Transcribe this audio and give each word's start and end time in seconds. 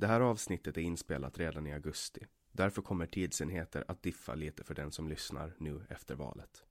Det 0.00 0.06
här 0.06 0.20
avsnittet 0.20 0.76
är 0.76 0.80
inspelat 0.80 1.38
redan 1.38 1.66
i 1.66 1.72
augusti. 1.72 2.26
Därför 2.52 2.82
kommer 2.82 3.06
tidsenheter 3.06 3.84
att 3.88 4.02
diffa 4.02 4.34
lite 4.34 4.64
för 4.64 4.74
den 4.74 4.92
som 4.92 5.08
lyssnar 5.08 5.52
nu 5.58 5.86
efter 5.88 6.14
valet. 6.14 6.64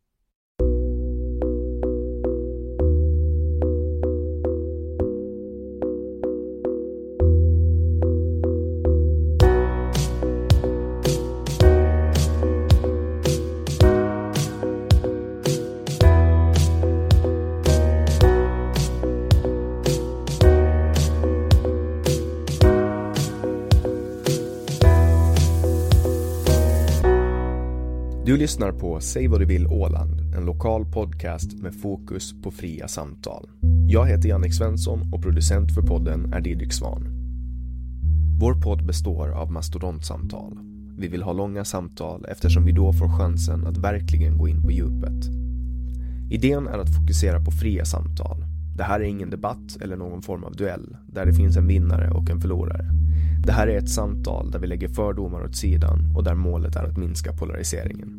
Du 28.29 28.38
lyssnar 28.38 28.72
på 28.72 29.00
Säg 29.00 29.28
vad 29.28 29.40
du 29.40 29.45
vill 29.45 29.67
Åland, 29.67 30.35
en 30.35 30.45
lokal 30.45 30.85
podcast 30.85 31.53
med 31.53 31.75
fokus 31.75 32.41
på 32.44 32.51
fria 32.51 32.88
samtal. 32.88 33.50
Jag 33.88 34.07
heter 34.07 34.29
Jannik 34.29 34.53
Svensson 34.53 35.13
och 35.13 35.22
producent 35.22 35.73
för 35.73 35.81
podden 35.81 36.34
är 36.34 36.41
Didrik 36.41 36.73
Svan. 36.73 37.07
Vår 38.39 38.62
podd 38.62 38.85
består 38.85 39.29
av 39.29 39.51
mastodontsamtal. 39.51 40.57
Vi 40.97 41.07
vill 41.07 41.23
ha 41.23 41.34
långa 41.34 41.66
samtal 41.66 42.25
eftersom 42.29 42.66
vi 42.66 42.72
då 42.72 42.94
får 42.94 43.18
chansen 43.18 43.68
att 43.68 43.78
verkligen 43.78 44.38
gå 44.38 44.47
in 44.47 44.63
på 44.63 44.72
djupet. 44.72 45.25
Idén 46.31 46.68
är 46.68 46.78
att 46.78 46.95
fokusera 46.95 47.39
på 47.39 47.51
fria 47.51 47.85
samtal. 47.85 48.45
Det 48.78 48.84
här 48.84 49.00
är 49.00 49.03
ingen 49.03 49.29
debatt 49.29 49.78
eller 49.81 49.97
någon 49.97 50.22
form 50.22 50.44
av 50.44 50.56
duell 50.56 50.97
där 51.07 51.25
det 51.25 51.34
finns 51.34 51.57
en 51.57 51.68
vinnare 51.68 52.12
och 52.12 52.29
en 52.29 52.41
förlorare. 52.41 52.85
Det 53.45 53.51
här 53.51 53.68
är 53.68 53.78
ett 53.78 53.89
samtal 53.89 54.51
där 54.51 54.59
vi 54.59 54.68
lägger 54.68 54.88
fördomar 54.88 55.44
åt 55.44 55.56
sidan 55.56 56.13
och 56.16 56.23
där 56.23 56.35
målet 56.35 56.75
är 56.75 56.84
att 56.84 56.97
minska 56.97 57.34
polariseringen. 57.34 58.19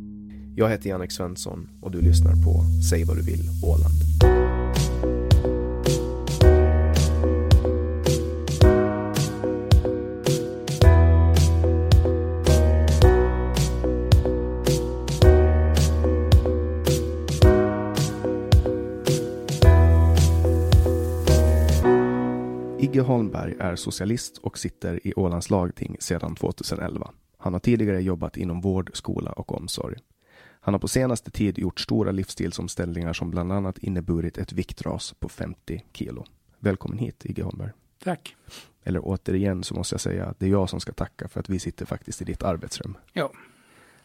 Jag 0.55 0.69
heter 0.69 0.89
Jannik 0.89 1.11
Svensson 1.11 1.69
och 1.81 1.91
du 1.91 2.01
lyssnar 2.01 2.31
på 2.31 2.63
Säg 2.89 3.03
vad 3.03 3.17
du 3.17 3.21
vill 3.21 3.49
Åland. 3.63 3.93
Igge 22.79 23.01
Holmberg 23.01 23.55
är 23.59 23.75
socialist 23.75 24.37
och 24.37 24.57
sitter 24.57 25.07
i 25.07 25.13
Ålands 25.15 25.49
lagting 25.49 25.97
sedan 25.99 26.35
2011. 26.35 27.11
Han 27.37 27.53
har 27.53 27.59
tidigare 27.59 28.01
jobbat 28.01 28.37
inom 28.37 28.61
vård, 28.61 28.89
skola 28.93 29.31
och 29.31 29.55
omsorg. 29.55 29.97
Han 30.63 30.73
har 30.73 30.79
på 30.79 30.87
senaste 30.87 31.31
tid 31.31 31.59
gjort 31.59 31.79
stora 31.79 32.11
livsstilsomställningar 32.11 33.13
som 33.13 33.31
bland 33.31 33.51
annat 33.51 33.77
inneburit 33.77 34.37
ett 34.37 34.53
viktras 34.53 35.13
på 35.19 35.29
50 35.29 35.85
kilo. 35.93 36.25
Välkommen 36.59 36.97
hit, 36.97 37.25
Igge 37.25 37.43
Holmberg. 37.43 37.71
Tack. 38.03 38.35
Eller 38.83 38.99
återigen 39.03 39.63
så 39.63 39.75
måste 39.75 39.93
jag 39.93 40.01
säga 40.01 40.25
att 40.25 40.39
det 40.39 40.45
är 40.45 40.49
jag 40.49 40.69
som 40.69 40.79
ska 40.79 40.91
tacka 40.91 41.27
för 41.27 41.39
att 41.39 41.49
vi 41.49 41.59
sitter 41.59 41.85
faktiskt 41.85 42.21
i 42.21 42.25
ditt 42.25 42.43
arbetsrum. 42.43 42.97
Ja. 43.13 43.31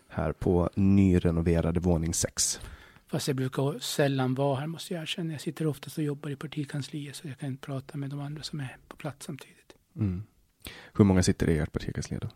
Här 0.09 0.33
på 0.33 0.71
nyrenoverade 0.75 1.81
våning 1.81 2.15
6. 2.15 2.61
Fast 3.07 3.29
jag 3.29 3.37
brukar 3.37 3.79
sällan 3.79 4.35
vara 4.35 4.61
här 4.61 4.67
måste 4.67 4.95
jag 4.95 5.03
erkänna. 5.03 5.33
Jag 5.33 5.41
sitter 5.41 5.67
oftast 5.67 5.99
och 5.99 6.05
jobbar 6.05 6.31
i 6.31 6.37
partikansliet 6.37 7.17
så 7.17 7.29
jag 7.29 7.39
kan 7.39 7.49
inte 7.49 7.67
prata 7.67 7.99
med 7.99 8.11
de 8.11 8.21
andra 8.21 8.43
som 8.43 8.61
är 8.61 8.77
på 8.89 8.97
plats 8.97 9.27
samtidigt. 9.27 9.75
Mm. 9.97 10.23
Hur 10.93 11.05
många 11.05 11.23
sitter 11.23 11.49
i 11.49 11.59
ert 11.59 11.73
partikansli 11.73 12.19
då? 12.21 12.29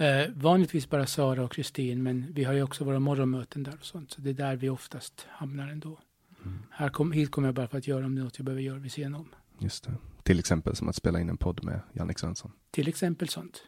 Eh, 0.00 0.30
vanligtvis 0.34 0.90
bara 0.90 1.06
Sara 1.06 1.44
och 1.44 1.52
Kristin, 1.52 2.02
men 2.02 2.32
vi 2.32 2.44
har 2.44 2.52
ju 2.52 2.62
också 2.62 2.84
våra 2.84 2.98
morgonmöten 3.00 3.62
där 3.62 3.74
och 3.80 3.86
sånt. 3.86 4.10
Så 4.10 4.20
det 4.20 4.30
är 4.30 4.34
där 4.34 4.56
vi 4.56 4.68
oftast 4.68 5.26
hamnar 5.30 5.68
ändå. 5.68 5.98
Mm. 6.42 6.58
Här 6.70 6.88
kom, 6.88 7.12
hit 7.12 7.30
kommer 7.30 7.48
jag 7.48 7.54
bara 7.54 7.68
för 7.68 7.78
att 7.78 7.86
göra 7.86 8.06
om 8.06 8.14
det 8.14 8.20
är 8.20 8.24
något 8.24 8.38
jag 8.38 8.44
behöver 8.44 8.62
göra 8.62 8.78
vid 8.78 8.92
sidan 8.92 9.14
om. 9.14 9.28
Just 9.58 9.84
det. 9.84 9.92
Till 10.22 10.38
exempel 10.38 10.76
som 10.76 10.88
att 10.88 10.96
spela 10.96 11.20
in 11.20 11.28
en 11.28 11.36
podd 11.36 11.64
med 11.64 11.80
Jannik 11.92 12.18
Svensson. 12.18 12.52
Till 12.70 12.88
exempel 12.88 13.28
sånt. 13.28 13.62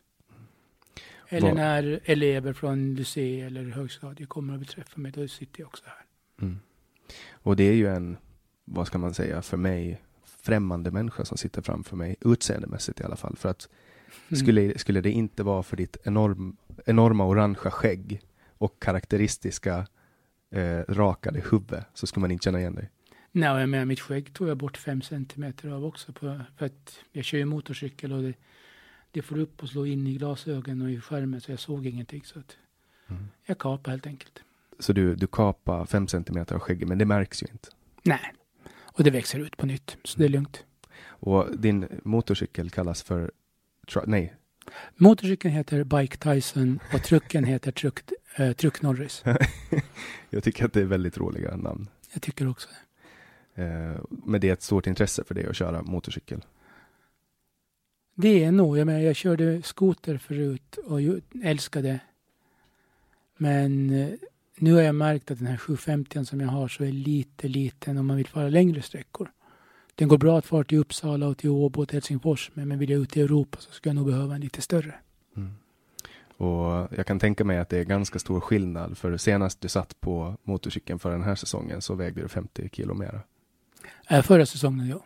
Eller 1.29 1.49
Var... 1.49 1.55
när 1.55 2.01
elever 2.05 2.53
från 2.53 2.95
lycé 2.95 3.41
eller 3.41 3.65
högstadie 3.65 4.27
kommer 4.27 4.55
och 4.55 4.61
vill 4.61 4.69
träffa 4.69 5.01
mig, 5.01 5.13
då 5.13 5.29
sitter 5.29 5.61
jag 5.61 5.67
också 5.67 5.85
här. 5.87 6.05
Mm. 6.47 6.59
Och 7.33 7.57
det 7.57 7.65
är 7.65 7.75
ju 7.75 7.89
en, 7.89 8.17
vad 8.65 8.87
ska 8.87 8.99
man 8.99 9.15
säga, 9.15 9.43
för 9.43 9.57
mig 9.57 10.03
främmande 10.25 10.91
människa 10.91 11.25
som 11.25 11.39
sitter 11.39 11.63
framför 11.63 11.97
mig, 11.97 12.17
utseendemässigt 12.21 13.01
i 13.01 13.05
alla 13.05 13.17
fall. 13.17 13.37
För 13.37 13.49
att 13.49 13.69
Mm. 13.69 13.92
Skulle, 14.33 14.79
skulle 14.79 15.01
det 15.01 15.11
inte 15.11 15.43
vara 15.43 15.63
för 15.63 15.77
ditt 15.77 15.97
enorm, 16.05 16.57
enorma 16.87 17.27
orangea 17.27 17.71
skägg 17.71 18.21
och 18.59 18.83
karaktäristiska 18.83 19.87
eh, 20.51 20.79
rakade 20.89 21.43
huvud 21.51 21.83
så 21.95 22.07
skulle 22.07 22.21
man 22.21 22.31
inte 22.31 22.45
känna 22.45 22.61
igen 22.61 22.75
dig. 22.75 22.91
Nej, 23.33 23.61
jag 23.61 23.69
menar, 23.69 23.85
mitt 23.85 24.01
skägg 24.01 24.33
tog 24.35 24.49
jag 24.49 24.57
bort 24.57 24.77
fem 24.77 25.03
centimeter 25.03 25.69
av 25.69 25.85
också. 25.85 26.13
På, 26.13 26.41
för 26.57 26.67
att 26.67 26.99
jag 27.13 27.25
kör 27.25 27.39
ju 27.39 27.45
motorcykel 27.45 28.13
och 28.13 28.23
det, 28.23 28.35
det 29.11 29.23
får 29.23 29.39
upp 29.39 29.63
och 29.63 29.69
slå 29.69 29.87
in 29.87 30.07
i 30.07 30.15
glasögonen 30.15 30.83
och 30.83 30.91
i 30.91 31.01
skärmen 31.01 31.41
så 31.41 31.53
jag 31.53 31.61
såg 31.61 31.87
ingenting. 31.87 32.23
Så 32.25 32.39
att 32.39 32.57
Mm. 33.09 33.25
jag 33.47 33.59
kapade 33.59 33.91
helt 33.91 34.07
enkelt. 34.07 34.43
Så 34.79 34.93
du, 34.93 35.15
du 35.15 35.27
kapar 35.27 35.87
fem 35.87 36.09
centimeter 36.09 36.55
av 36.55 36.61
skägget, 36.61 36.89
men 36.89 36.99
det 36.99 37.05
märks 37.05 37.43
ju 37.43 37.47
inte. 37.53 37.69
Nej, 38.03 38.33
och 38.81 39.05
det 39.05 39.11
växer 39.11 39.39
ut 39.39 39.57
på 39.57 39.67
nytt, 39.67 39.97
så 40.05 40.19
det 40.19 40.25
är 40.25 40.29
lugnt. 40.29 40.65
Och 41.05 41.59
din 41.59 41.89
motorcykel 42.05 42.71
kallas 42.71 43.03
för, 43.03 43.33
nej, 44.07 44.35
Motorcykeln 44.97 45.55
heter 45.55 45.85
Bike 45.85 46.17
Tyson 46.17 46.81
och 46.95 47.03
trucken 47.03 47.45
heter 47.45 47.73
Truck, 47.73 47.99
eh, 48.37 48.53
Truck 48.53 48.83
Norris. 48.83 49.25
jag 50.31 50.45
tycker 50.45 50.65
att 50.65 50.73
det 50.73 50.81
är 50.81 50.85
väldigt 50.85 51.19
roliga 51.19 51.57
namn. 51.57 51.89
Jag 52.13 52.23
tycker 52.23 52.49
också 52.49 52.69
det. 52.69 53.63
Eh, 53.63 54.01
men 54.09 54.41
det 54.41 54.49
är 54.49 54.53
ett 54.53 54.63
stort 54.63 54.87
intresse 54.87 55.25
för 55.25 55.35
dig 55.35 55.47
att 55.47 55.57
köra 55.57 55.83
motorcykel. 55.83 56.45
Det 58.15 58.45
är 58.45 58.53
nog, 58.53 58.79
jag 58.79 58.87
menar, 58.87 59.01
jag 59.01 59.17
körde 59.17 59.63
skoter 59.63 60.19
förut 60.19 60.79
och 60.85 61.01
älskade. 61.45 62.01
Men 63.37 63.91
eh, 63.91 64.09
nu 64.59 64.73
har 64.73 64.83
jag 64.83 64.95
märkt 64.95 65.31
att 65.31 65.39
den 65.39 65.47
här 65.47 65.57
750 65.57 66.25
som 66.25 66.41
jag 66.41 66.49
har 66.49 66.69
så 66.69 66.85
är 66.85 66.93
lite 66.93 67.49
liten 67.49 67.99
om 67.99 68.07
man 68.07 68.17
vill 68.17 68.27
fara 68.27 68.49
längre 68.49 68.83
sträckor. 68.83 69.31
Den 70.03 70.09
går 70.09 70.19
bra 70.19 70.39
att 70.39 70.47
fara 70.47 70.65
till 70.65 70.79
Uppsala 70.79 71.27
och 71.27 71.39
till 71.39 71.51
Åbo 71.51 71.83
och 71.83 71.89
till 71.89 71.97
Helsingfors, 71.97 72.51
men 72.55 72.69
men 72.69 72.79
vill 72.79 72.91
jag 72.91 73.01
ut 73.01 73.17
i 73.17 73.21
Europa 73.21 73.59
så 73.61 73.73
ska 73.73 73.89
jag 73.89 73.97
nog 73.97 74.07
behöva 74.07 74.35
en 74.35 74.41
lite 74.41 74.63
större. 74.63 74.95
Och 76.37 76.89
jag 76.97 77.07
kan 77.07 77.19
tänka 77.19 77.45
mig 77.45 77.59
att 77.59 77.69
det 77.69 77.79
är 77.79 77.85
ganska 77.85 78.19
stor 78.19 78.41
skillnad, 78.41 78.99
för 78.99 79.17
senast 79.17 79.61
du 79.61 79.69
satt 79.69 80.01
på 80.01 80.37
motorcykeln 80.43 80.99
för 80.99 81.11
den 81.11 81.23
här 81.23 81.35
säsongen 81.35 81.83
så 81.83 81.95
vägde 81.95 82.23
du 82.23 82.29
50 82.29 82.69
kilo 82.73 82.95
mera. 82.95 83.21
Äh, 84.09 84.23
förra 84.23 84.47
säsongen, 84.47 84.89
ja. 84.89 85.05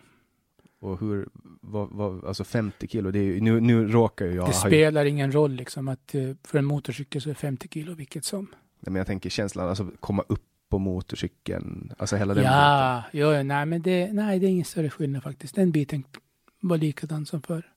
Och 0.81 1.01
hur, 1.01 1.29
vad, 1.61 1.89
vad, 1.91 2.25
alltså 2.25 2.45
50 2.45 2.89
kilo, 2.89 3.11
det 3.11 3.19
är 3.19 3.41
nu, 3.41 3.61
nu 3.61 3.89
råkar 3.89 4.27
jag 4.27 4.35
det 4.35 4.41
ha 4.41 4.49
ju- 4.49 4.55
spelar 4.55 5.05
ingen 5.05 5.33
roll 5.33 5.53
liksom 5.53 5.89
att 5.89 6.15
eh, 6.15 6.31
för 6.45 6.59
en 6.59 6.65
motorcykel 6.65 7.21
så 7.23 7.31
är 7.31 7.35
50 7.35 7.69
kilo 7.69 7.95
vilket 7.95 8.25
som. 8.25 8.45
Nej, 8.81 8.93
men 8.93 8.95
jag 8.97 9.07
tänker 9.07 9.31
känslan, 9.31 9.69
alltså 9.69 9.91
komma 10.01 10.25
upp 10.29 10.43
på 10.69 10.79
motorcykeln, 10.79 11.93
alltså 11.99 12.17
hela 12.17 12.35
den 12.35 12.43
biten. 12.43 12.53
Ja, 12.53 13.05
ja, 13.13 13.35
ja, 13.35 13.43
nej, 13.43 13.67
men 13.67 13.83
det, 13.83 14.13
nej, 14.13 14.39
det 14.39 14.47
är 14.47 14.51
ingen 14.51 14.65
större 14.65 14.91
skillnad 14.91 15.23
faktiskt. 15.23 15.55
Den 15.55 15.71
biten 15.71 16.05
var 16.61 16.79
likadan 16.79 17.27
som 17.27 17.43
förr. 17.43 17.73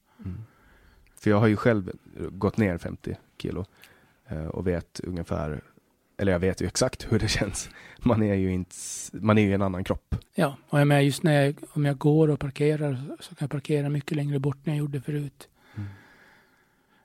För 1.15 1.29
jag 1.29 1.39
har 1.39 1.47
ju 1.47 1.55
själv 1.55 1.91
gått 2.31 2.57
ner 2.57 2.77
50 2.77 3.17
kilo 3.41 3.65
eh, 4.27 4.45
och 4.45 4.67
vet 4.67 4.99
ungefär, 5.03 5.61
eller 6.17 6.31
jag 6.31 6.39
vet 6.39 6.61
ju 6.61 6.67
exakt 6.67 7.11
hur 7.11 7.19
det 7.19 7.27
känns. 7.27 7.69
Man 7.99 8.23
är 8.23 8.33
ju 8.33 8.53
inte, 8.53 8.75
man 9.11 9.37
är 9.37 9.41
ju 9.41 9.53
en 9.53 9.61
annan 9.61 9.83
kropp. 9.83 10.15
Ja, 10.35 10.57
och 10.69 10.79
jag 10.79 10.87
menar 10.87 11.01
just 11.01 11.23
när 11.23 11.41
jag, 11.41 11.55
om 11.73 11.85
jag 11.85 11.97
går 11.97 12.29
och 12.29 12.39
parkerar 12.39 13.17
så 13.19 13.35
kan 13.35 13.45
jag 13.45 13.51
parkera 13.51 13.89
mycket 13.89 14.17
längre 14.17 14.39
bort 14.39 14.67
än 14.67 14.73
jag 14.73 14.77
gjorde 14.77 15.01
förut. 15.01 15.49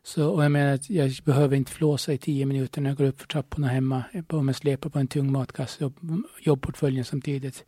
Så, 0.06 0.29
och 0.31 0.45
jag 0.45 0.53
menar 0.53 0.73
att 0.75 0.91
jag 0.91 1.12
behöver 1.25 1.56
inte 1.56 1.73
flåsa 1.73 2.12
i 2.12 2.19
tio 2.19 2.47
minuter 2.47 2.81
när 2.81 2.91
jag 2.91 2.97
går 2.97 3.05
upp 3.05 3.21
för 3.21 3.27
trapporna 3.29 3.69
hemma. 3.69 4.05
Om 4.29 4.49
jag 4.49 4.56
släpar 4.56 4.91
på 4.91 4.99
en 4.99 5.06
tung 5.06 5.33
matkasse 5.33 5.85
och 5.85 5.93
jobbportföljen 6.41 7.05
samtidigt. 7.05 7.65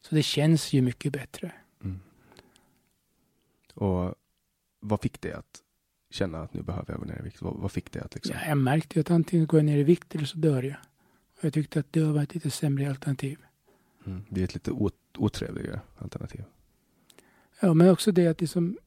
Så 0.00 0.14
det 0.14 0.22
känns 0.22 0.72
ju 0.72 0.82
mycket 0.82 1.12
bättre. 1.12 1.52
Och 3.74 4.14
vad 4.80 5.00
fick 5.00 5.20
det 5.20 5.32
att 5.32 5.62
känna 6.10 6.42
att 6.42 6.54
nu 6.54 6.62
behöver 6.62 6.92
jag 6.92 6.98
gå 7.00 7.04
ner 7.06 7.18
i 7.20 7.22
vikt? 7.22 7.42
Vad, 7.42 7.54
vad 7.56 7.72
fick 7.72 7.92
det 7.92 8.02
att 8.04 8.14
liksom? 8.14 8.34
Ja, 8.42 8.48
jag 8.48 8.58
märkte 8.58 8.98
ju 8.98 9.00
att 9.00 9.10
antingen 9.10 9.46
går 9.46 9.60
jag 9.60 9.64
ner 9.64 9.78
i 9.78 9.82
vikt 9.82 10.14
eller 10.14 10.24
så 10.26 10.38
dör 10.38 10.62
jag. 10.62 10.76
Och 11.38 11.44
jag 11.44 11.52
tyckte 11.52 11.80
att 11.80 11.92
det 11.92 12.02
var 12.04 12.22
ett 12.22 12.34
lite 12.34 12.50
sämre 12.50 12.88
alternativ. 12.90 13.38
Mm. 14.06 14.24
Det 14.28 14.40
är 14.40 14.44
ett 14.44 14.54
lite 14.54 14.70
ot- 14.70 15.16
otrevligare 15.18 15.80
alternativ. 15.98 16.44
Ja, 17.60 17.74
men 17.74 17.88
också 17.90 18.12
det 18.12 18.26
att 18.26 18.40
liksom, 18.40 18.78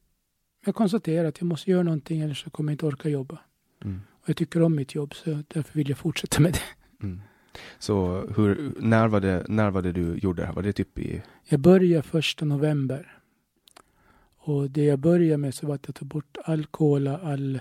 jag 0.64 0.74
konstaterar 0.74 1.28
att 1.28 1.40
jag 1.40 1.46
måste 1.46 1.70
göra 1.70 1.82
någonting 1.82 2.20
eller 2.20 2.34
så 2.34 2.50
kommer 2.50 2.72
jag 2.72 2.74
inte 2.74 2.86
orka 2.86 3.08
jobba. 3.08 3.38
Mm. 3.84 4.00
Och 4.22 4.28
jag 4.28 4.36
tycker 4.36 4.62
om 4.62 4.74
mitt 4.76 4.94
jobb 4.94 5.14
så 5.14 5.42
därför 5.48 5.74
vill 5.74 5.88
jag 5.88 5.98
fortsätta 5.98 6.40
med 6.40 6.52
det. 6.52 7.06
Mm. 7.06 7.20
Så 7.78 8.26
hur, 8.36 8.72
när, 8.78 9.08
var 9.08 9.20
det, 9.20 9.44
när 9.48 9.70
var 9.70 9.82
det 9.82 9.92
du 9.92 10.16
gjorde 10.16 10.42
det 10.42 10.46
här? 10.46 10.54
Var 10.54 10.62
det 10.62 10.72
typ 10.72 10.98
i, 10.98 11.22
Jag 11.48 11.60
började 11.60 12.02
första 12.02 12.44
november. 12.44 13.18
Och 14.36 14.70
det 14.70 14.84
jag 14.84 14.98
började 14.98 15.36
med 15.36 15.54
så 15.54 15.66
var 15.66 15.74
att 15.74 15.86
jag 15.86 15.94
tog 15.94 16.08
bort 16.08 16.36
all 16.44 16.66
cola, 16.66 17.18
all, 17.18 17.60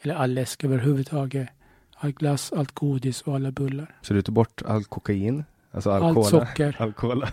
eller 0.00 0.14
all 0.14 0.34
läsk 0.34 0.64
överhuvudtaget. 0.64 1.48
All 1.96 2.12
glass, 2.12 2.52
allt 2.52 2.72
godis 2.72 3.22
och 3.22 3.34
alla 3.34 3.50
bullar. 3.50 3.96
så 4.02 4.14
du 4.14 4.22
tog 4.22 4.34
bort 4.34 4.62
all 4.66 4.84
kokain? 4.84 5.44
Alltså 5.70 5.90
all 5.90 6.02
Allt 6.02 6.14
cola? 6.14 6.26
socker. 6.26 6.76
All 6.78 6.92
cola? 6.92 7.32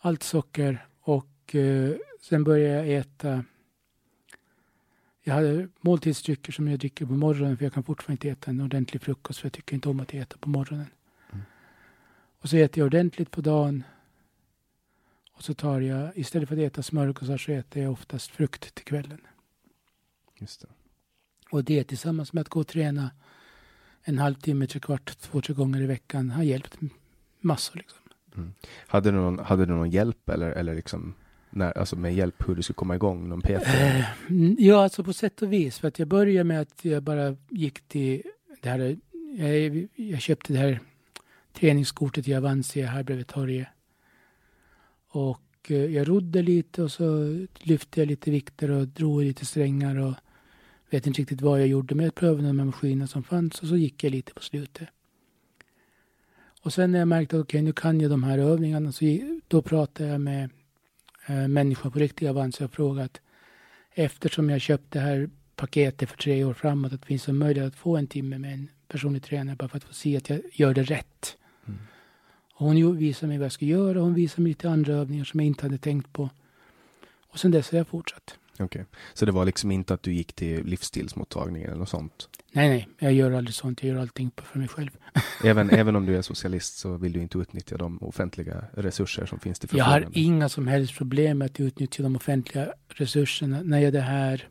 Allt 0.00 0.22
socker. 0.22 0.86
Och 1.00 1.54
eh, 1.54 1.90
sen 2.20 2.44
började 2.44 2.86
jag 2.86 2.98
äta. 3.00 3.44
Jag 5.26 5.34
hade 5.34 5.68
måltidsdrycker 5.80 6.52
som 6.52 6.68
jag 6.68 6.78
dricker 6.78 7.06
på 7.06 7.12
morgonen 7.12 7.56
för 7.56 7.64
jag 7.64 7.72
kan 7.72 7.82
fortfarande 7.82 8.12
inte 8.12 8.28
äta 8.28 8.50
en 8.50 8.60
ordentlig 8.60 9.02
frukost 9.02 9.38
för 9.38 9.46
jag 9.46 9.52
tycker 9.52 9.74
inte 9.74 9.88
om 9.88 10.00
att 10.00 10.14
äta 10.14 10.38
på 10.38 10.48
morgonen. 10.48 10.86
Och 12.40 12.48
så 12.48 12.56
äter 12.56 12.78
jag 12.78 12.86
ordentligt 12.86 13.30
på 13.30 13.40
dagen. 13.40 13.84
Och 15.32 15.44
så 15.44 15.54
tar 15.54 15.80
jag, 15.80 16.18
istället 16.18 16.48
för 16.48 16.56
att 16.56 16.62
äta 16.62 16.82
smörgåsar 16.82 17.36
så 17.36 17.52
äter 17.52 17.82
jag 17.82 17.92
oftast 17.92 18.30
frukt 18.30 18.74
till 18.74 18.84
kvällen. 18.84 19.20
Just 20.38 20.60
det. 20.60 20.68
Och 21.50 21.64
det 21.64 21.84
tillsammans 21.84 22.32
med 22.32 22.40
att 22.40 22.48
gå 22.48 22.60
och 22.60 22.66
träna 22.66 23.10
en 24.02 24.18
halvtimme, 24.18 24.66
tre 24.66 24.80
kvart, 24.80 25.18
två, 25.18 25.40
tre 25.40 25.54
gånger 25.54 25.80
i 25.80 25.86
veckan 25.86 26.30
har 26.30 26.42
hjälpt 26.42 26.78
massor. 27.40 27.76
Liksom. 27.76 28.54
Hade 28.86 29.10
du 29.10 29.16
någon, 29.16 29.38
hade 29.38 29.66
du 29.66 29.74
någon 29.74 29.90
hjälp 29.90 30.28
eller, 30.28 30.50
eller 30.50 30.74
liksom, 30.74 31.14
när, 31.54 31.78
alltså 31.78 31.96
med 31.96 32.14
hjälp 32.14 32.48
hur 32.48 32.54
du 32.54 32.62
skulle 32.62 32.74
komma 32.74 32.94
igång? 32.94 33.28
Någon 33.28 33.40
PT? 33.40 33.48
Eh, 33.48 34.30
mm, 34.30 34.56
ja, 34.58 34.82
alltså 34.82 35.04
på 35.04 35.12
sätt 35.12 35.42
och 35.42 35.52
vis. 35.52 35.78
För 35.78 35.88
att 35.88 35.98
jag 35.98 36.08
började 36.08 36.44
med 36.44 36.60
att 36.60 36.84
jag 36.84 37.02
bara 37.02 37.36
gick 37.50 37.88
till 37.88 38.22
det 38.60 38.68
här. 38.68 38.96
Eh, 39.38 39.56
jag, 39.56 39.88
jag 39.94 40.20
köpte 40.20 40.52
det 40.52 40.58
här 40.58 40.80
träningskortet 41.52 42.28
i 42.28 42.34
Avancia 42.34 42.86
här 42.86 43.02
bredvid 43.02 43.26
torget. 43.26 43.68
Och 45.08 45.40
eh, 45.68 45.76
jag 45.76 46.08
rodde 46.08 46.42
lite 46.42 46.82
och 46.82 46.92
så 46.92 47.36
lyfte 47.54 48.00
jag 48.00 48.06
lite 48.06 48.30
vikter 48.30 48.70
och 48.70 48.88
drog 48.88 49.22
lite 49.22 49.46
strängar 49.46 49.98
och 49.98 50.14
vet 50.90 51.06
inte 51.06 51.20
riktigt 51.20 51.40
vad 51.40 51.60
jag 51.60 51.66
gjorde. 51.66 51.94
Men 51.94 52.04
jag 52.04 52.14
prövade 52.14 52.46
de 52.46 52.58
här 52.58 52.66
maskinerna 52.66 53.06
som 53.06 53.22
fanns 53.22 53.62
och 53.62 53.68
så 53.68 53.76
gick 53.76 54.04
jag 54.04 54.10
lite 54.10 54.34
på 54.34 54.42
slutet. 54.42 54.88
Och 56.62 56.72
sen 56.72 56.92
när 56.92 56.98
jag 56.98 57.08
märkte 57.08 57.36
att 57.36 57.42
okej, 57.42 57.62
nu 57.62 57.72
kan 57.72 58.00
jag 58.00 58.10
de 58.10 58.22
här 58.22 58.38
övningarna 58.38 58.92
så 58.92 59.04
då 59.48 59.62
pratade 59.62 60.08
jag 60.08 60.20
med 60.20 60.50
eh, 61.26 61.48
människor 61.48 61.90
på 61.90 61.98
riktiga 61.98 62.30
Avanza 62.30 62.64
och 62.64 62.72
frågat 62.72 63.20
eftersom 63.94 64.50
jag 64.50 64.60
köpte 64.60 64.98
det 64.98 65.04
här 65.04 65.30
paketet 65.56 66.10
för 66.10 66.16
tre 66.16 66.44
år 66.44 66.54
framåt 66.54 66.92
att 66.92 67.00
det 67.00 67.06
finns 67.06 67.28
en 67.28 67.38
möjlighet 67.38 67.72
att 67.72 67.78
få 67.78 67.96
en 67.96 68.06
timme 68.06 68.38
med 68.38 68.52
en 68.52 68.68
personlig 68.88 69.22
tränare 69.22 69.56
bara 69.56 69.68
för 69.68 69.76
att 69.76 69.84
få 69.84 69.94
se 69.94 70.16
att 70.16 70.30
jag 70.30 70.40
gör 70.52 70.74
det 70.74 70.82
rätt. 70.82 71.36
Och 72.54 72.66
hon 72.66 72.96
visade 72.96 73.28
mig 73.28 73.38
vad 73.38 73.44
jag 73.44 73.52
ska 73.52 73.64
göra 73.64 73.98
och 73.98 74.04
hon 74.04 74.14
visade 74.14 74.42
mig 74.42 74.50
lite 74.50 74.70
andra 74.70 74.92
övningar 74.92 75.24
som 75.24 75.40
jag 75.40 75.46
inte 75.46 75.62
hade 75.66 75.78
tänkt 75.78 76.12
på. 76.12 76.30
Och 77.28 77.38
sen 77.38 77.50
dess 77.50 77.70
har 77.70 77.78
jag 77.78 77.88
fortsatt. 77.88 78.38
Okej. 78.58 78.84
Så 79.14 79.26
det 79.26 79.32
var 79.32 79.44
liksom 79.44 79.70
inte 79.70 79.94
att 79.94 80.02
du 80.02 80.12
gick 80.12 80.32
till 80.32 80.64
livsstilsmottagningen 80.64 81.68
eller 81.68 81.78
något 81.78 81.88
sånt? 81.88 82.28
Nej, 82.52 82.68
nej, 82.68 82.88
jag 82.98 83.12
gör 83.12 83.32
aldrig 83.32 83.54
sånt. 83.54 83.82
Jag 83.82 83.94
gör 83.94 84.00
allting 84.00 84.30
för 84.36 84.58
mig 84.58 84.68
själv. 84.68 84.90
Även, 85.44 85.70
även 85.70 85.96
om 85.96 86.06
du 86.06 86.16
är 86.16 86.22
socialist 86.22 86.78
så 86.78 86.96
vill 86.96 87.12
du 87.12 87.20
inte 87.20 87.38
utnyttja 87.38 87.76
de 87.76 87.98
offentliga 87.98 88.64
resurser 88.74 89.26
som 89.26 89.38
finns 89.40 89.58
till 89.58 89.68
Jag 89.72 89.84
har 89.84 89.92
förfogande? 89.92 90.20
inga 90.20 90.48
som 90.48 90.66
helst 90.66 90.96
problem 90.96 91.38
med 91.38 91.46
att 91.46 91.60
utnyttja 91.60 92.02
de 92.02 92.16
offentliga 92.16 92.72
resurserna. 92.88 93.62
När 93.62 93.78
jag 93.78 93.92
det 93.92 94.00
här 94.00 94.48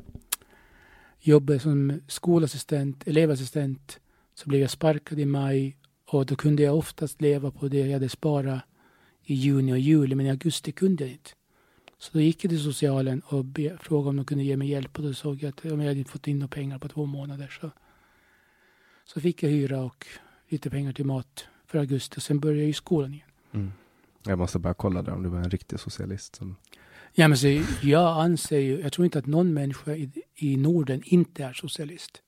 jobbade 1.19 1.59
som 1.59 1.99
skolassistent, 2.07 3.07
elevassistent, 3.07 3.99
så 4.35 4.49
blev 4.49 4.61
jag 4.61 4.69
sparkad 4.69 5.19
i 5.19 5.25
maj 5.25 5.77
och 6.09 6.25
då 6.25 6.35
kunde 6.35 6.63
jag 6.63 6.77
oftast 6.77 7.21
leva 7.21 7.51
på 7.51 7.67
det 7.67 7.77
jag 7.77 7.93
hade 7.93 8.09
sparat 8.09 8.61
i 9.25 9.33
juni 9.33 9.73
och 9.73 9.79
juli, 9.79 10.15
men 10.15 10.25
i 10.25 10.29
augusti 10.29 10.71
kunde 10.71 11.03
jag 11.03 11.11
inte. 11.11 11.29
Så 12.03 12.09
då 12.13 12.21
gick 12.21 12.43
jag 12.43 12.49
till 12.49 12.63
socialen 12.63 13.21
och 13.25 13.45
be, 13.45 13.77
frågade 13.77 14.09
om 14.09 14.15
de 14.15 14.25
kunde 14.25 14.43
ge 14.43 14.57
mig 14.57 14.69
hjälp 14.69 14.97
och 14.97 15.03
då 15.03 15.13
såg 15.13 15.43
jag 15.43 15.49
att 15.49 15.65
jag 15.65 15.77
hade 15.77 15.97
inte 15.97 16.11
fått 16.11 16.27
in 16.27 16.39
några 16.39 16.47
pengar 16.47 16.79
på 16.79 16.87
två 16.87 17.05
månader 17.05 17.57
så, 17.61 17.71
så 19.05 19.21
fick 19.21 19.43
jag 19.43 19.49
hyra 19.49 19.81
och 19.81 20.07
lite 20.49 20.69
pengar 20.69 20.93
till 20.93 21.05
mat 21.05 21.47
för 21.67 21.79
augusti 21.79 22.17
och 22.19 22.23
sen 22.23 22.39
började 22.39 22.61
jag 22.61 22.69
i 22.69 22.73
skolan 22.73 23.13
igen. 23.13 23.27
Mm. 23.51 23.71
Jag 24.23 24.39
måste 24.39 24.59
bara 24.59 24.73
kolla 24.73 25.01
där 25.01 25.13
om 25.13 25.23
du 25.23 25.29
var 25.29 25.37
en 25.37 25.49
riktig 25.49 25.79
socialist. 25.79 26.35
Som... 26.35 26.55
Ja, 27.13 27.27
men 27.27 27.37
så 27.37 27.61
jag 27.81 28.23
anser 28.23 28.59
ju, 28.59 28.79
jag 28.81 28.93
tror 28.93 29.05
inte 29.05 29.19
att 29.19 29.25
någon 29.25 29.53
människa 29.53 29.95
i, 29.95 30.09
i 30.35 30.57
Norden 30.57 31.01
inte 31.05 31.43
är 31.43 31.53
socialist. 31.53 32.21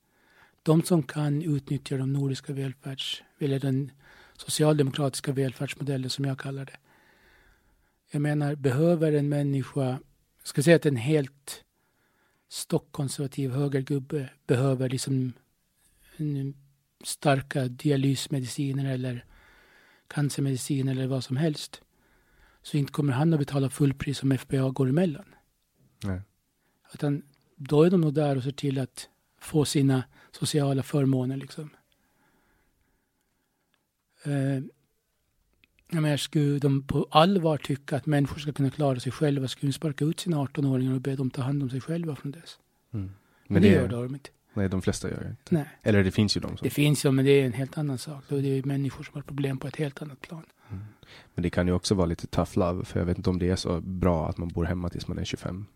De 0.62 0.82
som 0.82 1.02
kan 1.02 1.42
utnyttja 1.42 1.96
de 1.96 2.12
nordiska 2.12 2.52
välfärds, 2.52 3.22
eller 3.38 3.60
den 3.60 3.90
socialdemokratiska 4.36 5.32
välfärdsmodellen 5.32 6.10
som 6.10 6.24
jag 6.24 6.38
kallar 6.38 6.64
det. 6.64 6.76
Jag 8.10 8.22
menar, 8.22 8.54
behöver 8.54 9.12
en 9.12 9.28
människa, 9.28 9.84
jag 10.38 10.48
ska 10.48 10.62
säga 10.62 10.76
att 10.76 10.86
en 10.86 10.96
helt 10.96 11.64
stockkonservativ 12.48 13.50
högergubbe 13.50 14.30
behöver 14.46 14.88
liksom 14.88 15.32
starka 17.04 17.64
dialysmediciner 17.64 18.94
eller 18.94 19.24
cancermedicin 20.08 20.88
eller 20.88 21.06
vad 21.06 21.24
som 21.24 21.36
helst. 21.36 21.82
Så 22.62 22.76
inte 22.76 22.92
kommer 22.92 23.12
han 23.12 23.32
att 23.32 23.38
betala 23.38 23.70
fullpris 23.70 24.22
om 24.22 24.38
FBA 24.38 24.70
går 24.70 24.88
emellan. 24.88 25.34
Nej. 26.04 26.20
Utan 26.94 27.22
då 27.56 27.82
är 27.82 27.90
de 27.90 28.00
nog 28.00 28.14
där 28.14 28.36
och 28.36 28.42
ser 28.42 28.52
till 28.52 28.78
att 28.78 29.08
få 29.38 29.64
sina 29.64 30.04
sociala 30.32 30.82
förmåner 30.82 31.36
liksom. 31.36 31.70
Jag 35.90 36.02
menar, 36.02 36.16
skulle 36.16 36.58
de 36.58 36.82
på 36.82 37.06
allvar 37.10 37.56
tycka 37.56 37.96
att 37.96 38.06
människor 38.06 38.38
ska 38.38 38.52
kunna 38.52 38.70
klara 38.70 39.00
sig 39.00 39.12
själva 39.12 39.48
skulle 39.48 39.70
de 39.70 39.72
sparka 39.72 40.04
ut 40.04 40.20
sina 40.20 40.36
18-åringar 40.36 40.94
och 40.94 41.00
be 41.00 41.16
dem 41.16 41.30
ta 41.30 41.42
hand 41.42 41.62
om 41.62 41.70
sig 41.70 41.80
själva 41.80 42.16
från 42.16 42.32
dess. 42.32 42.58
Mm. 42.94 43.10
Men 43.46 43.62
det, 43.62 43.68
gör 43.68 43.88
de 43.88 44.14
inte. 44.14 44.30
Nej, 44.54 44.68
de 44.68 44.82
flesta 44.82 45.10
gör 45.10 45.20
det 45.20 45.28
inte. 45.28 45.54
Nej. 45.54 45.66
Eller 45.82 46.04
det 46.04 46.10
finns 46.10 46.36
ju 46.36 46.40
de 46.40 46.56
som... 46.56 46.64
Det 46.64 46.70
finns 46.70 47.04
ju, 47.04 47.10
men 47.10 47.24
det 47.24 47.30
är 47.30 47.46
en 47.46 47.52
helt 47.52 47.78
annan 47.78 47.98
sak. 47.98 48.24
Då 48.28 48.36
är 48.36 48.42
det 48.42 48.48
ju 48.48 48.62
människor 48.64 49.04
som 49.04 49.14
har 49.14 49.22
problem 49.22 49.58
på 49.58 49.68
ett 49.68 49.76
helt 49.76 50.02
annat 50.02 50.20
plan. 50.20 50.42
Men 51.34 51.42
det 51.42 51.50
kan 51.50 51.66
ju 51.66 51.72
också 51.72 51.94
vara 51.94 52.06
lite 52.06 52.26
tough 52.26 52.58
love, 52.58 52.84
för 52.84 53.00
jag 53.00 53.06
vet 53.06 53.16
inte 53.16 53.30
om 53.30 53.38
det 53.38 53.50
är 53.50 53.56
så 53.56 53.80
bra 53.80 54.28
att 54.28 54.38
man 54.38 54.48
bor 54.48 54.64
hemma 54.64 54.88
tills 54.88 55.08
man 55.08 55.18
är 55.18 55.24
25. 55.24 55.66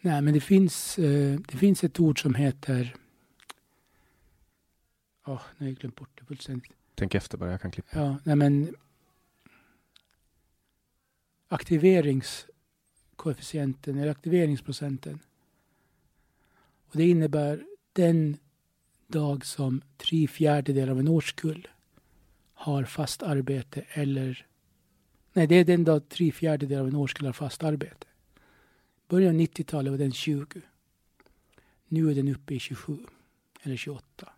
Nej, 0.00 0.22
men 0.22 0.34
det 0.34 0.40
finns, 0.40 0.98
eh, 0.98 1.38
det 1.48 1.56
finns 1.56 1.84
ett 1.84 2.00
ord 2.00 2.22
som 2.22 2.34
heter... 2.34 2.96
Åh, 5.26 5.40
nu 5.58 5.64
har 5.64 5.70
jag 5.70 5.78
glömt 5.78 5.96
bort 5.96 6.10
det 6.18 6.24
fullständigt. 6.24 6.72
Tänk 6.94 7.14
efter 7.14 7.38
bara, 7.38 7.50
jag 7.50 7.60
kan 7.60 7.70
klippa. 7.70 8.00
Ja, 8.00 8.16
nej 8.24 8.36
men... 8.36 8.74
Aktiveringskoefficienten, 11.48 13.98
eller 13.98 14.10
aktiveringsprocenten. 14.10 15.18
Och 16.90 16.96
det 16.96 17.08
innebär 17.08 17.64
den 17.92 18.36
dag 19.06 19.46
som 19.46 19.82
tre 19.96 20.28
fjärdedelar 20.28 20.92
av 20.92 20.98
en 20.98 21.08
årskull 21.08 21.68
har 22.54 22.84
fast 22.84 23.22
arbete 23.22 23.84
eller... 23.88 24.46
Nej, 25.32 25.46
det 25.46 25.54
är 25.54 25.64
den 25.64 25.84
dag 25.84 26.08
tre 26.08 26.32
fjärdedelar 26.32 26.80
av 26.80 26.88
en 26.88 26.96
årskull 26.96 27.26
har 27.26 27.32
fast 27.32 27.62
arbete. 27.62 28.06
Början 29.08 29.34
av 29.34 29.40
90-talet 29.40 29.90
var 29.90 29.98
den 29.98 30.12
20. 30.12 30.60
Nu 31.88 32.10
är 32.10 32.14
den 32.14 32.28
uppe 32.28 32.54
i 32.54 32.58
27 32.58 32.98
eller 33.62 33.76
28. 33.76 34.32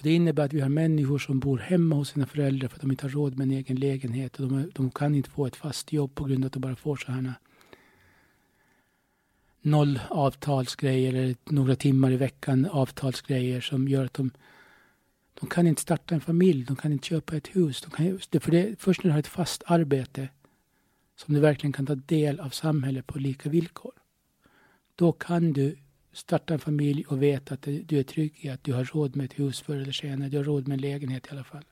Och 0.00 0.04
det 0.04 0.14
innebär 0.14 0.44
att 0.44 0.52
vi 0.52 0.60
har 0.60 0.68
människor 0.68 1.18
som 1.18 1.40
bor 1.40 1.58
hemma 1.58 1.96
hos 1.96 2.10
sina 2.10 2.26
föräldrar 2.26 2.68
för 2.68 2.76
att 2.76 2.80
de 2.80 2.90
inte 2.90 3.04
har 3.04 3.10
råd 3.10 3.38
med 3.38 3.44
en 3.44 3.50
egen 3.50 3.76
lägenhet. 3.76 4.40
Och 4.40 4.48
de, 4.48 4.70
de 4.74 4.90
kan 4.90 5.14
inte 5.14 5.30
få 5.30 5.46
ett 5.46 5.56
fast 5.56 5.92
jobb 5.92 6.14
på 6.14 6.24
grund 6.24 6.44
av 6.44 6.46
att 6.46 6.52
de 6.52 6.60
bara 6.60 6.76
får 6.76 6.96
så 6.96 7.12
här 7.12 7.34
noll 9.62 10.00
avtalsgrejer 10.10 11.14
eller 11.14 11.36
några 11.44 11.76
timmar 11.76 12.10
i 12.10 12.16
veckan 12.16 12.66
avtalsgrejer 12.66 13.60
som 13.60 13.88
gör 13.88 14.04
att 14.04 14.14
de 14.14 14.30
de 15.40 15.48
kan 15.48 15.66
inte 15.66 15.82
starta 15.82 16.14
en 16.14 16.20
familj, 16.20 16.64
de 16.64 16.76
kan 16.76 16.92
inte 16.92 17.06
köpa 17.06 17.36
ett 17.36 17.56
hus. 17.56 17.80
De 17.80 17.90
kan, 17.90 18.18
det, 18.30 18.40
för 18.40 18.50
det 18.50 18.68
är 18.68 18.76
först 18.78 19.04
när 19.04 19.08
du 19.08 19.12
har 19.12 19.18
ett 19.18 19.26
fast 19.26 19.62
arbete 19.66 20.28
som 21.16 21.34
du 21.34 21.40
verkligen 21.40 21.72
kan 21.72 21.86
ta 21.86 21.94
del 21.94 22.40
av 22.40 22.50
samhället 22.50 23.06
på 23.06 23.18
lika 23.18 23.48
villkor. 23.48 23.92
Då 24.94 25.12
kan 25.12 25.52
du 25.52 25.76
starta 26.20 26.54
en 26.54 26.60
familj 26.60 27.04
och 27.08 27.22
veta 27.22 27.54
att 27.54 27.62
du 27.62 27.98
är 27.98 28.02
trygg 28.02 28.38
i 28.40 28.48
att 28.48 28.64
du 28.64 28.72
har 28.72 28.84
råd 28.84 29.16
med 29.16 29.24
ett 29.24 29.38
hus 29.38 29.60
förr 29.60 29.76
eller 29.76 29.92
senare. 29.92 30.28
Du 30.28 30.36
har 30.36 30.44
råd 30.44 30.68
med 30.68 30.74
en 30.74 30.80
lägenhet 30.80 31.26
i 31.26 31.30
alla 31.30 31.44
fall. 31.44 31.64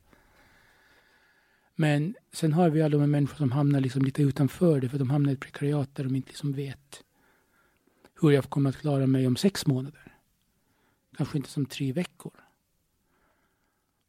Men 1.75 2.15
sen 2.33 2.53
har 2.53 2.71
vi 2.71 2.83
alla 2.83 2.99
de 2.99 3.11
människor 3.11 3.37
som 3.37 3.53
hamnar 3.53 3.81
liksom 3.81 4.05
lite 4.05 4.23
utanför 4.23 4.81
det 4.81 4.89
för 4.89 4.99
de 4.99 5.11
hamnar 5.11 5.31
i 5.31 5.33
ett 5.33 5.41
prekariat 5.41 5.95
där 5.95 6.05
de 6.05 6.17
inte 6.17 6.29
liksom 6.29 6.53
vet 6.53 7.05
hur 8.21 8.31
jag 8.31 8.51
kommer 8.51 8.71
att 8.71 8.77
klara 8.77 9.07
mig 9.07 9.27
om 9.27 9.37
sex 9.37 9.67
månader. 9.67 10.13
Kanske 11.17 11.39
inte 11.39 11.51
som 11.51 11.67
tre 11.67 11.93
veckor. 11.93 12.33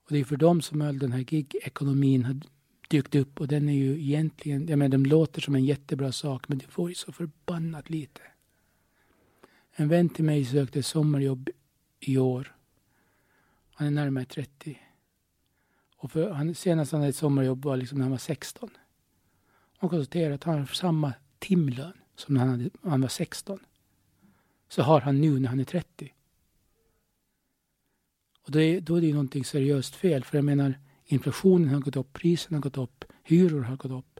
Och 0.05 0.11
det 0.11 0.19
är 0.19 0.23
för 0.23 0.37
dem 0.37 0.61
som 0.61 0.81
all 0.81 0.99
den 0.99 1.11
här 1.11 1.23
gig-ekonomin 1.23 2.25
har 2.25 2.41
dykt 2.89 3.15
upp 3.15 3.39
och 3.39 3.47
den 3.47 3.69
är 3.69 3.73
ju 3.73 4.01
egentligen, 4.01 4.67
jag 4.67 4.79
menar 4.79 4.97
de 4.97 5.05
låter 5.05 5.41
som 5.41 5.55
en 5.55 5.65
jättebra 5.65 6.11
sak 6.11 6.47
men 6.47 6.57
det 6.57 6.67
får 6.67 6.89
ju 6.89 6.95
så 6.95 7.11
förbannat 7.11 7.89
lite. 7.89 8.21
En 9.79 9.87
vän 9.87 10.09
till 10.09 10.25
mig 10.25 10.45
sökte 10.45 10.83
sommarjobb 10.83 11.49
i 11.99 12.17
år. 12.17 12.55
Han 13.73 13.87
är 13.87 13.91
närmare 13.91 14.25
30. 14.25 14.79
Och 15.95 16.11
för, 16.11 16.29
han, 16.29 16.55
senast 16.55 16.91
han 16.91 17.01
hade 17.01 17.09
ett 17.09 17.15
sommarjobb 17.15 17.65
var 17.65 17.77
liksom 17.77 17.97
när 17.97 18.03
han 18.03 18.11
var 18.11 18.17
16. 18.17 18.69
Han 19.77 19.89
konstaterar 19.89 20.33
att 20.33 20.43
han 20.43 20.59
har 20.59 20.65
samma 20.65 21.13
timlön 21.39 21.93
som 22.15 22.33
när 22.33 22.41
han, 22.41 22.49
hade, 22.49 22.69
han 22.83 23.01
var 23.01 23.07
16. 23.07 23.59
Så 24.69 24.81
har 24.81 25.01
han 25.01 25.21
nu 25.21 25.39
när 25.39 25.49
han 25.49 25.59
är 25.59 25.63
30. 25.63 26.13
Och 28.45 28.51
då 28.51 28.61
är, 28.61 28.81
då 28.81 28.95
är 28.95 29.01
det 29.01 29.07
ju 29.07 29.13
någonting 29.13 29.45
seriöst 29.45 29.95
fel. 29.95 30.23
För 30.23 30.37
jag 30.37 30.45
menar, 30.45 30.79
inflationen 31.05 31.69
har 31.69 31.79
gått 31.79 31.95
upp, 31.95 32.13
priserna 32.13 32.57
har 32.57 32.61
gått 32.61 32.77
upp, 32.77 33.05
hyror 33.23 33.61
har 33.61 33.77
gått 33.77 33.91
upp. 33.91 34.19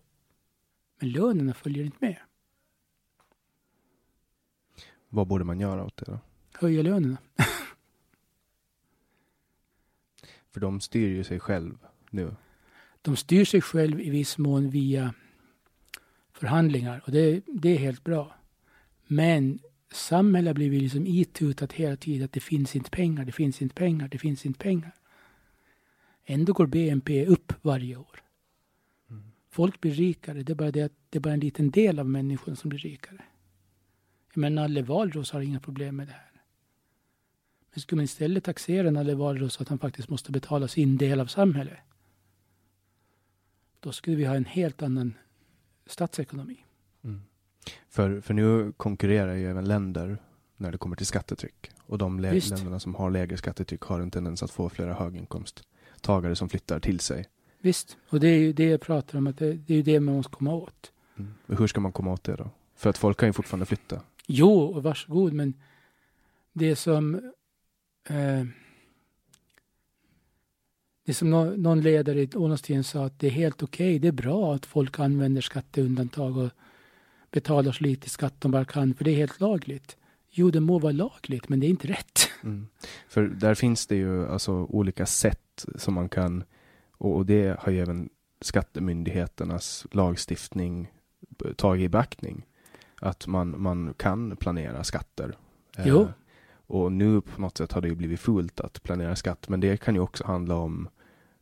Men 0.99 1.11
lönerna 1.11 1.53
följer 1.53 1.85
inte 1.85 1.97
med. 1.99 2.17
Vad 5.09 5.27
borde 5.27 5.43
man 5.43 5.59
göra 5.59 5.85
åt 5.85 5.97
det 5.97 6.05
då? 6.05 6.19
Höja 6.53 6.81
lönerna. 6.81 7.17
För 10.51 10.59
de 10.59 10.81
styr 10.81 11.07
ju 11.07 11.23
sig 11.23 11.39
själv 11.39 11.77
nu. 12.09 12.35
De 13.01 13.15
styr 13.15 13.45
sig 13.45 13.61
själv 13.61 14.01
i 14.01 14.09
viss 14.09 14.37
mån 14.37 14.69
via 14.69 15.13
förhandlingar 16.33 17.01
och 17.05 17.11
det, 17.11 17.41
det 17.47 17.69
är 17.69 17.77
helt 17.77 18.03
bra. 18.03 18.35
Men 19.07 19.59
samhället 19.91 20.55
blir 20.55 20.71
liksom 20.71 21.07
itutat 21.07 21.73
hela 21.73 21.95
tiden 21.95 22.25
att 22.25 22.33
det 22.33 22.39
finns 22.39 22.75
inte 22.75 22.89
pengar, 22.89 23.25
det 23.25 23.31
finns 23.31 23.61
inte 23.61 23.75
pengar, 23.75 24.07
det 24.07 24.17
finns 24.17 24.45
inte 24.45 24.59
pengar. 24.59 24.95
Ändå 26.25 26.53
går 26.53 26.67
BNP 26.67 27.25
upp 27.25 27.53
varje 27.61 27.95
år. 27.95 28.23
Folk 29.49 29.81
blir 29.81 29.91
rikare, 29.91 30.43
det 30.43 30.53
är 30.53 30.55
bara 30.55 30.71
det 30.71 30.81
att 30.81 30.93
det 31.09 31.17
är 31.17 31.21
bara 31.21 31.33
en 31.33 31.39
liten 31.39 31.71
del 31.71 31.99
av 31.99 32.09
människan 32.09 32.55
som 32.55 32.69
blir 32.69 32.79
rikare. 32.79 33.21
Men 34.33 34.55
Nalle 34.55 34.81
Wahlroos 34.81 35.31
har 35.31 35.41
inga 35.41 35.59
problem 35.59 35.95
med 35.95 36.07
det 36.07 36.13
här. 36.13 36.31
Men 37.73 37.81
skulle 37.81 37.97
man 37.97 38.05
istället 38.05 38.43
taxera 38.43 38.91
Nalle 38.91 39.15
Wahlroos 39.15 39.53
så 39.53 39.63
att 39.63 39.69
han 39.69 39.79
faktiskt 39.79 40.09
måste 40.09 40.31
betala 40.31 40.67
sin 40.67 40.97
del 40.97 41.19
av 41.19 41.25
samhället. 41.25 41.77
Då 43.79 43.91
skulle 43.91 44.15
vi 44.15 44.25
ha 44.25 44.35
en 44.35 44.45
helt 44.45 44.81
annan 44.81 45.13
statsekonomi. 45.85 46.65
För, 47.89 48.21
för 48.21 48.33
nu 48.33 48.71
konkurrerar 48.77 49.33
ju 49.33 49.49
även 49.49 49.65
länder 49.65 50.17
när 50.57 50.71
det 50.71 50.77
kommer 50.77 50.95
till 50.95 51.05
skattetryck. 51.05 51.71
Och 51.81 51.97
de 51.97 52.21
Visst. 52.21 52.49
länderna 52.49 52.79
som 52.79 52.95
har 52.95 53.11
lägre 53.11 53.37
skattetryck 53.37 53.81
har 53.81 53.99
en 53.99 54.11
tendens 54.11 54.43
att 54.43 54.51
få 54.51 54.69
flera 54.69 54.93
höginkomsttagare 54.93 56.35
som 56.35 56.49
flyttar 56.49 56.79
till 56.79 56.99
sig. 56.99 57.25
Visst, 57.61 57.97
och 58.09 58.19
det 58.19 58.27
är 58.27 58.39
ju 58.39 58.53
det 58.53 58.69
jag 58.69 58.81
pratar 58.81 59.17
om, 59.17 59.27
att 59.27 59.37
det, 59.37 59.53
det 59.53 59.73
är 59.73 59.77
ju 59.77 59.83
det 59.83 59.99
man 59.99 60.15
måste 60.15 60.31
komma 60.31 60.53
åt. 60.53 60.91
Och 61.45 61.57
hur 61.57 61.67
ska 61.67 61.81
man 61.81 61.91
komma 61.91 62.11
åt 62.11 62.23
det 62.23 62.35
då? 62.35 62.49
För 62.75 62.89
att 62.89 62.97
folk 62.97 63.17
kan 63.17 63.29
ju 63.29 63.33
fortfarande 63.33 63.65
flytta. 63.65 64.01
Jo, 64.31 64.61
och 64.61 64.83
varsågod, 64.83 65.33
men 65.33 65.53
det 66.53 66.75
som... 66.75 67.15
Eh, 68.09 68.43
det 71.05 71.13
som 71.13 71.29
no 71.29 71.57
någon 71.57 71.81
ledare 71.81 72.21
i 72.21 72.29
Ålandstiden 72.35 72.83
sa 72.83 73.05
att 73.05 73.19
det 73.19 73.27
är 73.27 73.31
helt 73.31 73.63
okej, 73.63 73.99
det 73.99 74.07
är 74.07 74.11
bra 74.11 74.55
att 74.55 74.65
folk 74.65 74.99
använder 74.99 75.41
skatteundantag 75.41 76.37
och 76.37 76.49
betalar 77.31 77.71
så 77.71 77.83
lite 77.83 78.09
skatt 78.09 78.33
de 78.39 78.51
bara 78.51 78.65
kan, 78.65 78.93
för 78.93 79.03
det 79.03 79.11
är 79.11 79.15
helt 79.15 79.39
lagligt. 79.39 79.97
Jo, 80.29 80.51
det 80.51 80.59
må 80.59 80.79
vara 80.79 80.91
lagligt, 80.91 81.49
men 81.49 81.59
det 81.59 81.67
är 81.67 81.69
inte 81.69 81.87
rätt. 81.87 82.29
Mm. 82.43 82.67
För 83.07 83.21
där 83.23 83.55
finns 83.55 83.87
det 83.87 83.95
ju 83.95 84.27
alltså 84.27 84.51
olika 84.51 85.05
sätt 85.05 85.65
som 85.75 85.93
man 85.93 86.09
kan, 86.09 86.43
och, 86.91 87.25
det 87.25 87.59
har 87.59 87.71
ju 87.71 87.79
även 87.79 88.09
skattemyndigheternas 88.41 89.85
lagstiftning 89.91 90.91
tagit 91.55 91.85
i 91.85 91.89
beaktning. 91.89 92.45
Att 93.01 93.27
man, 93.27 93.61
man 93.61 93.93
kan 93.97 94.35
planera 94.35 94.83
skatter. 94.83 95.37
Eh, 95.77 96.07
och 96.67 96.91
nu 96.91 97.21
på 97.21 97.41
något 97.41 97.57
sätt 97.57 97.71
har 97.71 97.81
det 97.81 97.87
ju 97.87 97.95
blivit 97.95 98.19
fullt 98.19 98.59
att 98.59 98.83
planera 98.83 99.15
skatt, 99.15 99.49
men 99.49 99.59
det 99.59 99.77
kan 99.77 99.95
ju 99.95 100.01
också 100.01 100.25
handla 100.27 100.55
om, 100.55 100.89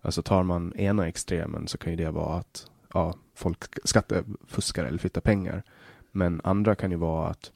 alltså 0.01 0.21
tar 0.21 0.43
man 0.43 0.73
ena 0.75 1.07
extremen 1.07 1.67
så 1.67 1.77
kan 1.77 1.93
ju 1.93 1.97
det 1.97 2.11
vara 2.11 2.37
att 2.39 2.67
ja, 2.93 3.13
folk 3.35 3.65
skattefuskar 3.83 4.85
eller 4.85 4.97
flyttar 4.97 5.21
pengar. 5.21 5.63
Men 6.11 6.41
andra 6.43 6.75
kan 6.75 6.91
ju 6.91 6.97
vara 6.97 7.29
att 7.29 7.51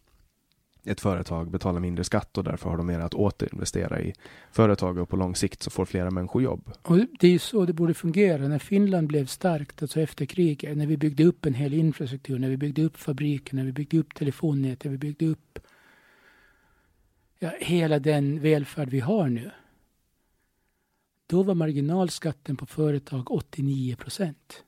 ett 0.85 1.01
företag 1.01 1.51
betalar 1.51 1.79
mindre 1.79 2.03
skatt 2.03 2.37
och 2.37 2.43
därför 2.43 2.69
har 2.69 2.77
de 2.77 2.87
mer 2.87 2.99
att 2.99 3.13
återinvestera 3.13 4.01
i 4.01 4.13
företag 4.51 4.97
och 4.97 5.09
på 5.09 5.15
lång 5.15 5.35
sikt 5.35 5.63
så 5.63 5.69
får 5.69 5.85
flera 5.85 6.11
människor 6.11 6.41
jobb. 6.41 6.71
Och 6.81 6.97
det 6.97 7.27
är 7.27 7.31
ju 7.31 7.39
så 7.39 7.65
det 7.65 7.73
borde 7.73 7.93
fungera. 7.93 8.47
När 8.47 8.59
Finland 8.59 9.07
blev 9.07 9.25
starkt, 9.25 9.81
alltså 9.81 10.01
efter 10.01 10.25
kriget, 10.25 10.77
när 10.77 10.87
vi 10.87 10.97
byggde 10.97 11.23
upp 11.23 11.45
en 11.45 11.53
hel 11.53 11.73
infrastruktur, 11.73 12.39
när 12.39 12.49
vi 12.49 12.57
byggde 12.57 12.83
upp 12.83 12.97
fabriker, 12.97 13.55
när 13.55 13.63
vi 13.63 13.71
byggde 13.71 13.97
upp 13.97 14.15
telefonnät, 14.15 14.83
när 14.83 14.91
vi 14.91 14.97
byggde 14.97 15.25
upp 15.25 15.59
ja, 17.39 17.51
hela 17.59 17.99
den 17.99 18.41
välfärd 18.41 18.89
vi 18.89 18.99
har 18.99 19.29
nu. 19.29 19.51
Då 21.27 21.43
var 21.43 21.55
marginalskatten 21.55 22.55
på 22.55 22.65
företag 22.65 23.31
89 23.31 23.95
procent. 23.95 24.63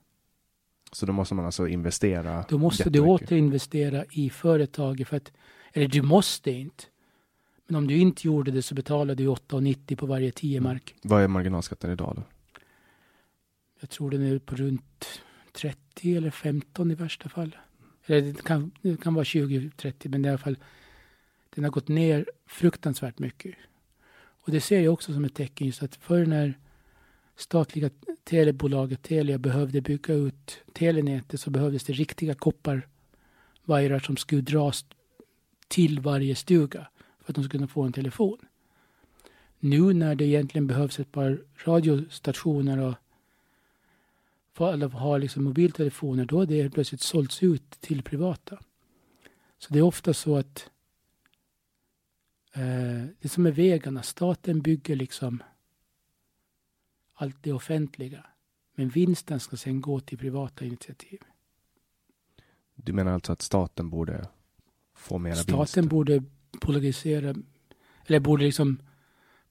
Så 0.92 1.06
då 1.06 1.12
måste 1.12 1.34
man 1.34 1.44
alltså 1.44 1.68
investera 1.68 2.44
Då 2.48 2.58
måste 2.58 2.90
du 2.90 3.00
återinvestera 3.00 4.04
i 4.10 4.30
företaget 4.30 5.08
för 5.08 5.16
att, 5.16 5.32
eller 5.74 5.88
du 5.88 6.02
måste 6.02 6.50
inte. 6.50 6.84
Men 7.66 7.76
om 7.76 7.86
du 7.86 7.98
inte 7.98 8.26
gjorde 8.26 8.50
det 8.50 8.62
så 8.62 8.74
betalade 8.74 9.22
du 9.22 9.28
8,90 9.28 9.96
på 9.96 10.06
varje 10.06 10.30
10 10.30 10.60
mark. 10.60 10.94
Vad 11.02 11.22
är 11.22 11.28
marginalskatten 11.28 11.90
idag 11.90 12.12
då? 12.16 12.22
Jag 13.80 13.90
tror 13.90 14.10
den 14.10 14.22
är 14.22 14.38
på 14.38 14.54
runt 14.54 15.20
30 15.52 16.16
eller 16.16 16.30
15 16.30 16.90
i 16.90 16.94
värsta 16.94 17.28
fall. 17.28 17.56
Eller 18.06 18.20
det 18.20 18.42
kan, 18.42 18.70
det 18.82 19.00
kan 19.00 19.14
vara 19.14 19.24
20-30 19.24 20.08
men 20.08 20.24
i 20.24 20.28
alla 20.28 20.38
fall 20.38 20.56
den 21.50 21.64
har 21.64 21.70
gått 21.70 21.88
ner 21.88 22.30
fruktansvärt 22.46 23.18
mycket. 23.18 23.54
Och 24.16 24.50
det 24.50 24.60
ser 24.60 24.80
jag 24.80 24.92
också 24.92 25.12
som 25.12 25.24
ett 25.24 25.34
tecken 25.34 25.66
just 25.66 25.82
att 25.82 25.96
förr 25.96 26.26
när 26.26 26.58
statliga 27.36 27.90
telebolaget 28.24 29.02
Telia 29.02 29.38
behövde 29.38 29.80
bygga 29.80 30.14
ut 30.14 30.58
telenätet 30.72 31.40
så 31.40 31.50
behövdes 31.50 31.84
det 31.84 31.92
riktiga 31.92 32.34
kopparvajrar 32.34 33.98
som 33.98 34.16
skulle 34.16 34.40
dras 34.40 34.84
till 35.68 36.00
varje 36.00 36.34
stuga 36.34 36.88
för 37.20 37.32
att 37.32 37.34
de 37.34 37.44
ska 37.44 37.50
kunna 37.50 37.68
få 37.68 37.82
en 37.82 37.92
telefon. 37.92 38.38
Nu 39.58 39.94
när 39.94 40.14
det 40.14 40.24
egentligen 40.24 40.66
behövs 40.66 40.98
ett 41.00 41.12
par 41.12 41.42
radiostationer 41.64 42.78
och 42.78 42.94
för 44.52 44.72
alla 44.72 44.88
har 44.88 45.18
liksom 45.18 45.44
mobiltelefoner, 45.44 46.24
då 46.24 46.38
har 46.38 46.46
det 46.46 46.70
plötsligt 46.70 47.00
sålts 47.00 47.42
ut 47.42 47.70
till 47.70 48.02
privata. 48.02 48.58
Så 49.58 49.72
det 49.72 49.78
är 49.78 49.82
ofta 49.82 50.14
så 50.14 50.36
att 50.36 50.70
eh, 52.52 53.04
det 53.20 53.28
som 53.28 53.46
är 53.46 53.50
vägarna, 53.50 54.02
staten 54.02 54.60
bygger 54.60 54.96
liksom 54.96 55.42
allt 57.14 57.36
det 57.42 57.52
offentliga. 57.52 58.26
Men 58.74 58.88
vinsten 58.88 59.40
ska 59.40 59.56
sen 59.56 59.80
gå 59.80 60.00
till 60.00 60.18
privata 60.18 60.64
initiativ. 60.64 61.20
Du 62.74 62.92
menar 62.92 63.12
alltså 63.12 63.32
att 63.32 63.42
staten 63.42 63.90
borde 63.90 64.28
få 65.04 65.18
mera 65.18 65.34
Staten 65.34 65.82
vinst? 65.82 65.90
borde 65.90 66.22
bolagisera, 66.60 67.34
eller 68.06 68.20
borde 68.20 68.44
liksom 68.44 68.78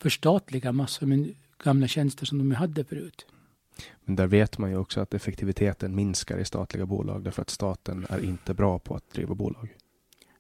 förstatliga 0.02 0.72
massor 0.72 1.08
med 1.08 1.36
gamla 1.64 1.88
tjänster 1.88 2.26
som 2.26 2.38
de 2.38 2.52
hade 2.52 2.84
förut. 2.84 3.26
Men 4.06 4.16
där 4.16 4.28
vet 4.28 4.58
man 4.58 4.70
ju 4.70 4.78
också 4.78 5.02
att 5.02 5.14
effektiviteten 5.14 5.96
minskar 5.96 6.38
i 6.38 6.46
statliga 6.46 6.86
bolag 6.86 7.24
därför 7.24 7.42
att 7.42 7.50
staten 7.50 8.06
är 8.10 8.26
inte 8.26 8.54
bra 8.54 8.80
på 8.80 8.96
att 8.96 9.10
driva 9.12 9.36
bolag. 9.36 9.78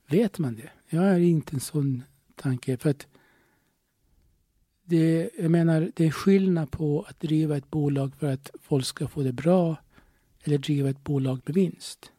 Vet 0.07 0.39
man 0.39 0.55
det? 0.55 0.69
Jag 0.89 1.01
har 1.01 1.19
inte 1.19 1.55
en 1.55 1.59
sån 1.59 2.03
tanke. 2.35 2.77
För 2.77 2.89
att 2.89 3.07
det, 4.83 5.29
jag 5.37 5.51
menar, 5.51 5.91
det 5.95 6.05
är 6.05 6.11
skillnad 6.11 6.71
på 6.71 7.05
att 7.09 7.19
driva 7.19 7.57
ett 7.57 7.71
bolag 7.71 8.15
för 8.15 8.33
att 8.33 8.51
folk 8.61 8.85
ska 8.85 9.07
få 9.07 9.23
det 9.23 9.33
bra 9.33 9.75
eller 10.43 10.57
driva 10.57 10.89
ett 10.89 11.03
bolag 11.03 11.41
med 11.45 11.55
vinst. 11.55 12.12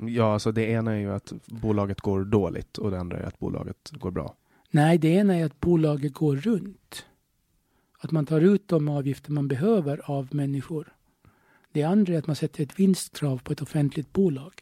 Ja, 0.00 0.32
alltså 0.32 0.52
det 0.52 0.66
ena 0.66 0.92
är 0.92 0.98
ju 0.98 1.12
att 1.12 1.32
bolaget 1.46 2.00
går 2.00 2.24
dåligt 2.24 2.78
och 2.78 2.90
det 2.90 3.00
andra 3.00 3.18
är 3.18 3.22
att 3.22 3.38
bolaget 3.38 3.90
går 3.92 4.10
bra. 4.10 4.34
Nej, 4.70 4.98
det 4.98 5.08
ena 5.08 5.34
är 5.34 5.44
att 5.44 5.60
bolaget 5.60 6.14
går 6.14 6.36
runt. 6.36 7.06
Att 7.98 8.10
man 8.10 8.26
tar 8.26 8.40
ut 8.40 8.68
de 8.68 8.88
avgifter 8.88 9.32
man 9.32 9.48
behöver 9.48 10.10
av 10.10 10.34
människor. 10.34 10.94
Det 11.72 11.82
andra 11.82 12.14
är 12.14 12.18
att 12.18 12.26
man 12.26 12.36
sätter 12.36 12.62
ett 12.62 12.80
vinstkrav 12.80 13.38
på 13.38 13.52
ett 13.52 13.62
offentligt 13.62 14.12
bolag. 14.12 14.52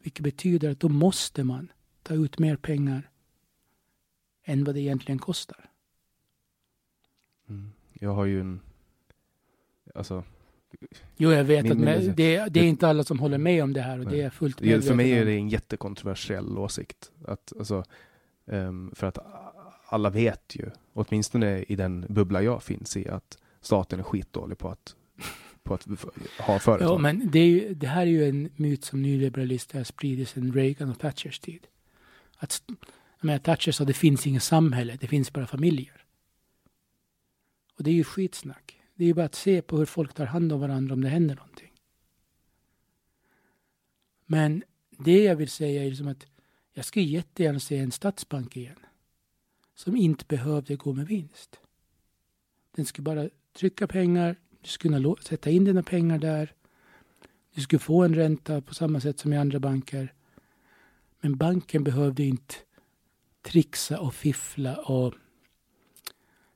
Vilket 0.00 0.24
betyder 0.24 0.70
att 0.70 0.80
då 0.80 0.88
måste 0.88 1.44
man 1.44 1.72
ta 2.02 2.14
ut 2.14 2.38
mer 2.38 2.56
pengar 2.56 3.10
än 4.44 4.64
vad 4.64 4.74
det 4.74 4.80
egentligen 4.80 5.18
kostar. 5.18 5.70
Mm. 7.48 7.72
Jag 7.92 8.14
har 8.14 8.24
ju 8.24 8.40
en... 8.40 8.60
Alltså, 9.94 10.24
Jo, 11.16 11.32
jag 11.32 11.44
vet 11.44 11.62
Min- 11.62 11.72
att 11.72 11.78
min- 12.02 12.14
det, 12.16 12.46
det 12.48 12.60
är 12.60 12.64
inte 12.64 12.88
alla 12.88 13.04
som 13.04 13.18
håller 13.18 13.38
med 13.38 13.62
om 13.64 13.72
det 13.72 13.80
här 13.80 13.98
och 13.98 14.04
Nej. 14.04 14.14
det 14.16 14.22
är 14.22 14.30
fullt 14.30 14.58
det- 14.58 14.82
för 14.84 14.94
mig 14.94 15.12
är 15.12 15.24
det 15.24 15.32
en 15.32 15.48
jättekontroversiell 15.48 16.58
åsikt. 16.58 17.10
Att, 17.26 17.52
alltså, 17.58 17.84
ehm, 18.46 18.92
för 18.94 19.06
att 19.06 19.18
alla 19.86 20.10
vet 20.10 20.56
ju, 20.56 20.70
åtminstone 20.92 21.62
i 21.62 21.76
den 21.76 22.06
bubbla 22.08 22.42
jag 22.42 22.62
finns 22.62 22.96
i, 22.96 23.08
att 23.08 23.38
staten 23.60 23.98
är 23.98 24.02
skitdålig 24.02 24.58
på 24.58 24.68
att, 24.68 24.96
på 25.62 25.74
att 25.74 25.86
ha 26.38 26.58
företag. 26.58 26.94
Ja, 26.94 26.98
men 26.98 27.30
det, 27.30 27.38
är 27.38 27.46
ju, 27.46 27.74
det 27.74 27.86
här 27.86 28.02
är 28.02 28.06
ju 28.10 28.28
en 28.28 28.50
myt 28.56 28.84
som 28.84 29.02
nyliberalister 29.02 29.78
har 29.78 29.84
spridit 29.84 30.28
sedan 30.28 30.52
Reagan 30.52 30.90
och 30.90 30.98
Thatchers 30.98 31.38
tid. 31.38 31.66
Att, 32.36 32.62
jag 33.20 33.26
menar, 33.26 33.38
Thatcher 33.38 33.72
sa 33.72 33.84
det 33.84 33.92
finns 33.92 34.26
inget 34.26 34.42
samhälle, 34.42 34.96
det 35.00 35.06
finns 35.06 35.32
bara 35.32 35.46
familjer. 35.46 36.04
Och 37.78 37.84
det 37.84 37.90
är 37.90 37.94
ju 37.94 38.04
skitsnack. 38.04 38.73
Det 38.94 39.04
är 39.04 39.08
ju 39.08 39.14
bara 39.14 39.26
att 39.26 39.34
se 39.34 39.62
på 39.62 39.78
hur 39.78 39.86
folk 39.86 40.14
tar 40.14 40.26
hand 40.26 40.52
om 40.52 40.60
varandra 40.60 40.94
om 40.94 41.00
det 41.00 41.08
händer 41.08 41.36
någonting. 41.36 41.72
Men 44.26 44.64
det 44.90 45.24
jag 45.24 45.36
vill 45.36 45.50
säga 45.50 45.84
är 45.84 45.88
liksom 45.88 46.08
att 46.08 46.26
jag 46.72 46.84
skulle 46.84 47.04
jättegärna 47.04 47.60
se 47.60 47.78
en 47.78 47.92
statsbank 47.92 48.56
igen. 48.56 48.78
Som 49.74 49.96
inte 49.96 50.24
behövde 50.24 50.76
gå 50.76 50.92
med 50.92 51.06
vinst. 51.06 51.60
Den 52.76 52.86
skulle 52.86 53.04
bara 53.04 53.28
trycka 53.52 53.86
pengar, 53.86 54.36
du 54.60 54.68
skulle 54.68 55.02
kunna 55.02 55.16
sätta 55.16 55.50
in 55.50 55.64
dina 55.64 55.82
pengar 55.82 56.18
där. 56.18 56.52
Du 57.54 57.60
skulle 57.60 57.80
få 57.80 58.02
en 58.02 58.14
ränta 58.14 58.60
på 58.60 58.74
samma 58.74 59.00
sätt 59.00 59.18
som 59.18 59.32
i 59.32 59.36
andra 59.36 59.60
banker. 59.60 60.12
Men 61.20 61.36
banken 61.36 61.84
behövde 61.84 62.24
inte 62.24 62.54
trixa 63.42 64.00
och 64.00 64.14
fiffla 64.14 64.76
och 64.76 65.14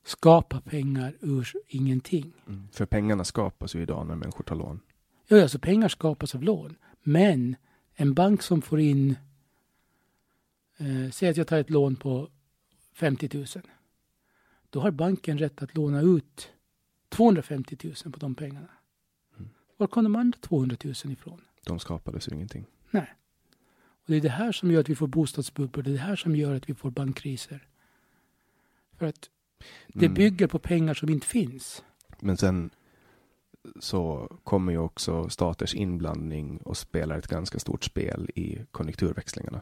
skapa 0.08 0.60
pengar 0.60 1.14
ur 1.20 1.52
ingenting. 1.68 2.32
Mm. 2.46 2.68
För 2.72 2.86
pengarna 2.86 3.24
skapas 3.24 3.74
ju 3.74 3.82
idag 3.82 4.06
när 4.06 4.14
människor 4.14 4.44
tar 4.44 4.56
lån. 4.56 4.80
Ja, 5.26 5.42
alltså 5.42 5.58
pengar 5.58 5.88
skapas 5.88 6.34
av 6.34 6.42
lån. 6.42 6.76
Men 7.02 7.56
en 7.94 8.14
bank 8.14 8.42
som 8.42 8.62
får 8.62 8.80
in, 8.80 9.16
eh, 10.76 11.10
säg 11.12 11.28
att 11.28 11.36
jag 11.36 11.46
tar 11.46 11.58
ett 11.58 11.70
lån 11.70 11.96
på 11.96 12.28
50 12.92 13.28
000. 13.34 13.46
Då 14.70 14.80
har 14.80 14.90
banken 14.90 15.38
rätt 15.38 15.62
att 15.62 15.74
låna 15.74 16.00
ut 16.00 16.50
250 17.08 17.76
000 17.82 17.94
på 18.12 18.18
de 18.18 18.34
pengarna. 18.34 18.68
Mm. 19.38 19.50
Var 19.76 19.86
kom 19.86 20.04
de 20.04 20.16
andra 20.16 20.38
200 20.40 20.76
000 20.84 20.94
ifrån? 21.12 21.40
De 21.64 21.78
skapades 21.78 22.28
ur 22.28 22.32
ingenting. 22.32 22.66
Och 24.08 24.12
det 24.12 24.16
är 24.16 24.20
det 24.20 24.28
här 24.28 24.52
som 24.52 24.70
gör 24.70 24.80
att 24.80 24.88
vi 24.88 24.94
får 24.94 25.06
bostadsbubblor. 25.06 25.82
Det 25.82 25.90
är 25.90 25.92
det 25.92 25.98
här 25.98 26.16
som 26.16 26.36
gör 26.36 26.54
att 26.54 26.70
vi 26.70 26.74
får 26.74 26.90
bankkriser. 26.90 27.68
För 28.96 29.06
att 29.06 29.30
det 29.88 30.06
Mm. 30.06 30.14
bygger 30.14 30.46
på 30.46 30.58
pengar 30.58 30.94
som 30.94 31.08
inte 31.08 31.26
finns. 31.26 31.84
Men 32.20 32.36
sen 32.36 32.70
så 33.80 34.32
kommer 34.44 34.72
ju 34.72 34.78
också 34.78 35.28
staters 35.28 35.74
inblandning 35.74 36.56
och 36.58 36.76
spelar 36.76 37.18
ett 37.18 37.26
ganska 37.26 37.58
stort 37.58 37.84
spel 37.84 38.30
i 38.34 38.58
konjunkturväxlingarna. 38.70 39.60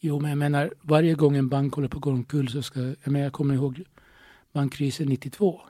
Jo, 0.00 0.20
men 0.20 0.30
jag 0.30 0.38
menar 0.38 0.74
varje 0.82 1.14
gång 1.14 1.36
en 1.36 1.48
bank 1.48 1.74
håller 1.74 1.88
på 1.88 1.96
att 1.98 2.02
gå 2.02 2.10
omkull 2.10 2.48
så 2.48 2.62
ska, 2.62 2.80
jag 2.80 3.06
menar 3.06 3.20
jag 3.24 3.32
kommer 3.32 3.54
ihåg 3.54 3.82
bankkrisen 4.52 5.08
92. 5.08 5.60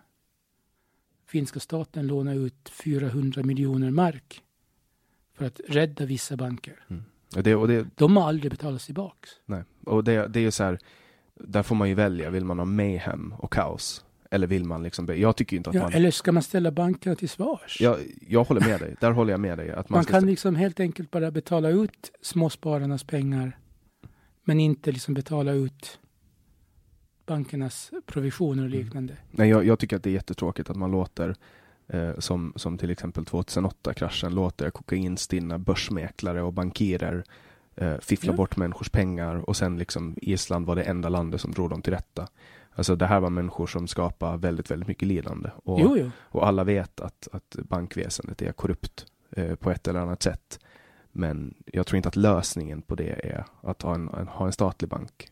Finska 1.26 1.60
staten 1.60 2.06
lånade 2.06 2.36
ut 2.36 2.68
400 2.68 3.42
miljoner 3.42 3.90
mark 3.90 4.42
för 5.34 5.44
att 5.44 5.60
rädda 5.68 6.04
vissa 6.06 6.36
banker. 6.36 6.84
Och 7.36 7.42
det, 7.42 7.54
och 7.54 7.68
det, 7.68 7.86
De 7.94 8.16
har 8.16 8.28
aldrig 8.28 8.50
betalats 8.50 8.86
tillbaks. 8.86 9.30
nej. 9.46 9.64
Och 9.86 10.04
det, 10.04 10.28
det 10.28 10.38
är 10.38 10.42
ju 10.42 10.50
så 10.50 10.64
här, 10.64 10.78
där 11.40 11.62
får 11.62 11.74
man 11.74 11.88
ju 11.88 11.94
välja, 11.94 12.30
vill 12.30 12.44
man 12.44 12.58
ha 12.58 12.64
mayhem 12.64 13.34
och 13.38 13.52
kaos? 13.52 14.04
Eller 14.30 14.46
vill 14.46 14.64
man 14.64 14.82
liksom, 14.82 15.08
jag 15.16 15.36
tycker 15.36 15.56
inte 15.56 15.70
att 15.70 15.76
Ja, 15.76 15.82
man, 15.82 15.92
eller 15.92 16.10
ska 16.10 16.32
man 16.32 16.42
ställa 16.42 16.70
bankerna 16.70 17.16
till 17.16 17.28
svars? 17.28 17.80
jag, 17.80 17.98
jag 18.28 18.44
håller 18.44 18.60
med 18.60 18.80
dig, 18.80 18.96
där 19.00 19.10
håller 19.10 19.30
jag 19.32 19.40
med 19.40 19.58
dig. 19.58 19.70
Att 19.70 19.88
man, 19.88 19.98
man 19.98 20.04
kan 20.04 20.26
liksom 20.26 20.56
helt 20.56 20.80
enkelt 20.80 21.10
bara 21.10 21.30
betala 21.30 21.68
ut 21.68 22.10
småspararnas 22.22 23.04
pengar 23.04 23.58
men 24.44 24.60
inte 24.60 24.92
liksom 24.92 25.14
betala 25.14 25.52
ut 25.52 25.98
bankernas 27.26 27.90
provisioner 28.06 28.62
och 28.62 28.68
Mm. 28.68 28.80
liknande. 28.84 29.16
Nej, 29.30 29.48
jag, 29.48 29.64
jag 29.66 29.78
tycker 29.78 29.96
att 29.96 30.02
det 30.02 30.10
är 30.10 30.14
jättetråkigt 30.14 30.70
att 30.70 30.76
man 30.76 30.90
låter, 30.90 31.36
eh, 31.88 32.18
som, 32.18 32.52
som 32.56 32.78
till 32.78 32.90
exempel 32.90 33.24
2008-kraschen, 33.24 34.34
låter 34.34 34.70
kokainstinna 34.70 35.58
börsmäklare 35.58 36.42
och 36.42 36.52
bankirer 36.52 37.24
eh, 37.76 37.98
fiffla 38.00 38.32
Ja. 38.32 38.36
bort 38.36 38.56
människors 38.56 38.90
pengar 38.90 39.34
och 39.48 39.56
sen 39.56 39.78
liksom 39.78 40.16
Island 40.22 40.66
var 40.66 40.76
det 40.76 40.82
enda 40.82 41.08
landet 41.08 41.40
som 41.40 41.52
drog 41.52 41.70
dem 41.70 41.82
till 41.82 41.92
rätta. 41.92 42.28
Alltså 42.74 42.96
det 42.96 43.06
här 43.06 43.20
var 43.20 43.30
människor 43.30 43.66
som 43.66 43.88
skapade 43.88 44.36
väldigt, 44.38 44.70
väldigt 44.70 44.88
mycket 44.88 45.08
lidande. 45.08 45.50
Och, 45.64 45.80
Jo, 45.80 45.96
jo. 45.98 46.10
och 46.18 46.46
alla 46.46 46.64
vet 46.64 47.00
att, 47.00 47.28
att 47.32 47.56
bankväsendet 47.68 48.42
är 48.42 48.52
korrupt 48.52 49.06
eh, 49.30 49.54
på 49.54 49.70
ett 49.70 49.88
eller 49.88 50.00
annat 50.00 50.22
sätt. 50.22 50.58
Men 51.12 51.54
jag 51.66 51.86
tror 51.86 51.96
inte 51.96 52.08
att 52.08 52.16
lösningen 52.16 52.82
på 52.82 52.94
det 52.94 53.26
är 53.28 53.44
att 53.62 53.82
ha 53.82 53.94
en, 53.94 54.08
en, 54.08 54.28
ha 54.28 54.46
en 54.46 54.52
statlig 54.52 54.88
bank. 54.90 55.28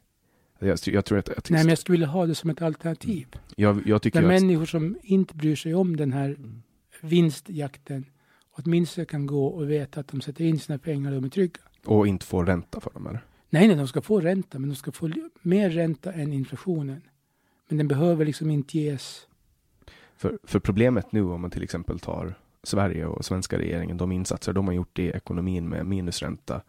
Jag, 0.59 0.79
jag 0.85 1.05
tror 1.05 1.19
att, 1.19 1.29
att 1.29 1.51
Nej, 1.51 1.61
men 1.65 1.69
jag 1.69 1.79
skulle 1.79 1.95
vilja 1.95 2.07
ha 2.07 2.27
det 2.27 2.35
som 2.35 2.51
ett 2.51 2.63
alternativ. 2.63 3.27
jag, 3.57 3.87
jag 3.87 4.03
tycker 4.03 4.23
Där 4.23 4.29
att, 4.35 4.43
människor 4.43 4.67
som 4.67 4.97
inte 5.03 5.35
bryr 5.37 5.57
sig 5.57 5.75
om 5.75 5.97
den 5.97 6.13
här 6.13 6.29
Mm. 6.29 6.63
vinstjakten 7.03 8.05
åtminstone 8.51 9.05
kan 9.05 9.27
gå 9.27 9.47
och 9.47 9.71
veta 9.71 10.01
att 10.01 10.09
de 10.09 10.21
sätter 10.21 10.45
in 10.45 10.59
sina 10.59 10.79
pengar 10.79 11.11
och 11.11 11.17
de 11.17 11.25
är 11.25 11.29
trygga. 11.31 11.61
Och 11.85 12.07
inte 12.07 12.27
får 12.27 12.47
ränta 12.47 12.81
för 12.81 12.91
dem 12.91 13.07
eller? 13.07 13.25
Nej, 13.51 13.69
nej, 13.69 13.77
de 13.77 13.89
ska 13.89 14.03
få 14.03 14.21
ränta, 14.21 14.59
men 14.59 14.69
de 14.69 14.77
ska 14.77 14.93
få 14.93 15.11
mer 15.43 15.71
ränta 15.71 16.13
än 16.13 16.33
inflationen. 16.33 17.03
Men 17.69 17.79
den 17.79 17.89
behöver 17.89 18.25
liksom 18.25 18.51
inte 18.51 18.79
ges. 18.79 19.27
För, 20.17 20.39
för 20.45 20.59
problemet 20.59 21.13
nu 21.13 21.23
om 21.23 21.41
man 21.41 21.51
till 21.51 21.63
exempel 21.63 21.99
tar 21.99 22.35
Sverige 22.63 23.07
och 23.07 23.25
svenska 23.25 23.59
regeringen, 23.59 23.97
de 23.97 24.13
insatser 24.13 24.53
de 24.53 24.67
har 24.67 24.75
gjort 24.75 24.99
i 24.99 25.09
ekonomin 25.09 25.69
med 25.69 25.87
minusränta 25.87 26.61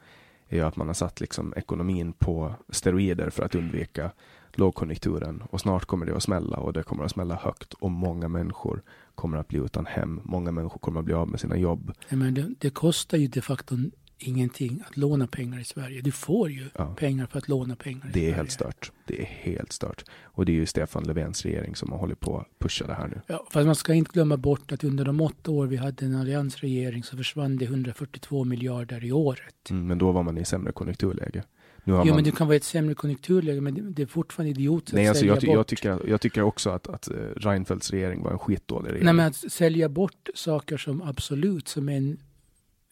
är 0.47 0.58
ju 0.58 0.63
att 0.63 0.76
man 0.76 0.88
har 0.88 0.93
satt 0.93 1.19
liksom 1.21 1.54
ekonomin 1.58 2.13
på 2.13 2.56
steroider 2.69 3.30
för 3.30 3.43
att 3.43 3.56
undvika 3.56 4.12
lågkonjunkturen 4.54 5.43
och 5.50 5.62
snart 5.62 5.86
kommer 5.86 6.06
det 6.06 6.15
att 6.15 6.24
smälla 6.24 6.58
och 6.58 6.74
det 6.74 6.84
kommer 6.84 7.04
att 7.04 7.12
smälla 7.12 7.36
högt 7.36 7.74
och 7.74 7.91
många 7.91 8.28
människor 8.28 8.82
kommer 9.15 9.38
att 9.38 9.47
bli 9.47 9.60
utan 9.60 9.86
hem. 9.86 10.21
Många 10.24 10.52
människor 10.52 10.80
kommer 10.80 11.00
att 11.00 11.06
bli 11.06 11.13
av 11.13 11.28
med 11.28 11.39
sina 11.39 11.58
jobb. 11.58 11.93
Ja, 12.10 12.17
men 12.17 12.34
det, 12.34 12.54
det 12.60 12.69
kostar 12.69 13.17
ju 13.17 13.28
de 13.28 13.41
facto 13.41 13.76
ingenting 14.21 14.84
att 14.89 14.97
låna 14.97 15.27
pengar 15.27 15.60
i 15.60 15.63
Sverige. 15.63 16.01
Du 16.01 16.12
får 16.12 16.49
ju 16.51 16.69
Ja. 16.77 16.86
pengar 16.99 17.25
för 17.25 17.38
att 17.38 17.47
låna 17.47 17.75
pengar 17.75 18.05
i 18.05 18.10
Det 18.13 18.19
är 18.19 18.21
Sverige. 18.23 18.34
helt 18.36 18.51
stört. 18.51 18.91
Det 19.05 19.21
är 19.21 19.25
helt 19.25 19.71
stört. 19.71 20.03
Och 20.23 20.45
det 20.45 20.51
är 20.51 20.53
ju 20.55 20.65
Stefan 20.65 21.03
Löfvens 21.03 21.43
regering 21.45 21.75
som 21.75 21.91
har 21.91 21.97
hållit 21.99 22.19
på 22.19 22.38
att 22.38 22.60
pusha 22.60 22.88
det 22.88 22.93
här 22.93 23.07
nu. 23.07 23.21
Ja, 23.27 23.47
fast 23.51 23.65
man 23.65 23.75
ska 23.75 23.93
inte 23.93 24.12
glömma 24.13 24.38
bort 24.38 24.71
att 24.71 24.84
under 24.84 25.05
de 25.05 25.21
åtta 25.21 25.51
år 25.51 25.67
vi 25.67 25.75
hade 25.77 26.05
en 26.05 26.15
alliansregering 26.15 27.03
så 27.03 27.17
försvann 27.17 27.57
det 27.57 27.65
142 27.65 28.43
miljarder 28.43 29.05
i 29.05 29.12
året. 29.12 29.69
Mm, 29.69 29.88
men 29.88 29.97
då 29.97 30.12
var 30.12 30.23
man 30.23 30.38
i 30.38 30.45
sämre 30.45 30.71
konjunkturläge. 30.71 31.43
Nu 31.84 31.93
har 31.93 31.99
Jo, 31.99 32.05
man... 32.05 32.15
men 32.15 32.23
det 32.23 32.31
kan 32.31 32.47
vara 32.47 32.55
ett 32.57 32.63
sämre 32.63 32.95
konjunkturläge, 32.95 33.62
men 33.62 33.93
det, 33.93 34.01
är 34.01 34.05
fortfarande 34.05 34.49
idiotiskt 34.51 34.93
Nej, 34.95 35.03
att 35.05 35.10
alltså 35.10 35.19
sälja 35.19 35.34
jag, 35.34 35.41
bort. 35.43 35.55
jag, 35.55 35.67
tycker, 35.67 36.10
jag 36.10 36.21
tycker 36.21 36.41
också 36.41 36.69
att, 36.69 36.88
att 36.88 37.07
eh, 37.07 37.13
Reinfeldts 37.36 37.91
regering 37.91 38.23
var 38.23 38.31
en 38.31 38.39
skitdålig 38.39 38.89
regering. 38.89 39.05
Nej, 39.05 39.13
men 39.13 39.27
att 39.27 39.36
sälja 39.36 39.89
bort 39.89 40.29
saker 40.36 40.77
som 40.77 41.01
absolut 41.01 41.67
som 41.67 41.89
en 41.89 42.17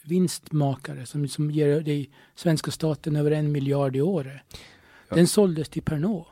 vinstmakare 0.09 1.05
som, 1.05 1.27
som 1.27 1.51
ger 1.51 1.81
dig 1.81 2.09
svenska 2.35 2.71
staten 2.71 3.15
över 3.15 3.31
en 3.31 3.51
miljard 3.51 3.95
i 3.95 4.01
året. 4.01 4.41
Ja. 5.09 5.15
Den 5.15 5.27
såldes 5.27 5.69
till 5.69 5.81
Pernod. 5.81 6.25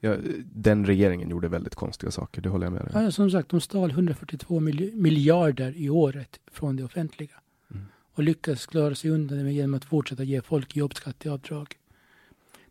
Ja, 0.00 0.16
den 0.54 0.86
regeringen 0.86 1.30
gjorde 1.30 1.48
väldigt 1.48 1.74
konstiga 1.74 2.10
saker, 2.10 2.42
det 2.42 2.48
håller 2.48 2.66
jag 2.66 2.72
med 2.72 2.82
dig. 2.84 2.90
Ja, 3.04 3.10
som 3.10 3.30
sagt, 3.30 3.48
de 3.48 3.60
stal 3.60 3.90
142 3.90 4.60
mil- 4.60 4.90
miljarder 4.94 5.76
i 5.76 5.88
året 5.90 6.40
från 6.52 6.76
det 6.76 6.84
offentliga. 6.84 7.34
Mm. 7.70 7.84
Och 8.14 8.22
lyckades 8.22 8.66
klara 8.66 8.94
sig 8.94 9.10
undan 9.10 9.44
det 9.44 9.52
genom 9.52 9.74
att 9.74 9.84
fortsätta 9.84 10.22
ge 10.24 10.42
folk 10.42 10.76
jobbskatteavdrag. 10.76 11.74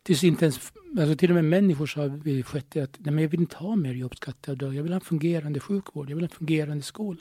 Tills 0.02 0.24
inte 0.24 0.44
ens, 0.44 0.72
alltså 0.98 1.16
till 1.16 1.30
och 1.30 1.34
med 1.34 1.44
människor 1.44 1.86
sa 1.86 2.04
vid 2.06 2.46
sjätte 2.46 2.82
att 2.82 2.98
nej, 2.98 3.14
men 3.14 3.22
jag 3.24 3.30
vill 3.30 3.40
inte 3.40 3.56
ha 3.56 3.76
mer 3.76 3.94
jobbskatteavdrag. 3.94 4.74
Jag 4.74 4.82
vill 4.82 4.92
ha 4.92 5.00
en 5.00 5.04
fungerande 5.04 5.60
sjukvård. 5.60 6.10
Jag 6.10 6.16
vill 6.16 6.24
ha 6.24 6.28
en 6.28 6.36
fungerande 6.36 6.82
skola. 6.82 7.20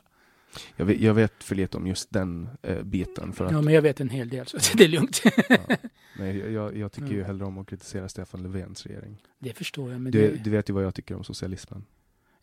Jag, 0.75 0.85
vet, 0.85 1.01
jag 1.01 1.13
vet 1.13 1.43
för 1.43 1.55
lite 1.55 1.77
om 1.77 1.87
just 1.87 2.13
den 2.13 2.49
eh, 2.61 2.83
biten. 2.83 3.33
För 3.33 3.45
att, 3.45 3.51
Ja, 3.51 3.61
men 3.61 3.73
jag 3.73 3.81
vet 3.81 3.99
en 3.99 4.09
hel 4.09 4.29
del 4.29 4.47
så 4.47 4.57
det 4.77 4.83
är 4.83 4.87
lugnt. 4.87 5.21
ja, 5.49 5.57
nej, 6.19 6.37
jag, 6.37 6.77
jag 6.77 6.91
tycker 6.91 7.11
ju 7.11 7.23
hellre 7.23 7.45
om 7.45 7.57
att 7.57 7.67
kritisera 7.67 8.09
Stefan 8.09 8.43
Löfvens 8.43 8.85
regering. 8.85 9.17
Det 9.39 9.53
förstår 9.53 9.91
jag. 9.91 10.01
Men 10.01 10.11
Du, 10.11 10.31
det, 10.31 10.43
du 10.43 10.49
vet 10.49 10.69
ju 10.69 10.73
vad 10.73 10.83
jag 10.83 10.95
tycker 10.95 11.15
om 11.15 11.23
socialismen. 11.23 11.85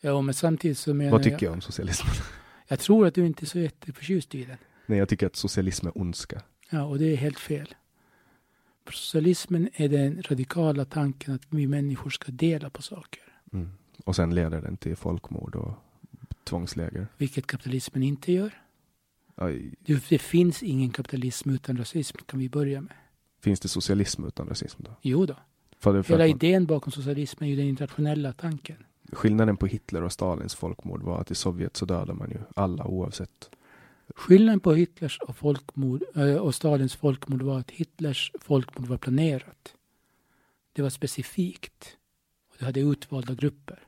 ja, 0.00 0.20
men 0.20 0.35
samtidigt 0.35 0.79
så 0.79 0.94
menar 0.94 1.11
Vad 1.12 1.22
tycker 1.22 1.46
jag 1.46 1.53
om 1.53 1.61
socialismen? 1.61 2.12
Jag 2.68 2.79
tror 2.79 3.07
att 3.07 3.14
du 3.14 3.27
inte 3.27 3.44
är 3.44 3.46
så 3.46 3.59
jätteförtjust 3.59 4.35
i 4.35 4.44
den. 4.44 4.57
Nej, 4.87 4.98
jag 4.98 5.09
tycker 5.09 5.27
att 5.27 5.37
socialism 5.37 5.87
är 5.87 5.98
ondska. 5.98 6.42
Ja, 6.70 6.85
och 6.85 6.98
det 6.98 7.05
är 7.12 7.16
helt 7.16 7.38
fel. 7.38 7.74
Socialismen 8.90 9.68
är 9.74 9.88
den 9.88 10.22
radikala 10.22 10.85
tanken 10.85 11.35
att 11.35 11.42
vi 11.48 11.66
människor 11.66 12.11
ska 12.11 12.33
dela 12.33 12.70
på 12.70 12.83
saker. 12.83 13.22
Mm. 13.53 13.70
Och 14.05 14.16
sen 14.16 14.35
leder 14.35 14.61
den 14.61 14.77
till 14.77 14.96
folkmord 14.96 15.55
och 15.57 15.72
tvångsläger. 16.44 17.07
Vilket 17.18 17.46
kapitalismen 17.46 18.02
inte 18.02 18.33
gör. 18.33 18.62
Aj, 19.35 19.74
Det, 19.80 20.09
det 20.09 20.18
finns 20.18 20.62
ingen 20.62 20.90
kapitalism 20.90 21.50
utan 21.50 21.76
rasism, 21.76 22.18
kan 22.26 22.38
vi 22.40 22.48
börja 22.48 22.80
med. 22.80 22.92
finns 23.40 23.61
det 23.61 23.68
socialism 23.68 24.24
utan 24.24 24.48
rasism 24.48 24.83
då? 24.83 24.90
Jo 25.02 25.26
då. 25.26 25.37
För, 25.78 26.02
Hela 26.02 26.18
man, 26.18 26.28
idén 26.28 26.66
bakom 26.66 26.92
socialismen 26.92 27.46
är 27.48 27.50
ju 27.50 27.57
den 27.57 27.66
internationella 27.66 28.33
tanken. 28.33 28.76
skillnaden 29.12 29.57
på 29.57 29.66
Hitler 29.66 30.02
och 30.02 30.12
Stalins 30.12 30.54
folkmord 30.54 31.02
var 31.02 31.20
att 31.20 31.30
i 31.30 31.35
Sovjet 31.35 31.76
så 31.76 31.85
dödade 31.85 32.14
man 32.14 32.30
ju 32.30 32.38
alla 32.57 32.85
oavsett. 32.87 33.50
Skillnaden 34.16 34.61
på 34.61 34.72
Hitlers 34.74 35.18
och, 35.20 35.37
folkmord, 35.37 36.02
eh, 36.16 36.37
och 36.37 36.54
Stalins 36.54 36.94
folkmord 36.96 37.42
var 37.42 37.59
att 37.59 37.70
Hitlers 37.70 38.33
folkmord 38.40 38.88
var 38.88 38.96
planerat. 38.98 39.74
Det 40.72 40.83
var 40.83 40.90
specifikt. 40.90 41.96
Och 42.50 42.57
det 42.59 42.64
hade 42.64 42.80
utvalda 42.80 43.35
grupper. 43.35 43.78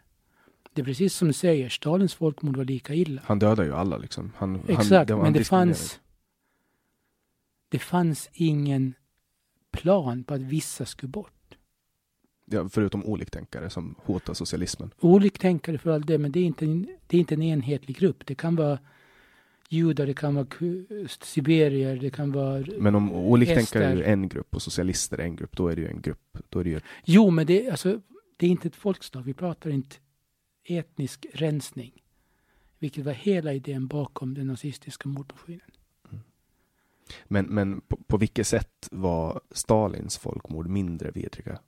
Det 0.77 0.83
är 0.83 0.85
precis 0.85 1.15
som 1.15 1.29
du 1.29 1.35
säger, 1.35 1.69
Stalins 1.69 2.15
folkmord 2.15 2.57
var 2.57 2.65
lika 2.65 2.95
illa. 2.95 3.23
Han 3.25 3.39
dödade 3.39 3.69
ju 3.69 3.75
alla 3.75 3.97
liksom. 3.97 4.33
Han, 4.37 4.51
han, 4.51 4.63
Exakt, 4.69 5.11
men 5.11 5.21
han 5.21 5.33
det 5.33 5.39
diskriminerade. 5.39 5.75
fanns 5.75 6.01
det 7.69 7.79
fanns 7.79 8.29
ingen 8.33 8.95
plan 9.71 10.25
på 10.25 10.35
att 10.35 10.41
vissa 10.41 10.85
skulle 10.85 11.09
bort. 11.09 11.57
Ja, 12.45 12.69
förutom 12.69 13.05
oliktänkare 13.05 13.71
som 13.71 13.95
hotar 13.99 14.35
socialismen. 14.35 14.91
Oliktänkare 15.01 15.79
för 15.79 15.91
all 15.91 16.07
det, 16.07 16.19
men 16.19 16.33
det 16.33 16.41
är, 16.41 16.45
inte 16.45 16.65
en, 16.65 16.87
det 17.07 17.17
är 17.17 17.21
inte 17.21 17.35
en 17.35 17.43
enhetlig 17.43 17.97
grupp. 17.97 18.27
Det 18.27 18.35
kan 18.35 18.57
vara 18.57 18.79
judar, 19.69 20.07
det 20.07 20.15
kan 20.15 20.35
vara 20.35 20.47
siberier, 21.23 21.97
det 21.97 22.11
kan 22.11 22.33
vara... 22.33 22.65
Men 22.79 22.95
om 22.95 23.13
oliktänkare 23.13 23.85
är 23.85 24.03
en 24.03 24.29
grupp 24.29 24.55
och 24.55 24.63
socialister 24.63 25.19
är 25.19 25.25
en 25.25 25.37
grupp, 25.37 25.57
då 25.57 25.69
är 25.69 25.77
det 25.77 25.83
ju 25.83 25.89
en 25.89 26.01
grupp. 26.01 26.39
Då 26.49 26.59
är 26.59 26.65
det 26.65 26.71
ju 26.71 26.81
Jo, 27.05 27.31
men 27.31 27.47
det, 27.47 27.71
alltså, 27.71 28.01
det 28.37 28.47
är 28.47 28.51
inte 28.51 28.69
ett 28.69 28.77
folkslag. 28.77 29.23
Vi 29.23 29.35
pratar 29.35 29.71
inte 29.71 29.97
etnisk 30.67 31.27
rensning. 31.33 32.03
Vilket 32.79 33.05
var 33.05 33.13
hela 33.13 33.53
idén 33.53 33.87
bakom 33.87 34.35
den 34.35 34.47
nazistiska 34.47 35.09
mordmaskinen. 35.09 35.71
men 37.25 37.47
men 37.47 37.81
på, 37.81 37.97
på 37.97 38.17
vilket 38.17 38.47
sätt 38.47 38.89
var 38.91 39.41
Stalins 39.51 40.19
folkmord 40.19 40.69
mindre 40.69 41.11
vidriga? 41.11 41.59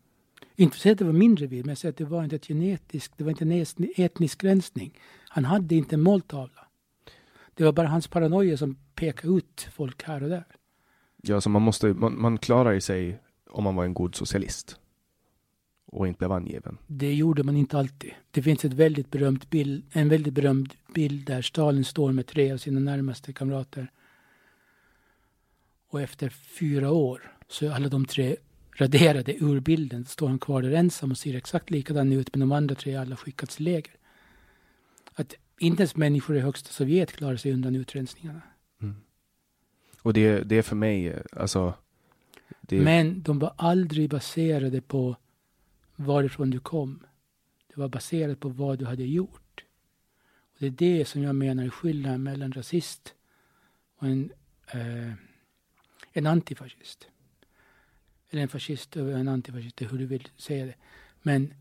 Inte 0.57 0.79
för 0.79 0.91
att 0.91 0.99
det 0.99 1.05
var 1.05 1.13
mindre 1.13 1.47
vid, 1.47 1.65
men 1.65 1.69
jag 1.69 1.79
säger 1.79 1.93
att 1.93 1.97
det 1.97 2.05
var 2.05 2.25
inte 2.25 2.37
ett 2.37 2.47
genetiskt, 2.47 3.15
det 3.17 3.25
var 3.25 3.31
inte 3.31 3.45
en 3.45 3.89
etnisk 3.97 4.45
rensning. 4.45 4.99
Han 5.29 5.45
hade 5.45 5.75
inte 5.75 5.97
en 5.97 6.03
måltavla. 6.03 6.67
Det 7.55 7.65
var 7.65 7.73
bara 7.73 7.89
hans 7.89 8.09
paranoia 8.09 8.57
som 8.57 8.77
pekade 8.95 9.35
ut 9.35 9.69
folk 9.73 10.03
här 10.03 10.23
och 10.23 10.29
där. 10.29 10.45
Ja, 11.23 11.41
så 11.41 11.51
man 11.51 11.63
måste, 11.63 11.87
man, 11.87 12.21
man 12.21 12.39
klarar 12.39 12.73
ju 12.73 12.81
sig 12.81 13.21
om 13.51 13.65
man 13.65 13.77
var 13.77 13.85
en 13.85 13.95
god 13.95 14.15
socialist. 14.15 14.77
Och 15.91 16.09
inte 16.09 16.19
blev 16.19 16.33
angiven. 16.33 16.79
Det 16.87 17.15
gjorde 17.15 17.43
man 17.43 17.57
inte 17.57 17.79
alltid. 17.79 18.11
Det 18.31 18.43
finns 18.43 18.65
ett 18.65 18.73
väldigt 18.73 19.11
berömt 19.11 19.51
bild, 19.51 19.85
en 19.93 20.09
väldigt 20.09 20.35
berömd 20.35 20.75
bild 20.95 21.27
där 21.27 21.43
Stalin 21.43 21.85
står 21.85 22.13
med 22.13 22.27
tre 22.27 22.53
av 22.53 22.57
sina 22.59 22.81
närmaste 22.81 23.33
kamrater. 23.33 23.91
Och 25.89 26.01
efter 26.01 26.29
fyra 26.29 26.91
år 26.91 27.33
så 27.49 27.67
är 27.67 27.71
alla 27.71 27.89
de 27.89 28.07
tre 28.07 28.37
raderade 28.73 29.45
ur 29.45 29.61
bilden. 29.61 30.05
Så 30.05 30.11
står 30.11 30.29
han 30.29 30.39
kvar 30.39 30.63
där 30.63 30.71
ensam 30.71 31.11
och 31.11 31.19
ser 31.19 31.35
exakt 31.35 31.71
likadan 31.71 32.13
ut 32.13 32.35
men 32.35 32.41
de 32.41 32.53
andra 32.53 32.75
tre 32.75 32.95
har 32.95 33.03
alla 33.03 33.17
skickats 33.17 33.57
till 33.57 33.65
läger. 33.65 33.93
Att 35.15 35.35
inte 35.59 35.83
ens 35.83 35.97
människor 35.97 36.37
i 36.37 36.41
högsta 36.41 36.71
Sovjet 36.71 37.13
klarar 37.13 37.37
sig 37.37 37.53
undan 37.53 37.77
utrensningarna. 37.77 38.43
Och 40.03 40.13
det, 40.13 40.41
det 40.41 40.59
är 40.59 40.63
för 40.63 40.77
mig, 40.77 41.23
alltså... 41.33 41.75
Det, 42.61 42.81
Men 42.81 43.23
de 43.23 43.39
var 43.39 43.55
aldrig 43.57 44.11
baserade 44.11 44.81
på 44.81 45.17
varifrån 45.99 46.51
du 46.51 46.61
kom. 46.61 47.07
Det 47.67 47.81
var 47.81 47.89
baserat 47.89 48.41
på 48.41 48.49
vad 48.49 48.79
du 48.79 48.85
hade 48.85 49.05
gjort. 49.05 49.65
Och 50.53 50.57
det 50.59 50.67
är 50.67 50.71
det 50.71 51.05
som 51.05 51.23
jag 51.23 51.37
menar 51.37 51.65
är 51.65 51.71
skillnaden 51.71 52.23
mellan 52.23 52.53
rasist 52.53 53.15
och 53.97 54.07
en, 54.07 54.33
eh, 54.67 55.13
en 56.13 56.27
antifascist. 56.27 57.09
Eller 58.31 58.43
en 58.43 58.49
fascist 58.49 58.97
och 58.97 59.11
en 59.11 59.29
antifascist, 59.29 59.83
hur 59.83 59.99
du 59.99 60.07
vill 60.07 60.29
säga 60.37 60.67
det. 60.67 60.75
Men 61.23 61.55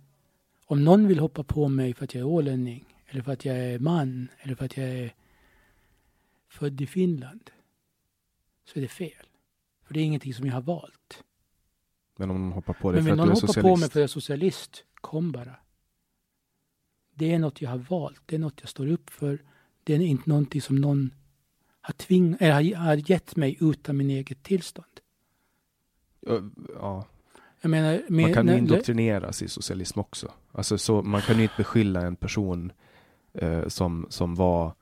om 0.66 0.84
någon 0.84 1.08
vill 1.08 1.20
hoppa 1.20 1.44
på 1.44 1.68
mig 1.68 1.94
för 1.94 2.04
att 2.04 2.14
jag 2.14 2.22
är 2.22 2.26
ålänning, 2.26 2.86
eller 3.08 3.22
för 3.22 3.32
att 3.32 3.46
jag 3.46 3.58
är 3.58 3.80
man, 3.80 4.28
eller 4.40 4.56
för 4.56 4.66
att 4.66 4.78
jag 4.78 4.90
är 4.90 5.14
född 6.48 6.82
i 6.82 6.88
Finland, 6.88 7.52
så 8.66 8.80
är 8.80 8.82
det 8.82 8.88
fel. 8.88 9.26
För 9.84 9.94
det 9.94 10.00
är 10.00 10.04
ingenting 10.04 10.34
som 10.34 10.46
jag 10.46 10.54
har 10.54 10.62
valt 10.62 11.24
men 12.18 12.30
om 12.30 12.36
de 12.36 12.52
hoppar 12.52 12.74
på 12.74 12.92
Men 12.92 13.04
för 13.04 13.12
att 13.12 13.18
någon 13.18 13.28
du 13.28 13.32
är 13.32 13.36
socialist. 13.36 13.62
på 13.62 13.76
mig 13.76 13.80
för 13.80 13.86
att 13.86 13.96
jag 13.96 14.04
är 14.04 14.08
socialist, 14.08 14.84
kom 14.96 15.32
bara. 15.32 15.56
Det 17.16 17.34
är 17.34 17.40
något 17.40 17.62
jag 17.62 17.70
har 17.70 17.78
valt. 17.78 18.22
Det 18.26 18.36
är 18.36 18.40
något 18.40 18.60
jag 18.60 18.70
står 18.70 18.88
upp 18.88 19.10
för. 19.10 19.42
Det 19.84 19.96
är 19.96 20.00
inte 20.00 20.30
någonting 20.30 20.62
som 20.62 20.76
någon 20.76 21.14
har, 21.82 21.94
tving, 21.94 22.38
eller 22.40 22.76
har, 22.76 23.12
gett 23.12 23.36
mig 23.36 23.58
utan 23.60 23.98
min 23.98 24.10
eget 24.10 24.44
tillstånd. 24.44 24.88
Ja, 26.80 27.06
menar, 27.62 28.02
man 28.10 28.16
med, 28.24 28.34
kan 28.34 28.48
ju 28.48 28.58
indoktrineras 28.58 29.42
i 29.42 29.48
socialism 29.48 30.00
också. 30.00 30.32
Alltså 30.52 30.78
så, 30.78 31.02
man 31.02 31.22
kan 31.22 31.38
ju 31.38 31.44
inte 31.44 31.56
beskylla 31.58 32.02
en 32.02 32.16
person 32.16 32.72
eh, 33.34 33.68
som, 33.68 34.08
som 34.10 34.36
var 34.36 34.74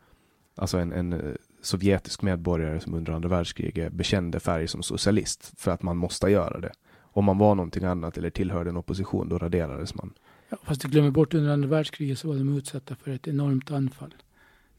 alltså 0.55 0.77
en, 0.77 0.91
en 0.91 1.13
eh, 1.13 1.35
sovjetisk 1.61 2.21
medborgare 2.21 2.79
som 2.79 2.93
under 2.93 3.13
andra 3.13 3.29
världskriget 3.29 3.93
bekände 3.93 4.39
färg 4.39 4.67
som 4.67 4.83
socialist 4.83 5.53
för 5.57 5.71
att 5.71 5.81
man 5.81 5.97
måste 5.97 6.27
göra 6.27 6.59
det. 6.59 6.71
Om 7.15 7.25
man 7.25 7.37
var 7.37 7.55
någonting 7.55 7.83
annat 7.83 8.17
eller 8.17 8.29
tillhörde 8.29 8.69
en 8.69 8.77
opposition, 8.77 9.29
då 9.29 9.37
raderades 9.37 9.95
man. 9.95 10.13
Ja, 10.49 10.57
fast 10.63 10.81
du 10.81 10.87
glömmer 10.87 11.11
bort 11.11 11.33
under 11.33 11.53
andra 11.53 11.69
världskriget 11.69 12.19
så 12.19 12.27
var 12.27 12.35
de 12.35 12.57
utsatta 12.57 12.95
för 12.95 13.11
ett 13.11 13.27
enormt 13.27 13.71
anfall. 13.71 14.13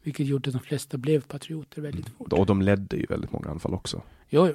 Vilket 0.02 0.26
gjorde 0.26 0.48
att 0.48 0.54
de 0.54 0.60
flesta 0.62 0.98
blev 0.98 1.20
patrioter 1.20 1.82
väldigt 1.82 2.08
fort. 2.08 2.32
Och 2.32 2.46
de 2.46 2.62
ledde 2.62 2.96
ju 2.96 3.06
väldigt 3.08 3.32
många 3.32 3.50
anfall 3.50 3.74
också. 3.74 4.02
Jo, 4.28 4.46
jo. 4.46 4.54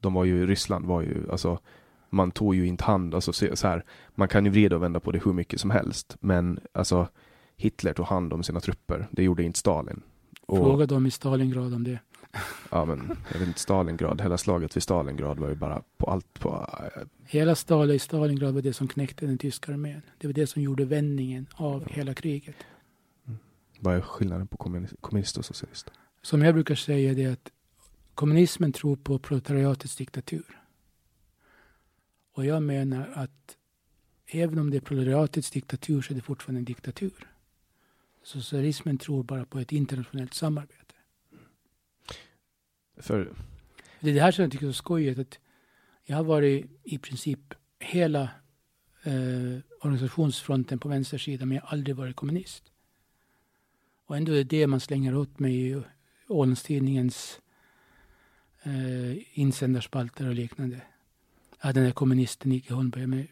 De 0.00 0.14
var 0.14 0.24
ju, 0.24 0.46
Ryssland 0.46 0.86
var 0.86 1.02
ju, 1.02 1.30
alltså 1.30 1.58
man 2.10 2.30
tog 2.30 2.54
ju 2.54 2.66
inte 2.66 2.84
hand, 2.84 3.14
alltså 3.14 3.32
så 3.32 3.56
så 3.56 3.68
här, 3.68 3.84
man 4.14 4.28
kan 4.28 4.44
ju 4.44 4.50
vrida 4.50 4.76
och 4.76 4.82
vända 4.82 5.00
på 5.00 5.12
det 5.12 5.24
hur 5.24 5.32
mycket 5.32 5.60
som 5.60 5.70
helst, 5.70 6.16
men 6.20 6.60
alltså 6.72 7.08
Hitler 7.56 7.92
tog 7.92 8.06
hand 8.06 8.32
om 8.32 8.42
sina 8.42 8.60
trupper, 8.60 9.08
det 9.10 9.22
gjorde 9.22 9.42
inte 9.42 9.58
Stalin. 9.58 10.02
Och, 10.46 10.58
Fråga 10.58 10.86
dem 10.86 11.06
i 11.06 11.10
Stalingrad 11.10 11.74
om 11.74 11.84
det. 11.84 11.98
Ja 12.70 12.84
men, 12.84 13.16
jag 13.32 13.38
vet 13.38 13.48
inte, 13.48 13.60
Stalingrad, 13.60 14.20
hela 14.20 14.38
slaget 14.38 14.76
vid 14.76 14.82
Stalingrad 14.82 15.38
var 15.38 15.48
ju 15.48 15.54
bara 15.54 15.82
på 15.96 16.06
allt 16.06 16.40
på... 16.40 16.66
eh, 16.96 17.02
Hela 17.24 17.54
i 17.94 17.98
Stalingrad 17.98 18.54
var 18.54 18.62
det 18.62 18.72
som 18.72 18.88
knäckte 18.88 19.26
den 19.26 19.38
tyska 19.38 19.72
armén. 19.72 20.02
Det 20.18 20.26
var 20.26 20.34
det 20.34 20.46
som 20.46 20.62
gjorde 20.62 20.84
vändningen 20.84 21.46
av 21.54 21.88
hela 21.88 22.14
kriget. 22.14 22.56
Vad 23.80 23.96
är 23.96 24.00
skillnaden 24.00 24.46
på 24.46 24.56
kommunist, 24.56 24.94
kommunist 25.00 25.36
och 25.36 25.44
socialist? 25.44 25.90
Som 26.22 26.42
jag 26.42 26.54
brukar 26.54 26.74
säga 26.74 27.14
det 27.14 27.24
är 27.24 27.32
att 27.32 27.50
kommunismen 28.14 28.72
tror 28.72 28.96
på 28.96 29.18
proletariatets 29.18 29.96
diktatur. 29.96 30.60
Och 32.34 32.44
jag 32.46 32.62
menar 32.62 33.12
att 33.14 33.56
även 34.26 34.58
om 34.58 34.70
det 34.70 34.76
är 34.76 34.80
proletariatets 34.80 35.50
diktatur 35.50 36.02
så 36.02 36.12
är 36.12 36.14
det 36.16 36.22
fortfarande 36.22 36.58
en 36.58 36.64
diktatur. 36.64 37.28
Socialismen 38.22 38.98
tror 38.98 39.22
bara 39.22 39.44
på 39.44 39.58
ett 39.58 39.72
internationellt 39.72 40.34
samarbete. 40.34 40.87
För, 42.98 43.32
Det 44.00 44.10
är 44.10 44.14
det 44.14 44.20
här 44.20 44.32
som 44.32 44.42
jag 44.42 44.52
tycker 44.52 44.66
är 44.66 44.72
så 44.72 44.76
skojigt. 44.76 45.18
Att 45.18 45.38
jag 46.04 46.16
har 46.16 46.24
varit 46.24 46.66
i 46.84 46.98
princip 46.98 47.54
hela 47.78 48.22
eh, 49.02 49.58
organisationsfronten 49.80 50.78
på 50.78 50.88
vänstersidan 50.88 51.48
men 51.48 51.54
jag 51.54 51.62
har 51.62 51.72
aldrig 51.72 51.96
varit 51.96 52.16
kommunist. 52.16 52.64
Och 54.06 54.16
ändå 54.16 54.32
är 54.32 54.36
det 54.36 54.44
det 54.44 54.66
man 54.66 54.80
slänger 54.80 55.16
åt 55.16 55.38
mig 55.38 55.70
i 55.70 55.82
Ålandstidningens 56.28 57.40
eh, 58.62 59.38
insändarspalter 59.38 60.28
och 60.28 60.34
liknande. 60.34 60.80
Att 61.58 61.74
den 61.74 61.84
där 61.84 61.92
kommunisten 61.92 62.50
Nicke 62.50 62.74
Holmberg. 62.74 63.06
Men 63.06 63.28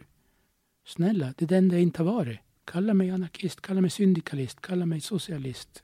snälla, 0.85 1.35
det 1.37 1.45
är 1.45 1.49
den 1.49 1.71
jag 1.71 1.83
inte 1.83 2.03
har 2.03 2.13
varit. 2.13 2.39
Kalla 2.65 2.95
mig 2.95 3.11
anarkist, 3.11 3.61
kalla 3.61 3.81
mig 3.81 3.91
syndikalist, 3.91 4.61
kalla 4.61 4.87
mig 4.87 5.01
socialist. 5.01 5.83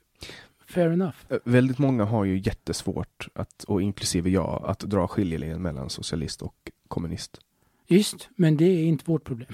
Fair 0.73 0.91
enough. 0.91 1.15
eh, 1.29 1.37
väldigt 1.43 1.79
många 1.79 2.03
har 2.03 2.25
ju 2.25 2.37
jättesvårt, 2.37 3.27
att, 3.33 3.63
och 3.63 3.81
inklusive 3.81 4.29
jag, 4.29 4.63
att 4.65 4.79
dra 4.79 5.07
skiljelinjen 5.07 5.61
mellan 5.61 5.89
socialist 5.89 6.41
och 6.41 6.71
kommunist. 6.87 7.39
Just, 7.87 8.29
men 8.35 8.57
det 8.57 8.65
är 8.65 8.83
inte 8.83 9.03
vårt 9.07 9.23
problem. 9.23 9.53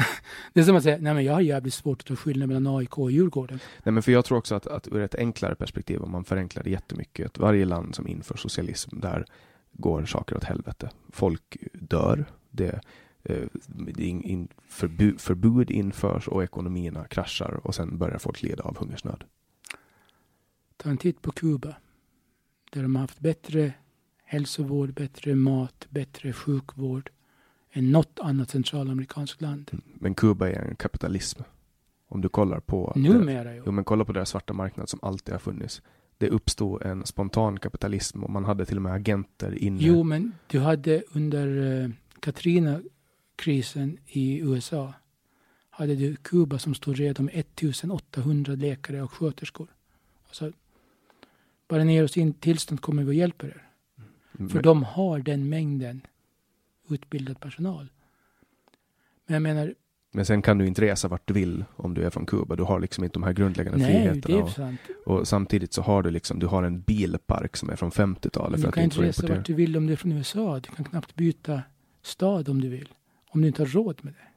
det 0.52 0.60
är 0.60 0.64
som 0.64 0.76
att 0.76 0.82
säga, 0.82 0.98
nej 1.00 1.14
men 1.14 1.24
jag 1.24 1.32
har 1.32 1.40
jävligt 1.40 1.74
svårt 1.74 2.00
att 2.00 2.06
ta 2.06 2.16
skillnad 2.16 2.48
mellan 2.48 2.76
AIK 2.76 2.98
och 2.98 3.10
Djurgården. 3.10 3.58
Nej, 3.82 3.92
men 3.92 4.02
för 4.02 4.12
jag 4.12 4.24
tror 4.24 4.38
också 4.38 4.54
att, 4.54 4.66
att 4.66 4.88
ur 4.88 5.00
ett 5.00 5.14
enklare 5.14 5.54
perspektiv, 5.54 6.02
om 6.02 6.10
man 6.10 6.24
förenklar 6.24 6.62
det 6.62 6.70
jättemycket, 6.70 7.26
att 7.26 7.38
varje 7.38 7.64
land 7.64 7.94
som 7.94 8.08
inför 8.08 8.36
socialism, 8.36 9.00
där 9.00 9.24
går 9.72 10.04
saker 10.04 10.36
åt 10.36 10.44
helvete. 10.44 10.90
Folk 11.12 11.56
dör, 11.72 12.24
det, 12.50 12.80
eh, 13.22 13.46
in, 13.98 14.22
in, 14.22 14.48
förbud, 14.68 15.20
förbud 15.20 15.70
införs 15.70 16.28
och 16.28 16.44
ekonomierna 16.44 17.04
kraschar 17.04 17.60
och 17.64 17.74
sen 17.74 17.98
börjar 17.98 18.18
folk 18.18 18.42
lida 18.42 18.62
av 18.62 18.78
hungersnöd. 18.78 19.24
Ta 20.82 20.90
en 20.90 20.96
titt 20.96 21.22
på 21.22 21.32
Kuba. 21.32 21.76
Där 22.72 22.82
de 22.82 22.96
har 22.96 23.00
haft 23.00 23.20
bättre 23.20 23.72
hälsovård, 24.24 24.94
bättre 24.94 25.34
mat, 25.34 25.86
bättre 25.90 26.32
sjukvård 26.32 27.10
än 27.72 27.92
något 27.92 28.18
annat 28.22 28.50
centralamerikanskt 28.50 29.40
land. 29.40 29.70
Men 29.94 30.14
Kuba 30.14 30.48
är 30.48 30.68
en 30.68 30.76
kapitalism. 30.76 31.42
Om 32.08 32.20
du 32.20 32.28
kollar 32.28 32.60
på 32.60 32.92
Numera 32.96 33.54
ju. 33.54 33.62
Jo, 33.66 33.72
men 33.72 33.84
kolla 33.84 34.04
på 34.04 34.12
deras 34.12 34.28
svarta 34.28 34.52
marknad 34.52 34.88
som 34.88 35.00
alltid 35.02 35.34
har 35.34 35.38
funnits. 35.38 35.82
Det 36.18 36.28
uppstod 36.28 36.82
en 36.82 37.06
spontan 37.06 37.58
kapitalism 37.58 38.24
och 38.24 38.30
man 38.30 38.44
hade 38.44 38.66
till 38.66 38.76
och 38.76 38.82
med 38.82 38.92
agenter 38.92 39.54
inne. 39.54 39.78
Jo, 39.80 40.02
men 40.02 40.32
du 40.46 40.60
hade 40.60 41.02
under 41.12 41.82
eh, 41.82 41.90
Katrina-krisen 42.20 43.98
i 44.06 44.38
USA 44.38 44.94
hade 45.70 45.94
du 45.94 46.16
Kuba 46.16 46.58
som 46.58 46.74
stod 46.74 46.96
redo 46.96 47.22
med 47.22 47.34
1800 47.34 48.54
läkare 48.54 49.02
och 49.02 49.12
sköterskor. 49.12 49.68
Och 50.28 50.34
så, 50.34 50.52
bara 51.70 51.84
ner 51.84 52.04
oss 52.04 52.16
in 52.16 52.32
tillstånd 52.32 52.80
kommer 52.80 53.02
vi 53.02 53.10
och 53.10 53.14
hjälper 53.14 53.46
er. 53.46 53.66
För 54.48 54.54
Men- 54.54 54.62
de 54.62 54.82
har 54.82 55.18
den 55.18 55.48
mängden 55.48 56.00
utbildad 56.90 57.40
personal. 57.40 57.88
Men 59.26 59.34
jag 59.34 59.42
menar, 59.42 59.74
Men 60.12 60.26
sen 60.26 60.42
kan 60.42 60.58
du 60.58 60.66
inte 60.66 60.82
resa 60.82 61.08
vart 61.08 61.28
du 61.28 61.34
vill 61.34 61.64
om 61.76 61.94
du 61.94 62.02
är 62.02 62.10
från 62.10 62.26
Kuba. 62.26 62.56
Du 62.56 62.62
har 62.62 62.80
liksom 62.80 63.04
inte 63.04 63.14
de 63.14 63.22
här 63.22 63.32
grundläggande 63.32 63.78
nej, 63.78 63.86
friheterna. 63.86 64.20
det 64.36 64.40
är 64.40 64.42
och, 64.42 64.50
sant. 64.50 64.80
och 65.06 65.28
samtidigt 65.28 65.72
så 65.72 65.82
har 65.82 66.02
du 66.02 66.10
liksom, 66.10 66.38
du 66.38 66.46
har 66.46 66.62
en 66.62 66.80
bilpark 66.80 67.56
som 67.56 67.70
är 67.70 67.76
från 67.76 67.90
50-talet 67.90 68.50
Men 68.50 68.60
för 68.60 68.68
du 68.68 68.72
kan 68.72 68.84
inte 68.84 69.02
resa 69.02 69.26
vart 69.26 69.46
du 69.46 69.54
vill 69.54 69.76
om 69.76 69.86
du 69.86 69.92
är 69.92 69.96
från 69.96 70.12
USA. 70.12 70.60
Du 70.60 70.70
kan 70.70 70.84
knappt 70.84 71.14
byta 71.14 71.62
stad 72.02 72.48
om 72.48 72.60
du 72.60 72.68
vill. 72.68 72.88
Om 73.30 73.42
du 73.42 73.48
inte 73.48 73.62
har 73.62 73.66
råd 73.66 74.04
med 74.04 74.12
det. 74.12 74.29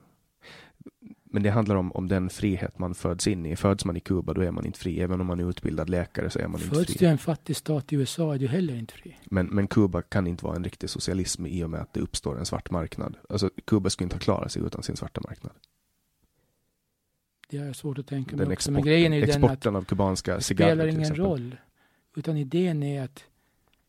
Men 1.33 1.43
det 1.43 1.49
handlar 1.49 1.75
om, 1.75 1.91
om 1.91 2.07
den 2.07 2.29
frihet 2.29 2.79
man 2.79 2.95
föds 2.95 3.27
in 3.27 3.45
i. 3.45 3.55
Föds 3.55 3.85
man 3.85 3.97
i 3.97 3.99
Kuba 3.99 4.33
då 4.33 4.41
är 4.41 4.51
man 4.51 4.65
inte 4.65 4.79
fri. 4.79 5.01
Även 5.01 5.21
om 5.21 5.27
man 5.27 5.39
är 5.39 5.49
utbildad 5.49 5.89
läkare 5.89 6.29
så 6.29 6.39
är 6.39 6.47
man 6.47 6.61
inte 6.61 6.75
Föds 6.75 6.87
du 6.87 6.93
i 6.93 6.97
fri. 6.97 7.07
en 7.07 7.17
fattig 7.17 7.55
stat 7.55 7.93
i 7.93 7.95
USA 7.95 8.33
är 8.33 8.39
du 8.39 8.47
heller 8.47 8.75
inte 8.75 8.93
fri. 8.93 9.17
Men, 9.25 9.45
men 9.45 9.67
Kuba 9.67 10.01
kan 10.01 10.27
inte 10.27 10.45
vara 10.45 10.55
en 10.55 10.63
riktig 10.63 10.89
socialism 10.89 11.45
i 11.45 11.63
och 11.63 11.69
med 11.69 11.81
att 11.81 11.93
det 11.93 11.99
uppstår 11.99 12.39
en 12.39 12.45
svart 12.45 12.71
marknad. 12.71 13.17
Alltså 13.29 13.49
Kuba 13.65 13.89
skulle 13.89 14.05
inte 14.05 14.15
ha 14.15 14.19
klarat 14.19 14.51
sig 14.51 14.61
utan 14.61 14.83
sin 14.83 14.95
svarta 14.97 15.21
marknad. 15.27 15.53
Det 17.49 17.57
är 17.57 17.73
svårt 17.73 17.99
att 17.99 18.07
tänka 18.07 18.35
mig 18.35 18.47
också. 18.47 18.71
Men 18.71 18.83
grejen 18.83 19.13
är 19.13 19.17
ju 19.17 19.25
den 19.25 19.43
att 19.43 19.65
av 19.65 19.85
kubanska 19.85 20.35
det 20.35 20.41
spelar 20.41 20.87
ingen 20.87 21.15
roll. 21.15 21.55
Utan 22.15 22.37
idén 22.37 22.83
är 22.83 23.03
att 23.03 23.23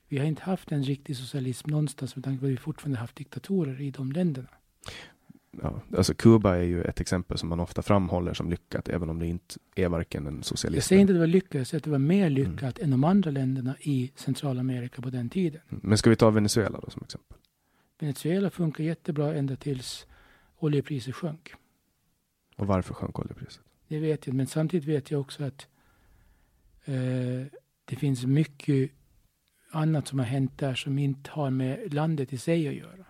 vi 0.08 0.18
har 0.18 0.26
inte 0.26 0.42
haft 0.42 0.72
en 0.72 0.82
riktig 0.82 1.16
socialism 1.16 1.70
någonstans 1.70 2.16
med 2.16 2.24
tanke 2.24 2.40
på 2.40 2.46
att 2.46 2.52
vi 2.52 2.56
fortfarande 2.56 2.98
haft 2.98 3.16
diktatorer 3.16 3.80
i 3.80 3.90
de 3.90 4.12
länderna. 4.12 4.48
Ja, 5.62 5.80
alltså 5.96 6.14
Kuba 6.14 6.56
är 6.56 6.62
ju 6.62 6.82
ett 6.82 7.00
exempel 7.00 7.38
som 7.38 7.48
man 7.48 7.60
ofta 7.60 7.82
framhåller 7.82 8.34
som 8.34 8.50
lyckat, 8.50 8.88
även 8.88 9.10
om 9.10 9.18
det 9.18 9.26
inte 9.26 9.54
är 9.74 9.88
varken 9.88 10.26
en 10.26 10.42
socialism. 10.42 10.76
Jag 10.76 10.84
säger 10.84 11.00
inte 11.00 11.12
att 11.12 11.14
det 11.16 11.20
var 11.20 11.26
lyckat, 11.26 11.54
jag 11.54 11.66
säger 11.66 11.80
att 11.80 11.84
det 11.84 11.90
var 11.90 11.98
mer 11.98 12.26
Mm. 12.26 12.34
lyckat 12.34 12.78
än 12.78 12.90
de 12.90 13.04
andra 13.04 13.30
länderna 13.30 13.74
i 13.80 14.12
Centralamerika 14.16 15.02
på 15.02 15.10
den 15.10 15.28
tiden. 15.28 15.60
Men 15.68 15.98
ska 15.98 16.10
vi 16.10 16.16
ta 16.16 16.30
Venezuela 16.30 16.80
då 16.80 16.90
som 16.90 17.02
exempel? 17.02 17.38
Venezuela 17.98 18.50
funkar 18.50 18.84
jättebra 18.84 19.34
ända 19.34 19.56
tills 19.56 20.06
oljepriset 20.58 21.14
sjönk. 21.14 21.54
Och 22.56 22.66
varför 22.66 22.94
sjönk 22.94 23.18
oljepriset? 23.18 23.62
Det 23.88 23.98
vet 23.98 24.26
jag, 24.26 24.36
men 24.36 24.46
samtidigt 24.46 24.88
vet 24.88 25.10
jag 25.10 25.20
också 25.20 25.44
att 25.44 25.66
eh, 26.84 26.94
det 27.84 27.96
finns 27.96 28.26
mycket 28.26 28.90
annat 29.70 30.08
som 30.08 30.18
har 30.18 30.26
hänt 30.26 30.58
där 30.58 30.74
som 30.74 30.98
inte 30.98 31.30
har 31.30 31.50
med 31.50 31.94
landet 31.94 32.32
i 32.32 32.38
sig 32.38 32.68
att 32.68 32.74
göra. 32.74 33.04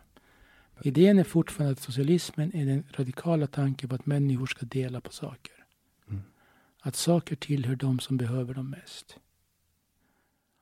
Idén 0.82 1.18
är 1.18 1.24
fortfarande 1.24 1.72
att 1.72 1.80
socialismen 1.80 2.56
är 2.56 2.66
den 2.66 2.84
radikala 2.90 3.46
tanken 3.46 3.88
på 3.88 3.94
att 3.94 4.06
människor 4.06 4.46
ska 4.46 4.66
dela 4.66 5.00
på 5.00 5.12
saker. 5.12 5.64
Mm. 6.08 6.22
Att 6.80 6.96
saker 6.96 7.37
tillhör 7.37 7.76
de 7.76 8.00
som 8.00 8.16
behöver 8.16 8.54
dem 8.54 8.70
mest. 8.70 9.18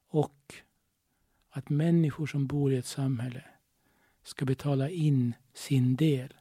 Och 0.09 0.55
att 1.51 1.69
människor 1.69 2.27
som 2.27 2.47
bor 2.47 2.73
i 2.73 2.77
ett 2.77 2.87
samhälle 2.87 3.45
ska 4.23 4.45
betala 4.45 4.91
in 4.91 5.35
sin 5.55 5.97
del, 5.97 6.35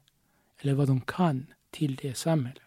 eller 0.57 0.73
vad 0.73 0.87
de 0.87 1.01
kan, 1.01 1.53
till 1.69 1.95
det 1.95 2.13
samhället 2.13 2.63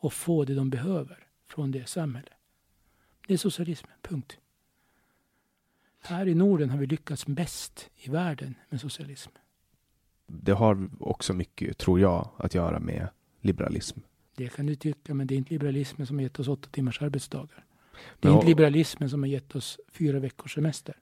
och 0.00 0.12
få 0.12 0.44
det 0.44 0.54
de 0.54 0.70
behöver 0.70 1.26
från 1.46 1.70
det 1.70 1.88
samhället. 1.88 2.32
Det 3.26 3.34
är 3.34 3.38
socialismen, 3.38 3.92
punkt. 4.02 4.38
Här 6.00 6.28
i 6.28 6.34
Norden 6.34 6.70
har 6.70 6.78
vi 6.78 6.86
lyckats 6.86 7.26
bäst 7.26 7.90
i 7.96 8.10
världen 8.10 8.54
med 8.68 8.80
socialism. 8.80 9.30
Det 10.30 10.52
har 10.52 10.88
också 11.00 11.32
mycket, 11.34 11.78
tror 11.78 12.00
jag, 12.00 12.28
att 12.36 12.54
göra 12.54 12.78
med 12.80 13.08
liberalism. 13.40 14.00
Det 14.36 14.48
kan 14.48 14.66
du 14.66 14.74
tycka, 14.74 15.14
men 15.14 15.26
det 15.26 15.34
är 15.34 15.36
inte 15.36 15.52
liberalismen 15.52 16.06
som 16.06 16.16
har 16.16 16.22
gett 16.22 16.38
oss 16.40 16.48
åtta 16.48 16.68
timmars 16.70 17.02
arbetsdagar. 17.02 17.64
Det 18.20 18.28
är 18.28 18.30
Men- 18.32 18.34
inte 18.38 18.46
liberalismen 18.48 19.10
som 19.10 19.22
har 19.22 19.28
gett 19.28 19.54
oss 19.56 19.80
fyra 19.92 20.18
veckors 20.18 20.54
semester. 20.54 20.94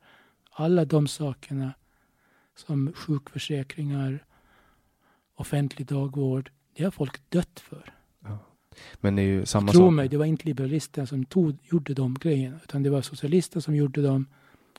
Alla 0.51 0.85
de 0.85 1.09
sakerna 1.09 1.73
som 2.55 2.93
sjukförsäkringar, 2.97 4.25
offentlig 5.35 5.87
dagvård, 5.87 6.51
det 6.77 6.85
har 6.85 6.91
folk 6.91 7.31
dött 7.31 7.61
för. 7.61 7.93
Men 9.01 9.17
det 9.17 9.23
är 9.23 9.27
ju 9.27 9.47
samma 9.47 9.73
Tro 9.73 9.81
sak. 9.81 9.93
mig, 9.93 10.09
det 10.09 10.17
var 10.17 10.25
inte 10.25 10.45
liberalerna 10.49 11.07
som 11.07 11.25
tog, 11.25 11.57
gjorde 11.63 11.95
de 11.95 12.15
grejerna, 12.15 12.59
utan 12.65 12.83
det 12.83 12.91
var 12.91 13.03
socialister 13.03 13.61
som 13.61 13.77
gjorde 13.77 14.03
dem. 14.03 14.27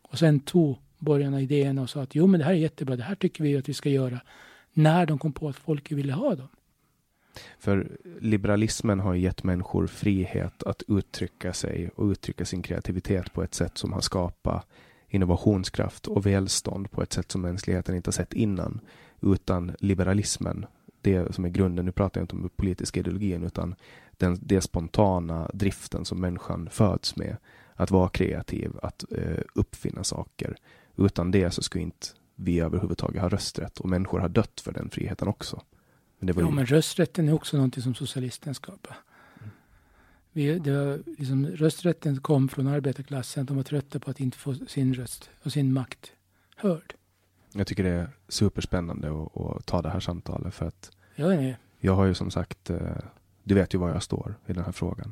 Och 0.02 0.20
sen 0.20 0.40
tog 0.40 0.78
borgarna 0.98 1.42
idéerna 1.42 1.82
och 1.82 1.90
sa 1.90 2.02
att 2.02 2.16
jo, 2.16 2.28
men 2.28 2.40
det 2.40 2.46
här 2.46 2.54
är 2.54 2.58
jättebra, 2.58 2.96
det 2.96 3.04
här 3.04 3.16
tycker 3.16 3.44
vi 3.44 3.58
att 3.58 3.70
vi 3.70 3.74
ska 3.74 3.90
göra. 3.90 4.20
När 4.74 5.06
de 5.06 5.18
kom 5.18 5.34
på 5.34 5.50
att 5.50 5.56
folk 5.56 5.92
ville 5.92 6.14
ha 6.14 6.36
dem. 6.36 6.48
För 7.60 7.98
liberalismen 8.20 9.00
har 9.00 9.16
gett 9.16 9.44
människor 9.44 9.88
frihet 9.88 10.64
att 10.64 10.84
uttrycka 10.88 11.54
sig 11.54 11.90
och 11.96 12.06
uttrycka 12.06 12.46
sin 12.46 12.62
kreativitet 12.62 13.34
på 13.34 13.44
ett 13.44 13.54
sätt 13.54 13.78
som 13.78 13.94
har 13.94 14.02
skapat 14.02 14.68
innovationskraft 15.10 16.08
och 16.08 16.26
välstånd 16.26 16.92
på 16.92 17.02
ett 17.02 17.14
sätt 17.14 17.32
som 17.32 17.42
mänskligheten 17.42 17.96
inte 17.96 18.08
har 18.08 18.14
sett 18.14 18.34
innan. 18.34 18.80
Utan 19.22 19.76
liberalismen, 19.80 20.66
det 21.02 21.36
som 21.36 21.46
är 21.46 21.50
grunden, 21.50 21.86
nu 21.86 21.92
pratar 21.92 22.22
jag 22.22 22.24
inte 22.24 22.36
om 22.36 22.42
den 22.42 22.50
politiska 22.50 23.00
ideologin, 23.00 23.44
utan 23.44 23.76
den, 24.12 24.40
det 24.42 24.62
spontana 24.62 25.52
driften 25.54 26.06
som 26.06 26.22
människan 26.22 26.70
föds 26.72 27.16
med. 27.16 27.38
Att 27.76 27.92
vara 27.92 28.10
kreativ, 28.10 28.72
att 28.82 29.06
eh, 29.12 29.44
uppfinna 29.56 30.04
saker. 30.04 30.56
Utan 30.98 31.32
det 31.32 31.52
så 31.52 31.62
skulle 31.62 31.84
inte 31.84 32.08
vi 32.36 32.60
överhuvudtaget 32.60 33.22
ha 33.22 33.30
rösträtt 33.30 33.80
och 33.80 33.90
människor 33.90 34.20
har 34.20 34.30
dött 34.30 34.62
för 34.62 34.72
den 34.72 34.90
friheten 34.90 35.28
också. 35.28 35.62
Men 36.20 36.36
Ja, 36.36 36.42
ju, 36.42 36.52
men 36.52 36.66
rösträtten 36.66 37.30
är 37.30 37.34
också 37.34 37.58
någonting 37.58 37.84
som 37.84 37.96
socialisten 37.96 38.54
skapar. 38.54 38.98
Vi, 40.32 40.60
det 40.60 40.72
var 40.72 41.00
liksom, 41.18 41.48
rösträtten 41.48 42.22
kom 42.22 42.50
från 42.50 42.68
arbetarklassen. 42.68 43.46
De 43.46 43.58
var 43.58 43.64
trötta 43.64 44.00
på 44.00 44.12
att 44.12 44.20
inte 44.20 44.38
få 44.38 44.56
sin 44.56 44.94
röst 44.94 45.30
och 45.44 45.52
sin 45.52 45.74
makt 45.74 46.12
hörd. 46.56 46.94
Jag 47.54 47.68
tycker 47.68 47.84
det 47.84 47.90
är 47.90 48.10
superspännande 48.28 49.08
att, 49.10 49.38
att 49.38 49.66
ta 49.66 49.82
det 49.82 49.90
här 49.90 50.00
samtalet 50.00 50.54
för 50.54 50.66
att 50.66 50.92
Jag 51.16 51.56
jag 51.80 51.96
har 51.96 52.06
ju 52.06 52.14
som 52.14 52.32
sagt, 52.32 52.70
eh, 52.70 52.80
du 53.44 53.56
vet 53.56 53.74
ju 53.74 53.78
var 53.78 53.90
jag 53.90 54.04
står 54.04 54.36
i 54.48 54.54
den 54.54 54.66
här 54.66 54.72
frågan. 54.72 55.12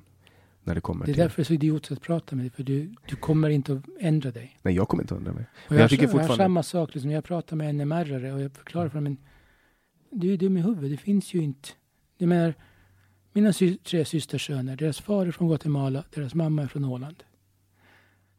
När 0.67 0.75
det 0.75 0.82
kommer 0.82 1.06
Det 1.06 1.12
är 1.12 1.13
till... 1.13 1.21
därför 1.21 1.36
det 1.36 1.41
är 1.41 1.45
så 1.45 1.54
idiotiskt 1.54 1.91
att 1.91 2.01
prata 2.01 2.36
med 2.36 2.43
dig. 2.45 2.49
För 2.49 2.63
du, 2.63 2.95
du 3.08 3.15
kommer 3.15 3.49
inte 3.49 3.73
att 3.73 3.84
ändra 3.99 4.32
dig. 4.32 4.60
Nej, 4.62 4.73
jag 4.75 4.88
kommer 4.88 5.04
inte 5.04 5.15
undra 5.15 5.34
mig. 5.34 5.45
Och 5.54 5.60
Men 5.71 5.78
jag, 5.78 5.84
jag 5.84 5.89
tycker 5.89 6.04
jag 6.04 6.12
fortfarande- 6.12 6.43
samma 6.43 6.63
sak. 6.63 6.93
Liksom, 6.93 7.12
jag 7.12 7.23
pratar 7.23 7.56
med 7.56 7.75
NMR 7.75 8.34
och 8.34 8.41
jag 8.41 8.51
förklarar 8.51 8.89
för 8.89 8.97
dem. 8.97 9.04
Men 9.04 9.17
du 10.10 10.34
är 10.34 10.38
dum 10.38 10.58
i 10.58 10.62
huvudet. 10.62 10.91
Det 10.91 10.97
finns 10.97 11.34
ju 11.34 11.39
inte. 11.41 11.69
Jag 12.17 12.28
menar, 12.30 12.54
mina 13.34 13.54
sy- 13.54 13.78
tre 13.78 14.06
systersöner. 14.06 14.75
Deras 14.75 14.99
far 15.01 15.25
är 15.25 15.32
från 15.32 15.47
Guatemala. 15.47 16.04
Deras 16.13 16.34
mamma 16.36 16.63
är 16.63 16.67
från 16.67 16.86
Åland. 16.86 17.23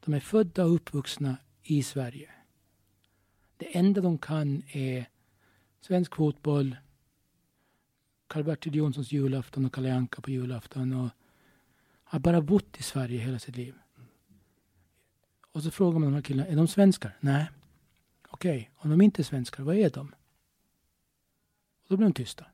De 0.04 0.14
är 0.14 0.20
födda 0.20 0.64
och 0.64 0.74
uppvuxna 0.74 1.36
i 1.62 1.82
Sverige. 1.82 2.30
Det 3.56 3.76
enda 3.78 4.00
de 4.00 4.18
kan 4.18 4.62
är 4.72 5.06
svensk 5.80 6.16
fotboll, 6.16 6.76
Karl-Bertil 8.28 8.74
Jonssons 8.74 9.12
julafton 9.12 9.64
och 9.66 9.74
Kalle 9.74 9.94
Anka 9.94 10.20
på 10.22 10.30
julafton. 10.30 10.92
Och 10.92 11.10
har 12.16 12.20
bara 12.20 12.40
bott 12.40 12.78
i 12.78 12.82
Sverige 12.82 13.20
hela 13.20 13.38
sitt 13.38 13.56
liv. 13.56 13.74
Och 15.52 15.62
så 15.62 15.70
frågar 15.70 15.98
man 15.98 16.08
de 16.08 16.14
här 16.14 16.22
killarna, 16.22 16.48
är 16.48 16.56
de 16.56 16.68
svenskar? 16.68 17.16
Nej. 17.20 17.46
Okej, 18.28 18.70
om 18.76 18.90
de 18.90 19.00
inte 19.00 19.22
är 19.22 19.24
svenskar, 19.24 19.62
vad 19.62 19.76
är 19.76 19.90
de? 19.90 20.08
Och 21.82 21.88
då 21.88 21.96
blir 21.96 22.06
de 22.06 22.12
tysta. 22.12 22.44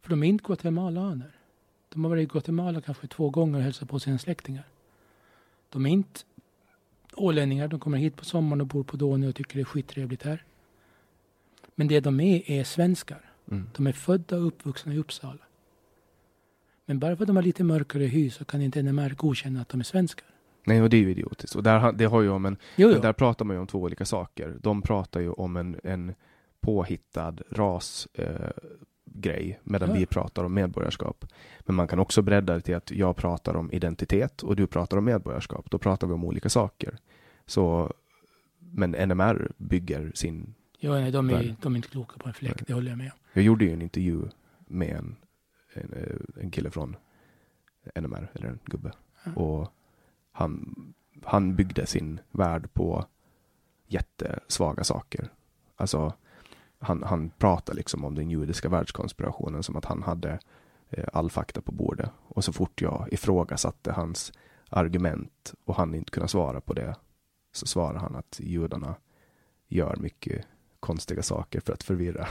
För 0.00 0.10
de 0.10 0.22
är 0.22 0.26
inte 0.26 0.44
guatemalaner. 0.44 1.30
De 1.88 2.04
har 2.04 2.10
varit 2.10 2.22
i 2.22 2.32
Guatemala 2.32 2.80
kanske 2.80 3.06
två 3.06 3.30
gånger 3.30 3.58
och 3.58 3.64
hälsat 3.64 3.88
på 3.88 4.00
sina 4.00 4.18
släktingar. 4.18 4.68
De 5.68 5.86
är 5.86 5.90
inte 5.90 6.20
ålänningar, 7.14 7.68
de 7.68 7.80
kommer 7.80 7.98
hit 7.98 8.16
på 8.16 8.24
sommaren 8.24 8.60
och 8.60 8.66
bor 8.66 8.84
på 8.84 8.96
Donö 8.96 9.28
och 9.28 9.34
tycker 9.34 9.54
det 9.54 9.62
är 9.62 9.64
skittrevligt 9.64 10.22
här. 10.22 10.44
Men 11.74 11.88
det 11.88 12.00
de 12.00 12.20
är, 12.20 12.50
är 12.50 12.64
svenskar. 12.64 13.30
Mm. 13.50 13.70
De 13.76 13.86
är 13.86 13.92
födda 13.92 14.36
och 14.36 14.46
uppvuxna 14.46 14.94
i 14.94 14.98
Uppsala. 14.98 15.49
Men 16.90 16.98
bara 16.98 17.16
för 17.16 17.22
att 17.22 17.26
de 17.26 17.36
har 17.36 17.42
lite 17.42 17.64
mörkare 17.64 18.04
hy 18.04 18.30
så 18.30 18.44
kan 18.44 18.62
inte 18.62 18.82
NMR 18.82 19.14
godkänna 19.14 19.60
att 19.60 19.68
de 19.68 19.80
är 19.80 19.84
svenskar. 19.84 20.26
Nej, 20.66 20.82
och 20.82 20.90
det 20.90 20.96
är 20.96 21.00
ju 21.00 21.10
idiotiskt. 21.10 21.56
Och 21.56 21.62
där, 21.62 21.92
det 21.92 22.04
har 22.04 22.22
ju 22.22 22.28
om 22.28 22.46
en, 22.46 22.56
Jo, 22.76 22.90
jo. 22.94 23.00
där 23.00 23.12
pratar 23.12 23.44
man 23.44 23.56
ju 23.56 23.60
om 23.60 23.66
två 23.66 23.78
olika 23.78 24.04
saker. 24.04 24.56
De 24.60 24.82
pratar 24.82 25.20
ju 25.20 25.30
om 25.30 25.56
en, 25.56 25.80
en 25.84 26.14
påhittad 26.60 27.36
rasgrej, 27.50 29.50
eh, 29.50 29.56
medan 29.62 29.88
Ja. 29.88 29.94
vi 29.94 30.06
pratar 30.06 30.44
om 30.44 30.54
medborgarskap. 30.54 31.24
Men 31.60 31.76
man 31.76 31.88
kan 31.88 31.98
också 31.98 32.22
bredda 32.22 32.54
det 32.54 32.60
till 32.60 32.76
att 32.76 32.90
jag 32.90 33.16
pratar 33.16 33.56
om 33.56 33.72
identitet 33.72 34.42
och 34.42 34.56
du 34.56 34.66
pratar 34.66 34.96
om 34.96 35.04
medborgarskap. 35.04 35.70
Då 35.70 35.78
pratar 35.78 36.06
vi 36.06 36.12
om 36.12 36.24
olika 36.24 36.48
saker. 36.48 36.98
Så, 37.46 37.92
men 38.58 38.90
NMR 38.90 39.52
bygger 39.56 40.12
sin... 40.14 40.54
Jo, 40.78 40.92
nej, 40.92 41.10
de, 41.10 41.30
är, 41.30 41.56
de 41.62 41.72
är 41.72 41.76
inte 41.76 41.88
kloka 41.88 42.18
på 42.18 42.28
en 42.28 42.34
fläck, 42.34 42.66
det 42.66 42.74
håller 42.74 42.90
jag 42.90 42.98
med 42.98 43.12
om. 43.12 43.18
Jag 43.32 43.44
gjorde 43.44 43.64
ju 43.64 43.72
en 43.72 43.82
intervju 43.82 44.22
med 44.66 44.96
en, 44.96 45.16
en, 45.72 45.92
eh, 45.92 46.42
en 46.42 46.50
kille 46.50 46.70
från 46.70 46.96
NMR, 47.94 48.30
eller 48.34 48.48
en 48.48 48.58
gubbe. 48.64 48.92
Ja. 49.24 49.32
Och 49.32 49.72
han, 50.32 50.74
han 51.24 51.56
byggde 51.56 51.86
sin 51.86 52.20
värld 52.30 52.72
på 52.72 53.04
jättesvaga 53.86 54.84
saker. 54.84 55.28
Alltså, 55.76 56.14
han, 56.78 57.02
han 57.02 57.30
pratade 57.30 57.76
liksom 57.76 58.04
om 58.04 58.14
den 58.14 58.30
judiska 58.30 58.68
världskonspirationen 58.68 59.62
som 59.62 59.76
att 59.76 59.84
han 59.84 60.02
hade 60.02 60.38
eh, 60.90 61.04
all 61.12 61.30
fakta 61.30 61.60
på 61.60 61.72
bordet. 61.72 62.10
Och 62.28 62.44
så 62.44 62.52
fort 62.52 62.82
jag 62.82 63.08
ifrågasatte 63.12 63.92
hans 63.92 64.32
argument 64.68 65.54
och 65.64 65.74
han 65.74 65.94
inte 65.94 66.10
kunde 66.10 66.28
svara 66.28 66.60
på 66.60 66.72
det 66.72 66.94
så 67.52 67.66
svarade 67.66 67.98
han 67.98 68.16
att 68.16 68.40
judarna 68.42 68.94
gör 69.68 69.96
mycket 69.96 70.46
konstiga 70.80 71.22
saker 71.22 71.60
för 71.60 71.72
att 71.72 71.82
förvirra. 71.82 72.28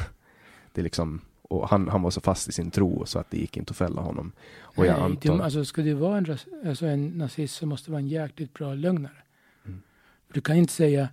Det 0.73 0.81
är 0.81 0.83
liksom, 0.83 1.21
och 1.49 1.69
han, 1.69 1.87
han 1.87 2.01
var 2.01 2.11
så 2.11 2.21
fast 2.21 2.49
i 2.49 2.51
sin 2.51 2.71
tro 2.71 3.05
så 3.05 3.19
att 3.19 3.31
det 3.31 3.37
gick 3.37 3.57
inte 3.57 3.71
att 3.71 3.77
fälla 3.77 4.01
honom. 4.01 4.31
Och 4.59 4.85
jag 4.85 4.93
Nej, 4.93 5.03
antar... 5.03 5.29
de, 5.29 5.41
alltså, 5.41 5.65
ska 5.65 5.81
du 5.81 5.93
vara 5.93 6.17
en, 6.17 6.37
alltså, 6.65 6.85
en 6.85 7.07
nazist 7.07 7.55
så 7.55 7.65
måste 7.65 7.87
du 7.87 7.91
vara 7.91 8.01
en 8.01 8.07
jäkligt 8.07 8.53
bra 8.53 8.73
lögnare. 8.73 9.23
Mm. 9.65 9.81
Du 10.33 10.41
kan 10.41 10.55
inte 10.55 10.73
säga 10.73 11.09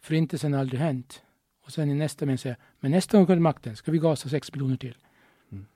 förintelsen 0.00 0.52
har 0.52 0.60
aldrig 0.60 0.80
hänt. 0.80 1.22
Och 1.64 1.72
sen 1.72 1.90
i 1.90 1.94
nästa 1.94 2.26
mening 2.26 2.38
säga, 2.38 2.56
men 2.80 2.90
nästa 2.90 3.16
gång 3.16 3.26
kommer 3.26 3.40
makten 3.40 3.76
ska 3.76 3.92
vi 3.92 3.98
gasa 3.98 4.28
sex 4.28 4.52
miljoner 4.52 4.76
till. 4.76 4.96
Mm. 5.52 5.66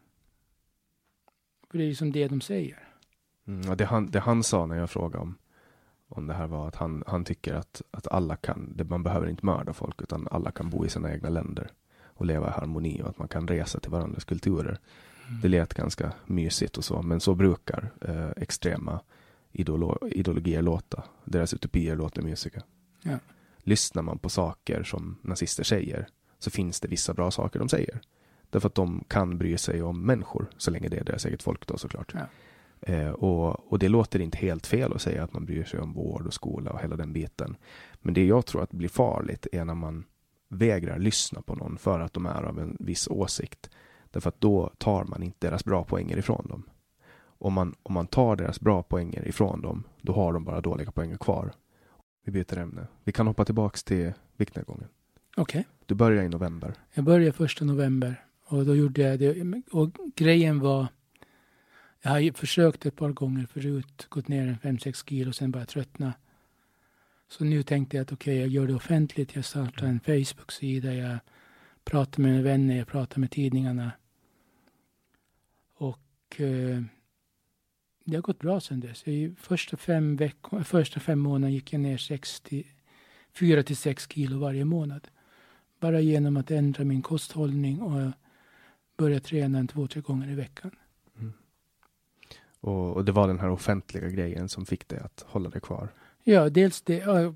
För 1.70 1.78
det 1.78 1.84
är 1.84 1.88
liksom 1.88 2.12
det 2.12 2.28
de 2.28 2.40
säger. 2.40 2.88
Mm, 3.46 3.76
det, 3.76 3.84
han, 3.84 4.11
det 4.11 4.20
han 4.20 4.42
sa 4.42 4.66
när 4.66 4.76
jag 4.76 4.90
frågade 4.90 5.22
om, 5.22 5.34
om 6.08 6.26
det 6.26 6.34
här 6.34 6.46
var 6.46 6.68
att 6.68 6.76
han, 6.76 7.04
han 7.06 7.24
tycker 7.24 7.54
att, 7.54 7.82
att 7.90 8.08
alla 8.08 8.37
kan, 8.37 8.76
det, 8.76 8.84
man 8.84 9.02
behöver 9.02 9.26
inte 9.26 9.46
mörda 9.46 9.72
folk 9.72 10.02
utan 10.02 10.28
alla 10.30 10.50
kan 10.50 10.70
bo 10.70 10.87
i 10.87 10.88
sina 10.88 11.12
egna 11.12 11.28
länder 11.28 11.70
och 12.18 12.26
leva 12.26 12.48
i 12.48 12.50
harmoni 12.50 13.02
och 13.02 13.09
att 13.09 13.18
man 13.18 13.28
kan 13.28 13.48
resa 13.48 13.81
till 13.81 13.90
varandras 13.90 14.24
kulturer. 14.24 14.78
Mm. 15.28 15.40
Det 15.40 15.48
lät 15.48 15.74
ganska 15.74 16.12
mysigt 16.26 16.76
och 16.76 16.85
så, 16.85 17.02
men 17.02 17.20
så 17.20 17.35
brukar 17.35 17.90
eh, 18.00 18.31
extrema 18.37 19.00
idolo, 19.52 20.09
ideologier 20.11 20.62
låta. 20.62 21.04
Deras 21.24 21.54
utopier 21.54 21.96
låter 21.96 22.22
mysiga. 22.22 22.62
Ja. 23.02 23.18
Lyssnar 23.59 24.02
man 24.02 24.18
på 24.18 24.28
saker 24.28 24.83
som 24.83 25.16
nazister 25.22 25.64
säger 25.64 26.09
så 26.38 26.50
finns 26.50 26.81
det 26.81 26.88
vissa 26.88 27.14
bra 27.14 27.31
saker 27.31 27.59
de 27.59 27.68
säger. 27.68 28.00
Därför 28.50 28.68
att 28.68 28.74
de 28.74 29.04
kan 29.09 29.38
bry 29.38 29.59
sig 29.59 29.83
om 29.83 30.07
människor, 30.07 30.50
så 30.57 30.70
länge 30.70 30.88
det 30.88 30.96
är 30.96 31.04
deras 31.04 31.26
eget 31.26 31.42
folk 31.42 31.66
då 31.66 31.78
såklart. 31.78 32.14
Ja. 32.14 32.26
Eh, 32.81 33.11
och, 33.11 33.72
och 33.72 33.78
det 33.78 33.88
låter 33.88 34.20
inte 34.20 34.38
helt 34.38 34.66
fel 34.66 34.92
att 34.92 35.02
säga 35.02 35.24
att 35.24 35.33
man 35.33 35.44
bryr 35.44 35.64
sig 35.64 35.81
om 35.81 35.92
vård 35.92 36.26
och 36.26 36.35
skola 36.35 36.70
och 36.70 36.81
hela 36.81 36.96
den 36.96 37.12
biten. 37.12 37.57
Men 38.00 38.14
det 38.14 38.26
jag 38.26 38.46
tror 38.46 38.62
att 38.62 38.72
blir 38.72 38.88
farligt 38.88 39.46
är 39.52 39.64
när 39.64 39.74
man 39.74 40.04
vägrar 40.48 40.98
lyssna 40.98 41.42
på 41.42 41.54
någon 41.54 41.78
för 41.78 42.00
att 42.00 42.12
de 42.12 42.26
är 42.26 42.42
av 42.42 42.58
en 42.58 42.76
viss 42.80 43.08
åsikt. 43.08 43.70
Därför 44.11 44.28
att 44.28 44.40
då 44.40 44.72
tar 44.78 45.04
man 45.04 45.22
inte 45.22 45.46
deras 45.46 45.64
bra 45.64 45.84
poänger 45.84 46.16
ifrån 46.16 46.46
dem. 46.48 46.62
Om 47.20 47.52
man, 47.52 47.74
om 47.82 47.94
man 47.94 48.06
tar 48.06 48.37
deras 48.37 48.61
bra 48.61 48.82
poänger 48.82 49.28
ifrån 49.28 49.62
dem, 49.62 49.84
då 50.00 50.12
har 50.12 50.32
de 50.32 50.44
bara 50.44 50.61
dåliga 50.61 50.90
poänger 50.90 51.16
kvar. 51.16 51.52
Vi 52.24 52.32
byter 52.32 52.58
ämne. 52.58 52.87
Vi 53.04 53.12
kan 53.12 53.26
hoppa 53.26 53.44
tillbaks 53.44 53.84
till 53.84 54.12
viktnedgången. 54.37 54.88
Okej. 55.37 55.66
Du 55.87 55.94
börjar 55.94 56.24
i 56.24 56.28
november. 56.28 56.74
Jag 56.94 57.04
började 57.04 57.32
första 57.32 57.64
november 57.64 58.24
och 58.44 58.64
då 58.64 58.74
gjorde 58.74 59.02
jag 59.02 59.18
det. 59.18 59.62
Och 59.70 59.90
grejen 60.16 60.61
var, 60.61 60.87
jag 62.02 62.11
har 62.11 62.18
ju 62.18 62.32
försökt 62.32 62.87
ett 62.87 62.96
par 62.96 63.11
gånger 63.11 63.46
förut, 63.46 64.06
gått 64.08 64.28
ner 64.28 64.58
en 64.62 64.78
5-6 64.78 65.08
kilo 65.08 65.28
och 65.28 65.34
sen 65.34 65.50
bara 65.50 65.64
tröttna. 65.64 66.12
Så 67.28 67.44
nu 67.44 67.62
tänkte 67.62 67.96
jag 67.96 68.02
att 68.02 68.12
okej, 68.12 68.38
jag 68.38 68.48
gör 68.48 68.66
det 68.66 68.74
offentligt. 68.74 69.36
Jag 69.36 69.44
startar 69.44 69.86
en 69.86 70.00
Facebook-sida, 70.00 70.94
jag 70.94 71.18
pratar 71.84 72.22
med 72.22 72.30
mina 72.30 72.42
vänner, 72.42 72.76
jag 72.76 72.86
pratar 72.86 73.20
med 73.20 73.30
tidningarna. 73.30 73.92
Och 75.74 76.40
eh, 76.40 76.82
det 78.04 78.16
har 78.16 78.22
gått 78.22 78.38
bra 78.38 78.60
sedan 78.60 78.80
dess. 78.80 79.08
I 79.08 79.34
första 79.38 79.76
fem, 79.76 80.16
veckor, 80.16 80.62
första 80.62 81.00
fem 81.00 81.18
månaderna 81.18 81.50
gick 81.50 81.72
jag 81.72 81.80
ner 81.80 81.96
60, 81.96 82.66
4 83.32 83.62
till 83.62 83.76
6 83.76 84.08
kilo 84.12 84.38
varje 84.38 84.64
månad. 84.64 85.08
Bara 85.80 86.00
genom 86.00 86.36
att 86.36 86.50
ändra 86.50 86.84
min 86.84 87.02
kosthållning 87.02 87.82
och 87.82 88.12
börja 88.96 89.20
träna 89.20 89.58
en 89.58 89.68
två, 89.68 89.86
tre 89.86 90.00
gånger 90.00 90.30
i 90.30 90.34
veckan. 90.34 90.70
Mm. 91.18 91.32
Och, 92.60 92.96
och 92.96 93.04
det 93.04 93.12
var 93.12 93.28
den 93.28 93.38
här 93.38 93.50
offentliga 93.50 94.09
grejen 94.09 94.48
som 94.48 94.66
fick 94.66 94.88
dig 94.88 94.98
att 94.98 95.24
hålla 95.28 95.50
dig 95.50 95.61
kvar. 95.61 95.88
Ja, 96.29 96.49
dels 96.49 96.83
det. 96.83 96.97
ja, 96.97 97.35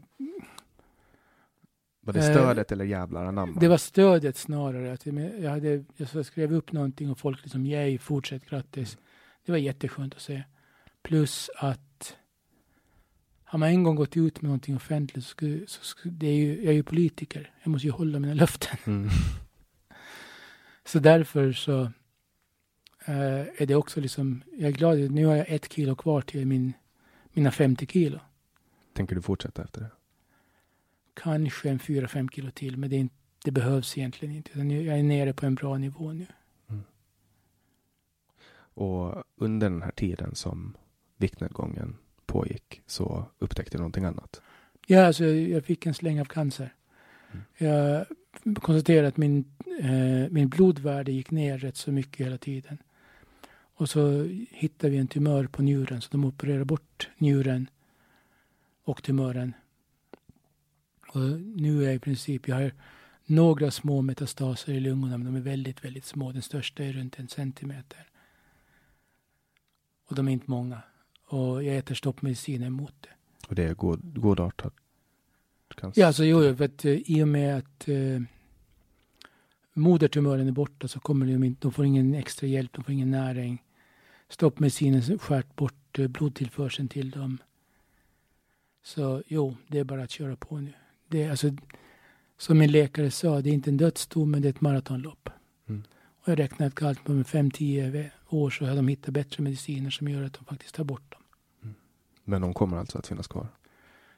Var 2.01 2.13
det 2.13 2.19
Eh, 2.19 2.31
stödet 2.31 2.73
eller 2.73 2.85
jävlar 2.85 3.25
anamma? 3.25 3.61
Det 3.61 3.69
var 3.69 3.77
stödet 3.77 4.37
snarare. 4.37 4.93
Att 4.93 5.07
jag, 5.07 5.51
hade, 5.51 5.85
jag 5.97 6.27
skrev 6.27 6.55
upp 6.55 6.73
någonting 6.73 7.11
och 7.11 7.19
folk 7.19 7.43
liksom, 7.43 7.67
yay, 7.67 7.99
fortsätt, 7.99 8.47
grattis. 8.51 8.99
Det 9.45 9.53
var 9.53 9.59
jätteskönt 9.59 10.15
att 10.15 10.21
se. 10.21 10.43
Plus 11.03 11.51
att 11.57 12.17
har 13.45 13.59
man 13.59 13.69
en 13.69 13.83
gång 13.83 13.97
gått 13.97 14.17
ut 14.17 14.43
med 14.43 14.49
någonting 14.49 14.77
offentligt 14.77 15.25
så, 15.25 15.31
skulle, 15.31 15.67
så 15.67 15.85
skulle, 15.85 16.15
det 16.15 16.27
är 16.27 16.37
ju, 16.37 16.57
jag 16.57 16.67
är 16.67 16.73
ju 16.73 16.83
politiker. 16.83 17.51
Jag 17.63 17.71
måste 17.71 17.87
ju 17.87 17.93
hålla 17.93 18.19
mina 18.19 18.35
löften. 18.43 18.77
Mm. 18.85 19.09
Så 20.85 20.99
därför 20.99 21.53
så 21.53 21.81
eh, 23.07 23.63
är 23.63 23.67
det 23.67 23.75
också 23.75 24.01
liksom, 24.01 24.43
jag 24.53 24.69
är 24.69 24.73
glad, 24.73 24.99
nu 24.99 25.27
har 25.27 25.37
jag 25.37 25.49
ett 25.49 25.73
kilo 25.73 25.95
kvar 25.95 26.21
till 26.21 26.47
min, 26.47 26.73
mina 27.33 27.51
50 27.51 27.87
kilo. 27.87 28.21
Tänker 28.93 29.15
du 29.15 29.23
fortsätta 29.23 29.63
efter 29.63 29.81
det? 29.81 29.91
Kanske 31.15 31.71
en 31.71 31.79
4-5 31.79 32.29
kilo 32.33 32.51
till, 32.51 32.77
men 32.77 32.91
det, 32.91 32.97
inte, 32.97 33.15
det 33.45 33.51
behövs 33.51 33.99
egentligen 33.99 34.37
inte. 34.37 34.59
Jag 34.59 34.99
är 34.99 35.03
nere 35.03 35.33
på 35.33 35.47
en 35.47 35.55
bra 35.55 35.79
nivå 35.79 36.13
nu. 36.13 36.27
Och 38.75 39.25
under 39.37 39.71
den 39.71 39.83
här 39.83 39.91
tiden 39.91 40.35
som 40.35 40.77
viktnedgången 41.17 41.97
pågick 42.27 42.83
så 42.87 43.25
upptäckte 43.39 43.77
du 43.77 43.79
någonting 43.79 44.05
annat. 44.05 44.43
Ja, 44.87 45.07
alltså 45.07 45.25
jag 45.25 45.65
fick 45.65 45.87
en 45.87 45.95
släng 45.95 46.21
av 46.21 46.25
cancer. 46.25 46.75
Mm. 47.33 47.45
Jag 47.59 48.07
konstaterade 48.55 49.09
att 49.09 49.17
min, 49.17 49.45
eh, 49.81 50.31
min 50.31 50.49
blodvärde 50.49 51.13
gick 51.13 51.31
ner 51.31 51.59
rätt 51.59 51.77
så 51.77 51.93
mycket 51.93 52.27
hela 52.27 52.39
tiden. 52.39 52.79
Och 53.75 53.83
Och 53.83 53.89
så 53.89 54.29
hittade 54.51 54.91
vi 54.91 54.99
en 54.99 55.07
tumör 55.07 55.47
på 55.47 55.63
njuren 55.63 56.01
så 56.01 56.09
de 56.11 56.25
opererade 56.25 56.65
bort 56.65 57.11
njuren 57.19 57.71
och 58.85 59.03
tumören. 59.03 59.55
Och 61.09 61.21
nu 61.41 61.85
är 61.85 61.93
i 61.93 61.99
princip, 61.99 62.49
jag 62.49 62.57
har 62.57 62.73
några 63.25 63.71
små 63.71 64.03
metastaser 64.03 64.73
i 64.73 64.81
lungorna 64.81 65.19
men 65.19 65.27
de 65.27 65.37
är 65.37 65.41
väldigt, 65.41 65.85
väldigt 65.85 66.05
små. 66.05 66.33
Den 66.33 66.43
största 66.43 66.85
är 66.85 66.93
runt 66.93 67.19
en 67.19 67.29
centimeter. 67.29 68.09
Och 70.09 70.15
de 70.15 70.29
är 70.29 70.33
inte 70.33 70.51
många. 70.51 70.83
Och 71.27 71.65
jag 71.65 71.77
äter 71.77 71.95
stoppmediciner 71.95 72.71
mot 72.71 72.95
det. 73.01 73.09
Och 73.49 73.55
det 73.55 73.65
är 73.65 73.75
god, 73.75 74.21
godartat 74.21 74.75
cancer? 75.75 76.01
Ja, 76.01 76.07
alltså 76.07 76.25
jo, 76.25 76.57
för 76.57 76.65
att 76.65 76.85
uh, 76.85 76.93
i 76.93 77.23
och 77.23 77.29
med 77.29 77.57
att 77.57 77.89
uh, 77.89 78.23
modertumören 79.75 80.49
är 80.49 80.53
borta 80.53 80.89
så 80.89 81.01
kommer 81.01 81.27
de 81.27 81.45
inte, 81.45 81.61
de 81.61 81.73
får 81.73 81.85
ingen 81.85 82.15
extra 82.15 82.47
hjälp, 82.47 82.73
de 82.73 82.85
får 82.85 82.93
ingen 82.93 83.11
näring. 83.11 83.63
Stoppmedicinen 84.29 85.19
skärt 85.19 85.57
bort 85.57 85.99
uh, 85.99 86.09
blodtillförseln 86.09 86.89
till 86.89 87.11
dem. 87.11 87.39
Så 88.83 89.23
jo, 89.27 89.57
det 89.69 89.79
är 89.79 89.85
bara 89.85 90.03
att 90.03 90.11
köra 90.11 90.37
på 90.37 90.61
nu. 90.61 90.73
Det 91.09 91.23
är 91.23 91.31
alltså, 91.31 91.51
som 92.39 92.59
min 92.59 92.73
läkare 92.73 93.11
sa, 93.11 93.41
det 93.41 93.51
är 93.51 93.55
inte 93.55 93.71
en 93.71 93.77
dödsdom, 93.77 94.31
men 94.31 94.43
det 94.43 94.49
är 94.49 94.51
ett 94.51 94.61
maratonlopp. 94.61 95.29
Mm. 95.69 95.83
Och 96.23 96.29
jag 96.29 96.39
räknar 96.39 96.67
att 96.67 96.83
allt 96.83 97.09
med 97.09 97.27
5-10 97.27 98.11
år 98.29 98.51
så 98.51 98.65
har 98.65 98.77
de 98.77 98.89
hittat 98.89 99.15
bättre 99.15 99.43
mediciner 99.43 99.91
som 99.91 100.09
gör 100.09 100.23
att 100.23 100.33
de 100.33 100.45
faktiskt 100.45 100.75
tar 100.75 100.85
bort 100.85 101.13
dem. 101.13 101.23
Men 102.25 102.43
de 102.43 102.55
kommer 102.55 102.77
alltså 102.77 102.99
att 102.99 103.07
finnas 103.07 103.27
kvar? 103.27 103.49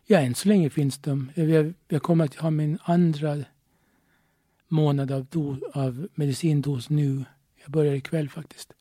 Ja, 0.07 0.19
än 0.19 0.35
så 0.35 0.49
länge 0.49 0.71
finns 0.71 0.99
de. 0.99 1.31
Jag, 1.35 1.75
jag 1.89 2.03
kommer 2.03 2.25
att 2.25 2.35
ha 2.35 2.51
min 2.51 2.79
andra 2.83 3.45
månad 4.69 5.13
av, 5.13 5.25
do, 5.25 5.57
av 5.75 6.09
medicindos 6.15 6.91
nu. 6.91 7.25
Jag 7.63 7.71
börjar 7.71 7.95
ikväll 7.95 8.29
faktiskt. 8.29 8.73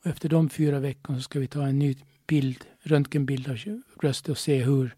Och 0.00 0.06
efter 0.06 0.28
de 0.28 0.48
fyra 0.48 0.80
veckorna 0.80 1.18
så 1.18 1.22
ska 1.22 1.40
vi 1.40 1.46
ta 1.46 1.66
en 1.66 1.78
ny 1.78 1.96
bild, 2.32 2.64
röntgenbild 2.80 3.48
av 3.48 3.82
bröstet 4.00 4.28
och 4.28 4.38
se 4.38 4.64
hur 4.64 4.96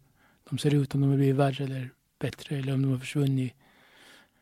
de 0.49 0.57
ser 0.57 0.73
ut, 0.73 0.95
om 0.95 1.01
de 1.01 1.09
har 1.09 1.17
blivit 1.17 1.35
värre 1.35 1.63
eller 1.63 1.89
bättre 2.19 2.57
eller 2.57 2.73
om 2.73 2.81
de 2.81 2.91
har 2.91 2.99
försvunnit. 2.99 3.53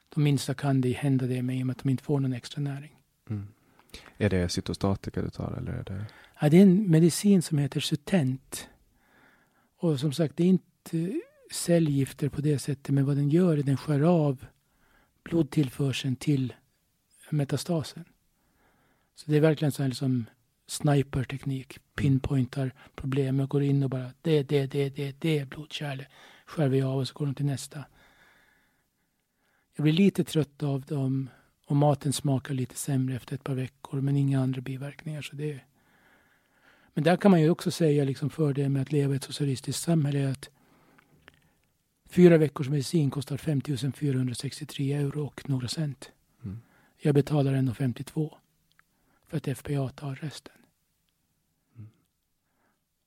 De 0.10 0.24
minsta 0.24 0.54
kan 0.54 0.82
det 0.82 0.91
hända 0.91 1.26
det 1.26 1.41
med 1.41 1.58
i 1.58 1.62
och 1.62 1.68
med 1.68 1.74
att 1.74 1.84
de 1.84 1.89
inte 1.89 2.04
får 2.04 2.20
någon 2.20 2.34
extra 2.34 2.62
näring. 2.62 2.96
Mm. 3.30 3.48
Är 4.18 4.30
det 4.30 4.50
cytostatika 4.50 5.22
du 5.22 5.30
tar 5.30 5.52
eller 5.58 5.72
är 5.72 5.84
det? 5.84 6.06
Ja, 6.41 6.50
det 6.50 6.58
är 6.58 6.62
en 6.62 6.91
medicin 6.91 7.41
som 7.41 7.58
heter 7.58 7.80
Sutent. 7.80 8.70
Och 9.78 10.00
som 10.00 10.14
sagt, 10.14 10.38
det 10.38 10.44
är 10.44 10.48
inte 10.48 11.22
cellgifter 11.52 12.30
på 12.30 12.41
det 12.41 12.60
sättet, 12.60 12.89
men 12.89 13.06
vad 13.06 13.16
den 13.16 13.30
gör 13.30 13.58
är 13.58 13.64
den 13.64 13.78
skär 13.78 14.02
av 14.02 14.46
blodtillförseln 15.24 16.16
till 16.16 16.54
metastasen. 17.30 18.06
Så 19.16 19.32
det 19.32 19.38
är 19.38 19.41
verkligen 19.41 19.72
så 19.72 19.84
här 19.84 19.89
liksom 19.89 20.26
sniperteknik, 20.68 21.80
pinpointar 21.95 22.74
problemet 22.95 23.43
och 23.43 23.49
går 23.49 23.64
in 23.64 23.84
och 23.84 23.89
bara 23.89 24.11
det, 24.22 24.43
det, 24.43 24.66
det, 24.66 24.89
det, 24.89 25.16
det 25.20 25.39
är 25.39 25.45
blodkärl. 25.45 26.05
Skär 26.45 26.68
vi 26.68 26.82
av 26.82 26.97
och 26.97 27.07
så 27.07 27.14
går 27.14 27.26
de 27.26 27.36
till 27.36 27.45
nästa. 27.45 27.86
Jag 29.76 29.84
blir 29.84 29.93
lite 29.93 30.24
trött 30.24 30.64
av 30.64 30.82
dem 30.82 31.30
och 31.66 31.76
maten 31.76 32.14
smakar 32.14 32.53
lite 32.53 32.76
sämre 32.76 33.16
efter 33.16 33.36
ett 33.36 33.43
par 33.43 33.55
veckor 33.55 34.01
men 34.01 34.18
inga 34.18 34.41
andra 34.41 34.61
biverkningar. 34.61 35.22
Så 35.22 35.36
det 35.36 35.59
men 36.93 37.03
där 37.03 37.18
kan 37.18 37.32
man 37.32 37.41
ju 37.41 37.49
också 37.49 37.72
säga 37.72 38.03
liksom 38.03 38.30
fördelen 38.30 38.74
med 38.74 38.82
att 38.82 38.91
leva 38.91 39.14
i 39.14 39.16
ett 39.16 39.24
socialistiskt 39.24 39.84
samhälle 39.84 40.20
är 40.20 40.32
att 40.32 40.49
fyra 42.09 42.38
veckors 42.38 42.70
medicin 42.70 43.09
kostar 43.09 43.38
5 43.38 43.61
463 43.95 44.93
euro 44.93 45.26
och 45.26 45.49
några 45.49 45.68
cent. 45.68 46.11
Mm. 46.43 46.59
Jag 46.97 47.16
betalar 47.16 47.53
1,52 47.53 48.32
för 49.34 49.51
att 49.51 49.57
FPA 49.57 49.89
tar 49.89 50.15
resten. 50.15 50.53
Mm. 51.75 51.89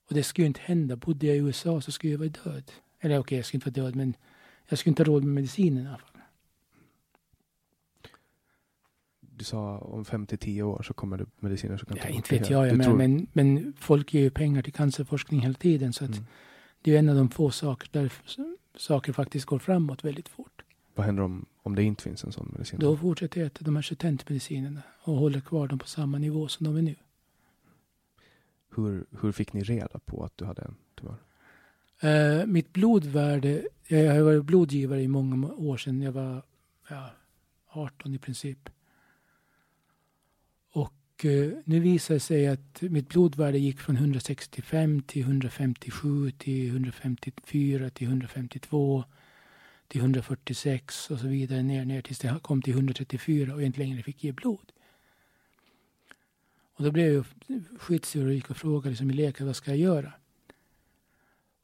Och 0.08 0.14
det 0.14 0.22
skulle 0.22 0.44
ju 0.44 0.46
inte 0.46 0.60
hända. 0.60 0.96
Bodde 0.96 1.26
jag 1.26 1.36
i 1.36 1.38
USA 1.38 1.80
så 1.80 1.92
skulle 1.92 2.12
jag 2.12 2.18
vara 2.18 2.28
död. 2.28 2.72
Eller 3.00 3.14
okej, 3.14 3.20
okay, 3.20 3.38
jag 3.38 3.44
skulle 3.46 3.58
inte 3.66 3.80
vara 3.80 3.86
död, 3.86 3.96
men 3.96 4.16
jag 4.68 4.78
skulle 4.78 4.90
inte 4.90 5.02
ha 5.02 5.06
råd 5.06 5.24
med 5.24 5.34
medicinen 5.34 5.84
i 5.84 5.88
alla 5.88 5.98
fall. 5.98 6.10
Du 9.20 9.44
sa 9.44 9.78
om 9.78 10.04
5 10.04 10.26
till 10.26 10.38
10 10.38 10.62
år 10.62 10.82
så 10.82 10.94
kommer 10.94 11.16
det 11.18 11.26
mediciner 11.40 11.76
som 11.76 11.86
kan 11.88 11.96
Ja, 11.96 12.08
inte 12.08 12.38
vet 12.38 12.50
jag, 12.50 12.68
Du 12.68 12.76
men, 12.76 12.86
tror- 12.86 12.96
men, 12.96 13.26
men 13.32 13.72
folk 13.78 14.14
ger 14.14 14.20
ju 14.22 14.30
pengar 14.30 14.62
till 14.62 14.72
cancerforskning 14.72 15.40
hela 15.40 15.54
tiden. 15.54 15.92
Så 15.92 16.04
att 16.04 16.10
Mm. 16.10 16.24
det 16.82 16.94
är 16.94 16.98
en 16.98 17.08
av 17.08 17.16
de 17.16 17.28
få 17.30 17.50
saker 17.50 17.88
där 17.92 18.12
saker 18.76 19.12
faktiskt 19.12 19.46
går 19.46 19.58
framåt 19.58 20.04
väldigt 20.04 20.28
fort. 20.28 20.62
Vad 20.94 21.06
händer 21.06 21.22
om, 21.22 21.46
om 21.66 21.74
det 21.74 21.82
inte 21.82 22.02
finns 22.02 22.24
en 22.24 22.32
sån 22.32 22.48
medicin? 22.52 22.80
Då 22.80 22.96
fortsätter 22.96 23.40
jag 23.40 23.46
äta 23.46 23.64
de 23.64 23.76
här 23.76 23.82
Sutent-medicinerna 23.82 24.82
och 25.02 25.14
håller 25.16 25.40
kvar 25.40 25.68
dem 25.68 25.78
på 25.78 25.86
samma 25.86 26.18
nivå 26.18 26.48
som 26.48 26.64
de 26.64 26.76
är 26.76 26.82
nu. 26.82 26.94
Hur, 28.76 29.06
hur 29.20 29.32
fick 29.32 29.52
ni 29.52 29.62
reda 29.62 29.98
på 29.98 30.24
att 30.24 30.38
du 30.38 30.44
hade 30.44 30.62
en 30.62 30.74
tumör? 30.94 31.16
Eh, 32.00 32.46
mitt 32.46 32.72
blodvärde, 32.72 33.66
jag 33.88 34.14
har 34.14 34.20
varit 34.20 34.44
blodgivare 34.44 35.02
i 35.02 35.08
många 35.08 35.52
år 35.52 35.76
sedan 35.76 36.02
jag 36.02 36.12
var 36.12 36.42
ja, 36.88 37.10
18 37.68 38.14
i 38.14 38.18
princip. 38.18 38.68
Och 40.72 41.24
eh, 41.24 41.52
nu 41.64 41.80
visar 41.80 42.14
det 42.14 42.20
sig 42.20 42.46
att 42.46 42.82
mitt 42.82 43.08
blodvärde 43.08 43.58
gick 43.58 43.80
från 43.80 43.96
165 43.96 45.02
till 45.02 45.22
157 45.22 46.30
till 46.30 46.68
154 46.68 47.90
till 47.90 48.06
152 48.06 49.04
till 49.89 50.01
146 50.01 51.11
och 51.11 51.18
så 51.18 51.26
vidare 51.26 51.62
ner, 51.62 51.84
ner 51.84 52.03
tills 52.03 52.18
det 52.18 52.41
kom 52.43 52.62
till 52.62 52.72
134 52.72 53.55
och 53.55 53.61
jag 53.61 53.66
inte 53.66 53.78
längre 53.78 54.03
fick 54.03 54.24
ge 54.24 54.32
blod. 54.32 54.72
Och 56.76 56.84
då 56.84 56.91
blev 56.91 57.14
jag 57.14 57.24
skitsur 57.78 58.26
och 58.26 58.34
gick 58.34 58.51
och 58.51 58.57
frågade 58.57 58.89
liksom 58.89 59.11
i 59.11 59.14
läkare 59.14 59.47
vad 59.47 59.57
ska 59.57 59.70
jag 59.70 59.78
göra? 59.78 60.12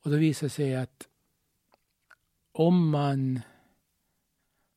Och 0.03 0.11
då 0.11 0.17
visade 0.17 0.47
det 0.47 0.51
sig 0.51 0.77
att 0.77 1.09
om 2.53 2.91
man 2.91 3.41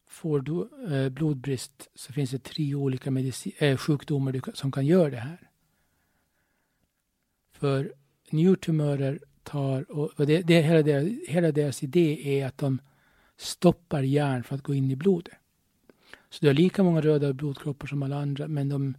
får 0.08 0.42
do, 0.42 0.70
eh, 0.90 1.10
blodbrist 1.10 1.90
så 1.96 2.14
finns 2.14 2.32
det 2.32 2.44
tre 2.44 2.76
olika 2.76 3.10
medici- 3.10 3.54
eh, 3.58 3.78
sjukdomar 3.78 4.32
du, 4.32 4.42
som 4.54 4.72
kan 4.72 4.86
göra 4.86 5.10
det 5.10 5.18
här. 5.18 5.50
För 7.52 7.94
njurtumörer 8.30 9.20
tar, 9.44 9.92
och, 9.92 10.20
och 10.20 10.28
det, 10.28 10.42
det, 10.42 10.62
hela, 10.62 10.82
deras, 10.82 11.08
hela 11.28 11.52
deras 11.52 11.84
idé 11.84 12.40
är 12.40 12.48
att 12.48 12.58
de 12.58 12.80
stoppar 13.38 14.02
järn 14.02 14.44
för 14.44 14.56
att 14.56 14.64
gå 14.64 14.74
in 14.74 14.92
i 14.92 14.96
blodet. 14.96 15.34
Så 16.30 16.38
du 16.42 16.48
har 16.48 16.54
lika 16.54 16.84
många 16.84 17.02
röda 17.02 17.34
blodkroppar 17.34 17.88
som 17.88 18.04
alla 18.04 18.22
andra 18.22 18.48
men 18.48 18.70
de 18.70 18.98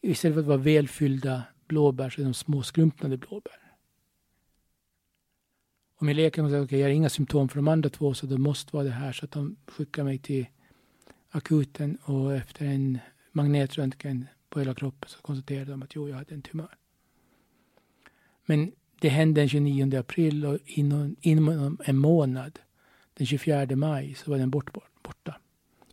istället 0.00 0.34
för 0.34 0.40
att 0.40 0.46
vara 0.46 0.58
välfyllda 0.58 1.42
blåbär 1.66 2.10
så 2.10 2.20
är 2.20 2.24
de 2.24 2.34
små 2.34 2.62
skrumpnade 2.62 3.16
blåbär. 3.16 3.72
Och 5.96 6.02
min 6.02 6.16
läkare 6.16 6.50
sa 6.50 6.60
okej, 6.60 6.78
jag 6.78 6.86
har 6.86 6.92
inga 6.92 7.08
symptom 7.08 7.48
för 7.48 7.56
de 7.56 7.68
andra 7.68 7.90
två 7.90 8.14
så 8.14 8.26
det 8.26 8.38
måste 8.38 8.76
vara 8.76 8.84
det 8.84 8.90
här. 8.90 9.12
Så 9.12 9.24
att 9.24 9.30
de 9.30 9.56
skickar 9.66 10.04
mig 10.04 10.18
till 10.18 10.46
akuten 11.30 11.96
och 11.96 12.34
efter 12.34 12.66
en 12.66 12.98
magnetröntgen 13.32 14.26
på 14.48 14.58
hela 14.58 14.74
kroppen 14.74 15.08
så 15.08 15.22
konstaterade 15.22 15.70
de 15.70 15.82
att 15.82 15.94
jo, 15.94 16.08
jag 16.08 16.16
hade 16.16 16.34
en 16.34 16.42
tumör. 16.42 16.76
Men 18.46 18.72
det 19.00 19.08
hände 19.08 19.40
den 19.40 19.48
29 19.48 19.98
april 19.98 20.46
och 20.46 20.58
inom, 20.64 21.16
inom 21.20 21.78
en 21.84 21.96
månad, 21.96 22.58
den 23.18 23.26
24 23.26 23.76
maj, 23.76 24.14
så 24.14 24.30
var 24.30 24.38
den 24.38 24.50
bort, 24.50 24.72
bort, 24.72 25.02
borta. 25.02 25.36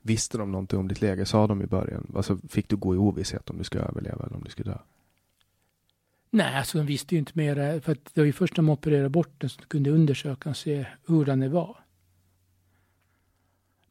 Visste 0.01 0.37
de 0.37 0.51
någonting 0.51 0.79
om 0.79 0.87
ditt 0.87 1.01
läge? 1.01 1.25
Sa 1.25 1.47
de 1.47 1.61
i 1.61 1.65
början? 1.67 2.11
Alltså, 2.15 2.37
fick 2.49 2.69
du 2.69 2.75
gå 2.75 2.95
i 2.95 2.97
ovisshet 2.97 3.49
om 3.49 3.57
du 3.57 3.63
skulle 3.63 3.83
överleva 3.83 4.25
eller 4.25 4.35
om 4.35 4.43
du 4.43 4.49
skulle 4.49 4.71
dö? 4.71 4.77
Nej, 6.29 6.55
alltså 6.55 6.77
de 6.77 6.87
visste 6.87 7.15
ju 7.15 7.19
inte 7.19 7.31
mer. 7.35 7.79
För 7.79 7.93
det 7.93 8.21
var 8.21 8.25
ju 8.25 8.33
först 8.33 8.53
när 8.53 8.63
de 8.63 8.69
opererade 8.69 9.09
bort 9.09 9.33
den 9.37 9.49
som 9.49 9.61
de 9.61 9.67
kunde 9.67 9.89
undersöka 9.89 10.49
och 10.49 10.57
se 10.57 10.85
hur 11.07 11.25
den 11.25 11.51
var. 11.51 11.77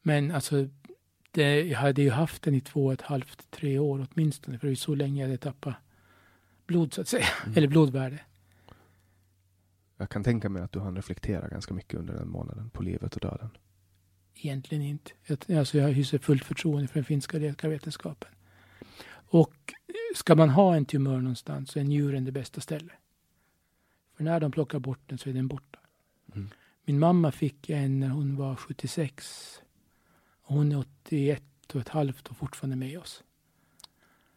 Men 0.03 0.31
alltså, 0.31 0.69
det, 1.31 1.63
jag 1.63 1.79
hade 1.79 2.03
ju 2.03 2.11
haft 2.11 2.43
den 2.43 2.55
i 2.55 2.61
två 2.61 2.87
och 2.87 2.93
ett 2.93 3.03
halvt, 3.03 3.51
tre 3.51 3.79
år 3.79 4.07
åtminstone. 4.11 4.59
För 4.59 4.67
det 4.67 4.73
är 4.73 4.77
så 4.77 4.95
länge 4.95 5.21
jag 5.21 5.29
hade 5.29 5.39
tappat 5.39 5.75
blod 6.67 6.95
så 6.95 7.01
att 7.01 7.09
säga. 7.09 7.27
Eller 7.57 7.69
blodvärde. 7.69 8.21
Jag 9.97 10.11
kan 10.11 10.25
tänka 10.25 10.49
mig 10.49 10.63
att 10.63 10.73
du 10.73 10.81
hann 10.81 10.97
reflektera 10.97 11.49
ganska 11.49 11.75
mycket 11.75 12.01
under 12.01 12.15
den 12.15 12.29
månaden 12.29 12.71
på 12.71 12.83
livet 12.83 13.15
och 13.15 13.21
döden. 13.21 13.49
Egentligen 14.35 14.83
inte. 14.85 15.11
Jag, 15.27 15.59
alltså 15.59 15.79
jag 15.79 15.89
hyser 15.89 16.19
fullt 16.19 16.45
förtroende 16.45 16.89
för 16.89 16.95
den 16.95 17.05
finska 17.05 17.39
läkarvetenskapen. 17.39 18.31
Och 19.11 19.75
ska 20.15 20.35
man 20.35 20.51
ha 20.51 20.77
en 20.77 20.85
tumör 20.85 21.21
någonstans 21.21 21.71
så 21.71 21.79
är 21.79 21.85
njuren 21.85 22.25
det 22.25 22.33
bästa 22.33 22.61
stället. 22.61 22.97
För 24.17 24.25
när 24.25 24.41
de 24.41 24.53
plockar 24.53 24.79
bort 24.79 25.01
den 25.07 25.19
så 25.19 25.31
är 25.31 25.35
den 25.35 25.49
borta. 25.49 25.79
Mm. 26.35 26.49
Min 26.85 26.99
mamma 26.99 27.33
fick 27.33 27.71
en 27.71 28.01
när 28.01 28.09
hon 28.09 28.37
var 28.37 28.57
76. 28.57 29.61
Och 30.43 30.55
hon 30.55 30.73
är 30.73 30.79
81 30.79 31.43
och 31.75 31.81
ett 31.81 31.89
halvt 31.89 32.29
och 32.29 32.37
fortfarande 32.37 32.77
med 32.77 32.99
oss. 32.99 33.23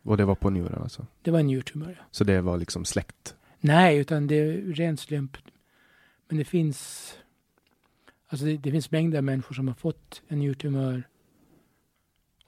Och 0.03 0.17
det 0.17 0.25
var 0.25 0.35
på 0.35 0.49
njuren 0.49 0.81
alltså? 0.81 1.07
Det 1.21 1.31
var 1.31 1.39
en 1.39 1.47
njurtumör. 1.47 1.95
ja. 1.99 2.05
Så 2.11 2.23
det 2.23 2.41
var 2.41 2.57
liksom 2.57 2.85
släkt? 2.85 3.35
Nej, 3.59 3.97
utan 3.97 4.27
det 4.27 4.35
är 4.35 4.61
ren 4.61 4.97
slump. 4.97 5.37
Men 6.27 6.37
det 6.37 6.45
finns, 6.45 7.13
alltså 8.27 8.45
det, 8.45 8.57
det 8.57 8.71
finns 8.71 8.91
mängder 8.91 9.17
av 9.17 9.23
människor 9.23 9.55
som 9.55 9.67
har 9.67 9.75
fått 9.75 10.21
en 10.27 10.39
njurtumör 10.39 11.03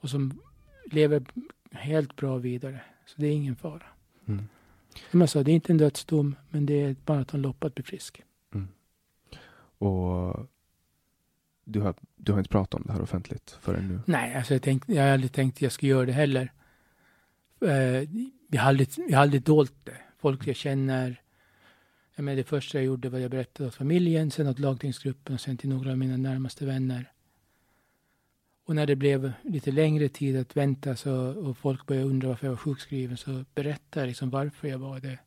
och 0.00 0.10
som 0.10 0.40
lever 0.90 1.22
helt 1.70 2.16
bra 2.16 2.36
vidare. 2.36 2.80
Så 3.06 3.20
det 3.20 3.26
är 3.26 3.32
ingen 3.32 3.56
fara. 3.56 3.86
Mm. 4.26 4.48
Som 5.10 5.20
jag 5.20 5.30
sa, 5.30 5.42
det 5.42 5.50
är 5.50 5.54
inte 5.54 5.72
en 5.72 5.78
dödsdom, 5.78 6.36
men 6.50 6.66
det 6.66 6.82
är 6.82 6.90
ett 6.90 7.08
maratonlopp 7.08 7.64
att 7.64 7.74
bli 7.74 7.84
frisk. 7.84 8.22
Och 9.80 10.46
du 11.64 11.80
har, 11.80 11.94
du 12.16 12.32
har 12.32 12.38
inte 12.38 12.50
pratat 12.50 12.74
om 12.80 12.86
det 12.86 12.92
här 12.92 13.02
offentligt 13.02 13.58
förrän 13.60 13.88
nu? 13.88 14.00
Nej, 14.06 14.34
alltså 14.34 14.54
jag, 14.54 14.62
tänkte, 14.62 14.92
jag 14.92 15.02
har 15.02 15.10
aldrig 15.10 15.32
tänkt 15.32 15.56
att 15.56 15.62
jag 15.62 15.72
skulle 15.72 15.90
göra 15.90 16.06
det 16.06 16.12
heller. 16.12 16.52
Eh, 17.60 17.70
jag, 18.48 18.60
har 18.60 18.68
aldrig, 18.68 18.88
jag 19.08 19.16
har 19.16 19.22
aldrig 19.22 19.42
dolt 19.42 19.74
det. 19.84 19.96
Folk 20.20 20.46
jag 20.46 20.56
känner. 20.56 21.20
Jag 22.14 22.24
menar, 22.24 22.36
det 22.36 22.44
första 22.44 22.78
jag 22.78 22.84
gjorde 22.84 23.08
var 23.08 23.18
att 23.18 23.22
jag 23.22 23.30
berättade 23.30 23.68
åt 23.68 23.74
familjen, 23.74 24.30
sen 24.30 24.46
åt 24.46 24.58
lagtingsgruppen 24.58 25.34
och 25.34 25.40
sen 25.40 25.56
till 25.56 25.68
några 25.68 25.90
av 25.90 25.98
mina 25.98 26.16
närmaste 26.16 26.66
vänner. 26.66 27.12
Och 28.64 28.74
när 28.74 28.86
det 28.86 28.96
blev 28.96 29.32
lite 29.42 29.70
längre 29.72 30.08
tid 30.08 30.36
att 30.36 30.56
vänta 30.56 30.96
så, 30.96 31.14
och 31.16 31.58
folk 31.58 31.86
började 31.86 32.06
undra 32.08 32.28
varför 32.28 32.46
jag 32.46 32.52
var 32.52 32.56
sjukskriven 32.58 33.16
så 33.16 33.44
berättade 33.54 34.00
jag 34.00 34.06
liksom 34.06 34.30
varför 34.30 34.68
jag 34.68 34.78
var 34.78 35.00
det. 35.00 35.18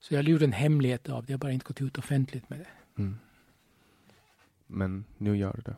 Så 0.00 0.14
jag 0.14 0.28
gjorde 0.28 0.44
en 0.44 0.52
hemlighet 0.52 1.08
av 1.08 1.24
det, 1.24 1.32
jag 1.32 1.38
har 1.38 1.40
bara 1.40 1.52
inte 1.52 1.64
gått 1.66 1.80
ut 1.80 1.98
offentligt 1.98 2.50
med 2.50 2.58
det. 2.58 2.66
Mm. 3.02 3.18
Men 4.66 5.04
nu 5.18 5.36
gör 5.36 5.52
du 5.56 5.62
det? 5.62 5.76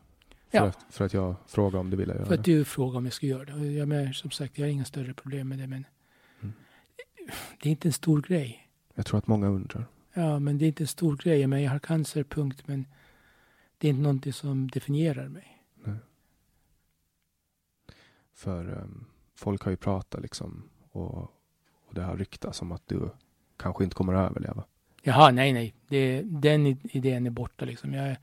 För, 0.49 0.57
Ja. 0.57 0.63
att, 0.63 0.85
för 0.89 1.05
att 1.05 1.13
jag 1.13 1.35
frågade 1.47 1.77
om 1.77 1.89
du 1.89 1.97
ville 1.97 2.13
göra 2.13 2.25
För 2.25 2.33
att 2.33 2.43
det? 2.45 2.51
du 2.57 2.65
frågade 2.65 2.97
om 2.97 3.05
jag 3.05 3.13
skulle 3.13 3.31
göra 3.31 3.55
det. 3.55 3.71
Jag 3.71 3.87
menar, 3.87 4.11
som 4.13 4.31
sagt, 4.31 4.57
jag 4.57 4.65
har 4.65 4.71
inga 4.71 4.85
större 4.85 5.13
problem 5.13 5.49
med 5.49 5.59
det. 5.59 5.67
Men. 5.67 5.85
Det 7.61 7.69
är 7.69 7.71
inte 7.71 7.87
en 7.87 7.93
stor 7.93 8.21
grej. 8.21 8.69
Jag 8.93 9.05
tror 9.05 9.17
att 9.17 9.27
många 9.27 9.47
undrar. 9.47 9.85
Ja, 10.13 10.39
men 10.39 10.57
det 10.57 10.65
är 10.65 10.67
inte 10.67 10.83
en 10.83 10.87
stor 10.87 11.17
grej. 11.17 11.47
Menar, 11.47 11.63
jag 11.63 11.71
har 11.71 11.79
cancer, 11.79 12.23
punkt. 12.23 12.63
Men 12.65 12.85
det 13.77 13.87
är 13.87 13.89
inte 13.89 14.01
någonting 14.01 14.33
som 14.33 14.67
definierar 14.67 15.27
mig. 15.27 15.51
För 18.33 18.69
um, 18.69 19.05
folk 19.35 19.61
har 19.61 19.71
ju 19.71 19.77
pratat 19.77 20.21
liksom 20.21 20.69
och, 20.91 21.21
och 21.85 21.93
det 21.93 22.01
har 22.01 22.17
ryktats 22.17 22.61
om 22.61 22.71
att 22.71 22.87
du 22.87 23.09
kanske 23.57 23.83
inte 23.83 23.95
kommer 23.95 24.13
att 24.13 24.31
överleva. 24.31 24.63
Jaha, 25.03 25.31
nej, 25.31 25.53
nej. 25.53 25.73
Det, 25.87 26.21
den 26.21 26.65
idén 26.67 27.25
är 27.25 27.29
borta 27.29 27.65
liksom. 27.65 27.93
Jag, 27.93 28.17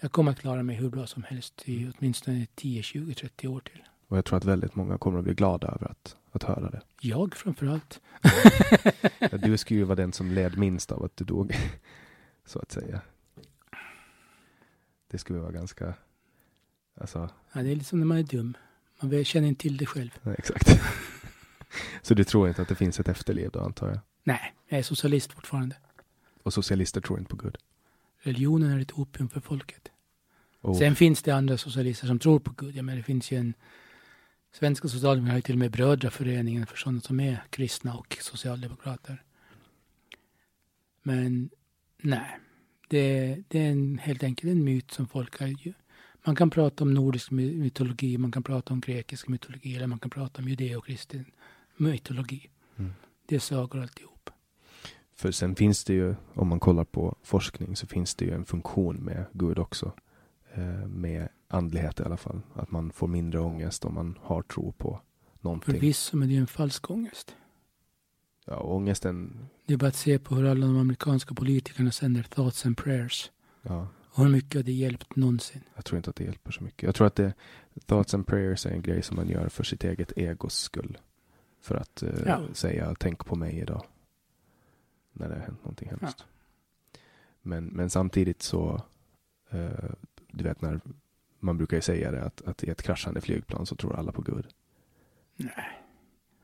jag 0.00 0.12
kommer 0.12 0.30
att 0.30 0.40
klara 0.40 0.62
mig 0.62 0.76
hur 0.76 0.90
bra 0.90 1.06
som 1.06 1.22
helst 1.22 1.62
i 1.64 1.92
åtminstone 1.98 2.46
10, 2.54 2.82
20, 2.82 3.14
30 3.14 3.48
år 3.48 3.60
till. 3.60 3.82
Och 4.08 4.16
jag 4.16 4.24
tror 4.24 4.36
att 4.36 4.44
väldigt 4.44 4.74
många 4.74 4.98
kommer 4.98 5.18
att 5.18 5.24
bli 5.24 5.34
glada 5.34 5.68
över 5.68 5.90
att, 5.90 6.16
att 6.32 6.42
höra 6.42 6.70
det. 6.70 6.80
Jag 7.00 7.34
framför 7.36 7.66
allt. 7.66 8.00
Ja, 9.18 9.38
Du 9.38 9.56
skulle 9.56 9.80
ju 9.80 9.84
vara 9.84 9.96
den 9.96 10.12
som 10.12 10.30
led 10.32 10.58
minst 10.58 10.92
av 10.92 11.04
att 11.04 11.16
du 11.16 11.24
dog, 11.24 11.56
så 12.46 12.58
att 12.58 12.72
säga. 12.72 13.00
Det 15.10 15.18
skulle 15.18 15.38
vara 15.38 15.52
ganska, 15.52 15.94
alltså, 17.00 17.30
Ja, 17.52 17.62
det 17.62 17.70
är 17.70 17.74
lite 17.74 17.84
som 17.86 17.98
när 17.98 18.06
man 18.06 18.18
är 18.18 18.22
dum. 18.22 18.56
Man 19.00 19.24
känner 19.24 19.48
inte 19.48 19.62
till 19.62 19.76
det 19.76 19.86
själv. 19.86 20.10
nej, 20.22 20.34
exakt. 20.38 20.68
Så 22.02 22.14
du 22.14 22.24
tror 22.24 22.48
inte 22.48 22.62
att 22.62 22.68
det 22.68 22.74
finns 22.74 23.00
ett 23.00 23.08
efterliv 23.08 23.50
då, 23.52 23.60
antar 23.60 23.88
jag? 23.88 23.98
Nej, 24.24 24.54
jag 24.68 24.78
är 24.78 24.82
socialist 24.82 25.32
fortfarande. 25.32 25.76
Och 26.42 26.52
socialister 26.54 27.00
tror 27.00 27.18
inte 27.18 27.30
på 27.30 27.36
Gud? 27.36 27.56
Religionen 28.18 28.70
är 28.72 28.80
ett 28.80 28.92
opium 28.92 29.28
för 29.28 29.40
folket. 29.40 29.90
Och, 30.60 30.76
Sen 30.76 30.94
finns 30.96 31.22
det 31.22 31.30
andra 31.30 31.58
socialister 31.58 32.06
som 32.06 32.18
tror 32.18 32.38
på 32.40 32.52
Gud. 32.56 32.76
Ja, 32.76 32.82
men 32.82 32.96
det 32.96 33.02
finns 33.02 33.30
ju 33.30 33.36
en 33.38 33.54
Svenska 34.58 34.88
socialdemokrater 34.88 35.30
har 35.30 35.38
ju 35.38 35.42
till 35.42 35.54
och 35.54 35.58
med 35.58 35.70
brödraföreningen 35.70 36.66
för 36.66 36.76
sådana 36.76 37.00
som 37.00 37.20
är 37.20 37.44
kristna 37.50 37.94
och 37.94 38.18
socialdemokrater. 38.20 39.22
Men 41.02 41.50
nej, 42.02 42.38
det, 42.88 43.36
det 43.48 43.58
är 43.58 43.70
en, 43.70 43.98
helt 43.98 44.22
enkelt 44.22 44.50
en 44.52 44.64
myt 44.64 44.90
som 44.90 45.06
folk 45.06 45.40
har. 45.40 45.74
Man 46.24 46.36
kan 46.36 46.50
prata 46.50 46.84
om 46.84 46.94
nordisk 46.94 47.30
my- 47.30 47.56
mytologi, 47.56 48.18
man 48.18 48.32
kan 48.32 48.42
prata 48.42 48.72
om 48.72 48.80
grekisk 48.80 49.28
mytologi 49.28 49.76
eller 49.76 49.86
man 49.86 49.98
kan 49.98 50.10
prata 50.10 50.42
om 50.42 50.48
judeo-kristen 50.48 51.24
mytologi. 51.76 52.48
Mm. 52.76 52.92
Det 53.26 53.34
är 53.34 53.40
sagor 53.40 53.80
alltihop. 53.80 54.30
För 55.16 55.32
sen 55.32 55.54
finns 55.54 55.84
det 55.84 55.94
ju, 55.94 56.14
om 56.34 56.48
man 56.48 56.60
kollar 56.60 56.84
på 56.84 57.16
forskning, 57.22 57.76
så 57.76 57.86
finns 57.86 58.14
det 58.14 58.24
ju 58.24 58.30
en 58.30 58.44
funktion 58.44 58.96
med 58.96 59.24
Gud 59.32 59.58
också. 59.58 59.92
Eh, 60.56 60.86
med 60.88 61.28
andlighet 61.48 62.00
i 62.00 62.02
alla 62.02 62.16
fall. 62.16 62.40
Att 62.54 62.70
man 62.70 62.92
får 62.92 63.06
mindre 63.08 63.40
ångest 63.40 63.84
om 63.84 63.94
man 63.94 64.18
har 64.22 64.42
tro 64.42 64.72
på 64.72 65.00
någonting. 65.40 65.74
Förvisso, 65.74 66.16
men 66.16 66.28
det 66.28 66.36
är 66.36 66.40
en 66.40 66.46
falsk 66.46 66.90
ångest. 66.90 67.36
Ja, 68.44 68.60
ångesten, 68.60 69.46
Det 69.66 69.72
är 69.74 69.78
bara 69.78 69.86
att 69.88 69.96
se 69.96 70.18
på 70.18 70.34
hur 70.34 70.44
alla 70.44 70.66
de 70.66 70.76
amerikanska 70.76 71.34
politikerna 71.34 71.90
sänder 71.92 72.22
thoughts 72.22 72.66
and 72.66 72.76
prayers. 72.76 73.30
ja, 73.62 73.88
Och 74.02 74.22
hur 74.24 74.30
mycket 74.32 74.54
har 74.54 74.62
det 74.62 74.72
hjälpt 74.72 75.16
någonsin? 75.16 75.60
jag 75.74 75.84
tror 75.84 75.96
inte 75.96 76.10
att 76.10 76.16
det 76.16 76.24
hjälper 76.24 76.50
så 76.52 76.64
mycket. 76.64 76.82
Jag 76.82 76.94
tror 76.94 77.06
att 77.06 77.14
det, 77.14 77.32
thoughts 77.86 78.14
and 78.14 78.26
prayers 78.26 78.66
är 78.66 78.70
en 78.70 78.82
grej 78.82 79.02
som 79.02 79.16
man 79.16 79.28
gör 79.28 79.48
för 79.48 79.64
sitt 79.64 79.84
eget 79.84 80.12
egos 80.16 80.54
skull. 80.58 80.98
För 81.60 81.74
att 81.74 82.02
eh, 82.02 82.10
Ja. 82.26 82.40
säga, 82.52 82.94
tänk 82.98 83.24
på 83.26 83.36
mig 83.36 83.58
idag. 83.58 83.84
När 85.12 85.28
det 85.28 85.34
har 85.34 85.42
hänt 85.42 85.64
någonting 85.64 85.88
hemskt. 86.00 86.24
Men, 87.42 87.64
men 87.66 87.90
samtidigt 87.90 88.42
så, 88.42 88.82
eh, 89.50 89.90
du 90.36 90.44
vet 90.44 90.62
när 90.62 90.80
man 91.40 91.56
brukar 91.56 91.76
ju 91.76 91.80
säga 91.80 92.10
det 92.10 92.24
att, 92.24 92.42
att 92.42 92.64
i 92.64 92.70
ett 92.70 92.82
kraschande 92.82 93.20
flygplan 93.20 93.66
så 93.66 93.76
tror 93.76 93.96
alla 93.96 94.12
på 94.12 94.22
Gud. 94.22 94.46
Nej. 95.36 95.82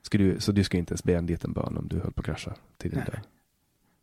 Ska 0.03 0.19
du, 0.19 0.41
så 0.41 0.53
du 0.53 0.65
ska 0.65 0.79
inte 0.79 0.93
ens 0.93 1.05
be 1.05 1.17
en 1.17 1.27
liten 1.27 1.53
bön 1.53 1.79
om 1.79 1.89
du 1.89 1.99
höll 1.99 2.13
på 2.13 2.21
att 2.21 2.27
krascha 2.27 2.55
till 2.77 2.91
din 2.91 2.99
Nej. 2.99 3.09
död? 3.13 3.21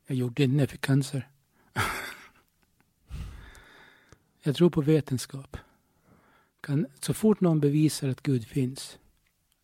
Jag 0.05 0.17
gjorde 0.17 0.43
det 0.43 0.53
när 0.53 0.59
jag 0.59 0.69
fick 0.69 0.81
cancer. 0.81 1.29
jag 4.43 4.55
tror 4.55 4.69
på 4.69 4.81
vetenskap. 4.81 5.57
Kan, 6.61 6.87
så 6.99 7.13
fort 7.13 7.41
någon 7.41 7.59
bevisar 7.59 8.09
att 8.09 8.23
Gud 8.23 8.47
finns, 8.47 8.99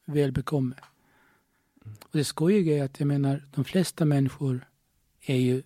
väl 0.05 0.31
bekomme. 0.31 0.75
Och 1.83 2.17
det 2.17 2.23
skojiga 2.23 2.77
är 2.77 2.83
att 2.83 2.99
jag 2.99 3.07
menar, 3.07 3.43
de 3.51 3.65
flesta 3.65 4.05
människor 4.05 4.67
är 5.21 5.35
ju 5.35 5.63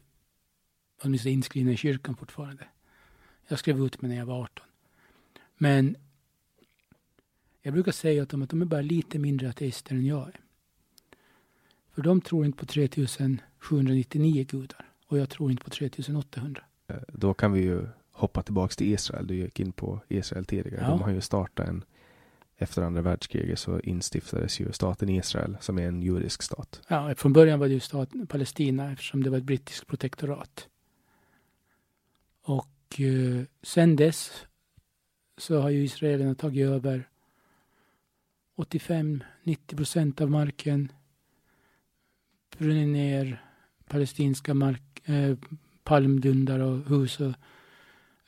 åtminstone 1.02 1.34
inskrivna 1.34 1.72
i 1.72 1.78
kyrkan 1.78 2.16
fortfarande. 2.16 2.68
Jag 3.50 3.60
skrev 3.60 3.86
ut 3.86 4.02
mig 4.02 4.10
när 4.10 4.18
jag 4.18 4.26
var 4.26 4.42
18. 4.44 4.66
Men 5.58 5.96
jag 7.62 7.74
brukar 7.74 7.92
säga 7.92 8.24
åt 8.24 8.30
dem 8.30 8.42
att 8.42 8.50
de 8.50 8.62
är 8.62 8.66
bara 8.66 8.82
lite 8.82 9.20
mindre 9.20 9.50
ateister 9.50 9.96
än 9.96 10.06
jag 10.06 10.28
är. 10.28 10.40
För 11.92 12.02
de 12.02 12.22
tror 12.22 12.46
inte 12.46 12.58
på 12.58 12.66
3799 12.66 14.46
gudar. 14.50 14.86
Och 15.08 15.18
jag 15.18 15.30
tror 15.30 15.52
inte 15.52 15.64
på 15.64 15.70
3800. 15.70 16.64
Eh, 16.88 16.96
Då 17.08 17.34
kan 17.34 17.52
vi 17.52 17.62
ju 17.62 17.88
hoppa 18.12 18.44
tillbaks 18.44 18.76
till 18.76 18.94
Israel. 18.94 19.28
Du 19.28 19.36
gick 19.36 19.60
in 19.60 19.72
på 19.72 20.02
Israel 20.08 20.46
tidigare. 20.46 20.82
Ja. 20.84 20.90
De 20.90 21.02
har 21.02 21.12
ju 21.12 21.22
startat 21.22 21.68
en, 21.68 21.84
efter 22.58 22.82
andra 22.82 23.02
världskriget 23.02 23.60
så 23.60 23.80
instiftades 23.80 24.60
ju 24.60 24.72
staten 24.72 25.10
Israel 25.10 25.58
som 25.62 25.78
är 25.80 25.88
en 25.88 26.02
judisk 26.02 26.42
stat. 26.44 26.82
Ja, 26.88 27.16
från 27.16 27.34
början 27.34 27.60
var 27.60 27.68
det 27.68 27.74
ju 27.74 27.80
staten 27.80 28.28
Palestina 28.28 28.92
eftersom 28.92 29.24
det 29.24 29.30
var 29.30 29.38
ett 29.38 29.44
brittiskt 29.44 29.88
protektorat. 29.88 30.68
Och 32.42 32.68
eh, 32.98 33.46
sen 33.62 33.96
dess 33.96 34.46
så 35.38 35.62
har 35.62 35.70
ju 35.70 35.84
israelerna 35.84 36.36
tagit 36.36 36.68
över 36.68 37.10
85-90 38.58 39.76
procent 39.76 40.22
av 40.22 40.32
marken. 40.32 40.92
Brunnit 42.58 42.88
ner 42.88 43.44
palestinska 43.88 44.54
mark, 44.54 45.10
eh, 45.10 45.38
palmdundar 45.84 46.60
och 46.60 46.90
hus 46.90 47.20
och 47.20 47.34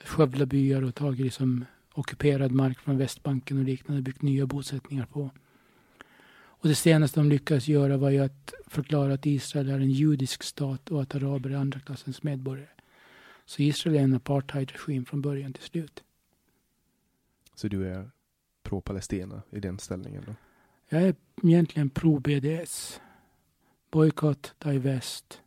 skövlat 0.03 0.49
byar 0.49 0.82
och 0.82 0.95
tagit 0.95 1.20
liksom 1.20 1.66
ockuperad 1.93 2.51
mark 2.51 2.80
från 2.80 2.97
Västbanken 2.97 3.57
och 3.57 3.64
liknande 3.64 4.01
byggt 4.01 4.22
nya 4.22 4.45
bosättningar 4.45 5.05
på. 5.05 5.30
Och 6.34 6.68
det 6.68 6.76
senaste 6.76 7.20
de 7.20 7.30
lyckades 7.30 7.68
göra 7.68 7.97
var 7.97 8.09
ju 8.09 8.20
att 8.20 8.53
förklara 8.68 9.14
att 9.14 9.26
Israel 9.26 9.70
är 9.70 9.80
en 9.80 9.91
judisk 9.91 10.43
stat 10.43 10.91
och 10.91 11.01
att 11.01 11.16
araber 11.16 11.49
är 11.49 11.55
andra 11.55 11.80
klassens 11.80 12.24
medborgare. 12.24 12.80
Så 13.52 13.62
Israel 13.62 13.95
är 13.95 14.04
en 14.04 14.14
apartheidregim 14.14 15.06
från 15.06 15.22
början 15.22 15.54
till 15.54 15.64
slut. 15.64 16.04
Så 17.56 17.68
du 17.68 17.88
är 17.88 18.12
pro-Palestina 18.64 19.41
i 19.49 19.60
den 19.60 19.80
ställningen 19.80 20.24
då? 20.26 20.36
Jag 20.89 21.02
är 21.02 21.16
egentligen 21.43 21.89
pro-BDS. 21.89 23.02
Boycott, 23.89 24.56
divest, 24.58 25.41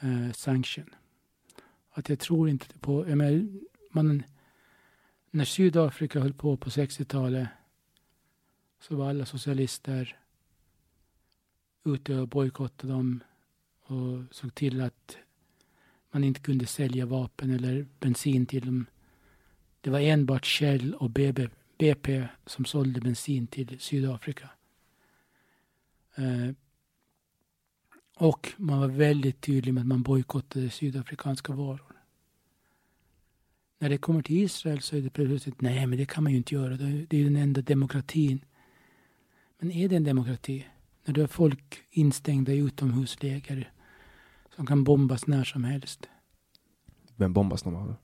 eh, 0.00 0.32
sanction. 0.32 0.94
Att 1.90 2.08
jag 2.08 2.18
tror 2.18 2.48
inte 2.48 2.78
på... 2.78 3.08
Jag 3.08 3.18
menar, 3.18 3.48
man, 3.90 4.22
när 5.30 5.44
Sydafrika 5.44 6.20
höll 6.20 6.34
på 6.34 6.56
på 6.56 6.70
60-talet 6.70 7.48
så 8.80 8.96
var 8.96 9.10
alla 9.10 9.26
socialister 9.26 10.20
ute 11.84 12.14
och 12.14 12.28
bojkottade 12.28 12.92
dem 12.92 13.20
och 13.82 14.34
såg 14.34 14.54
till 14.54 14.80
att 14.80 15.18
man 16.14 16.24
inte 16.24 16.40
kunde 16.40 16.66
sälja 16.66 17.06
vapen 17.06 17.50
eller 17.50 17.86
bensin 18.00 18.46
till 18.46 18.66
dem. 18.66 18.86
Det 19.80 19.90
var 19.90 20.00
enbart 20.00 20.46
Shell 20.46 20.94
och 20.94 21.10
BB, 21.10 21.48
BP 21.78 22.26
som 22.46 22.64
sålde 22.64 23.00
bensin 23.00 23.46
till 23.46 23.80
Sydafrika. 23.80 24.50
Eh, 26.14 26.50
och 28.16 28.52
man 28.56 28.80
var 28.80 28.88
väldigt 28.88 29.40
tydlig 29.40 29.74
med 29.74 29.80
att 29.80 29.86
man 29.86 30.02
bojkottade 30.02 30.70
sydafrikanska 30.70 31.52
varor. 31.52 31.92
När 33.78 33.88
det 33.88 33.98
kommer 33.98 34.22
till 34.22 34.36
Israel 34.36 34.80
så 34.80 34.96
är 34.96 35.00
det 35.00 35.10
plötsligt, 35.10 35.60
nej 35.60 35.86
men 35.86 35.98
det 35.98 36.06
kan 36.06 36.24
man 36.24 36.32
ju 36.32 36.38
inte 36.38 36.54
göra, 36.54 36.76
det 36.76 36.84
är 36.84 37.06
det 37.10 37.16
är 37.16 37.20
ju 37.20 37.24
den 37.24 37.36
enda 37.36 37.62
demokratin. 37.62 38.44
Men 39.58 39.70
är 39.70 39.88
det 39.88 39.96
en 39.96 40.04
demokrati? 40.04 40.66
När 41.04 41.14
du 41.14 41.20
har 41.20 41.28
folk 41.28 41.82
instängda 41.90 42.52
i 42.52 42.58
utomhusläger 42.58 43.73
som 44.56 44.66
kan 44.66 44.84
bombas 44.84 45.26
när 45.26 45.44
som 45.44 45.64
helst. 45.64 46.08
Vem 47.16 47.32
bombas 47.32 47.62
de 47.62 47.76
av? 47.76 47.94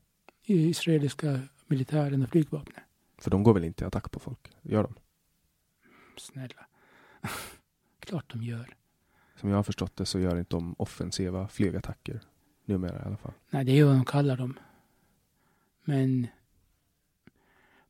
Israeliska 0.44 1.40
militären 1.66 2.22
och 2.22 2.28
flygvapnet. 2.28 2.84
För 3.18 3.30
de 3.30 3.42
går 3.42 3.55
väl 3.55 3.64
inte 3.64 3.84
i 3.84 3.86
attack 3.86 4.11
på 4.11 4.20
folk? 4.20 4.51
Gör 4.62 4.82
de? 4.82 4.94
Snälla. 6.16 6.66
Klart 8.01 8.32
de 8.32 8.42
gör. 8.42 8.76
Som 9.36 9.48
jag 9.48 9.57
har 9.57 9.62
förstått 9.62 9.96
det 9.96 10.07
så 10.07 10.18
gör 10.18 10.38
inte 10.38 10.57
de 10.57 10.74
offensiva 10.78 11.48
flygattacker. 11.48 12.20
Numera 12.64 13.03
i 13.03 13.07
alla 13.07 13.16
fall. 13.16 13.32
Nej, 13.51 13.64
det 13.64 13.78
är 13.78 13.84
vad 13.84 13.94
de 13.94 14.05
kallar 14.05 14.36
dem. 14.36 14.59
Men 15.84 16.26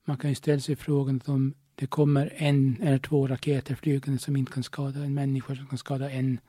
man 0.05 0.17
kan 0.17 0.31
ju 0.31 0.37
ställa 0.37 0.61
sig 0.61 0.77
frågan 0.77 1.21
om 1.27 1.55
det 1.75 1.87
kommer 1.87 2.33
en 2.37 2.83
eller 2.83 2.99
två 2.99 3.27
raketer 3.27 3.75
flygande 3.75 4.19
som 4.19 4.37
inte 4.37 4.53
kan 4.53 4.63
skada 4.63 5.05
en 5.05 5.15
människa, 5.15 5.57
som 5.57 5.67
kan 5.67 5.79
skada 5.79 6.11
en 6.11 6.41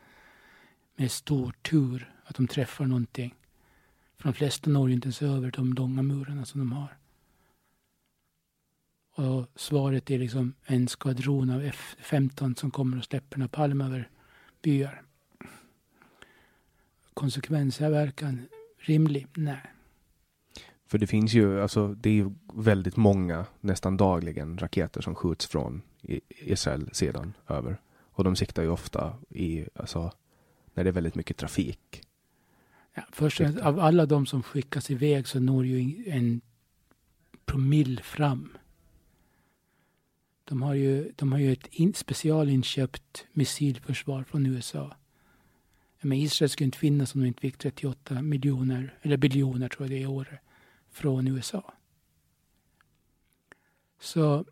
med 1.02 1.12
stor 1.12 1.54
tur, 1.62 2.14
att 2.24 2.36
de 2.36 2.48
träffar 2.48 2.86
någonting. 2.86 3.36
För 4.18 4.24
de 4.24 4.34
flesta 4.34 4.70
når 4.70 4.90
ju 4.90 4.96
inte 4.96 5.06
ens 5.06 5.22
över 5.22 5.52
de 5.52 5.74
långa 5.74 6.02
murarna 6.02 6.46
som 6.46 6.60
de 6.60 6.72
har. 6.72 6.98
Och 9.16 9.48
svaret 9.56 10.12
är 10.12 10.20
liksom 10.20 10.54
en 10.66 10.88
skvadron 10.88 11.50
av 11.50 11.62
F-15 11.62 12.56
som 12.56 12.72
kommer 12.72 12.98
och 12.98 13.04
släpper 13.04 13.38
napalm 13.38 13.82
över 13.82 14.10
byar. 14.62 15.02
Konsekvensverkan 17.14 18.48
rimlig? 18.78 19.28
Nej. 19.34 19.62
För 20.88 20.98
det 20.98 21.08
finns 21.08 21.34
ju, 21.34 21.62
alltså 21.62 21.88
det 21.88 22.10
är 22.10 22.14
ju 22.14 22.32
väldigt 22.54 22.98
många, 22.98 23.46
nästan 23.60 23.98
dagligen, 23.98 24.58
raketer 24.58 25.02
som 25.02 25.16
skjuts 25.16 25.46
från 25.46 25.82
Israel 26.30 26.90
sedan 26.94 27.34
över. 27.48 27.82
Och 28.14 28.24
de 28.24 28.36
siktar 28.36 28.64
ju 28.64 28.70
ofta 28.70 29.18
i, 29.30 29.66
alltså, 29.76 30.12
när 30.74 30.84
det 30.84 30.90
är 30.90 30.92
väldigt 30.92 31.16
mycket 31.16 31.38
trafik. 31.38 32.02
Ja, 32.94 33.04
först 33.12 33.42
av 33.42 33.80
alla 33.80 34.06
de 34.06 34.26
som 34.26 34.44
skickas 34.44 34.92
iväg 34.92 35.28
så 35.28 35.40
når 35.40 35.66
ju 35.66 36.04
en 36.10 36.42
promill 37.46 38.00
fram. 38.04 38.58
De 40.44 40.62
har 40.62 40.74
ju, 40.74 41.12
de 41.16 41.32
har 41.32 41.40
ju 41.40 41.52
ett 41.52 41.68
in, 41.72 41.94
specialinköpt 41.94 43.26
missilförsvar 43.32 44.24
från 44.24 44.46
USA. 44.46 44.96
Men 46.02 46.18
Israel 46.18 46.50
skulle 46.50 46.66
inte 46.66 46.78
finnas 46.78 47.16
om 47.16 47.22
de 47.22 47.28
inte 47.28 47.42
fick 47.42 47.58
38 47.58 48.22
miljoner, 48.22 48.98
eller 49.02 49.18
biljoner 49.18 49.70
tror 49.70 49.84
jag 49.84 49.92
det 49.92 49.98
är 49.98 50.02
i 50.02 50.06
år, 50.06 50.42
från 50.90 51.28
USA. 51.28 51.74
Så 54.00 54.46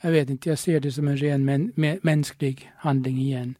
jag 0.00 0.10
vet 0.10 0.30
inte, 0.30 0.48
jag 0.48 0.58
ser 0.58 0.80
det 0.80 0.92
som 0.92 1.08
en 1.08 1.16
ren 1.16 1.44
mä, 1.74 1.98
mänsklig 2.02 2.72
handling 2.76 3.18
igen. 3.18 3.54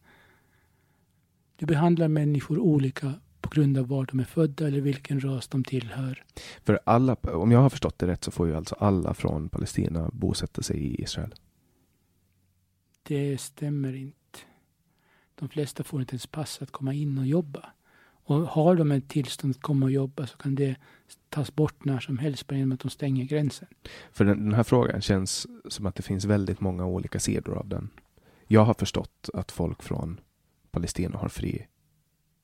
Du 1.61 1.67
behandlar 1.67 2.07
människor 2.07 2.59
olika 2.59 3.13
på 3.41 3.49
grund 3.49 3.77
av 3.77 3.87
var 3.87 4.05
de 4.05 4.19
är 4.19 4.23
födda 4.23 4.67
eller 4.67 4.81
vilken 4.81 5.19
ras 5.23 5.47
de 5.47 5.63
tillhör. 5.63 6.23
För 6.63 6.79
alla, 6.83 7.13
om 7.13 7.51
jag 7.51 7.59
har 7.59 7.69
förstått 7.69 7.99
det 7.99 8.07
rätt 8.07 8.23
så 8.23 8.31
får 8.31 8.47
ju 8.47 8.55
alltså 8.55 8.75
alla 8.75 9.13
från 9.13 9.49
Palestina 9.49 10.09
bosätta 10.13 10.61
sig 10.61 10.77
i 10.77 11.01
Israel. 11.01 11.33
Det 13.03 13.41
stämmer 13.41 13.93
inte. 13.93 14.39
De 15.35 15.49
flesta 15.49 15.83
får 15.83 16.01
inte 16.01 16.13
ens 16.13 16.27
pass 16.27 16.61
att 16.61 16.71
komma 16.71 16.93
in 16.93 17.17
och 17.17 17.25
jobba. 17.25 17.69
Och 18.03 18.35
har 18.35 18.75
de 18.75 18.91
ett 18.91 19.09
tillstånd 19.09 19.55
att 19.55 19.61
komma 19.61 19.85
och 19.85 19.91
jobba 19.91 20.27
så 20.27 20.37
kan 20.37 20.55
det 20.55 20.75
tas 21.29 21.55
bort 21.55 21.85
när 21.85 21.99
som 21.99 22.17
helst 22.17 22.47
bara 22.47 22.55
genom 22.55 22.71
att 22.71 22.79
de 22.79 22.89
stänger 22.89 23.25
gränsen. 23.25 23.67
För 24.11 24.25
den, 24.25 24.43
den 24.43 24.53
här 24.53 24.63
frågan 24.63 25.01
känns 25.01 25.47
som 25.69 25.85
att 25.85 25.95
det 25.95 26.03
finns 26.03 26.25
väldigt 26.25 26.61
många 26.61 26.85
olika 26.85 27.19
sidor 27.19 27.57
av 27.57 27.67
den. 27.67 27.89
Jag 28.47 28.65
har 28.65 28.73
förstått 28.73 29.29
att 29.33 29.51
folk 29.51 29.83
från 29.83 30.19
Palestina 30.71 31.17
har 31.17 31.29
fri 31.29 31.67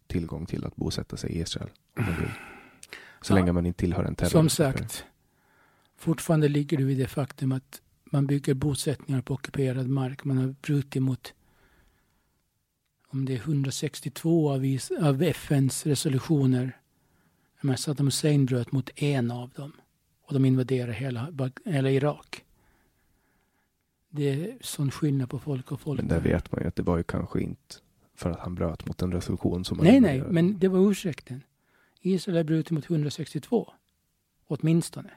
tillgång 0.07 0.45
till 0.45 0.65
att 0.65 0.75
bosätta 0.75 1.17
sig 1.17 1.31
i 1.31 1.39
Israel. 1.39 1.69
Så 3.21 3.33
ja, 3.33 3.35
länge 3.35 3.51
man 3.51 3.65
inte 3.65 3.79
tillhör 3.79 4.03
en 4.03 4.15
terror. 4.15 4.29
Som 4.29 4.49
sagt, 4.49 5.05
fortfarande 5.97 6.47
ligger 6.47 6.77
du 6.77 6.91
i 6.91 6.95
det 6.95 7.07
faktum 7.07 7.51
att 7.51 7.81
man 8.11 8.27
bygger 8.27 8.53
bosättningar 8.53 9.21
på 9.21 9.33
ockuperad 9.33 9.87
mark. 9.87 10.23
Man 10.23 10.37
har 10.37 10.55
brutit 10.61 11.01
mot 11.01 11.33
om 13.09 13.25
det 13.25 13.33
är 13.33 13.37
162 13.37 14.51
av, 14.51 14.77
av 15.01 15.23
FNs 15.23 15.85
resolutioner. 15.85 16.77
Men 17.61 17.77
Saddam 17.77 18.07
Hussein 18.07 18.45
bröt 18.45 18.71
mot 18.71 18.89
en 18.95 19.31
av 19.31 19.49
dem. 19.49 19.71
Och 20.21 20.33
de 20.33 20.45
invaderade 20.45 20.93
hela, 20.93 21.33
hela 21.65 21.91
Irak. 21.91 22.43
Det 24.09 24.29
är 24.29 24.57
sån 24.61 24.91
skillnad 24.91 25.29
på 25.29 25.39
folk 25.39 25.71
och 25.71 25.81
folk. 25.81 25.99
Men 25.99 26.07
där 26.07 26.19
vet 26.19 26.51
man 26.51 26.61
ju 26.61 26.67
att 26.67 26.75
det 26.75 26.83
var 26.83 26.97
ju 26.97 27.03
kanske 27.03 27.41
inte 27.41 27.75
för 28.17 28.29
att 28.31 28.39
han 28.39 28.55
bröt 28.55 28.85
mot 28.85 29.01
en 29.01 29.11
resolution 29.11 29.65
som... 29.65 29.77
Nej, 29.77 29.99
nej, 29.99 30.23
men 30.29 30.59
det 30.59 30.67
var 30.67 30.91
ursäkten. 30.91 31.43
Israel 32.01 32.37
har 32.37 32.43
brutit 32.43 32.71
mot 32.71 32.89
162. 32.89 33.73
Åtminstone. 34.47 35.09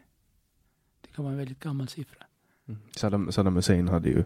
Det 1.00 1.08
kan 1.14 1.24
vara 1.24 1.32
en 1.32 1.38
väldigt 1.38 1.60
gammal 1.60 1.88
siffra. 1.88 2.24
Mm. 2.68 2.80
Saddam, 2.96 3.32
Saddam 3.32 3.56
Hussein 3.56 3.88
hade 3.88 4.08
ju 4.08 4.24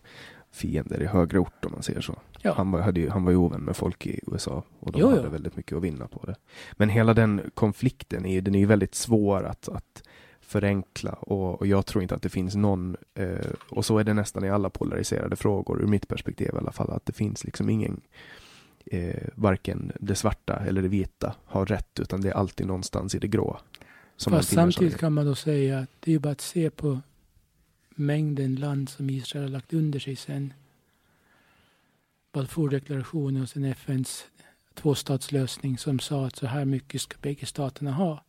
fiender 0.51 1.03
i 1.03 1.07
högre 1.07 1.39
ort 1.39 1.65
om 1.65 1.73
man 1.73 1.83
säger 1.83 2.01
så. 2.01 2.19
Ja. 2.43 2.55
Han, 2.57 2.71
var, 2.71 2.81
hade 2.81 3.01
ju, 3.01 3.11
han 3.11 3.25
var 3.25 3.31
ju 3.31 3.37
ovän 3.37 3.61
med 3.61 3.77
folk 3.77 4.07
i 4.07 4.21
USA 4.27 4.63
och 4.81 4.93
de 4.93 5.01
jo, 5.01 5.09
hade 5.09 5.23
jo. 5.25 5.31
väldigt 5.31 5.57
mycket 5.57 5.77
att 5.77 5.83
vinna 5.83 6.09
på 6.09 6.27
det. 6.27 6.35
Men 6.73 6.89
hela 6.89 7.15
den 7.15 7.51
konflikten 7.55 8.27
är, 8.27 8.41
den 8.41 8.55
är 8.55 8.59
ju 8.59 8.67
väldigt 8.67 8.95
svår 8.95 9.45
att, 9.45 9.69
att 9.69 10.03
förenkla 10.41 11.13
och, 11.13 11.61
och, 11.61 11.67
jag 11.67 11.87
tror 11.87 12.03
inte 12.03 12.15
att 12.15 12.23
det 12.23 12.29
finns 12.29 12.55
någon, 12.55 12.97
eh, 13.15 13.51
och 13.71 13.85
så 13.85 13.99
är 13.99 14.05
det 14.05 14.15
nästan 14.15 14.45
i 14.45 14.51
alla 14.51 14.71
polariserade 14.71 15.37
frågor, 15.37 15.83
ur 15.83 15.87
mitt 15.87 16.09
perspektiv 16.09 16.51
i 16.55 16.57
alla 16.57 16.73
fall, 16.73 16.91
att 16.91 17.07
det 17.07 17.13
finns 17.13 17.45
liksom 17.45 17.71
ingen 17.71 18.01
eh, 18.87 19.29
varken 19.35 19.93
det 20.01 20.15
svarta 20.15 20.57
eller 20.57 20.83
det 20.83 20.89
vita 20.89 21.35
har 21.45 21.67
rätt, 21.67 22.01
utan 22.01 22.21
det 22.21 22.29
är 22.29 22.35
alltid 22.35 22.67
någonstans 22.67 23.15
i 23.15 23.19
det 23.19 23.29
grå. 23.29 23.61
Fast 24.19 24.53
samtidigt 24.53 24.99
kan 24.99 25.13
man 25.13 25.27
då 25.27 25.35
säga 25.35 25.79
att 25.79 25.91
det 26.01 26.13
är 26.13 26.19
bara 26.19 26.33
att 26.33 26.41
se 26.41 26.71
på 26.71 27.01
mängden 27.91 28.55
land 28.55 28.89
som 28.89 29.11
Israel 29.11 29.45
har 29.45 29.51
lagt 29.51 29.73
under 29.73 29.99
sig 29.99 30.17
sen 30.17 30.53
Balfourdeklarationen 32.33 33.43
och 33.43 33.49
sen 33.49 33.65
FNs 33.65 34.25
tvåstatslösning 34.75 35.79
som 35.79 35.99
sa 35.99 36.27
att 36.27 36.37
så 36.37 36.47
här 36.47 36.65
mycket 36.65 37.01
ska 37.01 37.17
bägge 37.21 37.47
staterna 37.47 37.93
ha. 37.93 38.25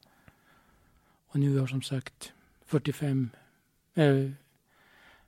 Och 1.28 1.40
nu 1.40 1.60
har 1.60 1.68
som 1.68 1.82
sagt 1.82 2.34
45, 2.66 3.30
äh, 3.94 4.30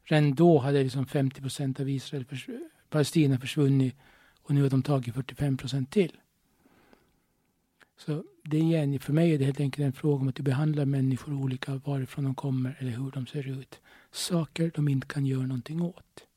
redan 0.04 0.36
då 0.36 0.58
hade 0.58 0.84
liksom 0.84 1.06
50 1.06 1.42
procent 1.42 1.80
av 1.80 1.90
Israel, 1.90 2.26
förs 2.26 2.50
Palestina 2.90 3.40
försvunnit 3.40 3.96
och 4.48 4.56
nu 4.56 4.62
har 4.62 4.70
de 4.70 4.84
tagit 4.84 5.14
45 5.14 5.58
procent 5.58 5.92
till. 5.92 6.18
Så 7.98 8.24
det 8.44 8.58
igen, 8.58 9.00
för 9.00 9.14
mig 9.14 9.34
är 9.34 9.38
det 9.38 9.46
helt 9.46 9.60
enkelt 9.60 9.86
en 9.86 9.94
fråga 9.94 10.22
om 10.22 10.28
att 10.28 10.36
du 10.36 10.44
behandlar 10.44 10.86
människor 10.86 11.34
olika 11.34 11.76
varifrån 11.76 12.26
de 12.26 12.36
kommer 12.36 12.78
eller 12.80 12.92
hur 12.92 13.12
de 13.12 13.28
ser 13.28 13.48
ut. 13.48 13.80
Saker 14.12 14.72
de 14.76 14.88
inte 14.88 15.08
kan 15.08 15.26
göra 15.26 15.46
någonting 15.46 15.82
åt. 15.82 16.28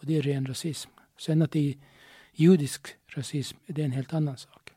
Och 0.00 0.06
det 0.06 0.16
är 0.16 0.22
ren 0.22 0.46
rasism. 0.46 0.90
Sen 1.18 1.42
att 1.42 1.50
det 1.50 1.70
är 1.70 1.74
judisk 2.32 2.88
rasism, 3.06 3.58
det 3.66 3.80
är 3.80 3.84
en 3.84 3.92
helt 3.92 4.14
annan 4.14 4.36
sak. 4.36 4.70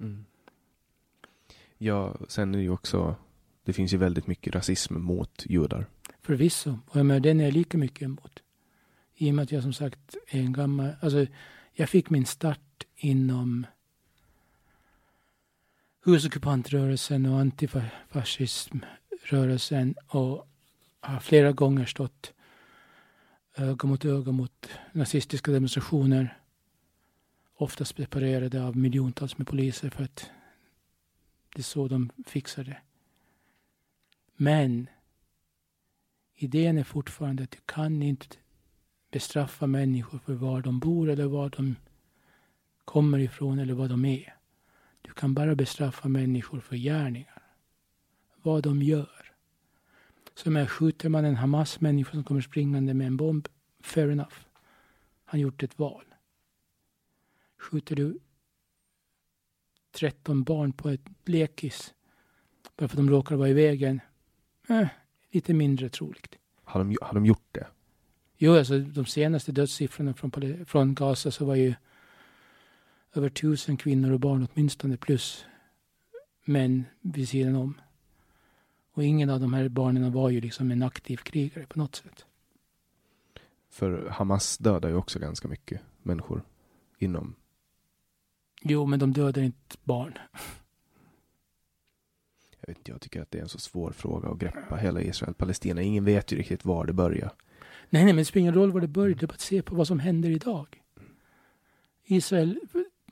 Mm. 0.00 0.24
Ja, 1.78 2.16
sen 2.28 2.54
är 2.54 2.58
det 2.58 2.64
ju 2.64 2.70
också, 2.70 3.16
det 3.64 3.72
finns 3.72 3.92
ju 3.92 3.96
väldigt 3.96 4.26
mycket 4.26 4.54
rasism 4.54 4.94
mot 4.98 5.42
judar. 5.46 5.86
Förvisso, 6.20 6.78
och 6.86 6.96
jag 6.96 7.06
menar, 7.06 7.20
den 7.20 7.40
är 7.40 7.44
jag 7.44 7.52
lika 7.52 7.78
mycket 7.78 8.02
emot. 8.02 8.42
I 9.14 9.30
och 9.30 9.34
med 9.34 9.42
att 9.42 9.52
jag 9.52 9.62
som 9.62 9.72
sagt 9.72 10.16
är 10.28 10.40
en 10.40 10.52
gammal, 10.52 10.90
alltså 11.00 11.26
jag 11.72 11.88
fick 11.88 12.10
min 12.10 12.26
start 12.26 12.84
inom 12.96 13.66
husockupantrörelsen 16.04 17.26
och 17.26 17.40
antifascismrörelsen 17.40 19.94
och 20.06 20.48
har 21.00 21.20
flera 21.20 21.52
gånger 21.52 21.86
stått 21.86 22.32
öga 23.56 23.88
mot 23.88 24.04
öga 24.04 24.32
mot 24.32 24.68
nazistiska 24.92 25.52
demonstrationer. 25.52 26.38
Oftast 27.54 27.96
preparerade 27.96 28.64
av 28.64 28.76
miljontals 28.76 29.38
med 29.38 29.46
poliser 29.46 29.90
för 29.90 30.04
att 30.04 30.30
det 31.54 31.60
är 31.60 31.62
så 31.62 31.88
de 31.88 32.10
fixar 32.26 32.64
det. 32.64 32.80
Men 34.36 34.86
idén 36.34 36.78
är 36.78 36.84
fortfarande 36.84 37.42
att 37.42 37.50
du 37.50 37.58
kan 37.66 38.02
inte 38.02 38.36
bestraffa 39.12 39.66
människor 39.66 40.18
för 40.18 40.34
var 40.34 40.62
de 40.62 40.78
bor 40.78 41.10
eller 41.10 41.26
var 41.26 41.50
de 41.50 41.76
kommer 42.84 43.18
ifrån 43.18 43.58
eller 43.58 43.74
vad 43.74 43.90
de 43.90 44.04
är. 44.04 44.36
Du 45.02 45.12
kan 45.12 45.34
bara 45.34 45.54
bestraffa 45.54 46.08
människor 46.08 46.60
för 46.60 46.76
gärningar. 46.76 47.42
Vad 48.42 48.62
de 48.62 48.82
gör. 48.82 49.32
Som 50.34 50.52
med 50.52 50.70
skjuter 50.70 51.08
man 51.08 51.24
en 51.24 51.36
Hamas-människa 51.36 52.10
som 52.10 52.24
kommer 52.24 52.40
springande 52.40 52.94
med 52.94 53.06
en 53.06 53.16
bomb, 53.16 53.48
fair 53.80 54.10
enough. 54.10 54.36
Han 55.24 55.40
gjort 55.40 55.62
ett 55.62 55.78
val. 55.78 56.04
Skjuter 57.58 57.96
du 57.96 58.18
13 59.90 60.42
barn 60.42 60.72
på 60.72 60.88
ett 60.88 61.08
lekis 61.24 61.94
bara 62.76 62.88
för 62.88 62.96
att 62.96 63.06
de 63.06 63.10
råkar 63.10 63.36
vara 63.36 63.48
i 63.48 63.52
vägen, 63.52 64.00
eh, 64.68 64.88
lite 65.30 65.54
mindre 65.54 65.88
troligt. 65.88 66.34
Har 66.64 66.84
de, 66.84 66.96
har 67.02 67.14
de 67.14 67.26
gjort 67.26 67.48
det? 67.52 67.66
Jo, 68.44 68.56
alltså 68.56 68.78
de 68.78 69.06
senaste 69.06 69.52
dödssiffrorna 69.52 70.14
från, 70.14 70.64
från 70.66 70.94
Gaza 70.94 71.30
så 71.30 71.44
var 71.44 71.54
ju 71.54 71.74
över 73.14 73.28
tusen 73.28 73.76
kvinnor 73.76 74.12
och 74.12 74.20
barn 74.20 74.48
åtminstone 74.52 74.96
plus 74.96 75.44
män 76.44 76.84
vid 77.00 77.28
sidan 77.28 77.56
om. 77.56 77.80
Och 78.92 79.04
ingen 79.04 79.30
av 79.30 79.40
de 79.40 79.52
här 79.52 79.68
barnen 79.68 80.12
var 80.12 80.30
ju 80.30 80.40
liksom 80.40 80.70
en 80.70 80.82
aktiv 80.82 81.16
krigare 81.16 81.66
på 81.66 81.78
något 81.78 81.94
sätt. 81.94 82.24
För 83.70 84.08
Hamas 84.08 84.58
dödar 84.58 84.88
ju 84.88 84.94
också 84.94 85.18
ganska 85.18 85.48
mycket 85.48 85.80
människor 86.02 86.42
inom. 86.98 87.34
Jo, 88.62 88.86
men 88.86 88.98
de 88.98 89.12
dödar 89.12 89.42
inte 89.42 89.76
barn. 89.84 90.18
Jag 92.60 92.68
vet 92.68 92.78
inte, 92.78 92.90
jag 92.90 93.00
tycker 93.00 93.22
att 93.22 93.30
det 93.30 93.38
är 93.38 93.42
en 93.42 93.48
så 93.48 93.58
svår 93.58 93.92
fråga 93.92 94.28
att 94.28 94.38
greppa 94.38 94.76
hela 94.76 95.00
Israel-Palestina. 95.00 95.82
Ingen 95.82 96.04
vet 96.04 96.32
ju 96.32 96.36
riktigt 96.36 96.64
var 96.64 96.86
det 96.86 96.92
börjar. 96.92 97.32
Nej, 97.92 98.04
nej, 98.04 98.12
men 98.12 98.16
det 98.16 98.24
spelar 98.24 98.40
ingen 98.40 98.54
roll 98.54 98.72
var 98.72 98.80
det 98.80 98.88
började. 98.88 99.26
Bara 99.26 99.34
att 99.34 99.40
se 99.40 99.62
på 99.62 99.74
vad 99.74 99.86
som 99.86 100.00
händer 100.00 100.30
idag. 100.30 100.82
Israel 102.04 102.60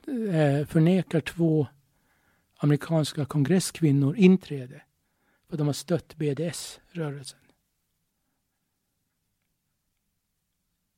eh, 0.06 0.66
förnekar 0.66 1.20
två 1.20 1.66
amerikanska 2.56 3.24
kongresskvinnor 3.24 4.16
inträde 4.16 4.82
för 5.48 5.56
de 5.56 5.66
har 5.66 5.74
stött 5.74 6.16
BDS-rörelsen. 6.16 7.38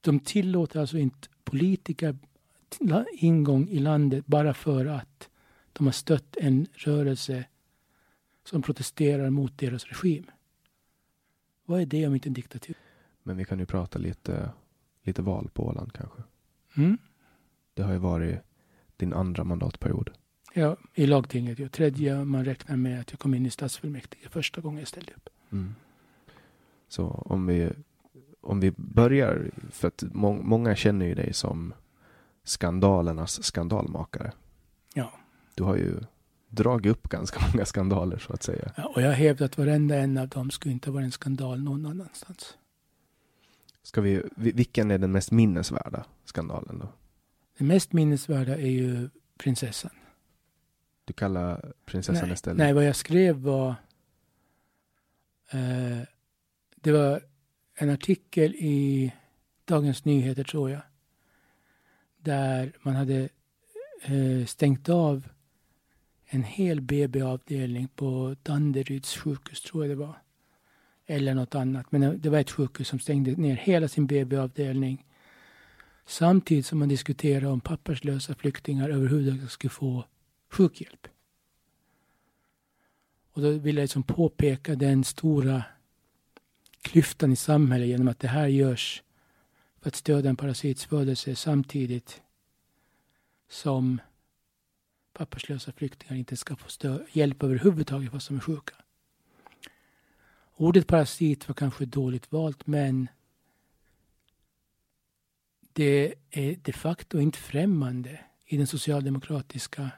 De 0.00 0.20
tillåter 0.20 0.80
alltså 0.80 0.98
inte 0.98 1.28
politiker 1.44 2.18
ingång 3.12 3.68
i 3.68 3.78
landet 3.78 4.26
bara 4.26 4.54
för 4.54 4.86
att 4.86 5.28
de 5.72 5.86
har 5.86 5.92
stött 5.92 6.36
en 6.36 6.66
rörelse 6.72 7.44
som 8.44 8.62
protesterar 8.62 9.30
mot 9.30 9.58
deras 9.58 9.84
regim. 9.84 10.30
Vad 11.64 11.80
är 11.80 11.86
det 11.86 12.06
om 12.06 12.14
inte 12.14 12.28
en 12.28 12.34
diktatur? 12.34 12.76
Men 13.22 13.36
vi 13.36 13.44
kan 13.44 13.58
ju 13.58 13.66
prata 13.66 13.98
lite, 13.98 14.50
lite 15.02 15.22
val 15.22 15.50
på 15.52 15.66
Åland 15.66 15.92
kanske. 15.92 16.22
Mm? 16.76 16.98
Det 17.74 17.82
har 17.82 17.92
ju 17.92 17.98
varit 17.98 18.38
din 18.96 19.12
andra 19.12 19.44
mandatperiod. 19.44 20.10
Ja, 20.54 20.76
i 20.94 21.06
lagtinget. 21.06 21.58
Ja. 21.58 21.68
Tredje 21.68 22.24
man 22.24 22.44
räknar 22.44 22.76
med 22.76 23.00
att 23.00 23.10
jag 23.10 23.20
kom 23.20 23.34
in 23.34 23.46
i 23.46 23.50
stadsfullmäktige 23.50 24.28
första 24.28 24.60
gången 24.60 24.78
jag 24.78 24.88
ställde 24.88 25.12
upp. 25.12 25.28
Mm. 25.52 25.74
Så 26.88 27.06
om 27.08 27.46
vi, 27.46 27.70
om 28.40 28.60
vi 28.60 28.72
börjar, 28.76 29.50
för 29.70 29.88
att 29.88 30.02
må, 30.12 30.32
många 30.32 30.76
känner 30.76 31.06
ju 31.06 31.14
dig 31.14 31.32
som 31.32 31.74
skandalernas 32.44 33.44
skandalmakare. 33.44 34.32
Ja. 34.94 35.12
Du 35.54 35.62
har 35.62 35.76
ju 35.76 36.00
dragit 36.48 36.92
upp 36.92 37.08
ganska 37.08 37.46
många 37.52 37.64
skandaler 37.64 38.18
så 38.18 38.32
att 38.32 38.42
säga. 38.42 38.72
Ja, 38.76 38.92
och 38.94 39.02
jag 39.02 39.12
hävdar 39.12 39.46
att 39.46 39.58
varenda 39.58 39.96
en 39.96 40.18
av 40.18 40.28
dem 40.28 40.50
skulle 40.50 40.72
inte 40.72 40.90
vara 40.90 41.04
en 41.04 41.12
skandal 41.12 41.62
någon 41.62 41.86
annanstans. 41.86 42.56
Ska 43.82 44.00
vi, 44.00 44.22
vi- 44.36 44.52
vilken 44.52 44.90
är 44.90 44.98
den 44.98 45.12
mest 45.12 45.30
minnesvärda 45.30 46.04
skandalen 46.24 46.78
då? 46.78 46.88
Det 47.58 47.64
mest 47.64 47.92
minnesvärda 47.92 48.56
är 48.56 48.70
ju 48.70 49.08
prinsessan. 49.38 49.90
Du 51.04 51.12
kallar 51.12 51.72
prinsessan 51.84 52.24
nej, 52.28 52.34
istället? 52.34 52.58
nej, 52.58 52.72
vad 52.72 52.84
jag 52.84 52.96
skrev 52.96 53.36
var... 53.36 53.74
Eh, 55.50 55.98
det 56.76 56.92
var 56.92 57.22
en 57.74 57.90
artikel 57.90 58.54
i 58.54 59.12
Dagens 59.64 60.04
Nyheter, 60.04 60.44
tror 60.44 60.70
jag. 60.70 60.82
Där 62.18 62.72
man 62.82 62.96
hade 62.96 63.28
eh, 64.02 64.46
stängt 64.46 64.88
av 64.88 65.28
en 66.24 66.42
hel 66.42 66.80
BB-avdelning 66.80 67.88
på 67.88 68.36
Danderyds 68.42 69.16
sjukhus, 69.16 69.60
tror 69.60 69.84
jag 69.84 69.90
det 69.90 70.04
var. 70.06 70.21
Eller 71.06 71.34
något 71.34 71.54
annat. 71.54 71.92
Men 71.92 72.20
det 72.20 72.30
var 72.30 72.38
ett 72.38 72.50
sjukhus 72.50 72.88
som 72.88 72.98
stängde 72.98 73.30
ner 73.30 73.54
hela 73.54 73.88
sin 73.88 74.06
BB-avdelning. 74.06 75.06
Samtidigt 76.06 76.66
som 76.66 76.78
man 76.78 76.88
diskuterade 76.88 77.46
om 77.46 77.60
papperslösa 77.60 78.34
flyktingar 78.34 78.88
överhuvudtaget 78.90 79.50
skulle 79.50 79.70
få 79.70 80.04
sjukhjälp. 80.50 81.08
Och 83.32 83.42
då 83.42 83.50
vill 83.50 83.76
jag 83.76 83.82
liksom 83.82 84.02
påpeka 84.02 84.74
den 84.74 85.04
stora 85.04 85.64
klyftan 86.80 87.32
i 87.32 87.36
samhället 87.36 87.88
genom 87.88 88.08
att 88.08 88.18
det 88.18 88.28
här 88.28 88.46
görs 88.46 89.02
för 89.80 89.88
att 89.88 89.96
stödja 89.96 90.30
en 90.30 90.36
parasits 90.36 90.84
födelse 90.84 91.36
samtidigt 91.36 92.22
som 93.48 94.00
papperslösa 95.12 95.72
flyktingar 95.72 96.16
inte 96.16 96.36
ska 96.36 96.56
få 96.56 96.98
hjälp 97.12 97.42
överhuvudtaget 97.42 98.10
fast 98.10 98.28
de 98.28 98.36
är 98.36 98.40
sjuka. 98.40 98.74
Ordet 100.56 100.86
parasit 100.86 101.48
var 101.48 101.54
kanske 101.54 101.84
dåligt 101.84 102.32
valt 102.32 102.66
men 102.66 103.08
det 105.72 106.14
är 106.30 106.56
de 106.62 106.72
facto 106.72 107.20
inte 107.20 107.38
främmande 107.38 108.20
i 108.46 108.56
den 108.56 108.66
socialdemokratiska 108.66 109.90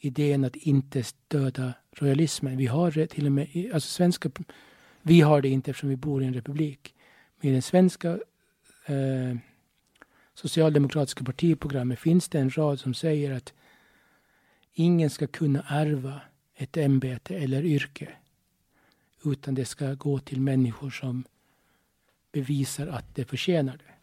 idén 0.00 0.44
att 0.44 0.56
inte 0.56 1.02
stödja 1.02 1.72
royalismen. 1.92 2.56
Vi 2.56 2.66
har 2.66 2.90
det 2.90 3.06
till 3.06 3.26
och 3.26 3.32
med, 3.32 3.70
alltså 3.74 3.88
svenska, 3.88 4.30
vi 5.02 5.20
har 5.20 5.42
det 5.42 5.48
inte 5.48 5.70
eftersom 5.70 5.88
vi 5.88 5.96
bor 5.96 6.22
i 6.22 6.26
en 6.26 6.34
republik. 6.34 6.94
Men 7.40 7.50
i 7.50 7.52
den 7.52 7.62
svenska 7.62 8.10
eh, 8.86 9.36
socialdemokratiska 10.34 11.24
partiprogrammet 11.24 11.98
finns 11.98 12.28
det 12.28 12.38
en 12.38 12.50
rad 12.50 12.80
som 12.80 12.94
säger 12.94 13.32
att 13.32 13.52
ingen 14.72 15.10
ska 15.10 15.26
kunna 15.26 15.64
ärva 15.68 16.20
ett 16.54 16.76
ämbete 16.76 17.36
eller 17.36 17.64
yrke. 17.64 18.12
Utan 19.24 19.54
det 19.54 19.64
ska 19.64 19.94
gå 19.94 20.18
till 20.18 20.40
människor 20.40 20.90
som 20.90 21.24
bevisar 22.32 22.86
att 22.86 23.14
det 23.14 23.24
förtjänar 23.24 23.76
det. 23.76 23.94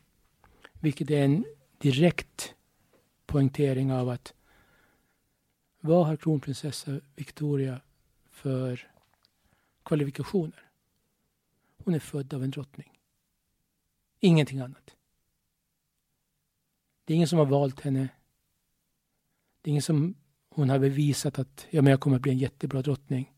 Vilket 0.73 1.11
är 1.11 1.25
en 1.25 1.45
direkt 1.77 2.55
poängtering 3.25 3.93
av 3.93 4.09
att 4.09 4.33
vad 5.79 6.05
har 6.05 6.15
kronprinsessa 6.15 6.99
Victoria 7.15 7.81
för 8.29 8.91
kvalifikationer? 9.83 10.71
Hon 11.77 11.93
är 11.93 11.99
född 11.99 12.33
av 12.33 12.43
en 12.43 12.51
drottning. 12.51 12.99
Ingenting 14.19 14.59
annat. 14.59 14.95
Det 17.05 17.13
är 17.13 17.15
ingen 17.15 17.27
som 17.27 17.39
har 17.39 17.45
valt 17.45 17.81
henne. 17.81 18.09
Det 19.61 19.69
är 19.69 19.71
ingen 19.71 19.81
som 19.81 20.15
hon 20.49 20.69
har 20.69 20.79
bevisat 20.79 21.39
att 21.39 21.67
ja, 21.69 21.81
men 21.81 21.91
jag 21.91 21.99
kommer 21.99 22.15
att 22.15 22.21
bli 22.21 22.31
en 22.31 22.37
jättebra 22.37 22.81
drottning. 22.81 23.33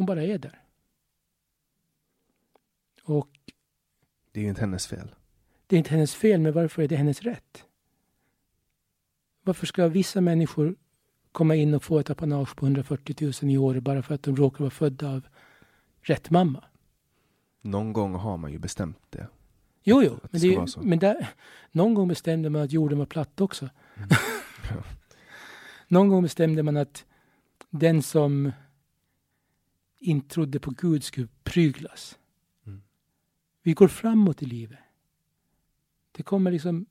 Hon 0.00 0.06
bara 0.06 0.22
är 0.22 0.38
där. 0.38 0.62
Och 3.02 3.28
Det 4.32 4.40
är 4.40 4.44
ju 4.44 4.48
inte 4.48 4.60
hennes 4.60 4.86
fel. 4.86 5.14
det 5.66 5.76
är 5.76 5.78
inte 5.78 5.90
hennes 5.90 6.14
fel, 6.14 6.40
men 6.40 6.52
varför 6.52 6.82
är 6.82 6.88
det 6.88 6.96
hennes 6.96 7.22
rätt? 7.22 7.64
Varför 9.42 9.66
ska 9.66 9.88
vissa 9.88 10.20
människor 10.20 10.76
komma 11.32 11.54
in 11.54 11.74
och 11.74 11.84
få 11.84 11.98
ett 11.98 12.10
apanage 12.10 12.56
på 12.56 12.66
140 12.66 13.32
000 13.42 13.52
i 13.52 13.58
år 13.58 13.80
bara 13.80 14.02
för 14.02 14.14
att 14.14 14.22
de 14.22 14.36
råkar 14.36 14.58
vara 14.58 14.70
födda 14.70 15.08
av 15.10 15.26
rätt 16.00 16.30
mamma? 16.30 16.64
Någon 17.60 17.92
gång 17.92 18.14
har 18.14 18.36
man 18.36 18.52
ju 18.52 18.58
bestämt 18.58 18.98
det. 19.10 19.26
Jo, 19.82 20.02
jo, 20.02 20.18
det 20.30 20.42
men, 20.42 20.64
det, 20.64 20.70
så. 20.70 20.82
men 20.82 20.98
där, 20.98 21.28
någon 21.72 21.94
gång 21.94 22.08
bestämde 22.08 22.50
man 22.50 22.62
att 22.62 22.72
jorden 22.72 22.98
var 22.98 23.06
platt 23.06 23.40
också. 23.40 23.68
Mm. 23.96 24.08
Ja. 24.70 24.84
Någon 25.88 26.08
gång 26.08 26.22
bestämde 26.22 26.62
man 26.62 26.76
att 26.76 27.04
den 27.70 28.02
som 28.02 28.52
inte 30.00 30.28
trodde 30.28 30.60
på 30.60 30.70
Gud 30.70 31.04
skulle 31.04 31.28
pryglas. 31.44 32.18
Mm. 32.66 32.82
Vi 33.62 33.72
går 33.72 33.88
framåt 33.88 34.42
i 34.42 34.46
livet. 34.46 34.78
Det 36.12 36.22
kommer 36.22 36.50
liksom, 36.50 36.86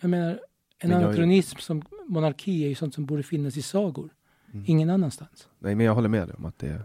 jag 0.00 0.10
menar, 0.10 0.30
en 0.78 0.90
Men 0.90 0.90
jag 0.90 1.02
anakronism 1.08 1.58
som 1.58 1.82
monarki 2.06 2.64
är 2.64 2.68
ju 2.68 2.74
sånt 2.74 2.94
som 2.94 3.06
borde 3.06 3.22
finnas 3.22 3.56
i 3.56 3.62
sagor. 3.62 4.14
Mm. 4.52 4.64
Ingen 4.68 4.90
annanstans. 4.90 5.48
Nej, 5.58 5.74
men 5.74 5.86
jag 5.86 5.94
håller 5.94 6.08
med 6.08 6.28
dig 6.28 6.36
om 6.36 6.44
att 6.44 6.58
det, 6.58 6.82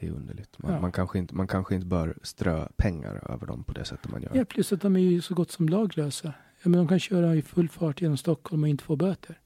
det 0.00 0.06
är 0.06 0.10
underligt. 0.10 0.58
Man, 0.58 0.72
Ja. 0.72 0.80
man, 0.80 0.92
kanske 0.92 1.18
inte, 1.18 1.34
man 1.34 1.46
kanske 1.48 1.74
inte 1.74 1.86
bör 1.86 2.18
strö 2.22 2.68
pengar 2.76 3.30
över 3.32 3.46
dem 3.46 3.64
på 3.64 3.72
det 3.72 3.84
sättet 3.84 4.10
man 4.10 4.22
gör. 4.22 4.30
Ja, 4.34 4.44
plus 4.44 4.72
att 4.72 4.80
de 4.80 4.96
är 4.96 5.00
ju 5.00 5.20
så 5.20 5.34
gott 5.34 5.50
som 5.50 5.68
laglösa. 5.68 6.34
Ja, 6.62 6.68
men 6.68 6.72
de 6.72 6.88
kan 6.88 7.00
köra 7.00 7.34
i 7.34 7.42
full 7.42 7.68
fart 7.68 8.00
genom 8.00 8.16
Stockholm 8.16 8.62
och 8.62 8.68
inte 8.68 8.84
få 8.84 8.96
böter. 8.96 9.40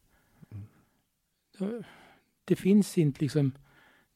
Mm. 0.50 0.64
Ja, 1.58 1.68
Det 2.44 2.56
finns 2.56 2.98
inte 2.98 3.20
liksom, 3.20 3.52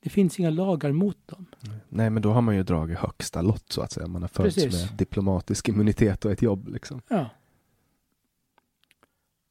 det 0.02 0.10
finns 0.10 0.40
inga 0.40 0.50
lagar 0.50 0.92
mot 0.92 1.28
dem. 1.28 1.46
Nej, 1.88 2.10
men 2.10 2.22
då 2.22 2.32
har 2.32 2.42
man 2.42 2.56
ju 2.56 2.62
dragit 2.62 2.98
högsta 2.98 3.42
lott 3.42 3.72
så 3.72 3.82
att 3.82 3.92
säga. 3.92 4.06
Man 4.06 4.22
har 4.22 4.28
Precis. 4.28 4.74
med 4.74 4.98
diplomatisk 4.98 5.68
immunitet 5.68 6.24
och 6.24 6.32
ett 6.32 6.42
jobb 6.42 6.68
liksom. 6.68 7.02
Ja. 7.08 7.30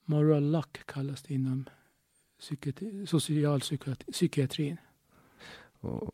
Moral 0.06 0.52
luck 0.52 0.86
kallas 0.86 1.22
det 1.22 1.34
inom 1.34 1.70
psykiatri, 2.40 3.08
socialpsykiatrin. 3.08 4.78
Och, 5.80 6.12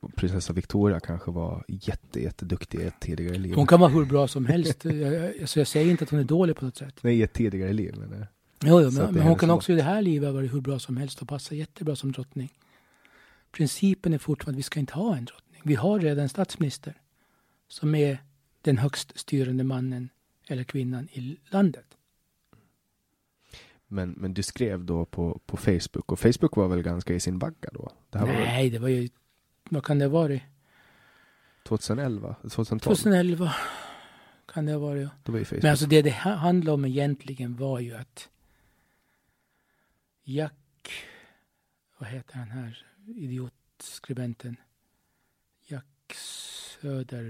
och 0.00 0.14
prinsessa 0.14 0.52
Victoria 0.52 1.00
kanske 1.00 1.30
var 1.30 1.64
jätte, 1.68 2.22
jätteduktig 2.22 2.80
i 2.80 2.84
ett 2.84 3.00
tidigare 3.00 3.38
liv. 3.38 3.54
Hon 3.54 3.66
kan 3.66 3.80
vara 3.80 3.90
hur 3.90 4.04
bra 4.04 4.28
som 4.28 4.46
helst. 4.46 4.84
jag, 4.84 5.40
alltså 5.40 5.60
jag 5.60 5.66
säger 5.66 5.90
inte 5.90 6.04
att 6.04 6.10
hon 6.10 6.20
är 6.20 6.24
dålig 6.24 6.56
på 6.56 6.64
något 6.64 6.76
sätt. 6.76 6.98
Nej, 7.00 7.18
i 7.18 7.22
ett 7.22 7.32
tidigare 7.32 7.72
liv. 7.72 7.94
Men, 7.98 8.12
eh, 8.12 8.26
Jo, 8.60 8.80
jo, 8.80 8.90
men, 8.90 9.14
men 9.14 9.22
hon 9.22 9.38
kan 9.38 9.50
också 9.50 9.72
i 9.72 9.76
det 9.76 9.82
här 9.82 10.02
livet 10.02 10.34
vara 10.34 10.46
hur 10.46 10.60
bra 10.60 10.78
som 10.78 10.96
helst 10.96 11.22
och 11.22 11.28
passa 11.28 11.54
jättebra 11.54 11.96
som 11.96 12.12
drottning. 12.12 12.52
Principen 13.52 14.12
är 14.14 14.18
fortfarande 14.18 14.56
att 14.56 14.58
vi 14.58 14.62
ska 14.62 14.80
inte 14.80 14.94
ha 14.94 15.16
en 15.16 15.24
drottning. 15.24 15.62
Vi 15.64 15.74
har 15.74 16.00
redan 16.00 16.28
statsminister 16.28 16.94
som 17.68 17.94
är 17.94 18.18
den 18.62 18.78
högst 18.78 19.18
styrande 19.18 19.64
mannen 19.64 20.08
eller 20.48 20.64
kvinnan 20.64 21.08
i 21.12 21.36
landet. 21.50 21.96
Men, 23.88 24.10
men 24.10 24.34
du 24.34 24.42
skrev 24.42 24.84
då 24.84 25.04
på, 25.04 25.40
på 25.46 25.56
Facebook 25.56 26.12
och 26.12 26.18
Facebook 26.20 26.56
var 26.56 26.68
väl 26.68 26.82
ganska 26.82 27.14
i 27.14 27.20
sin 27.20 27.38
vagga 27.38 27.70
då? 27.72 27.92
Det 28.10 28.18
Nej, 28.20 28.64
var 28.64 28.70
det 28.70 28.78
var 28.78 28.88
ju, 28.88 29.08
vad 29.70 29.84
kan 29.84 29.98
det 29.98 30.04
ha 30.04 30.10
varit? 30.12 30.42
2011? 31.64 32.34
2012? 32.42 32.80
2011 32.80 33.54
kan 34.46 34.66
det 34.66 34.72
ha 34.72 34.78
varit. 34.78 35.02
ja. 35.02 35.10
Då 35.22 35.32
var 35.32 35.38
ju 35.38 35.44
Facebook. 35.44 35.62
Men 35.62 35.70
alltså 35.70 35.86
det 35.86 36.02
det 36.02 36.10
ha- 36.10 36.34
handlade 36.34 36.72
om 36.74 36.84
egentligen 36.84 37.56
var 37.56 37.80
ju 37.80 37.94
att 37.94 38.28
Jack, 40.24 40.90
vad 41.98 42.08
heter 42.08 42.34
han 42.34 42.48
här, 42.50 42.86
idiotskribenten? 43.06 44.56
Jack 45.66 46.14
Söder, 46.14 47.22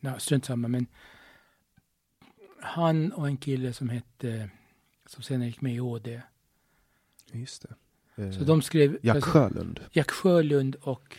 nej 0.00 0.20
strunt 0.20 0.44
samma 0.44 0.68
men 0.68 0.86
han 2.60 3.12
och 3.12 3.26
en 3.26 3.36
kille 3.36 3.72
som 3.72 3.88
hette, 3.88 4.50
som 5.06 5.22
senare 5.22 5.48
gick 5.48 5.60
med 5.60 5.74
i 5.74 5.78
HD. 5.78 6.22
Just 7.32 7.62
det. 7.62 7.74
Eh, 8.22 8.32
Så 8.32 8.44
de 8.44 8.62
skrev, 8.62 8.98
Jack 9.02 9.16
alltså, 9.16 9.30
Sjölund. 9.30 9.80
Jack 9.92 10.10
Sjölund 10.10 10.74
och 10.74 11.16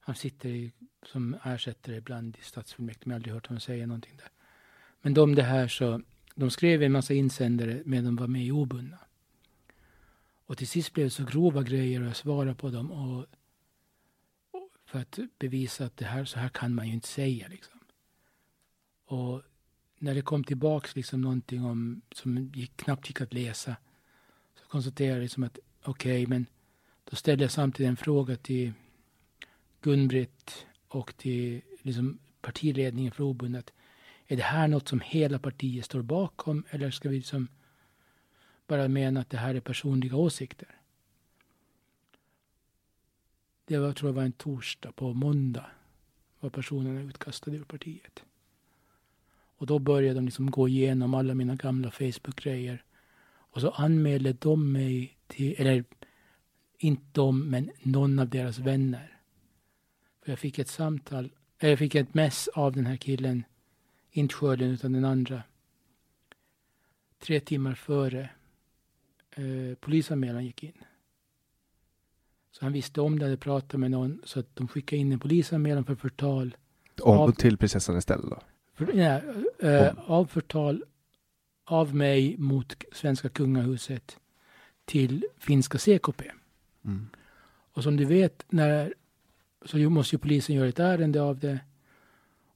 han 0.00 0.14
sitter 0.14 0.48
i, 0.48 0.72
som 1.02 1.36
ersättare 1.44 1.96
ibland 1.96 2.36
i 2.40 2.42
stadsfullmäktige, 2.42 3.08
men 3.08 3.10
jag 3.10 3.14
har 3.14 3.18
aldrig 3.18 3.34
hört 3.34 3.46
honom 3.46 3.60
säga 3.60 3.86
någonting 3.86 4.16
där. 4.16 4.28
Men 5.02 5.14
de 5.14 5.34
det 5.34 5.42
här 5.42 5.68
så, 5.68 6.02
de 6.34 6.50
skrev 6.50 6.82
en 6.82 6.92
massa 6.92 7.14
insändare 7.14 7.82
medan 7.84 8.04
de 8.04 8.16
var 8.16 8.26
med 8.26 8.44
i 8.44 8.50
Obundna. 8.52 8.98
Och 10.46 10.58
till 10.58 10.68
sist 10.68 10.92
blev 10.92 11.06
det 11.06 11.10
så 11.10 11.24
grova 11.24 11.62
grejer 11.62 12.00
och 12.00 12.06
jag 12.06 12.16
svarade 12.16 12.54
på 12.54 12.70
dem 12.70 12.92
och, 12.92 13.26
och 14.50 14.70
för 14.86 14.98
att 14.98 15.18
bevisa 15.38 15.84
att 15.84 15.96
det 15.96 16.04
här, 16.04 16.24
så 16.24 16.38
här 16.38 16.48
kan 16.48 16.74
man 16.74 16.86
ju 16.86 16.92
inte 16.92 17.08
säga 17.08 17.48
liksom. 17.48 17.80
Och 19.04 19.42
när 19.98 20.14
det 20.14 20.22
kom 20.22 20.44
tillbaks 20.44 20.96
liksom 20.96 21.20
någonting 21.20 21.64
om, 21.64 22.02
som 22.12 22.52
gick, 22.54 22.76
knappt 22.76 23.08
gick 23.08 23.20
att 23.20 23.34
läsa, 23.34 23.76
så 24.60 24.66
konstaterade 24.66 25.14
jag 25.14 25.22
liksom 25.22 25.42
att 25.42 25.58
okej, 25.82 26.26
men 26.26 26.46
då 27.04 27.16
ställde 27.16 27.44
jag 27.44 27.50
samtidigt 27.50 27.88
en 27.90 27.96
fråga 27.96 28.36
till 28.36 28.72
Gun-Britt 29.80 30.66
och 30.88 31.16
till 31.16 31.62
liksom 31.82 32.18
partiledningen 32.40 33.12
för 33.12 33.24
Obundet. 33.24 33.72
Är 34.26 34.36
det 34.36 34.42
här 34.42 34.68
något 34.68 34.88
som 34.88 35.00
hela 35.00 35.38
partiet 35.38 35.84
står 35.84 36.02
bakom 36.02 36.64
eller 36.70 36.90
ska 36.90 37.08
vi 37.08 37.16
liksom 37.16 37.48
bara 38.66 38.88
mena 38.88 39.20
att 39.20 39.30
det 39.30 39.36
här 39.36 39.54
är 39.54 39.60
personliga 39.60 40.16
åsikter? 40.16 40.80
Det 43.64 43.78
var, 43.78 43.92
tror 43.92 44.08
jag 44.08 44.14
var 44.14 44.22
en 44.22 44.32
torsdag. 44.32 44.92
På 44.92 45.12
måndag 45.12 45.66
var 46.40 46.50
personerna 46.50 47.00
utkastade 47.00 47.56
ur 47.56 47.64
partiet. 47.64 48.22
Och 49.58 49.66
då 49.66 49.78
började 49.78 50.14
de 50.14 50.24
liksom 50.24 50.50
gå 50.50 50.68
igenom 50.68 51.14
alla 51.14 51.34
mina 51.34 51.54
gamla 51.54 51.90
Facebook-grejer. 51.90 52.84
Och 53.28 53.60
så 53.60 53.70
anmälde 53.70 54.32
de 54.32 54.72
mig 54.72 55.16
till, 55.26 55.54
eller 55.58 55.84
inte 56.78 57.04
de, 57.12 57.50
men 57.50 57.70
någon 57.82 58.18
av 58.18 58.28
deras 58.28 58.58
vänner. 58.58 59.18
För 60.22 60.32
jag 60.32 60.38
fick 60.38 60.58
ett 60.58 60.68
samtal, 60.68 61.30
eller 61.58 61.70
jag 61.70 61.78
fick 61.78 61.94
ett 61.94 62.14
mess 62.14 62.48
av 62.48 62.72
den 62.72 62.86
här 62.86 62.96
killen, 62.96 63.44
inte 64.10 64.34
Sjölund 64.34 64.72
utan 64.72 64.92
den 64.92 65.04
andra. 65.04 65.42
Tre 67.18 67.40
timmar 67.40 67.74
före 67.74 68.30
eh, 69.36 69.74
polisanmälan 69.80 70.44
gick 70.44 70.62
in. 70.62 70.72
Så 72.52 72.64
han 72.64 72.72
visste 72.72 73.00
om 73.00 73.18
det, 73.18 73.24
hade 73.24 73.36
pratat 73.36 73.80
med 73.80 73.90
någon, 73.90 74.20
så 74.24 74.40
att 74.40 74.56
de 74.56 74.68
skickade 74.68 75.00
in 75.00 75.12
en 75.12 75.18
polisanmälan 75.18 75.84
för 75.84 75.94
förtal. 75.94 76.56
Om, 77.02 77.18
av- 77.18 77.32
till 77.32 77.56
prinsessan 77.56 77.96
Estelle 77.96 78.22
då? 78.30 78.38
För, 78.74 78.92
nej, 78.94 79.22
eh, 79.58 79.94
av 80.06 80.26
förtal 80.26 80.84
av 81.64 81.94
mig 81.94 82.36
mot 82.38 82.74
svenska 82.92 83.28
kungahuset 83.28 84.16
till 84.84 85.24
finska 85.38 85.78
CKP. 85.78 86.24
Mm. 86.84 87.06
Och 87.72 87.82
som 87.82 87.96
du 87.96 88.04
vet, 88.04 88.44
när, 88.48 88.94
så 89.64 89.78
måste 89.78 90.16
ju 90.16 90.20
polisen 90.20 90.56
göra 90.56 90.68
ett 90.68 90.78
ärende 90.78 91.22
av 91.22 91.38
det. 91.38 91.60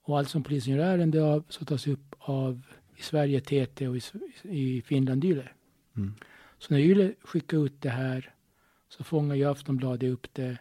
Och 0.02 0.18
allt 0.18 0.28
som 0.28 0.42
polisen 0.42 0.74
gör 0.74 0.84
ärende 0.84 1.24
av 1.24 1.44
så 1.48 1.64
tas 1.64 1.86
upp 1.86 2.14
av 2.18 2.62
i 2.96 3.02
Sverige 3.02 3.40
TT 3.40 3.88
och 3.88 3.96
i, 3.96 4.00
i 4.42 4.82
Finland 4.82 5.24
YLE. 5.24 5.48
Mm. 5.96 6.14
Så 6.61 6.74
när 6.74 6.80
YLE 6.80 7.14
skickade 7.20 7.62
ut 7.62 7.80
det 7.82 7.90
här 7.90 8.34
så 8.88 9.04
fångade 9.04 9.38
ju 9.38 9.44
Aftonbladet 9.44 10.12
upp 10.12 10.26
det. 10.32 10.58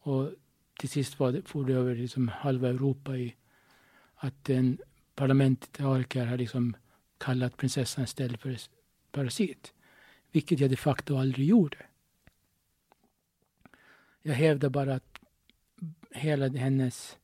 Och 0.00 0.30
till 0.78 0.88
sist 0.88 1.18
var 1.18 1.32
det, 1.32 1.42
for 1.42 1.64
det 1.64 1.74
över 1.74 1.94
liksom 1.94 2.28
halva 2.28 2.68
Europa 2.68 3.16
i 3.16 3.34
att 4.14 4.50
en 4.50 4.78
parlamentariker 5.14 6.26
har 6.26 6.38
liksom 6.38 6.76
kallat 7.18 7.56
prinsessan 7.56 8.04
istället 8.04 8.40
för 8.40 8.58
parasit. 9.10 9.72
Vilket 10.32 10.60
jag 10.60 10.70
de 10.70 10.76
facto 10.76 11.16
aldrig 11.16 11.46
gjorde. 11.46 11.76
Jag 14.22 14.34
hävdar 14.34 14.68
bara 14.68 14.94
att 14.94 15.18
hela 16.10 16.48
hennes 16.48 17.18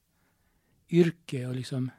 yrke 0.88 1.46
och 1.46 1.54
liksom 1.54 1.90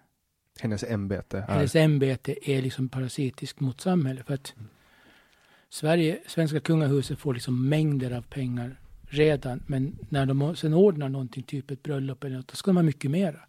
Hennes 0.60 0.84
ämbete 0.84 1.38
är... 1.38 1.54
hennes 1.54 1.76
ämbete 1.76 2.52
är 2.52 2.62
liksom 2.62 2.90
parasitisk 2.90 3.60
mot 3.60 3.82
samhället. 3.82 4.26
För 4.26 4.34
att 4.34 4.56
Sverige, 5.70 6.20
svenska 6.28 6.60
kungahuset 6.60 7.20
får 7.20 7.34
liksom 7.34 7.70
mängder 7.70 8.12
av 8.12 8.22
pengar 8.22 8.80
redan. 9.10 9.64
Men 9.68 9.98
när 10.10 10.26
de 10.26 10.56
sen 10.56 10.74
ordnar 10.74 11.10
någonting, 11.10 11.44
typ 11.44 11.72
ett 11.72 11.84
bröllop 11.84 12.24
eller 12.24 12.38
något, 12.38 12.48
då 12.48 12.56
ska 12.56 12.70
de 12.72 12.78
ha 12.78 12.84
mycket 12.84 13.12
mera. 13.12 13.40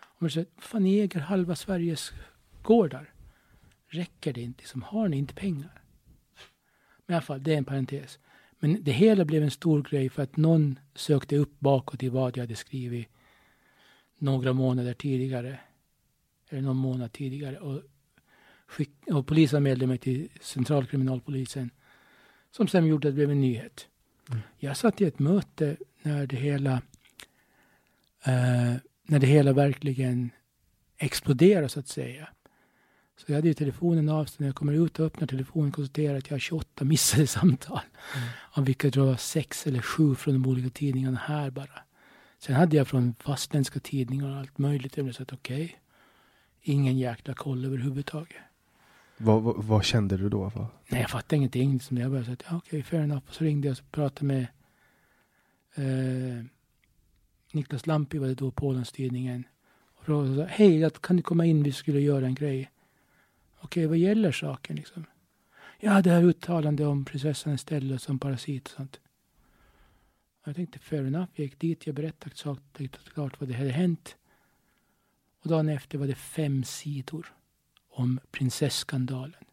Och 0.00 0.22
man 0.22 0.30
säger, 0.30 0.48
fan 0.58 0.82
ni 0.82 0.98
äger 0.98 1.20
halva 1.20 1.56
Sveriges 1.56 2.12
gårdar. 2.62 3.12
Räcker 3.88 4.32
det 4.32 4.40
inte? 4.40 4.58
Liksom, 4.58 4.82
har 4.82 5.08
ni 5.08 5.16
inte 5.16 5.34
pengar? 5.34 5.82
Men 7.06 7.14
i 7.14 7.16
alla 7.16 7.22
fall, 7.22 7.42
det 7.42 7.54
är 7.54 7.58
en 7.58 7.64
parentes. 7.64 8.18
Men 8.58 8.84
det 8.84 8.92
hela 8.92 9.24
blev 9.24 9.42
en 9.42 9.50
stor 9.50 9.82
grej 9.82 10.08
för 10.08 10.22
att 10.22 10.36
någon 10.36 10.78
sökte 10.94 11.36
upp 11.36 11.60
bakåt 11.60 12.02
i 12.02 12.08
vad 12.08 12.36
jag 12.36 12.42
hade 12.42 12.56
skrivit 12.56 13.08
några 14.18 14.52
månader 14.52 14.94
tidigare. 14.94 15.58
Eller 16.48 16.62
någon 16.62 16.76
månad 16.76 17.12
tidigare. 17.12 17.58
Och, 17.58 17.82
skick, 18.74 18.90
och 19.06 19.26
polisanmälde 19.26 19.86
mig 19.86 19.98
till 19.98 20.28
centralkriminalpolisen. 20.40 21.70
Som 22.50 22.68
sen 22.68 22.86
gjorde 22.86 23.08
att 23.08 23.14
det 23.14 23.16
blev 23.16 23.30
en 23.30 23.40
nyhet. 23.40 23.88
Jag 24.58 24.76
satt 24.76 25.00
i 25.00 25.04
ett 25.04 25.18
möte 25.18 25.76
när 26.02 26.26
det 26.26 26.36
hela 26.36 26.72
eh, 28.24 28.74
när 29.06 29.18
det 29.18 29.26
hela 29.26 29.52
verkligen 29.52 30.30
exploderar 30.98 31.68
så 31.68 31.80
att 31.80 31.88
säga. 31.88 32.28
Så 33.16 33.32
jag 33.32 33.36
hade 33.36 33.48
ju 33.48 33.54
telefonen 33.54 34.08
av 34.08 34.24
så 34.24 34.34
när 34.38 34.48
jag 34.48 34.56
kommer 34.56 34.72
ut 34.72 34.98
och 34.98 35.06
öppnar 35.06 35.26
telefonen 35.26 35.72
konstaterar 35.72 36.18
att 36.18 36.26
jag 36.26 36.34
har 36.34 36.38
28 36.38 36.84
missade 36.84 37.26
samtal. 37.26 37.80
Av 38.50 38.64
vilka 38.64 38.86
jag 38.86 38.94
tror 38.94 39.06
var 39.06 39.16
sex 39.16 39.66
eller 39.66 39.80
sju 39.80 40.14
från 40.14 40.34
de 40.34 40.50
olika 40.50 40.70
tidningarna 40.70 41.18
här 41.18 41.50
bara. 41.50 41.82
Sen 42.38 42.54
hade 42.54 42.76
jag 42.76 42.88
från 42.88 43.14
fastländska 43.20 43.80
tidningar 43.80 44.30
och 44.30 44.36
allt 44.36 44.58
möjligt. 44.58 44.96
Jag 44.96 45.06
blev 45.06 45.12
så 45.12 45.22
att 45.22 45.32
okej, 45.32 45.78
ingen 46.62 46.98
jäkla 46.98 47.34
koll 47.34 47.64
överhuvudtaget. 47.64 48.36
Vad, 49.16 49.42
vad, 49.42 49.64
vad 49.64 49.84
kände 49.84 50.16
du 50.16 50.28
då? 50.28 50.50
Vad? 50.54 50.66
Nej, 50.88 51.00
jag 51.00 51.10
fattade 51.10 51.36
ingenting. 51.36 51.72
Liksom 51.72 51.98
jag 51.98 52.10
bara 52.10 52.24
sa 52.24 52.36
ja, 52.50 52.56
okej, 52.56 52.82
fair 52.82 53.02
enough. 53.02 53.22
Och 53.28 53.34
så 53.34 53.44
ringde 53.44 53.68
jag 53.68 53.76
och 53.78 53.92
pratade 53.92 54.26
med 54.26 54.46
eh, 55.74 56.44
Niklas 57.52 57.86
Lampi 57.86 58.18
var 58.18 58.26
det 58.26 58.34
då, 58.34 58.50
Polenstidningen. 58.50 59.44
Och 59.98 60.04
frågade 60.04 60.46
hej, 60.50 60.90
kan 61.00 61.16
du 61.16 61.22
komma 61.22 61.46
in? 61.46 61.62
Vi 61.62 61.72
skulle 61.72 62.00
göra 62.00 62.26
en 62.26 62.34
grej. 62.34 62.70
Okej, 63.60 63.86
vad 63.86 63.98
gäller 63.98 64.32
saken 64.32 64.76
liksom? 64.76 65.04
Ja, 65.80 66.02
det 66.02 66.10
här 66.10 66.22
uttalandet 66.22 66.86
om 66.86 67.04
prinsessan 67.04 67.52
Estelle 67.52 67.98
som 67.98 68.18
parasit 68.18 68.68
och 68.68 68.70
sånt. 68.70 69.00
Jag 70.44 70.56
tänkte 70.56 70.78
fair 70.78 71.06
enough. 71.06 71.28
Jag 71.34 71.44
gick 71.44 71.58
dit, 71.58 71.86
jag 71.86 71.94
berättade 71.94 72.34
klart 73.14 73.40
vad 73.40 73.48
det 73.48 73.54
hade 73.54 73.70
hänt. 73.70 74.16
Och 75.42 75.48
dagen 75.48 75.68
efter 75.68 75.98
var 75.98 76.06
det 76.06 76.14
fem 76.14 76.64
sidor 76.64 77.32
om 77.94 78.20
prinsesskandalen. 78.30 79.44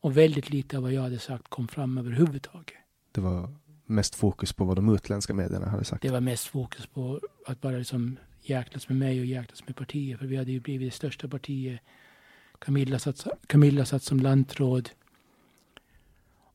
Och 0.00 0.16
väldigt 0.16 0.50
lite 0.50 0.76
av 0.76 0.82
vad 0.82 0.92
jag 0.92 1.02
hade 1.02 1.18
sagt 1.18 1.48
kom 1.48 1.68
fram 1.68 1.98
överhuvudtaget. 1.98 2.78
Det 3.12 3.20
var 3.20 3.54
mest 3.86 4.14
fokus 4.14 4.52
på 4.52 4.64
vad 4.64 4.76
de 4.76 4.94
utländska 4.94 5.34
medierna 5.34 5.66
hade 5.66 5.84
sagt. 5.84 6.02
Det 6.02 6.10
var 6.10 6.20
mest 6.20 6.46
fokus 6.46 6.86
på 6.86 7.20
att 7.46 7.60
bara 7.60 7.78
liksom 7.78 8.16
jäklas 8.42 8.88
med 8.88 8.98
mig 8.98 9.20
och 9.20 9.26
jäklas 9.26 9.66
med 9.66 9.76
partiet. 9.76 10.18
För 10.18 10.26
vi 10.26 10.36
hade 10.36 10.52
ju 10.52 10.60
blivit 10.60 10.92
det 10.92 10.96
största 10.96 11.28
partiet. 11.28 11.80
Camilla 12.58 12.98
satt, 12.98 13.26
Camilla 13.46 13.84
satt 13.84 14.02
som 14.02 14.20
lantråd. 14.20 14.90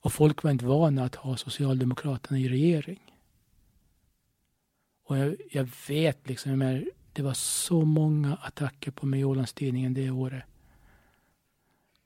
Och 0.02 0.14
folk 0.14 0.44
var 0.44 0.52
inte 0.52 0.66
vana 0.66 1.04
att 1.04 1.16
ha 1.16 1.38
Socialdemokraterna 1.38 2.40
i 2.40 2.50
regering. 2.50 3.00
Och 5.04 5.18
jag, 5.18 5.36
jag 5.52 5.70
vet 5.88 6.28
liksom, 6.28 6.84
det 7.14 7.22
var 7.22 7.34
så 7.34 7.86
många 7.86 8.36
attacker 8.36 8.92
på 8.92 9.06
mig 9.06 9.20
i 9.20 9.24
Ålandstidningen 9.24 9.94
det 9.94 10.10
året. 10.10 10.44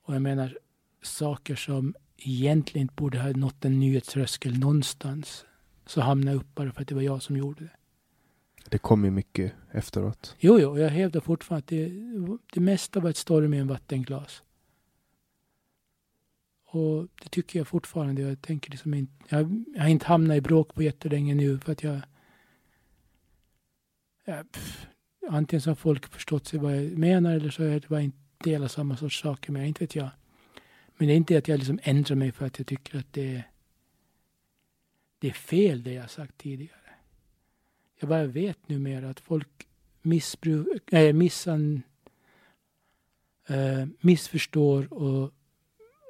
Och 0.04 0.14
jag 0.14 0.22
menar, 0.22 0.58
saker 1.02 1.56
som 1.56 1.94
egentligen 2.16 2.82
inte 2.82 2.94
borde 2.94 3.20
ha 3.20 3.30
nått 3.30 3.64
en 3.64 3.80
nyhetströskel 3.80 4.58
någonstans 4.58 5.44
så 5.86 6.00
hamnade 6.00 6.32
jag 6.32 6.40
upp 6.40 6.54
bara 6.54 6.72
för 6.72 6.82
att 6.82 6.88
det 6.88 6.94
var 6.94 7.02
jag 7.02 7.22
som 7.22 7.36
gjorde 7.36 7.64
det. 7.64 7.70
det 8.70 8.78
kom 8.78 9.04
ju 9.04 9.10
mycket 9.10 9.52
efteråt. 9.72 10.36
Jo, 10.38 10.58
jo, 10.60 10.78
jag 10.78 10.88
hävdar 10.88 11.20
fortfarande 11.20 11.64
att 11.64 11.68
det, 11.68 11.92
det 12.52 12.60
mesta 12.60 13.00
var 13.00 13.10
ett 13.10 13.16
storm 13.16 13.54
i 13.54 13.58
en 13.58 13.66
vattenglas. 13.66 14.42
Och 16.66 17.08
det 17.22 17.28
tycker 17.30 17.58
jag 17.58 17.68
fortfarande. 17.68 18.22
Jag 18.22 18.42
tänker 18.42 18.70
liksom 18.70 18.94
inte, 18.94 19.12
jag, 19.28 19.64
jag 19.74 19.82
har 19.82 19.88
inte 19.88 20.06
hamnat 20.06 20.36
i 20.36 20.40
bråk 20.40 20.74
på 20.74 20.82
jättelänge 20.82 21.34
nu 21.34 21.58
för 21.58 21.72
att 21.72 21.82
jag, 21.82 22.00
jag 24.24 24.52
pff, 24.52 24.86
antingen 25.28 25.60
så 25.60 25.70
har 25.70 25.74
folk 25.74 26.12
förstått 26.12 26.46
sig 26.46 26.58
vad 26.58 26.76
jag 26.76 26.98
menar 26.98 27.34
eller 27.34 27.50
så 27.50 27.62
är 27.62 27.80
det 27.80 27.88
bara 27.88 28.00
inte 28.00 28.23
delar 28.44 28.68
samma 28.68 28.96
sorts 28.96 29.20
saker 29.20 29.52
med, 29.52 29.68
inte 29.68 29.84
vet 29.84 29.96
jag. 29.96 30.10
Men 30.96 31.08
det 31.08 31.14
är 31.14 31.16
inte 31.16 31.38
att 31.38 31.48
jag 31.48 31.58
liksom 31.58 31.78
ändrar 31.82 32.16
mig 32.16 32.32
för 32.32 32.46
att 32.46 32.58
jag 32.58 32.66
tycker 32.66 32.98
att 32.98 33.12
det, 33.12 33.42
det 35.18 35.28
är 35.28 35.32
fel 35.32 35.82
det 35.82 35.92
jag 35.92 36.10
sagt 36.10 36.38
tidigare. 36.38 36.78
Jag 38.00 38.08
bara 38.08 38.26
vet 38.26 38.68
numera 38.68 39.10
att 39.10 39.20
folk 39.20 39.66
missbruk, 40.02 40.92
äh, 40.92 41.12
missan, 41.12 41.82
äh, 43.48 43.86
missförstår 44.00 44.92
och 44.92 45.32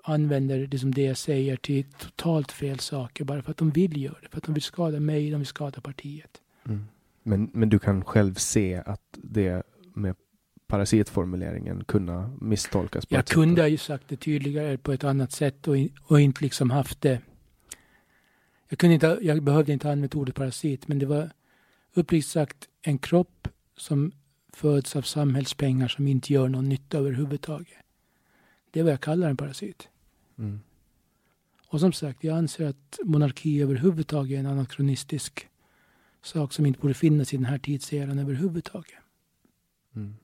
använder 0.05 0.67
det 0.67 0.79
som 0.79 0.95
det 0.95 1.03
jag 1.03 1.17
säger 1.17 1.57
till 1.57 1.85
totalt 1.85 2.53
fel 2.53 2.79
saker 2.79 3.25
bara 3.25 3.43
för 3.43 3.51
att 3.51 3.57
de 3.57 3.71
vill 3.71 4.03
göra 4.03 4.17
det. 4.23 4.29
För 4.29 4.39
att 4.39 4.45
de 4.45 4.55
vill 4.55 4.63
skada 4.63 5.01
mig, 5.01 5.31
de 5.31 5.37
vill 5.37 5.47
skada 5.47 5.81
partiet. 5.81 6.41
Mm. 6.67 6.85
Men, 7.23 7.51
men 7.53 7.69
du 7.69 7.79
kan 7.79 8.05
själv 8.05 8.35
se 8.35 8.83
att 8.87 9.19
det 9.23 9.63
med 9.95 10.17
parasitformuleringen 10.67 11.85
kunna 11.85 12.31
misstolkas? 12.41 13.07
På 13.07 13.15
jag 13.15 13.27
kunde 13.27 13.63
ha 13.63 13.69
ju 13.69 13.79
sagt 13.79 14.09
det 14.09 14.17
tydligare 14.17 14.79
på 14.79 14.93
ett 14.93 15.05
annat 15.05 15.33
sätt 15.33 15.69
och, 15.69 15.77
och 16.03 16.21
inte 16.21 16.45
liksom 16.45 16.71
haft 16.71 17.01
det. 17.01 17.21
Jag, 18.69 18.79
kunde 18.79 18.95
inte, 18.95 19.19
jag 19.23 19.43
behövde 19.43 19.73
inte 19.73 19.91
använda 19.91 20.19
ordet 20.19 20.35
parasit, 20.35 20.89
men 20.89 20.99
det 20.99 21.07
var 21.07 21.31
uppriktigt 21.95 22.33
sagt 22.33 22.69
en 22.83 22.99
kropp 22.99 23.49
som 23.77 24.13
föds 24.53 24.97
av 24.97 25.03
samhällspengar 25.03 25.89
som 25.89 26.09
inte 26.09 26.33
gör 26.33 26.49
någon 26.49 26.69
nytta 26.69 26.99
överhuvudtaget. 26.99 27.79
Det 28.71 28.81
är 28.81 28.85
vad 28.85 28.93
jag 28.93 29.01
kallar 29.01 29.31
en 29.31 29.37
parasit. 29.37 29.89
Mm. 30.39 30.61
Och 31.69 31.81
som 31.81 31.93
sagt, 31.93 32.25
jag 32.25 32.39
anser 32.39 32.67
att 32.67 32.99
monarki 33.05 33.63
överhuvudtaget 33.63 34.37
är 34.37 34.41
en 34.41 34.47
anakronistisk 34.47 35.49
sak 36.23 36.53
som 36.53 36.67
inte 36.67 36.81
borde 36.81 36.95
finnas 36.95 37.35
i 37.35 37.37
den 37.37 37.47
här 37.47 37.59
tidseran 37.59 38.19
överhuvudtaget. 38.19 38.99
Mm. 39.97 40.17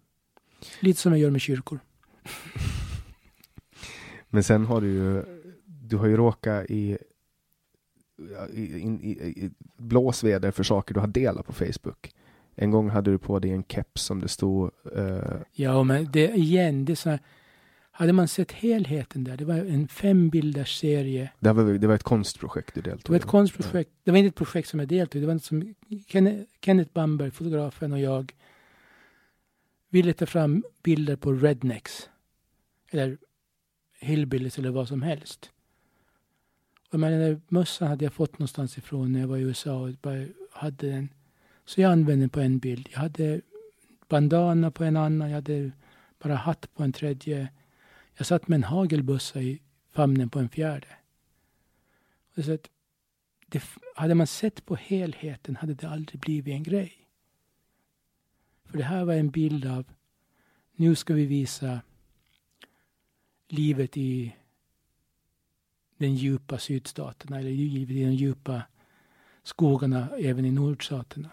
Lite 0.80 1.00
som 1.00 1.12
jag 1.12 1.20
gör 1.20 1.30
med 1.30 1.40
kyrkor. 1.40 1.80
Men 4.28 4.44
sen 4.44 4.66
har 4.66 4.80
du 4.80 4.86
ju, 4.86 5.22
du 5.64 5.96
har 5.96 6.06
ju 6.06 6.16
råkat 6.16 6.70
i, 6.70 6.98
i, 8.52 8.62
i, 8.62 9.44
i 9.44 9.50
blåsväder 9.76 10.50
för 10.50 10.62
saker 10.62 10.94
du 10.94 11.00
har 11.00 11.06
delat 11.06 11.46
på 11.46 11.52
Facebook. 11.52 12.12
En 12.54 12.70
gång 12.70 12.90
hade 12.90 13.10
du 13.10 13.18
på 13.18 13.38
dig 13.38 13.50
en 13.50 13.64
keps 13.64 14.02
som 14.02 14.20
det 14.20 14.28
stod... 14.28 14.70
Uh... 14.96 15.20
Ja, 15.52 15.82
men 15.82 16.12
det 16.12 16.30
igen, 16.30 16.84
det 16.84 16.92
är 16.92 16.94
så 16.94 17.10
här, 17.10 17.20
hade 17.90 18.12
man 18.12 18.28
sett 18.28 18.52
helheten 18.52 19.24
där, 19.24 19.36
det 19.36 19.44
var 19.44 19.54
en 19.54 19.88
fem 19.88 20.30
bilders 20.30 20.78
serie. 20.78 21.30
Det 21.38 21.52
var, 21.52 21.64
det 21.64 21.86
var 21.86 21.94
ett 21.94 22.02
konstprojekt 22.02 22.74
du 22.74 22.80
deltog 22.80 23.02
Det 23.04 23.10
var 23.10 23.16
ett 23.16 23.24
konstprojekt. 23.24 23.90
Det 24.04 24.10
var 24.10 24.18
inte 24.18 24.28
ett 24.28 24.34
projekt 24.34 24.68
som 24.68 24.80
jag 24.80 24.88
deltog 24.88 25.22
i. 25.22 25.24
Det 25.24 25.32
var 25.32 25.38
som 25.38 25.74
Kenneth 26.64 26.92
Bamberg, 26.92 27.30
fotografen 27.30 27.92
och 27.92 28.00
jag 28.00 28.32
vi 29.92 30.02
letar 30.02 30.26
fram 30.26 30.64
bilder 30.82 31.16
på 31.16 31.32
rednecks. 31.32 32.10
Eller 32.90 33.18
hillbillies 34.00 34.58
eller 34.58 34.70
vad 34.70 34.88
som 34.88 35.02
helst. 35.02 35.50
Och 36.90 37.00
men 37.00 37.12
den 37.12 37.20
där 37.20 37.40
mössan 37.48 37.88
hade 37.88 38.04
jag 38.04 38.12
fått 38.12 38.38
någonstans 38.38 38.78
ifrån 38.78 39.12
när 39.12 39.20
jag 39.20 39.28
var 39.28 39.36
i 39.36 39.42
USA 39.42 39.80
och 39.80 39.90
bara 40.02 40.26
hade 40.52 40.90
den. 40.90 41.08
Så 41.64 41.80
jag 41.80 41.92
använde 41.92 42.22
den 42.22 42.30
på 42.30 42.40
en 42.40 42.58
bild. 42.58 42.88
Jag 42.92 42.98
hade 42.98 43.40
bandana 44.08 44.70
på 44.70 44.84
en 44.84 44.96
annan. 44.96 45.28
Jag 45.28 45.34
hade 45.34 45.70
bara 46.18 46.34
hatt 46.34 46.74
på 46.74 46.82
en 46.82 46.92
tredje. 46.92 47.48
Jag 48.14 48.26
satt 48.26 48.48
med 48.48 48.56
en 48.56 48.64
hagelbössa 48.64 49.40
i 49.40 49.60
famnen 49.92 50.30
på 50.30 50.38
en 50.38 50.48
fjärde. 50.48 50.86
Och 52.36 52.44
så 52.44 52.52
att 52.52 52.70
det, 53.46 53.62
hade 53.94 54.14
man 54.14 54.26
sett 54.26 54.66
på 54.66 54.76
helheten 54.76 55.56
hade 55.56 55.74
det 55.74 55.88
aldrig 55.88 56.20
blivit 56.20 56.54
en 56.54 56.62
grej. 56.62 56.99
För 58.70 58.78
det 58.78 58.84
här 58.84 59.04
var 59.04 59.14
en 59.14 59.30
bild 59.30 59.66
av, 59.66 59.84
nu 60.76 60.94
ska 60.94 61.14
vi 61.14 61.26
visa 61.26 61.80
livet 63.48 63.96
i 63.96 64.36
den 65.96 66.14
djupa 66.14 66.58
sydstaterna 66.58 67.38
eller 67.38 67.50
livet 67.50 67.96
i 67.96 68.04
de 68.04 68.12
djupa 68.12 68.62
skogarna 69.42 70.08
även 70.18 70.44
i 70.44 70.50
nordstaterna. 70.50 71.30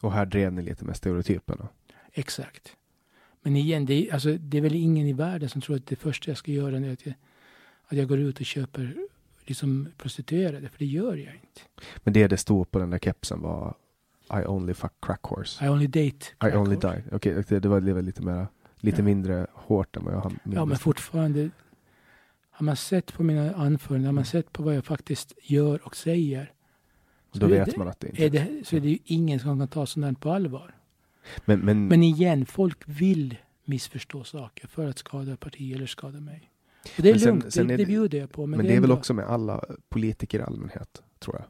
Och 0.00 0.12
här 0.12 0.26
drev 0.26 0.52
ni 0.52 0.62
lite 0.62 0.84
med 0.84 0.96
stereotyperna. 0.96 1.68
Exakt. 2.12 2.76
Men 3.42 3.56
igen, 3.56 3.86
det 3.86 3.94
är, 4.08 4.14
alltså, 4.14 4.36
det 4.36 4.58
är 4.58 4.62
väl 4.62 4.74
ingen 4.74 5.06
i 5.06 5.12
världen 5.12 5.48
som 5.48 5.60
tror 5.60 5.76
att 5.76 5.86
det 5.86 5.96
första 5.96 6.30
jag 6.30 6.38
ska 6.38 6.52
göra 6.52 6.76
är 6.76 6.92
att 6.92 7.06
jag, 7.06 7.14
att 7.84 7.98
jag 7.98 8.08
går 8.08 8.18
ut 8.18 8.40
och 8.40 8.46
köper 8.46 8.96
liksom 9.44 9.88
prostituerade, 9.96 10.68
för 10.68 10.78
det 10.78 10.86
gör 10.86 11.16
jag 11.16 11.34
inte. 11.34 11.60
Men 11.96 12.12
det 12.12 12.28
det 12.28 12.36
stod 12.36 12.70
på 12.70 12.78
den 12.78 12.90
där 12.90 12.98
kepsen 12.98 13.40
var 13.40 13.74
I 14.32 14.44
only 14.46 14.74
fuck 14.74 14.92
crack 15.00 15.26
horse. 15.26 15.64
I 15.64 15.68
only 15.68 15.86
date. 15.86 16.34
I 16.42 16.56
only 16.56 16.76
die. 16.76 17.02
Okej, 17.12 17.38
okay, 17.38 17.58
det 17.58 17.68
var 17.68 18.02
lite 18.02 18.22
mer, 18.22 18.46
lite 18.76 18.98
ja. 18.98 19.04
mindre 19.04 19.46
hårt 19.52 19.96
än 19.96 20.04
vad 20.04 20.14
jag 20.14 20.20
har 20.20 20.32
Ja, 20.44 20.64
men 20.64 20.78
fortfarande. 20.78 21.50
Har 22.50 22.64
man 22.64 22.76
sett 22.76 23.12
på 23.12 23.22
mina 23.22 23.54
anföranden, 23.54 24.06
har 24.06 24.12
man 24.12 24.24
sett 24.24 24.52
på 24.52 24.62
vad 24.62 24.76
jag 24.76 24.84
faktiskt 24.84 25.32
gör 25.42 25.86
och 25.86 25.96
säger. 25.96 26.52
Då 27.32 27.46
vet 27.46 27.70
det, 27.70 27.76
man 27.76 27.88
att 27.88 28.00
det 28.00 28.08
inte 28.08 28.24
är 28.24 28.30
det. 28.30 28.66
Så 28.66 28.76
är 28.76 28.80
det 28.80 28.88
ju 28.88 28.98
ingen 29.04 29.40
som 29.40 29.58
kan 29.58 29.68
ta 29.68 29.86
sånt 29.86 30.06
här 30.06 30.12
på 30.12 30.30
allvar. 30.30 30.74
Men, 31.44 31.60
men, 31.60 31.88
men 31.88 32.02
igen, 32.02 32.46
folk 32.46 32.78
vill 32.86 33.36
missförstå 33.64 34.24
saker 34.24 34.68
för 34.68 34.88
att 34.88 34.98
skada 34.98 35.36
parti 35.36 35.74
eller 35.74 35.86
skada 35.86 36.20
mig. 36.20 36.50
Och 36.96 37.02
det 37.02 37.10
är 37.10 37.18
sen, 37.18 37.28
lugnt, 37.28 37.52
sen 37.52 37.66
det, 37.66 37.76
det 37.76 37.86
bjuder 37.86 38.18
jag 38.18 38.32
på. 38.32 38.46
Men, 38.46 38.56
men 38.56 38.66
det, 38.66 38.76
är, 38.76 38.80
väl 38.80 38.92
också 38.92 39.14
med 39.14 39.26
alla 39.26 39.64
politiker 39.88 40.38
i 40.38 40.42
allmänhet, 40.42 41.02
tror 41.18 41.36
jag. 41.36 41.44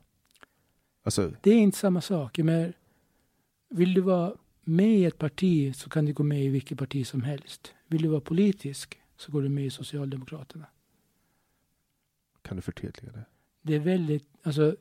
Alltså, 1.02 1.32
det 1.40 1.50
är 1.50 1.58
inte 1.58 1.78
samma 1.78 2.00
sak. 2.00 2.38
Men 2.38 2.72
vill 3.68 3.94
du 3.94 4.00
vara 4.00 4.34
med 4.64 4.98
i 4.98 5.04
ett 5.04 5.18
parti 5.18 5.76
så 5.76 5.90
kan 5.90 6.04
du 6.04 6.12
gå 6.12 6.22
med 6.22 6.44
i 6.44 6.48
vilket 6.48 6.78
parti 6.78 7.06
som 7.06 7.22
helst. 7.22 7.74
Vill 7.86 8.02
du 8.02 8.08
vara 8.08 8.20
politisk 8.20 8.98
så 9.16 9.32
går 9.32 9.42
du 9.42 9.48
med 9.48 9.66
i 9.66 9.70
Socialdemokraterna. 9.70 10.66
Kan 12.42 12.56
du 12.56 12.62
förtydliga 12.62 13.12
det? 13.12 13.24
Det 13.62 13.74
är 13.74 13.80
väldigt, 13.80 14.28
alltså 14.42 14.76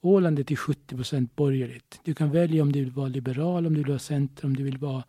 Åland 0.00 0.38
är 0.38 0.44
till 0.44 0.56
70 0.56 0.96
procent 0.96 1.36
borgerligt. 1.36 2.00
Du 2.04 2.14
kan 2.14 2.30
välja 2.30 2.62
om 2.62 2.72
du 2.72 2.80
vill 2.80 2.90
vara 2.90 3.08
liberal, 3.08 3.66
om 3.66 3.74
du 3.74 3.80
vill 3.80 3.88
vara 3.88 3.98
center, 3.98 4.46
om 4.46 4.56
du 4.56 4.62
vill 4.62 4.78
vara 4.78 5.04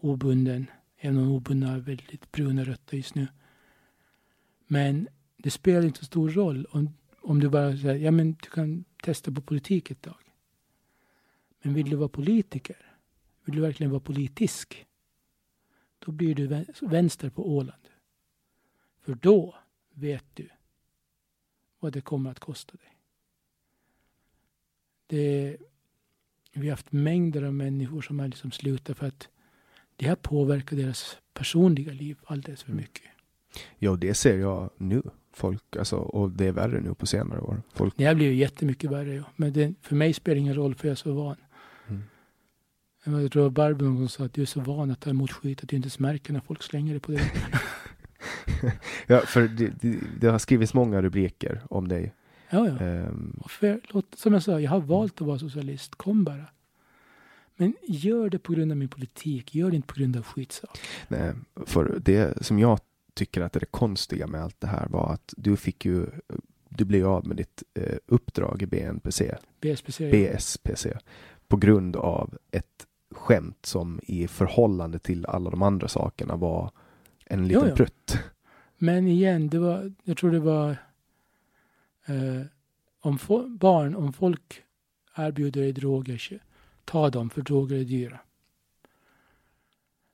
obunden. 0.00 0.66
Även 0.98 1.18
om 1.18 1.30
obundna 1.30 1.68
har 1.68 1.78
väldigt 1.78 2.32
bruna 2.32 2.64
rötter 2.64 2.96
just 2.96 3.14
nu. 3.14 3.26
Men 4.66 5.08
det 5.36 5.50
spelar 5.50 5.84
inte 5.86 5.98
så 5.98 6.04
stor 6.04 6.30
roll 6.30 6.66
om, 6.70 6.94
om 7.20 7.40
du 7.40 7.48
bara 7.48 7.76
säger, 7.76 7.94
ja 7.94 8.10
men 8.10 8.32
du 8.32 8.50
kan 8.50 8.84
testa 9.02 9.32
på 9.32 9.40
politik 9.40 9.90
ett 9.90 10.02
tag. 10.02 10.32
Men 11.62 11.74
vill 11.74 11.90
du 11.90 11.96
vara 11.96 12.08
politiker, 12.08 12.94
vill 13.44 13.54
du 13.56 13.60
verkligen 13.60 13.90
vara 13.90 14.00
politisk, 14.00 14.86
då 15.98 16.12
blir 16.12 16.34
du 16.34 16.64
vänster 16.80 17.30
på 17.30 17.56
Åland. 17.56 17.88
För 19.00 19.14
då 19.14 19.54
vet 19.90 20.24
du 20.34 20.48
vad 21.78 21.92
det 21.92 22.00
kommer 22.00 22.30
att 22.30 22.40
kosta 22.40 22.76
dig. 22.76 22.96
Det, 25.06 25.56
vi 26.52 26.68
har 26.68 26.70
haft 26.70 26.92
mängder 26.92 27.42
av 27.42 27.54
människor 27.54 28.02
som 28.02 28.18
har 28.18 28.28
liksom 28.28 28.52
slutat 28.52 28.98
för 28.98 29.06
att 29.06 29.28
det 29.96 30.06
har 30.06 30.16
påverkat 30.16 30.78
deras 30.78 31.18
personliga 31.32 31.92
liv 31.92 32.18
alldeles 32.24 32.62
för 32.62 32.72
mycket. 32.72 33.04
Ja, 33.78 33.96
det 33.96 34.14
ser 34.14 34.38
jag 34.38 34.70
nu. 34.76 35.02
Folk, 35.38 35.76
alltså, 35.76 35.96
och 35.96 36.30
det 36.30 36.46
är 36.46 36.52
värre 36.52 36.80
nu 36.80 36.94
på 36.94 37.06
senare 37.06 37.40
år. 37.40 37.62
Folk... 37.72 37.94
Det 37.96 38.04
har 38.04 38.14
blivit 38.14 38.38
jättemycket 38.38 38.90
värre, 38.90 39.14
ja. 39.14 39.24
Men 39.36 39.52
det, 39.52 39.74
för 39.82 39.94
mig 39.96 40.12
spelar 40.12 40.34
det 40.34 40.40
ingen 40.40 40.54
roll, 40.54 40.74
för 40.74 40.88
jag 40.88 40.92
är 40.92 40.96
så 40.96 41.12
van. 41.12 41.36
Mm. 41.88 43.22
Jag 43.22 43.32
tror 43.32 43.50
Barbro 43.50 43.84
någon 43.84 43.96
gång 43.96 44.08
sa 44.08 44.24
att 44.24 44.32
du 44.32 44.42
är 44.42 44.46
så 44.46 44.60
van 44.60 44.90
att 44.90 45.00
ta 45.00 45.10
emot 45.10 45.32
skit 45.32 45.62
att 45.62 45.68
du 45.68 45.76
inte 45.76 45.86
ens 45.86 45.98
märker 45.98 46.32
när 46.32 46.40
folk 46.40 46.62
slänger 46.62 46.94
det 46.94 47.00
på 47.00 47.12
dig. 47.12 47.32
ja, 49.06 49.20
för 49.20 49.48
det, 49.48 49.72
det, 49.80 49.98
det, 50.20 50.28
har 50.28 50.38
skrivits 50.38 50.74
många 50.74 51.02
rubriker 51.02 51.62
om 51.70 51.88
dig. 51.88 52.14
Ja, 52.50 52.68
ja. 52.68 52.86
Um, 52.86 53.40
för, 53.48 53.80
låt, 53.88 54.14
som 54.14 54.32
jag 54.32 54.42
sa, 54.42 54.60
jag 54.60 54.70
har 54.70 54.80
valt 54.80 55.20
att 55.20 55.26
vara 55.26 55.38
socialist. 55.38 55.94
Kom 55.94 56.24
bara. 56.24 56.46
Men 57.56 57.74
gör 57.88 58.30
det 58.30 58.38
på 58.38 58.52
grund 58.52 58.72
av 58.72 58.78
min 58.78 58.88
politik. 58.88 59.54
Gör 59.54 59.70
det 59.70 59.76
inte 59.76 59.88
på 59.88 60.00
grund 60.00 60.16
av 60.16 60.22
skitsak. 60.22 60.78
Nej, 61.08 61.32
för 61.66 62.00
det 62.04 62.46
som 62.46 62.58
jag 62.58 62.80
tycker 63.18 63.40
att 63.40 63.52
det 63.52 63.62
är 63.62 63.66
konstiga 63.66 64.26
med 64.26 64.42
allt 64.42 64.60
det 64.60 64.66
här 64.66 64.88
var 64.88 65.12
att 65.12 65.34
du 65.36 65.56
fick 65.56 65.84
ju, 65.84 66.06
du 66.68 66.84
blev 66.84 67.06
av 67.06 67.26
med 67.26 67.36
ditt 67.36 67.62
eh, 67.74 67.98
uppdrag 68.06 68.62
i 68.62 68.66
BNPC. 68.66 69.34
BSPC. 69.60 70.10
BSPC. 70.10 70.86
På 71.48 71.56
grund 71.56 71.96
av 71.96 72.38
ett 72.50 72.86
skämt 73.10 73.66
som 73.66 74.00
i 74.02 74.28
förhållande 74.28 74.98
till 74.98 75.26
alla 75.26 75.50
de 75.50 75.62
andra 75.62 75.88
sakerna 75.88 76.36
var 76.36 76.70
en 77.24 77.48
liten 77.48 77.62
jo, 77.62 77.68
jo. 77.68 77.76
prutt. 77.76 78.18
Men 78.78 79.06
igen, 79.06 79.48
det 79.48 79.58
var, 79.58 79.92
jag 80.04 80.16
tror 80.16 80.30
det 80.30 80.40
var 80.40 80.70
eh, 82.06 82.42
om 83.00 83.18
barn, 83.48 83.96
om 83.96 84.12
folk 84.12 84.62
erbjuder 85.16 85.60
dig 85.60 85.72
droger, 85.72 86.42
ta 86.84 87.10
dem 87.10 87.30
för 87.30 87.42
droger 87.42 87.76
är 87.76 87.84
dyra. 87.84 88.18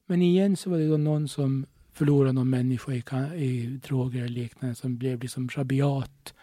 Men 0.07 0.23
igen 0.23 0.57
så 0.57 0.71
var 0.71 0.79
det 0.79 0.89
då 0.89 0.97
någon 0.97 1.29
som 1.29 1.67
förlorade 1.95 2.33
någon 2.33 2.51
människa 2.51 2.93
i, 2.93 3.03
i 3.35 3.67
droger 3.67 4.19
eller 4.19 4.29
liknande 4.29 4.75
som 4.75 4.97
blev 4.97 5.21
liksom 5.21 5.49
rabiat. 5.49 6.35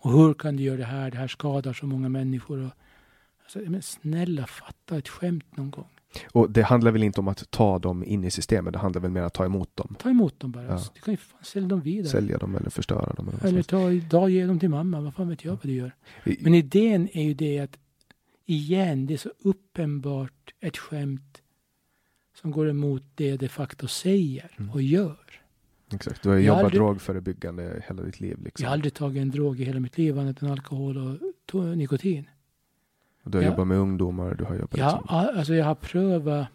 Och 0.00 0.12
hur 0.12 0.34
kan 0.34 0.56
du 0.56 0.62
göra 0.62 0.76
det 0.76 0.84
här? 0.84 1.10
Det 1.10 1.16
här 1.16 1.28
skadar 1.28 1.72
så 1.72 1.86
många 1.86 2.08
människor. 2.08 2.58
Och, 2.58 2.70
alltså, 3.42 3.70
men 3.70 3.82
snälla, 3.82 4.46
fatta 4.46 4.98
ett 4.98 5.08
skämt 5.08 5.56
någon 5.56 5.70
gång. 5.70 5.88
Och 6.32 6.50
det 6.50 6.62
handlar 6.62 6.90
väl 6.90 7.02
inte 7.02 7.20
om 7.20 7.28
att 7.28 7.50
ta 7.50 7.78
dem 7.78 8.04
in 8.04 8.24
i 8.24 8.30
systemet, 8.30 8.72
det 8.72 8.78
handlar 8.78 9.02
väl 9.02 9.10
mer 9.10 9.20
om 9.20 9.26
att 9.26 9.34
ta 9.34 9.44
emot 9.44 9.76
dem. 9.76 9.96
Ta 9.98 10.10
emot 10.10 10.40
dem 10.40 10.52
bara. 10.52 10.64
Ja. 10.64 10.82
Du 10.94 11.00
kan 11.00 11.14
ju 11.14 11.18
fan 11.18 11.44
sälja 11.44 11.68
dem 11.68 11.80
vidare. 11.80 12.10
Sälja 12.10 12.38
dem 12.38 12.56
eller 12.56 12.70
förstöra 12.70 13.12
dem. 13.12 13.28
Eller, 13.28 13.48
Eller 13.48 13.62
ta 13.62 13.90
idag 13.90 14.30
ge 14.30 14.46
dem 14.46 14.58
till 14.58 14.68
mamma. 14.68 15.00
Vad 15.00 15.14
fan 15.14 15.28
vet 15.28 15.44
jag 15.44 15.52
vad 15.52 15.62
du 15.62 15.72
gör? 15.72 15.92
Men 16.40 16.54
idén 16.54 17.08
är 17.12 17.22
ju 17.22 17.34
det 17.34 17.58
att 17.58 17.78
igen, 18.46 19.06
det 19.06 19.14
är 19.14 19.18
så 19.18 19.30
uppenbart 19.38 20.54
ett 20.60 20.76
skämt 20.76 21.42
som 22.40 22.50
går 22.50 22.68
emot 22.68 23.02
det 23.14 23.36
de 23.36 23.48
facto 23.48 23.88
säger 23.88 24.50
Mm. 24.58 24.70
och 24.70 24.82
gör. 24.82 25.16
Exakt, 25.92 26.22
du 26.22 26.28
har 26.28 26.36
Jag 26.36 26.44
jobbat 26.44 26.64
aldrig- 26.64 26.80
drogförebyggande 26.80 27.82
hela 27.88 28.02
ditt 28.02 28.20
liv. 28.20 28.38
Liksom. 28.44 28.62
Jag 28.64 28.68
har 28.70 28.74
aldrig 28.74 28.94
tagit 28.94 29.22
en 29.22 29.30
drog 29.30 29.60
i 29.60 29.64
hela 29.64 29.80
mitt 29.80 29.98
liv 29.98 30.18
annat 30.18 30.42
än 30.42 30.50
alkohol 30.50 30.96
och 31.52 31.76
nikotin. 31.78 32.28
Och 33.22 33.30
du 33.30 33.38
har 33.38 33.42
Ja. 33.44 33.50
jobbat 33.50 33.66
med 33.66 33.78
ungdomar, 33.78 34.34
du 34.34 34.44
har 34.44 34.54
jobbat 34.54 34.78
Jag, 34.78 34.92
liksom. 34.92 35.08
alltså 35.18 35.54
jag 35.54 35.64
har 35.64 35.74
prövat 35.74 36.46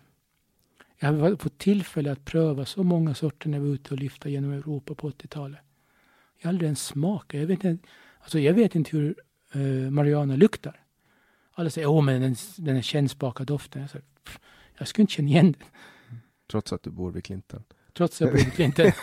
jag 0.99 1.13
har 1.13 1.35
fått 1.35 1.57
tillfälle 1.57 2.11
att 2.11 2.25
pröva 2.25 2.65
så 2.65 2.83
många 2.83 3.13
sorter 3.13 3.49
när 3.49 3.57
jag 3.57 3.65
var 3.65 3.73
ute 3.73 3.93
och 3.93 3.99
lyfta 3.99 4.29
genom 4.29 4.51
Europa 4.51 4.95
på 4.95 5.07
80-talet. 5.07 5.59
Jag 6.39 6.45
har 6.47 6.49
aldrig 6.49 6.65
ens 6.67 6.85
smakat. 6.85 7.39
Jag 7.39 7.47
vet 7.47 7.63
inte, 7.63 7.87
alltså 8.21 8.39
jag 8.39 8.53
vet 8.53 8.75
inte 8.75 8.97
hur 8.97 9.15
uh, 9.55 9.89
marijuana 9.91 10.35
luktar. 10.35 10.79
Alla 11.53 11.69
säger 11.69 11.99
att 11.99 12.05
den, 12.21 12.35
den 12.57 12.75
är 12.75 12.81
kännspaka 12.81 13.43
doften. 13.43 13.81
Jag, 13.81 13.89
säger, 13.91 14.05
"Pff, 14.23 14.39
jag 14.77 14.87
skulle 14.87 15.03
inte 15.03 15.13
känna 15.13 15.29
igen 15.29 15.51
den. 15.51 15.69
Trots 16.51 16.73
att 16.73 16.83
du 16.83 16.89
bor 16.89 17.11
vid 17.11 17.23
Clinton. 17.23 17.63
Trots 17.93 18.21
att 18.21 18.25
jag 18.25 18.31
bor 18.31 18.47
i 18.47 18.51
Clinton. 18.51 18.85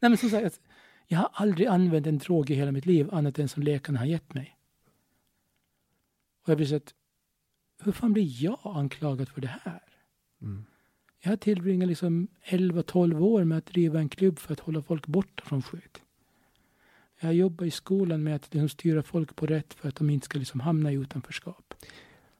Nej 0.00 0.10
men 0.10 0.16
som 0.16 0.30
sagt, 0.30 0.60
jag 1.06 1.18
har 1.18 1.30
aldrig 1.32 1.66
använt 1.66 2.06
en 2.06 2.18
drog 2.18 2.50
i 2.50 2.54
hela 2.54 2.72
mitt 2.72 2.86
liv 2.86 3.08
annat 3.12 3.38
än 3.38 3.48
som 3.48 3.62
läkarna 3.62 3.98
har 3.98 4.06
gett 4.06 4.34
mig. 4.34 4.56
Och 6.42 6.48
jag 6.48 6.56
blir 6.56 6.66
så 6.66 6.76
att, 6.76 6.94
hur 7.82 7.92
fan 7.92 8.12
blir 8.12 8.42
jag 8.44 8.58
anklagad 8.62 9.28
för 9.28 9.40
det 9.40 9.58
här? 9.62 9.82
Mm. 10.42 10.64
Jag 11.20 11.30
har 11.30 11.36
tillbringat 11.36 11.88
liksom 11.88 12.28
11-12 12.44 13.20
år 13.20 13.44
med 13.44 13.58
att 13.58 13.66
driva 13.66 13.98
en 13.98 14.08
klubb 14.08 14.38
för 14.38 14.52
att 14.52 14.60
hålla 14.60 14.82
folk 14.82 15.06
borta 15.06 15.44
från 15.44 15.62
skit. 15.62 16.02
Jag 17.20 17.34
jobbar 17.34 17.66
i 17.66 17.70
skolan 17.70 18.22
med 18.22 18.34
att 18.34 18.54
liksom 18.54 18.68
styra 18.68 19.02
folk 19.02 19.36
på 19.36 19.46
rätt 19.46 19.74
för 19.74 19.88
att 19.88 19.96
de 19.96 20.10
inte 20.10 20.24
ska 20.24 20.38
liksom 20.38 20.60
hamna 20.60 20.92
i 20.92 20.94
utanförskap. 20.94 21.74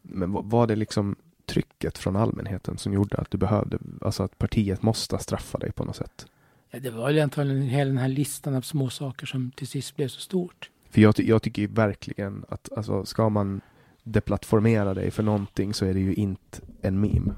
Men 0.02 0.32
var 0.32 0.66
det 0.66 0.76
liksom 0.76 1.16
trycket 1.49 1.99
från 1.99 2.16
allmänheten 2.16 2.78
som 2.78 2.92
gjorde 2.92 3.16
att 3.16 3.30
du 3.30 3.38
behövde, 3.38 3.78
alltså 4.01 4.22
att 4.22 4.38
partiet 4.38 4.82
måste 4.82 5.18
straffa 5.18 5.59
dig 5.59 5.72
på 5.72 5.84
något 5.84 5.96
sätt? 5.96 6.26
Ja, 6.70 6.80
det 6.80 6.90
var 6.90 7.07
väl 7.07 7.18
antagligen 7.18 7.62
hela 7.62 7.88
den 7.88 7.99
här 7.99 8.09
listan 8.09 8.55
av 8.55 8.62
små 8.62 8.90
saker 8.90 9.26
som 9.26 9.51
till 9.51 9.66
sist 9.66 9.96
blev 9.96 10.09
så 10.09 10.20
stort. 10.20 10.70
För 10.90 11.01
jag, 11.01 11.14
jag 11.18 11.42
tycker 11.42 11.62
ju 11.62 11.68
verkligen 11.68 12.44
att, 12.49 12.72
alltså 12.76 13.05
ska 13.05 13.28
man 13.28 13.61
deplattformera 14.03 14.94
dig 14.94 15.11
för 15.11 15.22
någonting 15.22 15.74
så 15.74 15.84
är 15.84 15.94
det 15.94 16.01
ju 16.01 16.14
inte 16.14 16.61
en 16.80 17.01
meme. 17.01 17.34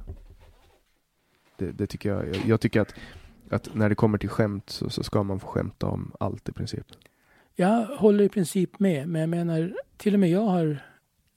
Det, 1.57 1.73
det 1.73 1.87
tycker 1.87 2.09
jag, 2.09 2.29
jag, 2.29 2.37
jag 2.47 2.61
tycker 2.61 2.81
att, 2.81 2.95
att 3.51 3.75
när 3.75 3.89
det 3.89 3.95
kommer 3.95 4.19
till 4.19 4.29
skämt 4.29 4.71
så, 4.71 4.91
så 4.91 5.03
ska 5.03 5.23
man 5.23 5.41
få 5.41 5.47
skämta 5.47 5.87
om 5.87 6.13
allt 6.21 6.49
i 6.49 6.53
princip. 6.53 6.87
Jag 7.55 7.87
håller 7.87 8.25
i 8.25 8.29
princip 8.29 8.79
med, 8.79 9.09
men 9.09 9.21
jag 9.21 9.29
menar, 9.29 9.73
till 9.97 10.15
och 10.15 10.21
med 10.21 10.31
jag 10.31 10.47
har 10.47 10.83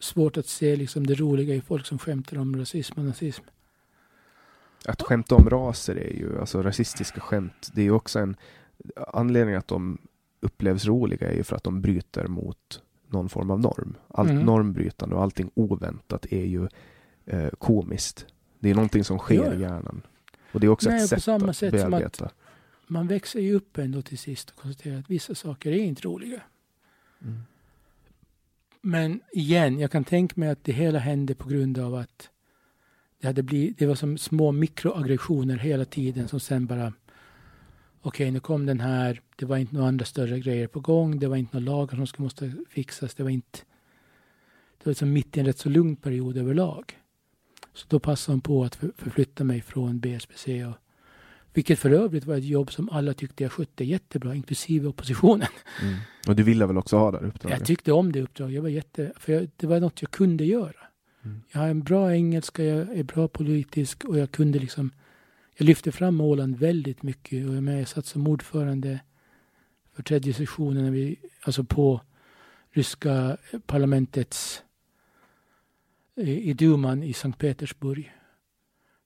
svårt 0.04 0.38
att 0.38 0.46
se 0.48 0.76
liksom 0.76 1.08
det 1.08 1.16
roliga 1.16 1.56
i 1.56 1.62
folk 1.62 1.86
som 1.86 2.00
skämtar 2.00 2.38
om 2.38 2.58
rasism 2.58 3.00
och 3.00 3.06
nazism. 3.06 3.44
Att 4.86 5.02
skämta 5.02 5.36
om 5.36 5.50
raser 5.50 5.96
är 5.96 6.14
ju, 6.14 6.40
alltså 6.40 6.62
rasistiska 6.64 7.22
skämt, 7.22 7.70
det 7.74 7.82
är 7.82 7.86
ju 7.86 7.92
också 7.92 8.20
en 8.20 8.36
anledning 9.14 9.56
att 9.56 9.68
de 9.68 9.98
upplevs 10.40 10.86
roliga 10.86 11.32
är 11.32 11.36
ju 11.36 11.44
för 11.44 11.56
att 11.56 11.64
de 11.64 11.82
bryter 11.82 12.28
mot 12.28 12.82
någon 13.08 13.30
form 13.30 13.52
av 13.52 13.60
norm. 13.60 13.96
Allt 14.08 14.30
Mm. 14.30 14.44
normbrytande 14.46 15.16
och 15.16 15.22
allting 15.24 15.52
oväntat 15.54 16.26
är 16.30 16.46
ju 16.46 16.68
eh, 17.26 17.50
komiskt. 17.50 18.26
Det 18.60 18.70
är 18.70 18.76
någonting 18.76 19.04
som 19.04 19.18
sker 19.20 19.36
Ja. 19.46 19.54
i 19.54 19.62
hjärnan. 19.62 20.02
Och 20.52 20.60
det 20.60 20.68
är 20.68 20.70
också 20.70 20.90
Nej, 20.90 20.98
ett 20.98 21.04
på 21.04 21.08
sätt 21.16 21.24
samma 21.24 21.50
att 21.50 21.58
sätt 21.58 21.80
som 21.82 21.94
att- 21.94 22.00
bearbeta. 22.00 22.30
Man 22.88 23.08
växer 23.08 23.40
ju 23.40 23.54
upp 23.56 23.78
ändå 23.78 24.02
till 24.02 24.18
sist 24.18 24.50
och 24.50 24.56
konstaterar 24.56 25.00
att 25.00 25.10
vissa 25.10 25.36
saker 25.36 25.72
är 25.72 25.76
inte 25.78 26.02
roliga. 26.02 26.42
Mm. 27.22 27.40
Men 28.86 29.22
igen, 29.32 29.80
jag 29.80 29.92
kan 29.92 30.04
tänka 30.04 30.34
mig 30.38 30.50
att 30.50 30.64
det 30.64 30.72
hela 30.72 31.00
hände 31.00 31.36
på 31.36 31.50
grund 31.50 31.78
av 31.80 31.96
att 31.96 32.30
det, 33.22 33.28
hade 33.28 33.44
blivit, 33.44 33.78
det 33.78 33.86
var 33.86 33.96
som 33.96 34.18
små 34.18 34.52
mikroaggressioner 34.52 35.58
hela 35.58 35.86
tiden 35.86 36.28
som 36.28 36.40
sen 36.40 36.66
bara 36.66 36.94
Okej, 38.02 38.32
nu 38.32 38.40
kom 38.40 38.66
den 38.66 38.80
här. 38.80 39.22
Det 39.36 39.46
var 39.46 39.58
inte 39.58 39.76
några 39.76 39.88
andra 39.88 40.06
större 40.06 40.40
grejer 40.40 40.68
på 40.68 40.80
gång. 40.80 41.20
Det 41.20 41.28
var 41.28 41.38
inte 41.38 41.60
några 41.60 41.72
lagar 41.72 41.96
som 41.96 42.08
skulle 42.08 42.24
måste 42.24 42.54
fixas. 42.70 43.16
Det 43.16 43.24
var 43.24 43.30
inte... 43.30 43.60
Det 44.78 44.86
var 44.86 44.92
liksom 44.92 45.14
mitt 45.14 45.38
i 45.38 45.40
en 45.40 45.46
rätt 45.46 45.58
så 45.58 45.70
lugn 45.70 45.96
period 45.96 46.38
överlag. 46.38 46.98
Så 47.74 47.86
då 47.90 48.00
passade 48.00 48.34
hon 48.34 48.42
på 48.42 48.64
att 48.64 48.76
förflytta 48.76 49.44
mig 49.44 49.62
från 49.62 50.00
BSPC. 50.00 50.66
Och, 50.66 50.76
vilket 51.54 51.80
för 51.80 51.92
övrigt 51.92 52.26
var 52.26 52.36
ett 52.36 52.44
jobb 52.44 52.72
som 52.72 52.90
alla 52.90 53.14
tyckte 53.14 53.44
jag 53.44 53.52
skötte 53.52 53.84
jättebra, 53.84 54.36
inklusive 54.36 54.88
oppositionen. 54.88 55.48
Mm. 55.82 55.96
Och 56.28 56.36
du 56.36 56.44
ville 56.44 56.66
väl 56.66 56.78
också 56.78 56.98
ha 56.98 57.12
det 57.12 57.18
uppdraget? 57.18 57.60
Jag 57.60 57.68
tyckte 57.68 57.92
om 57.92 58.12
det 58.12 58.22
uppdraget. 58.22 58.56
Jag 58.56 58.62
var 58.62 58.70
jätte, 58.70 59.14
för 59.16 59.34
jag, 59.34 59.50
det 59.58 59.68
var 59.68 59.80
något 59.80 60.02
jag 60.02 60.12
kunde 60.12 60.46
göra. 60.46 60.88
Mm. 61.24 61.42
Jag 61.52 61.60
har 61.60 61.68
en 61.68 61.84
bra 61.84 62.14
engelska, 62.14 62.64
jag 62.64 62.98
är 62.98 63.04
bra 63.04 63.28
politisk 63.28 64.04
och 64.04 64.18
jag 64.18 64.32
kunde 64.32 64.60
liksom 64.60 64.92
jag 65.56 65.66
lyfte 65.66 65.92
fram 65.92 66.22
Åland 66.22 66.56
väldigt 66.56 67.04
mycket 67.04 67.48
och 67.50 67.56
jag, 67.56 67.64
med, 67.64 67.88
satt 67.88 68.06
som 68.06 68.28
ordförande 68.28 69.00
för 69.96 70.04
tredje 70.04 70.34
sessionen 70.34 70.84
när 70.84 70.92
vi, 70.92 71.20
alltså 71.42 71.64
på 71.64 72.02
ryska 72.72 73.38
parlamentets 73.66 74.64
i, 76.16 76.50
i 76.50 76.54
Duman 76.54 77.04
i 77.04 77.14
Sankt 77.14 77.40
Petersburg. 77.40 78.14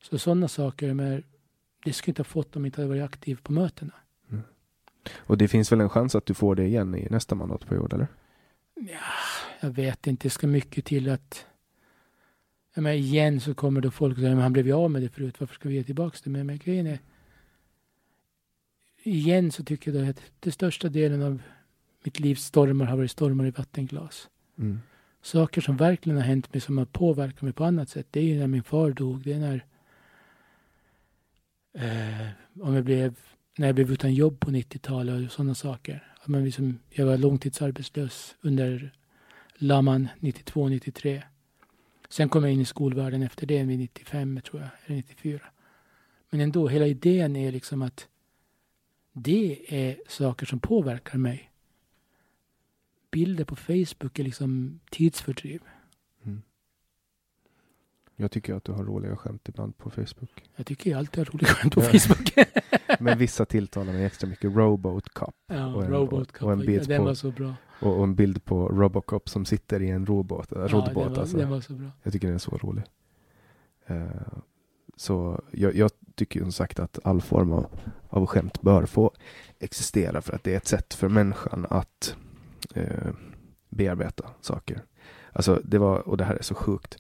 Så 0.04 0.18
sådana 0.18 0.48
saker, 0.48 0.94
men 0.94 1.24
det 1.84 1.94
skulle 1.94 2.12
inte 2.12 2.20
ha 2.20 2.26
fått 2.26 2.56
om 2.56 2.62
jag 2.62 2.68
inte 2.68 2.82
hade 2.82 2.90
varit 2.90 3.04
aktiv 3.04 3.40
på 3.44 3.52
mötena. 3.52 3.94
Och 5.16 5.38
det 5.38 5.48
finns 5.48 5.72
väl 5.72 5.82
en 5.82 5.90
chans 5.90 6.16
att 6.16 6.26
du 6.26 6.34
får 6.34 6.56
det 6.56 6.66
igen 6.66 6.96
i 6.96 7.08
nästa 7.10 7.36
mandatperiod, 7.36 7.94
eller? 7.94 8.08
Ja, 8.76 9.00
jag 9.60 9.70
vet 9.70 10.08
inte, 10.08 10.26
det 10.26 10.30
ska 10.30 10.48
mycket 10.48 10.86
till 10.86 11.10
att 11.10 11.46
jag 12.74 12.82
menar, 12.82 12.96
igen 12.96 13.40
så 13.40 13.54
kommer 13.54 13.82
då 13.82 13.92
folk 13.92 14.18
säger 14.18 14.30
men 14.30 14.44
han 14.44 14.54
blev 14.54 14.68
ju 14.68 14.74
av 14.74 14.92
med 14.92 15.02
det 15.02 15.10
förut, 15.10 15.40
varför 15.40 15.56
ska 15.56 15.70
vi 15.70 15.76
ge 15.76 15.84
tillbaka 15.84 16.18
det? 16.24 16.30
Men, 16.30 16.46
men 16.46 16.58
grejen 16.58 16.88
är 16.88 17.00
igen 19.04 19.52
så 19.52 19.64
tycker 19.64 19.94
jag 19.94 20.04
då 20.04 20.10
att 20.10 20.22
den 20.40 20.54
största 20.54 20.90
delen 20.90 21.22
av 21.22 21.42
mitt 22.04 22.20
livs 22.20 22.44
stormar 22.44 22.86
har 22.86 22.98
varit 22.98 23.12
stormar 23.12 23.46
i 23.46 23.52
vattenglas. 23.52 24.30
Mm. 24.58 24.80
Saker 25.22 25.62
som 25.62 25.78
verkligen 25.78 26.18
har 26.18 26.26
hänt 26.26 26.54
mig 26.54 26.62
som 26.62 26.78
har 26.78 26.86
påverkat 26.86 27.42
mig 27.42 27.54
på 27.54 27.66
annat 27.66 27.90
sätt. 27.90 28.08
Det 28.12 28.20
är 28.20 28.24
ju 28.24 28.40
när 28.40 28.48
min 28.48 28.64
far 28.64 28.92
dog. 28.92 29.24
Det 29.24 29.34
är 29.34 29.40
när 29.40 29.66
eh, 31.78 32.28
om 32.62 32.76
jag 32.76 32.84
blev, 32.84 33.16
när 33.58 33.68
jag 33.68 33.76
blev 33.76 33.92
utan 33.92 34.14
jobb 34.14 34.40
på 34.40 34.52
90-talet 34.52 35.26
och 35.26 35.32
sådana 35.32 35.56
saker. 35.56 36.14
Att 36.22 36.28
man 36.28 36.46
liksom, 36.46 36.80
jag 36.90 37.06
var 37.06 37.18
långtidsarbetslös 37.18 38.36
under 38.42 38.94
Laman 39.56 40.08
92-93. 40.20 41.22
Sen 42.10 42.30
kom 42.30 42.44
jag 42.44 42.54
in 42.54 42.62
i 42.62 42.66
skolvärlden 42.66 43.24
efter 43.24 43.46
det 43.48 43.64
vid 43.64 43.80
95 43.80 44.42
tror 44.42 44.62
jag, 44.62 44.70
eller 44.86 44.96
94. 44.96 45.40
Men 46.30 46.42
ändå, 46.42 46.68
hela 46.68 46.88
idén 46.88 47.36
är 47.36 47.52
liksom 47.52 47.82
att 47.82 48.08
det 49.14 49.60
är 49.68 49.98
saker 50.08 50.46
som 50.46 50.60
påverkar 50.60 51.18
mig. 51.18 51.52
Bilder 53.12 53.46
på 53.46 53.56
Facebook 53.56 54.20
är 54.20 54.24
liksom 54.24 54.80
tidsfördriv. 54.90 55.62
Jag 58.20 58.32
tycker 58.32 58.54
att 58.56 58.64
du 58.64 58.72
har 58.72 58.84
roliga 58.84 59.16
skämt 59.16 59.50
ibland 59.50 59.78
på 59.78 59.90
Facebook. 59.90 60.44
Jag 60.56 60.66
tycker 60.66 60.90
jag 60.92 60.98
alltid 60.98 61.18
har 61.28 61.34
roliga 61.34 61.48
skämt 61.50 61.74
på. 61.76 61.82
Facebook. 61.82 62.34
Men 63.00 63.18
vissa 63.18 63.46
tilltalar 63.46 63.94
mig 63.94 64.06
extra 64.06 64.30
mycket. 64.30 64.56
Robot 64.56 65.10
Cop. 65.10 65.36
ja, 65.48 65.76
Och 65.76 65.84
en- 65.86 65.92
Robot 65.92 66.42
och 66.42 66.52
en 66.52 66.60
bild 66.60 66.88
den 66.90 66.98
på- 67.00 67.06
var 67.06 67.14
så 67.14 67.32
bra. 67.32 67.54
Och, 67.82 68.04
en 68.04 68.16
bild 68.16 68.46
på 68.46 68.68
Robocop 68.70 69.30
som 69.30 69.46
sitter 69.46 69.82
i 69.82 69.90
en 69.90 70.06
robåt, 70.06 70.52
äh, 70.52 70.60
Ja, 70.62 70.68
roddbåt. 70.68 70.86
den, 70.86 71.14
var, 71.14 71.20
alltså. 71.22 71.38
den 71.38 71.50
var 71.50 71.62
så 71.62 71.74
bra. 71.74 71.88
Jag 72.04 72.14
tycker 72.14 72.28
den 72.28 72.36
är 72.36 72.40
så 72.40 72.58
rolig. 72.58 72.84
Eh, 73.86 74.06
så 74.96 75.42
jag, 75.52 75.76
jag 75.76 75.92
tycker 76.16 76.40
som 76.40 76.52
sagt 76.52 76.80
att 76.80 77.00
all 77.04 77.22
form 77.22 77.52
av, 77.52 77.66
av 78.10 78.26
skämt 78.26 78.62
bör 78.62 78.86
få 78.86 79.12
existera 79.60 80.22
för 80.22 80.34
att 80.36 80.44
det 80.44 80.54
är 80.54 80.58
ett 80.58 80.68
sätt 80.68 80.94
för 80.94 81.10
människan 81.10 81.66
att 81.70 82.16
eh, 82.76 83.10
bearbeta 83.70 84.26
saker. 84.42 84.82
Alltså 85.32 85.62
det 85.64 85.78
var, 85.78 86.08
och 86.08 86.18
det 86.18 86.24
här 86.24 86.36
är 86.36 86.42
så 86.44 86.56
sjukt. 86.56 86.98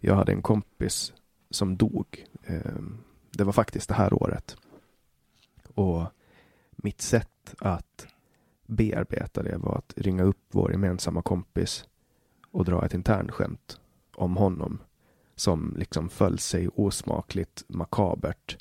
Jag 0.00 0.14
hade 0.14 0.32
en 0.32 0.42
kompis 0.42 1.12
som 1.50 1.76
dog. 1.76 2.26
Eh, 2.44 2.74
det 3.30 3.44
var 3.44 3.52
faktiskt 3.52 3.88
det 3.88 3.94
här 3.94 4.22
året. 4.22 4.56
Och 5.74 6.04
mitt 6.76 7.00
sätt 7.00 7.54
att 7.58 8.06
bearbeta 8.66 9.42
det 9.42 9.58
var 9.58 9.76
att 9.78 9.92
ringa 9.96 10.22
upp 10.22 10.42
vår 10.50 10.72
gemensamma 10.72 11.22
kompis 11.22 11.84
och 12.50 12.64
dra 12.64 12.86
ett 12.86 12.94
internskämt 12.94 13.80
om 14.16 14.36
honom 14.36 14.78
som 15.34 15.74
liksom 15.76 16.08
föll 16.08 16.38
sig 16.38 16.68
osmakligt 16.68 17.64
makabert 17.68 18.56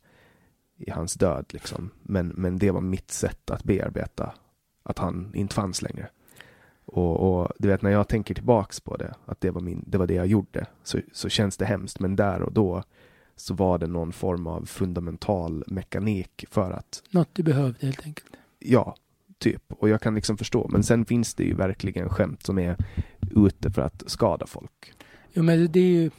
i 0.78 0.92
hans 0.92 1.14
död. 1.14 1.46
Liksom. 1.50 1.92
Men, 2.04 2.28
men 2.28 2.58
det 2.58 2.72
var 2.72 2.82
mitt 2.82 3.12
sätt 3.12 3.50
att 3.50 3.64
bearbeta 3.64 4.34
att 4.84 4.98
han 4.98 5.32
inte 5.36 5.56
fanns 5.56 5.82
längre. 5.82 6.10
Och, 6.86 7.40
och, 7.42 7.52
du 7.58 7.68
vet 7.68 7.82
när 7.82 7.92
jag 7.92 8.08
tänker 8.08 8.34
tillbaks 8.34 8.80
på 8.80 8.98
det, 8.98 9.14
att 9.26 9.42
det 9.42 9.52
var, 9.52 9.62
min, 9.62 9.84
det, 9.88 9.98
var 9.98 10.08
det 10.08 10.14
jag 10.14 10.28
gjorde, 10.28 10.66
så, 10.84 11.00
så 11.12 11.30
känns 11.30 11.58
det 11.58 11.66
hemskt. 11.66 12.00
Men 12.00 12.16
där 12.16 12.42
och 12.42 12.54
då 12.54 12.84
så 13.36 13.54
var 13.54 13.78
det 13.78 13.88
någon 13.88 14.14
form 14.14 14.48
av 14.48 14.66
fundamental 14.66 15.64
mekanik 15.68 16.46
för 16.52 16.72
att... 16.72 17.04
Något 17.10 17.30
du 17.34 17.44
behövde 17.44 17.86
helt 17.86 18.06
enkelt. 18.06 18.30
Ja, 18.60 18.96
typ. 19.38 19.64
Och 19.70 19.90
jag 19.90 20.02
kan 20.02 20.16
liksom 20.16 20.38
förstå. 20.38 20.68
Men 20.72 20.84
sen 20.84 21.06
finns 21.06 21.34
det 21.34 21.44
ju 21.44 21.54
verkligen 21.54 22.10
skämt 22.10 22.44
som 22.44 22.60
är 22.60 22.78
ute 23.36 23.72
för 23.72 23.82
att 23.82 24.04
skada 24.08 24.48
folk. 24.48 24.94
Jo, 25.34 25.44
men 25.44 25.72
det 25.72 25.80
är 25.80 26.02
ju... 26.02 26.12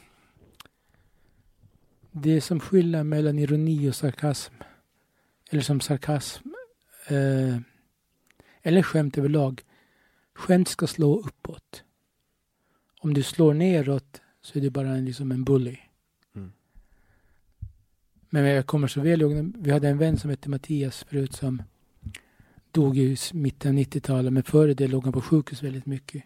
Det 2.11 2.31
är 2.31 2.41
som 2.41 2.59
skillnad 2.59 3.05
mellan 3.05 3.39
ironi 3.39 3.89
och 3.89 3.95
sarkasm. 3.95 4.53
Eller 5.49 5.61
som 5.61 5.79
sarkasm. 5.79 6.47
Eh, 7.07 7.57
eller 8.61 8.81
skämt 8.81 9.17
överlag. 9.17 9.61
Skämt 10.37 10.67
ska 10.67 10.87
slå 10.87 11.19
uppåt. 11.19 11.83
Om 12.99 13.13
du 13.13 13.23
slår 13.23 13.53
neråt 13.53 14.21
så 14.41 14.59
är 14.59 14.61
du 14.61 14.69
bara 14.69 14.89
en, 14.89 15.05
liksom 15.05 15.31
en 15.31 15.43
bully. 15.43 15.77
Mm. 16.35 16.51
Men 18.29 18.45
jag 18.45 18.65
kommer 18.65 18.87
så 18.87 19.01
väl 19.01 19.21
ihåg, 19.21 19.53
vi 19.57 19.71
hade 19.71 19.89
en 19.89 19.97
vän 19.97 20.17
som 20.17 20.29
hette 20.29 20.49
Mattias 20.49 21.03
förut 21.03 21.33
som 21.33 21.63
dog 22.71 22.97
i 22.97 23.17
mitten 23.33 23.77
av 23.77 23.83
90-talet, 23.83 24.33
men 24.33 24.43
före 24.43 24.73
det 24.73 24.87
låg 24.87 25.03
han 25.03 25.13
på 25.13 25.21
sjukhus 25.21 25.63
väldigt 25.63 25.85
mycket. 25.85 26.23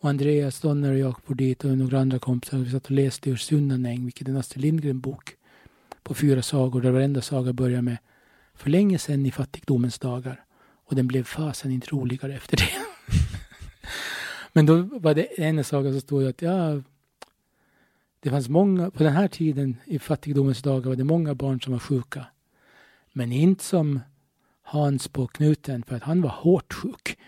Och 0.00 0.08
Andreas 0.08 0.60
Donner 0.60 0.92
och 0.92 0.98
jag 0.98 1.20
for 1.24 1.34
dit 1.34 1.64
och 1.64 1.78
några 1.78 2.00
andra 2.00 2.18
kompisar. 2.18 2.58
Vi 2.58 2.70
satt 2.70 2.84
och 2.84 2.90
läste 2.90 3.30
ur 3.30 3.36
Sunnanäng, 3.36 4.04
vilket 4.04 4.28
är 4.28 4.32
en 4.32 4.38
Astrid 4.38 4.62
Lindgren-bok 4.62 5.36
på 6.02 6.14
fyra 6.14 6.42
sagor 6.42 6.80
där 6.80 6.90
varenda 6.90 7.20
saga 7.20 7.52
börjar 7.52 7.82
med 7.82 7.98
för 8.54 8.70
länge 8.70 8.98
sedan 8.98 9.26
i 9.26 9.30
fattigdomens 9.30 9.98
dagar. 9.98 10.45
Och 10.86 10.94
den 10.96 11.06
blev 11.06 11.24
fasen 11.24 11.70
inte 11.70 11.88
roligare 11.88 12.34
efter 12.34 12.56
det. 12.56 12.70
Men 14.52 14.66
då 14.66 14.82
var 14.82 15.14
det 15.14 15.40
en 15.42 15.64
saga 15.64 15.90
som 15.90 16.00
stod 16.00 16.26
att 16.26 16.42
ja, 16.42 16.82
det 18.20 18.30
fanns 18.30 18.48
många, 18.48 18.90
på 18.90 19.02
den 19.02 19.12
här 19.12 19.28
tiden 19.28 19.76
i 19.84 19.98
fattigdomens 19.98 20.62
dagar 20.62 20.88
var 20.88 20.96
det 20.96 21.04
många 21.04 21.34
barn 21.34 21.60
som 21.60 21.72
var 21.72 21.80
sjuka. 21.80 22.26
Men 23.12 23.32
inte 23.32 23.64
som 23.64 24.00
Hans 24.68 25.08
på 25.08 25.26
knuten 25.26 25.82
för 25.82 25.96
att 25.96 26.02
han 26.02 26.22
var 26.22 26.30
hårt 26.30 26.72
sjuk. 26.72 27.18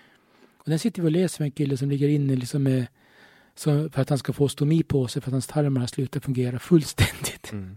Och 0.56 0.70
den 0.70 0.78
sitter 0.78 1.02
vi 1.02 1.08
och 1.08 1.12
läser 1.12 1.42
med 1.42 1.46
en 1.46 1.52
kille 1.52 1.76
som 1.76 1.90
ligger 1.90 2.08
inne 2.08 2.36
liksom 2.36 2.62
med, 2.62 2.86
så 3.54 3.90
för 3.90 4.02
att 4.02 4.08
han 4.08 4.18
ska 4.18 4.32
få 4.32 4.48
stomi 4.48 4.82
på 4.82 5.08
sig 5.08 5.22
för 5.22 5.28
att 5.28 5.32
hans 5.32 5.46
tarmar 5.46 5.80
har 5.80 5.86
slutat 5.86 6.24
fungera 6.24 6.58
fullständigt. 6.58 7.52
Mm. 7.52 7.76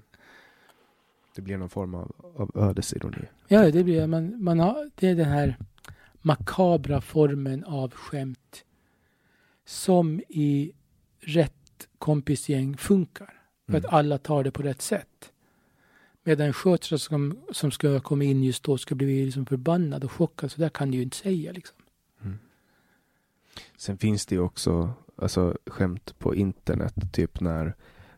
Det 1.35 1.41
blir 1.41 1.57
någon 1.57 1.69
form 1.69 1.95
av, 1.95 2.11
av 2.35 2.51
ödesironi. 2.55 3.25
Ja, 3.47 3.71
det 3.71 3.83
blir 3.83 4.07
man, 4.07 4.43
man 4.43 4.59
har, 4.59 4.89
det 4.95 5.07
är 5.07 5.15
den 5.15 5.29
här 5.29 5.57
makabra 6.21 7.01
formen 7.01 7.63
av 7.63 7.93
skämt 7.93 8.63
som 9.65 10.21
i 10.29 10.71
rätt 11.19 11.87
kompisgäng 11.97 12.77
funkar. 12.77 13.33
För 13.65 13.73
Mm. 13.77 13.85
att 13.85 13.93
alla 13.93 14.17
tar 14.17 14.43
det 14.43 14.51
på 14.51 14.61
rätt 14.63 14.81
sätt. 14.81 15.31
Medan 16.23 16.47
en 16.47 16.53
sköterska 16.53 16.97
som, 16.97 17.39
som 17.51 17.71
ska 17.71 17.99
komma 17.99 18.23
in 18.23 18.43
just 18.43 18.63
då 18.63 18.77
ska 18.77 18.95
bli 18.95 19.25
liksom 19.25 19.45
förbannad 19.45 20.03
och 20.03 20.11
chockad. 20.11 20.51
Så 20.51 20.61
där 20.61 20.69
kan 20.69 20.91
du 20.91 20.97
ju 20.97 21.03
inte 21.03 21.17
säga 21.17 21.51
liksom. 21.51 21.75
Sen 23.77 23.97
finns 23.97 24.25
det 24.25 24.35
ju 24.35 24.41
också 24.41 24.93
alltså, 25.15 25.57
skämt 25.65 26.19
på 26.19 26.35
internet, 26.35 26.93
typ 27.13 27.39
när 27.39 27.75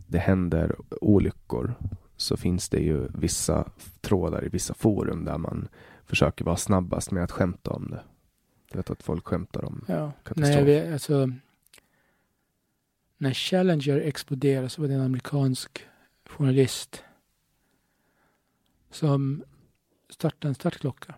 det 0.08 0.18
händer 0.20 0.76
olyckor 1.02 1.74
så 2.18 2.38
finns 2.38 2.70
det 2.70 2.80
ju 2.80 3.08
vissa 3.14 3.72
trådar 4.02 4.46
i 4.46 4.50
vissa 4.50 4.74
forum 4.74 5.26
där 5.26 5.38
man 5.38 5.68
försöker 6.06 6.46
vara 6.46 6.58
snabbast 6.58 7.12
med 7.12 7.24
att 7.24 7.32
skämta 7.32 7.72
om 7.72 7.90
det. 7.92 8.04
Jag 8.70 8.78
vet 8.78 8.90
att 8.90 9.04
folk 9.04 9.28
skämtar 9.28 9.66
om 9.66 9.86
Ja. 9.88 10.12
Katastrof. 10.24 10.56
När, 10.56 10.64
vi, 10.64 10.94
alltså, 10.94 11.32
när 13.18 13.34
Challenger 13.34 13.98
exploderade 13.98 14.70
så 14.70 14.82
var 14.82 14.88
det 14.88 14.94
en 14.94 15.02
amerikansk 15.02 15.88
journalist 16.26 17.04
som 18.92 19.44
startade 20.10 20.48
en 20.48 20.56
startklocka. 20.56 21.16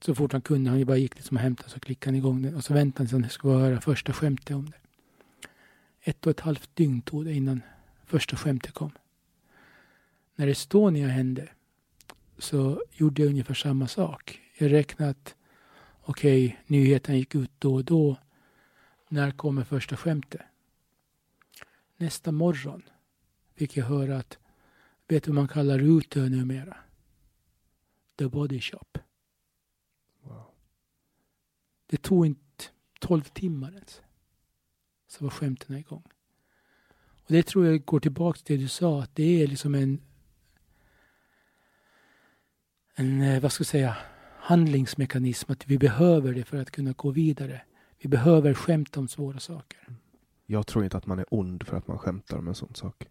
Så 0.00 0.14
fort 0.14 0.32
han 0.32 0.40
kunde. 0.40 0.70
Han 0.70 0.84
bara 0.84 0.96
gick 0.96 1.16
liksom 1.16 1.36
och 1.36 1.42
hämtade 1.42 1.70
så 1.70 1.80
klickade 1.80 2.10
han 2.10 2.18
igång 2.18 2.42
den 2.42 2.54
och 2.54 2.64
så 2.64 2.74
väntade 2.74 2.98
han 3.02 3.06
tills 3.06 3.22
han 3.22 3.30
skulle 3.30 3.54
höra 3.54 3.80
första 3.80 4.12
skämtet 4.12 4.56
om 4.56 4.70
det. 4.70 4.76
Ett 6.02 6.26
och 6.26 6.30
ett 6.30 6.40
halvt 6.40 6.76
dygn 6.76 7.02
tog 7.02 7.24
det 7.24 7.32
innan 7.32 7.62
första 8.06 8.36
skämtet 8.36 8.74
kom. 8.74 8.90
När 10.36 10.46
Estonia 10.46 11.08
hände 11.08 11.48
så 12.40 12.82
gjorde 12.92 13.22
jag 13.22 13.28
ungefär 13.28 13.54
samma 13.54 13.88
sak. 13.88 14.40
Jag 14.58 14.72
räknade 14.72 15.10
att 15.10 15.34
okej, 16.02 16.60
nyheten 16.66 17.18
gick 17.18 17.34
ut 17.34 17.50
då 17.58 17.74
och 17.74 17.84
då. 17.84 18.16
När 19.08 19.30
kommer 19.30 19.64
första 19.64 19.96
skämtet? 19.96 20.40
Nästa 21.96 22.32
morgon 22.32 22.82
fick 23.54 23.76
jag 23.76 23.84
höra 23.84 24.16
att 24.16 24.38
vet 25.08 25.24
du 25.24 25.30
vad 25.30 25.34
man 25.34 25.48
kallar 25.48 25.78
Rutö 25.78 26.28
numera? 26.28 26.76
The 28.18 28.28
Body 28.28 28.60
Shop. 28.60 28.98
Wow. 30.22 30.44
Det 31.86 32.02
tog 32.02 32.26
inte 32.26 32.64
12 33.00 33.22
timmar 33.22 33.72
ens. 33.72 34.00
Så 35.08 35.24
var 35.24 35.30
skämten 35.30 35.76
igång. 35.76 36.04
Och 36.98 37.32
det 37.32 37.42
tror 37.46 37.66
jag 37.66 37.84
går 37.84 38.00
tillbaka 38.00 38.40
till 38.40 38.56
det 38.56 38.64
du 38.64 38.68
sa, 38.68 39.02
att 39.02 39.16
det 39.16 39.42
är 39.42 39.46
liksom 39.46 39.74
en 39.74 40.00
en, 43.00 43.22
eh, 43.22 43.40
vad 43.42 43.52
ska 43.52 43.60
jag 43.62 43.66
säga, 43.66 43.96
handlingsmekanism. 44.40 45.52
Att 45.52 45.66
vi 45.66 45.78
behöver 45.78 46.34
det 46.34 46.44
för 46.44 46.56
att 46.56 46.70
kunna 46.70 46.92
gå 46.92 47.10
vidare. 47.10 47.60
Vi 48.02 48.08
behöver 48.08 48.54
skämta 48.54 49.00
om 49.00 49.08
svåra 49.08 49.38
saker. 49.38 49.78
Jag 50.46 50.66
tror 50.66 50.84
inte 50.84 50.96
att 50.96 51.06
man 51.06 51.18
är 51.18 51.24
ond 51.30 51.66
för 51.66 51.76
att 51.76 51.88
man 51.88 51.98
skämtar 51.98 52.38
om 52.38 52.48
en 52.48 52.54
sån 52.54 52.74
sak. 52.74 53.06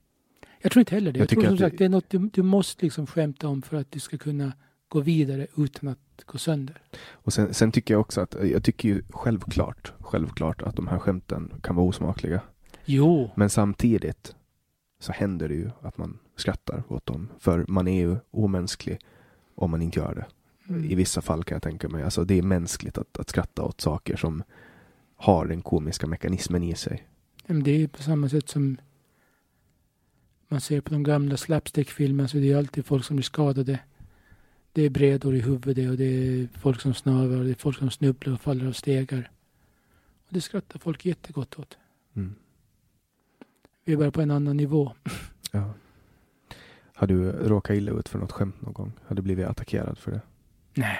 Jag 0.61 0.71
tror 0.71 0.79
inte 0.81 0.95
heller 0.95 1.11
det. 1.11 1.19
Jag 1.19 1.23
Jag, 1.23 1.29
tror 1.29 1.43
som 1.43 1.53
att 1.53 1.59
det- 1.59 1.65
sagt 1.65 1.77
det 1.77 1.85
är 1.85 1.89
något 1.89 2.09
du, 2.09 2.17
du 2.33 2.43
måste 2.43 2.85
liksom 2.85 3.07
skämta 3.07 3.47
om 3.47 3.61
för 3.61 3.77
att 3.77 3.91
du 3.91 3.99
ska 3.99 4.17
kunna 4.17 4.53
gå 4.89 4.99
vidare 4.99 5.47
utan 5.57 5.89
att 5.89 5.99
gå 6.25 6.37
sönder. 6.37 6.81
Och 7.11 7.33
sen, 7.33 7.53
sen 7.53 7.71
tycker 7.71 7.93
jag 7.93 8.01
också 8.01 8.21
att, 8.21 8.35
jag 8.43 8.63
tycker 8.63 8.89
ju 8.89 9.03
självklart, 9.09 9.93
självklart 9.99 10.61
att 10.61 10.75
de 10.75 10.87
här 10.87 10.99
skämten 10.99 11.53
kan 11.63 11.75
vara 11.75 11.85
osmakliga. 11.87 12.41
Jo, 12.85 13.29
Men 13.35 13.49
samtidigt 13.49 14.35
så 14.99 15.11
händer 15.11 15.49
det 15.49 15.55
ju 15.55 15.69
att 15.81 15.97
man 15.97 16.19
skrattar 16.35 16.83
åt 16.87 17.05
dem. 17.05 17.29
För 17.39 17.65
man 17.67 17.87
är 17.87 18.01
ju 18.01 18.15
omänsklig 18.31 18.99
om 19.59 19.71
man 19.71 19.81
inte 19.81 19.99
gör 19.99 20.15
det. 20.15 20.25
Mm. 20.73 20.91
I 20.91 20.95
vissa 20.95 21.21
fall 21.21 21.43
kan 21.43 21.55
jag 21.55 21.63
tänka 21.63 21.89
mig. 21.89 22.03
Alltså 22.03 22.23
det 22.23 22.37
är 22.37 22.41
mänskligt 22.41 22.97
att, 22.97 23.19
att 23.19 23.29
skratta 23.29 23.63
åt 23.63 23.81
saker 23.81 24.15
som 24.15 24.43
har 25.15 25.45
den 25.45 25.61
komiska 25.61 26.07
mekanismen 26.07 26.63
i 26.63 26.75
sig. 26.75 27.07
Det 27.47 27.71
är 27.71 27.87
på 27.87 28.03
samma 28.03 28.29
sätt 28.29 28.49
som 28.49 28.77
man 30.47 30.61
ser 30.61 30.81
på 30.81 30.93
de 30.93 31.03
gamla 31.03 31.37
slapstick-filmerna 31.37 32.27
så 32.27 32.37
det 32.37 32.51
är 32.51 32.57
alltid 32.57 32.85
folk 32.85 33.05
som 33.05 33.15
blir 33.15 33.23
skadade. 33.23 33.79
Det 34.71 34.81
är 34.81 34.89
bredor 34.89 35.35
i 35.35 35.39
huvudet 35.39 35.89
och 35.89 35.97
det 35.97 36.05
är 36.05 36.47
folk 36.59 36.81
som 36.81 36.93
snavar 36.93 37.37
och 37.37 37.45
det 37.45 37.49
är 37.49 37.55
folk 37.55 37.77
som 37.77 37.91
snubblar 37.91 38.33
och 38.33 38.41
faller 38.41 38.67
av 38.67 38.73
stegar. 38.73 39.31
Och 40.27 40.33
det 40.33 40.41
skrattar 40.41 40.79
folk 40.79 41.05
jättegott 41.05 41.59
åt. 41.59 41.77
Mm. 42.13 42.35
Vi 43.85 43.93
är 43.93 43.97
bara 43.97 44.11
på 44.11 44.21
en 44.21 44.31
annan 44.31 44.57
nivå. 44.57 44.91
Ja. 45.51 45.73
Har 46.99 47.07
du 47.07 47.31
råkat 47.31 47.75
illa 47.75 47.91
ut 47.91 48.09
för 48.09 48.19
något 48.19 48.31
skämt 48.31 48.61
någon 48.61 48.73
gång? 48.73 48.91
Har 49.05 49.15
du 49.15 49.21
blivit 49.21 49.47
attackerad 49.47 49.97
för 49.97 50.11
det? 50.11 50.21
Nej. 50.73 50.97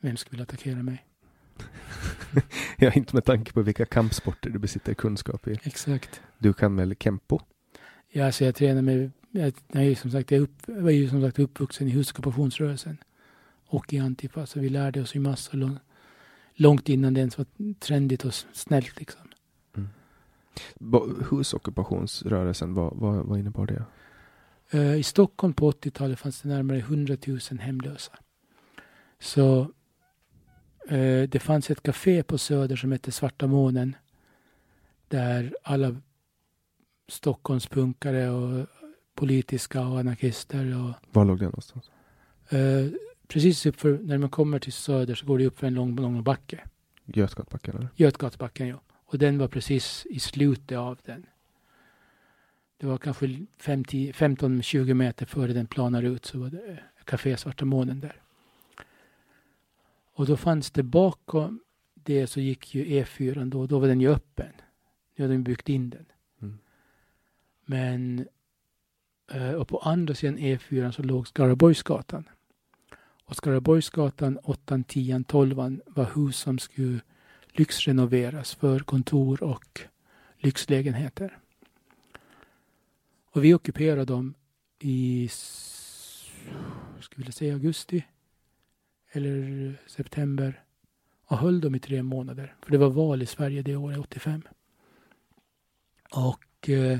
Vem 0.00 0.16
skulle 0.16 0.42
attackera 0.42 0.82
mig? 0.82 1.06
Ja, 2.78 2.92
inte 2.92 3.14
med 3.16 3.24
tanke 3.24 3.52
på 3.52 3.62
vilka 3.62 3.84
kampsporter 3.86 4.50
du 4.50 4.58
besitter 4.58 4.94
kunskap 4.94 5.48
i. 5.48 5.58
Exakt. 5.62 6.20
Du 6.38 6.52
kan 6.52 6.76
väl 6.76 6.94
kempo? 7.00 7.40
Ja, 8.08 8.26
alltså 8.26 8.44
jag 8.44 8.54
tränar 8.54 8.82
med, 8.82 9.10
jag, 9.30 9.52
ju 9.84 9.94
som 9.94 10.10
sagt, 10.10 10.30
jag, 10.30 10.40
upp, 10.40 10.62
jag 10.66 10.82
var 10.82 10.90
ju 10.90 11.08
som 11.08 11.22
sagt 11.22 11.38
uppvuxen 11.38 11.88
i 11.88 11.90
huskoppationsrörelsen 11.90 12.96
och 13.66 13.92
i 13.92 13.98
Antifa, 13.98 14.46
så 14.46 14.60
vi 14.60 14.68
lärde 14.68 15.00
oss 15.02 15.16
ju 15.16 15.20
massor 15.20 15.58
lång, 15.58 15.78
långt 16.54 16.88
innan 16.88 17.14
det 17.14 17.20
ens 17.20 17.38
var 17.38 17.46
trendigt 17.80 18.24
och 18.24 18.34
snällt 18.34 18.98
liksom. 18.98 19.20
Ba- 20.80 21.24
Husockupationsrörelsen, 21.30 22.74
vad, 22.74 22.96
vad, 22.96 23.26
vad 23.26 23.38
innebar 23.38 23.66
det? 23.66 23.84
Eh, 24.70 24.94
I 24.94 25.02
Stockholm 25.02 25.52
på 25.54 25.70
80-talet 25.70 26.18
fanns 26.18 26.40
det 26.42 26.48
närmare 26.48 26.78
100 26.78 27.16
000 27.26 27.38
hemlösa. 27.60 28.12
Så 29.18 29.60
eh, 30.88 31.22
det 31.28 31.42
fanns 31.42 31.70
ett 31.70 31.82
café 31.82 32.22
på 32.22 32.38
Söder 32.38 32.76
som 32.76 32.92
hette 32.92 33.12
Svarta 33.12 33.46
månen. 33.46 33.96
Där 35.08 35.54
alla 35.62 35.96
Stockholmspunkare 37.08 38.30
och 38.30 38.66
politiska 39.14 39.86
och 39.86 39.98
anarkister 39.98 40.84
och 40.84 40.92
Var 41.12 41.24
låg 41.24 41.38
det 41.38 41.44
någonstans? 41.44 41.90
eh, 42.48 42.86
precis 43.28 43.66
uppför, 43.66 43.98
när 44.02 44.18
man 44.18 44.28
kommer 44.30 44.58
till 44.58 44.72
Söder 44.72 45.14
så 45.14 45.26
går 45.26 45.38
det 45.38 45.46
upp 45.46 45.58
för 45.58 45.66
en 45.66 45.74
lång, 45.74 45.96
lång 45.96 46.22
backe. 46.22 46.60
Götgatbacken 47.04 47.76
eller? 47.76 47.88
Götgatubacken 47.96 48.68
ja. 48.68 48.80
Och 49.06 49.18
den 49.18 49.38
var 49.38 49.48
precis 49.48 50.06
i 50.10 50.20
slutet 50.20 50.78
av 50.78 50.98
den. 51.04 51.26
Det 52.76 52.86
var 52.86 52.98
kanske 52.98 53.26
15-20 53.26 54.94
meter 54.94 55.26
före 55.26 55.52
den 55.52 55.66
planar 55.66 56.02
ut 56.02 56.24
så 56.24 56.38
var 56.38 56.50
det 56.50 56.78
Café 57.04 57.36
Svarta 57.36 57.64
Månen 57.64 58.00
där. 58.00 58.20
Och 60.12 60.26
då 60.26 60.36
fanns 60.36 60.70
det 60.70 60.82
bakom 60.82 61.60
det 61.94 62.26
så 62.26 62.40
gick 62.40 62.74
ju 62.74 62.84
E4 62.84 63.50
då, 63.50 63.66
då 63.66 63.78
var 63.78 63.88
den 63.88 64.00
ju 64.00 64.08
öppen. 64.08 64.52
Nu 65.16 65.24
hade 65.24 65.34
de 65.34 65.42
byggt 65.42 65.68
in 65.68 65.90
den. 65.90 66.06
Mm. 66.42 66.58
Men 67.64 68.28
eh, 69.32 69.52
och 69.52 69.68
på 69.68 69.78
andra 69.78 70.14
sidan 70.14 70.38
E4 70.38 70.90
så 70.90 71.02
låg 71.02 71.28
Skaraborgsgatan. 71.28 72.28
Och 73.24 73.36
Skaraborgsgatan 73.36 74.38
8, 74.42 74.82
10, 74.88 75.24
12 75.28 75.80
var 75.86 76.14
hus 76.14 76.36
som 76.36 76.58
skulle 76.58 77.00
lyxrenoveras 77.52 78.54
för 78.54 78.78
kontor 78.78 79.42
och 79.42 79.80
lyxlägenheter. 80.38 81.38
Och 83.36 83.44
vi 83.44 83.54
ockuperade 83.54 84.04
dem 84.04 84.34
i, 84.78 85.28
skulle 87.00 87.16
vilja 87.16 87.32
säga 87.32 87.52
augusti 87.52 88.04
eller 89.12 89.74
september 89.86 90.64
och 91.26 91.38
höll 91.38 91.60
dem 91.60 91.74
i 91.74 91.78
tre 91.78 92.02
månader. 92.02 92.56
För 92.62 92.70
det 92.70 92.78
var 92.78 92.90
val 92.90 93.22
i 93.22 93.26
Sverige 93.26 93.62
det 93.62 93.76
året, 93.76 93.98
85. 93.98 94.42
Och 96.10 96.68
eh, 96.68 96.98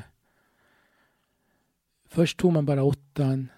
först 2.09 2.39
tog 2.39 2.53
man 2.53 2.67
bara 2.67 2.83
åttan 2.83 3.49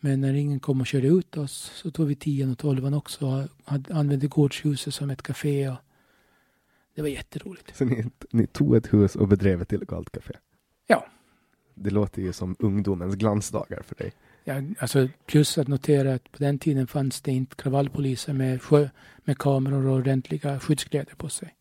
men 0.00 0.20
när 0.20 0.34
ingen 0.34 0.60
kom 0.60 0.80
och 0.80 0.86
körde 0.86 1.08
ut 1.08 1.36
oss 1.36 1.72
så 1.74 1.90
tog 1.90 2.06
vi 2.06 2.14
tian 2.14 2.50
och 2.50 2.58
tolvan 2.58 2.94
också 2.94 3.48
och 3.64 3.72
använde 3.90 4.26
gårdshuset 4.26 4.94
som 4.94 5.10
ett 5.10 5.22
café. 5.22 5.68
Och 5.68 5.78
det 6.94 7.02
var 7.02 7.08
jätteroligt. 7.08 7.76
Så 7.76 7.84
ni, 7.84 8.10
ni 8.30 8.46
tog 8.46 8.76
ett 8.76 8.92
hus 8.92 9.16
och 9.16 9.28
bedrev 9.28 9.62
ett 9.62 9.72
illegalt 9.72 10.10
café? 10.10 10.34
Ja. 10.86 11.08
Det 11.80 11.90
låter 11.90 12.22
ju 12.22 12.32
som 12.32 12.56
ungdomens 12.58 13.14
glansdagar 13.14 13.82
för 13.82 13.94
dig. 13.94 14.12
Ja, 14.44 14.62
alltså 14.78 15.08
plus 15.26 15.58
att 15.58 15.68
notera 15.68 16.14
att 16.14 16.32
på 16.32 16.38
den 16.38 16.58
tiden 16.58 16.86
fanns 16.86 17.20
det 17.20 17.32
inte 17.32 17.56
kravallpoliser 17.56 18.32
med, 18.32 18.62
sjö, 18.62 18.88
med 19.24 19.38
kameror 19.38 19.86
och 19.86 19.96
ordentliga 19.96 20.60
skyddskläder 20.60 21.14
på 21.14 21.28
sig. 21.28 21.54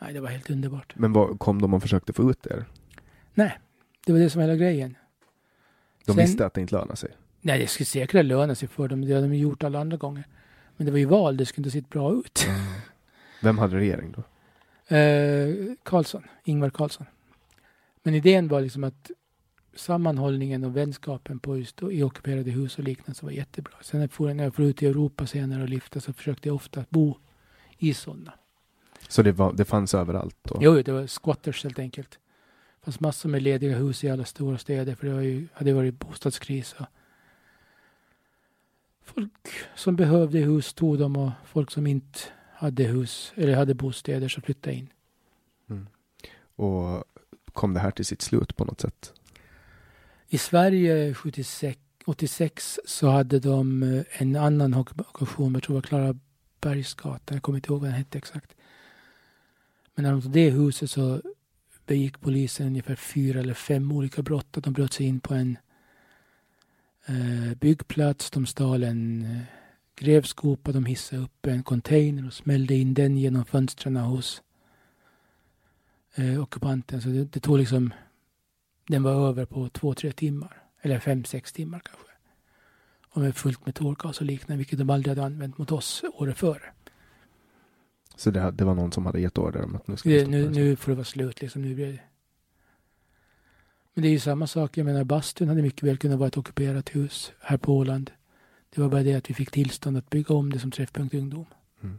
Nej, 0.00 0.12
det 0.12 0.20
var 0.20 0.28
helt 0.28 0.50
underbart. 0.50 0.94
Men 0.96 1.12
vad, 1.12 1.38
kom 1.38 1.62
de 1.62 1.74
och 1.74 1.82
försökte 1.82 2.12
få 2.12 2.30
ut 2.30 2.46
er? 2.46 2.64
Nej, 3.34 3.58
det 4.06 4.12
var 4.12 4.18
det 4.18 4.30
som 4.30 4.40
var 4.40 4.48
hela 4.48 4.58
grejen. 4.58 4.96
De 6.04 6.12
Sen, 6.12 6.16
visste 6.24 6.46
att 6.46 6.54
det 6.54 6.60
inte 6.60 6.74
lönade 6.74 6.96
sig? 6.96 7.10
Nej, 7.40 7.58
det 7.58 7.66
skulle 7.66 7.86
säkert 7.86 8.26
löna 8.26 8.54
sig 8.54 8.68
för 8.68 8.88
dem. 8.88 9.00
Det 9.00 9.14
hade 9.14 9.28
de 9.28 9.34
gjort 9.34 9.64
alla 9.64 9.80
andra 9.80 9.96
gånger. 9.96 10.24
Men 10.76 10.86
det 10.86 10.92
var 10.92 10.98
ju 10.98 11.04
val, 11.04 11.36
det 11.36 11.46
skulle 11.46 11.66
inte 11.66 11.78
sett 11.78 11.90
bra 11.90 12.12
ut. 12.12 12.46
Mm. 12.48 12.60
Vem 13.42 13.58
hade 13.58 13.76
regering 13.76 14.12
då? 14.16 14.22
Eh, 14.96 15.74
Karlsson, 15.82 16.22
Ingvar 16.44 16.70
Carlsson. 16.70 17.06
Men 18.02 18.14
idén 18.14 18.48
var 18.48 18.60
liksom 18.60 18.84
att 18.84 19.10
sammanhållningen 19.74 20.64
och 20.64 20.76
vänskapen 20.76 21.38
på 21.38 21.58
just 21.58 21.82
i 21.82 22.02
ockuperade 22.02 22.50
hus 22.50 22.78
och 22.78 22.84
liknande 22.84 23.14
så 23.14 23.26
var 23.26 23.32
jättebra. 23.32 23.72
Sen 23.82 24.08
när 24.18 24.44
jag 24.44 24.54
for 24.54 24.64
ut 24.64 24.82
i 24.82 24.86
Europa 24.86 25.26
senare 25.26 25.62
och 25.62 25.68
lyfta 25.68 26.00
så 26.00 26.12
försökte 26.12 26.48
jag 26.48 26.56
ofta 26.56 26.84
bo 26.88 27.16
i 27.78 27.94
sådana. 27.94 28.32
Så 29.08 29.22
det, 29.22 29.32
var, 29.32 29.52
det 29.52 29.64
fanns 29.64 29.94
överallt? 29.94 30.36
Då? 30.42 30.58
Jo, 30.60 30.82
det 30.82 30.92
var 30.92 31.06
squatters 31.06 31.62
helt 31.62 31.78
enkelt. 31.78 32.10
Det 32.10 32.84
fanns 32.84 33.00
massor 33.00 33.28
med 33.28 33.42
lediga 33.42 33.76
hus 33.76 34.04
i 34.04 34.10
alla 34.10 34.24
stora 34.24 34.58
städer 34.58 34.94
för 34.94 35.06
det 35.06 35.12
var 35.12 35.20
ju, 35.20 35.48
hade 35.52 35.72
varit 35.72 35.98
bostadskris. 35.98 36.72
Och 36.72 36.86
folk 39.02 39.48
som 39.74 39.96
behövde 39.96 40.38
hus 40.38 40.74
tog 40.74 40.98
dem 40.98 41.16
och 41.16 41.30
folk 41.44 41.70
som 41.70 41.86
inte 41.86 42.18
hade 42.54 42.82
hus 42.82 43.32
eller 43.34 43.56
hade 43.56 43.74
bostäder 43.74 44.28
så 44.28 44.40
flyttade 44.40 44.76
in. 44.76 44.92
Mm. 45.70 45.86
Och 46.56 47.04
kom 47.52 47.74
det 47.74 47.80
här 47.80 47.90
till 47.90 48.04
sitt 48.04 48.22
slut 48.22 48.56
på 48.56 48.64
något 48.64 48.80
sätt? 48.80 49.12
I 50.28 50.38
Sverige 50.38 51.14
76, 51.14 51.78
86 52.04 52.80
så 52.84 53.08
hade 53.08 53.38
de 53.38 53.82
eh, 53.82 54.04
en 54.12 54.36
annan 54.36 54.74
ockupation, 54.74 55.54
jag 55.54 55.62
tror 55.62 55.74
det 55.74 55.80
var 55.80 55.88
Klara 55.88 56.18
Bergsgatan, 56.60 57.34
jag 57.36 57.42
kommer 57.42 57.58
inte 57.58 57.72
ihåg 57.72 57.80
vad 57.80 57.90
den 57.90 57.98
hette 57.98 58.18
exakt. 58.18 58.54
Men 59.94 60.02
när 60.02 60.12
de 60.12 60.22
tog 60.22 60.32
det 60.32 60.50
huset 60.50 60.90
så 60.90 61.20
begick 61.88 62.20
polisen 62.20 62.66
ungefär 62.66 62.96
fyra 62.96 63.40
eller 63.40 63.54
fem 63.54 63.92
olika 63.92 64.22
brott. 64.22 64.46
De 64.52 64.72
bröt 64.72 64.92
sig 64.92 65.06
in 65.06 65.20
på 65.20 65.34
en 65.34 65.58
eh, 67.06 67.54
byggplats, 67.60 68.30
de 68.30 68.46
stal 68.46 68.82
en 68.82 69.22
eh, 69.22 69.42
grävskopa, 69.96 70.72
de 70.72 70.84
hissade 70.84 71.22
upp 71.22 71.46
en 71.46 71.62
container 71.62 72.26
och 72.26 72.32
smällde 72.32 72.74
in 72.74 72.94
den 72.94 73.16
genom 73.16 73.44
fönstren 73.44 73.96
hos 73.96 74.42
eh, 76.18 76.42
ockupanten. 76.42 77.02
Så 77.02 77.08
det, 77.08 77.24
det 77.24 77.40
tog 77.40 77.58
liksom 77.58 77.92
den 78.88 79.02
var 79.02 79.28
över 79.28 79.44
på 79.44 79.68
två, 79.68 79.94
tre 79.94 80.12
timmar. 80.12 80.62
Eller 80.80 80.98
fem, 80.98 81.24
sex 81.24 81.52
timmar 81.52 81.80
kanske. 81.84 82.08
Och 83.10 83.20
med 83.20 83.36
fullt 83.36 83.66
med 83.66 83.74
tårgas 83.74 84.20
och 84.20 84.26
liknande, 84.26 84.58
vilket 84.58 84.78
de 84.78 84.90
aldrig 84.90 85.16
hade 85.16 85.26
använt 85.26 85.58
mot 85.58 85.72
oss 85.72 86.04
året 86.12 86.38
före. 86.38 86.62
Så 88.16 88.30
det, 88.30 88.50
det 88.50 88.64
var 88.64 88.74
någon 88.74 88.92
som 88.92 89.06
hade 89.06 89.20
gett 89.20 89.38
order 89.38 89.62
om 89.62 89.76
att 89.76 89.88
nu 89.88 89.96
ska 89.96 90.08
det, 90.08 90.26
nu, 90.26 90.50
nu 90.50 90.76
får 90.76 90.92
det 90.92 90.96
vara 90.96 91.04
slut 91.04 91.40
liksom. 91.40 91.62
Nu 91.62 91.74
blir 91.74 91.92
det. 91.92 92.00
Men 93.94 94.02
det 94.02 94.08
är 94.08 94.10
ju 94.12 94.18
samma 94.18 94.46
sak. 94.46 94.76
Jag 94.76 94.84
menar 94.84 95.04
bastun 95.04 95.48
hade 95.48 95.62
mycket 95.62 95.82
väl 95.82 95.98
kunnat 95.98 96.18
vara 96.18 96.28
ett 96.28 96.36
ockuperat 96.36 96.96
hus 96.96 97.32
här 97.40 97.56
på 97.56 97.76
Åland. 97.76 98.10
Det 98.70 98.80
var 98.80 98.88
bara 98.88 99.02
det 99.02 99.14
att 99.14 99.30
vi 99.30 99.34
fick 99.34 99.50
tillstånd 99.50 99.96
att 99.96 100.10
bygga 100.10 100.34
om 100.34 100.52
det 100.52 100.58
som 100.58 100.70
träffpunkt 100.70 101.14
ungdom. 101.14 101.46
Mm. 101.82 101.98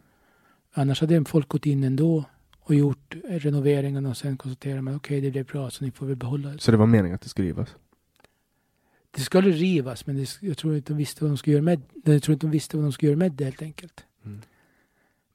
Annars 0.71 1.01
hade 1.01 1.25
folk 1.25 1.47
gått 1.47 1.65
in 1.65 1.83
ändå 1.83 2.25
och 2.69 2.75
gjort 2.75 3.15
renoveringarna 3.23 4.09
och 4.09 4.17
sen 4.17 4.37
konstaterar 4.37 4.81
man 4.81 4.95
okej, 4.95 5.17
okay, 5.17 5.21
det 5.21 5.31
blev 5.31 5.45
bra 5.45 5.69
så 5.69 5.85
ni 5.85 5.91
får 5.91 6.05
väl 6.05 6.15
behålla 6.15 6.49
det. 6.49 6.59
Så 6.59 6.71
det 6.71 6.77
var 6.77 6.85
meningen 6.85 7.15
att 7.15 7.21
det 7.21 7.29
skulle 7.29 7.47
rivas? 7.47 7.75
Det 9.11 9.21
skulle 9.21 9.51
rivas, 9.51 10.05
men 10.05 10.15
det, 10.15 10.37
jag 10.41 10.57
tror 10.57 10.75
inte 10.75 10.93
de 10.93 10.97
visste 10.97 11.23
vad 11.23 11.31
de 11.31 11.37
skulle 11.37 11.53
göra 11.53 11.63
med 11.63 11.81
Jag 12.03 12.23
tror 12.23 12.33
inte 12.33 12.45
de 12.45 12.51
visste 12.51 12.77
vad 12.77 12.85
de 12.85 12.91
skulle 12.91 13.09
göra 13.09 13.17
med 13.17 13.31
det 13.31 13.43
helt 13.43 13.61
enkelt. 13.61 14.05
Mm. 14.25 14.41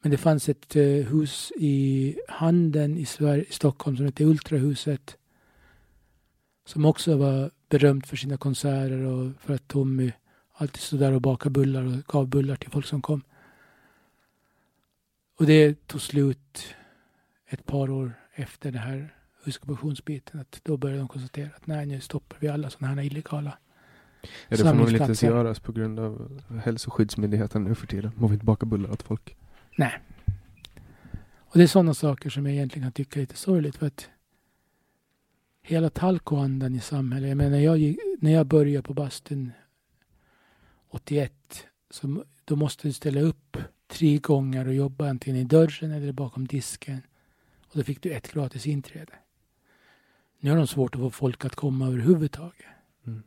Men 0.02 0.11
det 0.11 0.16
fanns 0.16 0.48
ett 0.48 0.77
uh, 0.77 1.06
hus 1.06 1.52
i 1.56 2.16
Handen 2.28 2.98
i, 2.98 3.05
Sverige, 3.05 3.44
i 3.44 3.52
Stockholm 3.52 3.97
som 3.97 4.06
hette 4.06 4.24
Ultrahuset. 4.24 5.16
Som 6.66 6.85
också 6.85 7.16
var 7.16 7.51
berömt 7.69 8.06
för 8.06 8.16
sina 8.16 8.36
konserter 8.36 9.05
och 9.05 9.32
för 9.40 9.55
att 9.55 9.69
Tommy 9.69 10.12
alltid 10.52 10.81
stod 10.81 11.01
där 11.01 11.12
och 11.12 11.23
bakade 11.23 11.51
bullar 11.51 11.85
och 11.85 12.06
gav 12.06 12.28
bullar 12.28 12.56
till 12.56 12.70
folk 12.70 12.86
som 12.86 13.02
kom. 13.02 13.23
Och 15.39 15.47
det 15.47 15.86
tog 15.86 16.01
slut 16.01 16.74
ett 17.46 17.66
par 17.66 17.90
år 17.90 18.12
efter 18.34 18.72
det 18.72 18.78
här 18.78 19.14
huskockupationsbiten 19.44 20.40
att 20.40 20.60
då 20.62 20.76
började 20.76 21.00
de 21.00 21.08
konstatera 21.08 21.50
att 21.56 21.66
nej, 21.66 21.86
nu 21.86 22.00
stoppar 22.00 22.36
vi 22.40 22.48
alla 22.48 22.70
sådana 22.70 22.94
här 22.94 23.02
illegala 23.02 23.58
Ja, 24.48 24.56
det 24.56 24.62
får 24.62 24.74
nog 24.74 24.90
inte 24.90 25.04
ens 25.04 25.22
göras 25.22 25.60
på 25.60 25.72
grund 25.72 26.00
av 26.00 26.42
hälsoskyddsmyndigheten 26.64 27.64
nu 27.64 27.74
för 27.74 27.86
tiden. 27.86 28.12
Man 28.16 28.30
vill 28.30 28.34
inte 28.34 28.44
baka 28.44 28.66
bullar 28.66 28.90
åt 28.90 29.02
folk. 29.02 29.36
Nej. 29.76 30.00
Och 31.36 31.58
det 31.58 31.62
är 31.62 31.66
sådana 31.66 31.94
saker 31.94 32.30
som 32.30 32.46
jag 32.46 32.54
egentligen 32.54 32.86
kan 32.86 32.92
tycka 32.92 33.20
är 33.20 33.20
lite 33.20 33.36
sorgligt 33.36 33.76
för 33.76 33.86
att 33.86 34.08
hela 35.62 35.90
talkoandan 35.90 36.74
i 36.74 36.80
samhället. 36.80 37.28
Jag 37.28 37.36
menar, 37.36 37.58
jag, 37.58 37.96
när 38.18 38.32
jag 38.32 38.46
började 38.46 38.82
på 38.82 38.94
bastun 38.94 39.52
81 40.90 41.32
så 41.90 42.24
då 42.44 42.56
måste 42.56 42.88
du 42.88 42.92
ställa 42.92 43.20
upp 43.20 43.56
tre 43.86 44.18
gånger 44.18 44.66
och 44.66 44.74
jobba 44.74 45.08
antingen 45.08 45.40
i 45.40 45.44
dörren 45.44 45.90
eller 45.90 46.12
bakom 46.12 46.46
disken 46.46 47.02
och 47.74 47.78
då 47.80 47.84
fick 47.84 48.02
du 48.02 48.10
ett 48.10 48.32
gratis 48.32 48.66
inträde. 48.66 49.12
Nu 50.40 50.51
har 50.51 50.56
de 50.56 50.66
svårt 50.66 50.94
att 50.94 51.01
få 51.01 51.10
folk 51.10 51.44
att 51.44 51.55
komma 51.55 51.86
överhuvudtaget. 51.86 52.66
Mm. 53.06 53.22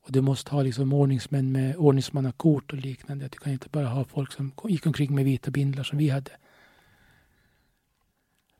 Och 0.00 0.12
du 0.12 0.20
måste 0.20 0.50
ha 0.50 0.62
liksom 0.62 0.92
ordningsmän 0.92 1.52
med 1.52 1.76
ordningsmannakort 1.76 2.72
och 2.72 2.78
liknande. 2.78 3.28
Du 3.28 3.38
kan 3.38 3.52
inte 3.52 3.68
bara 3.68 3.86
ha 3.86 4.04
folk 4.04 4.32
som 4.32 4.52
gick 4.64 4.86
omkring 4.86 5.14
med 5.14 5.24
vita 5.24 5.50
bindlar 5.50 5.84
som 5.84 5.98
vi 5.98 6.08
hade. 6.08 6.30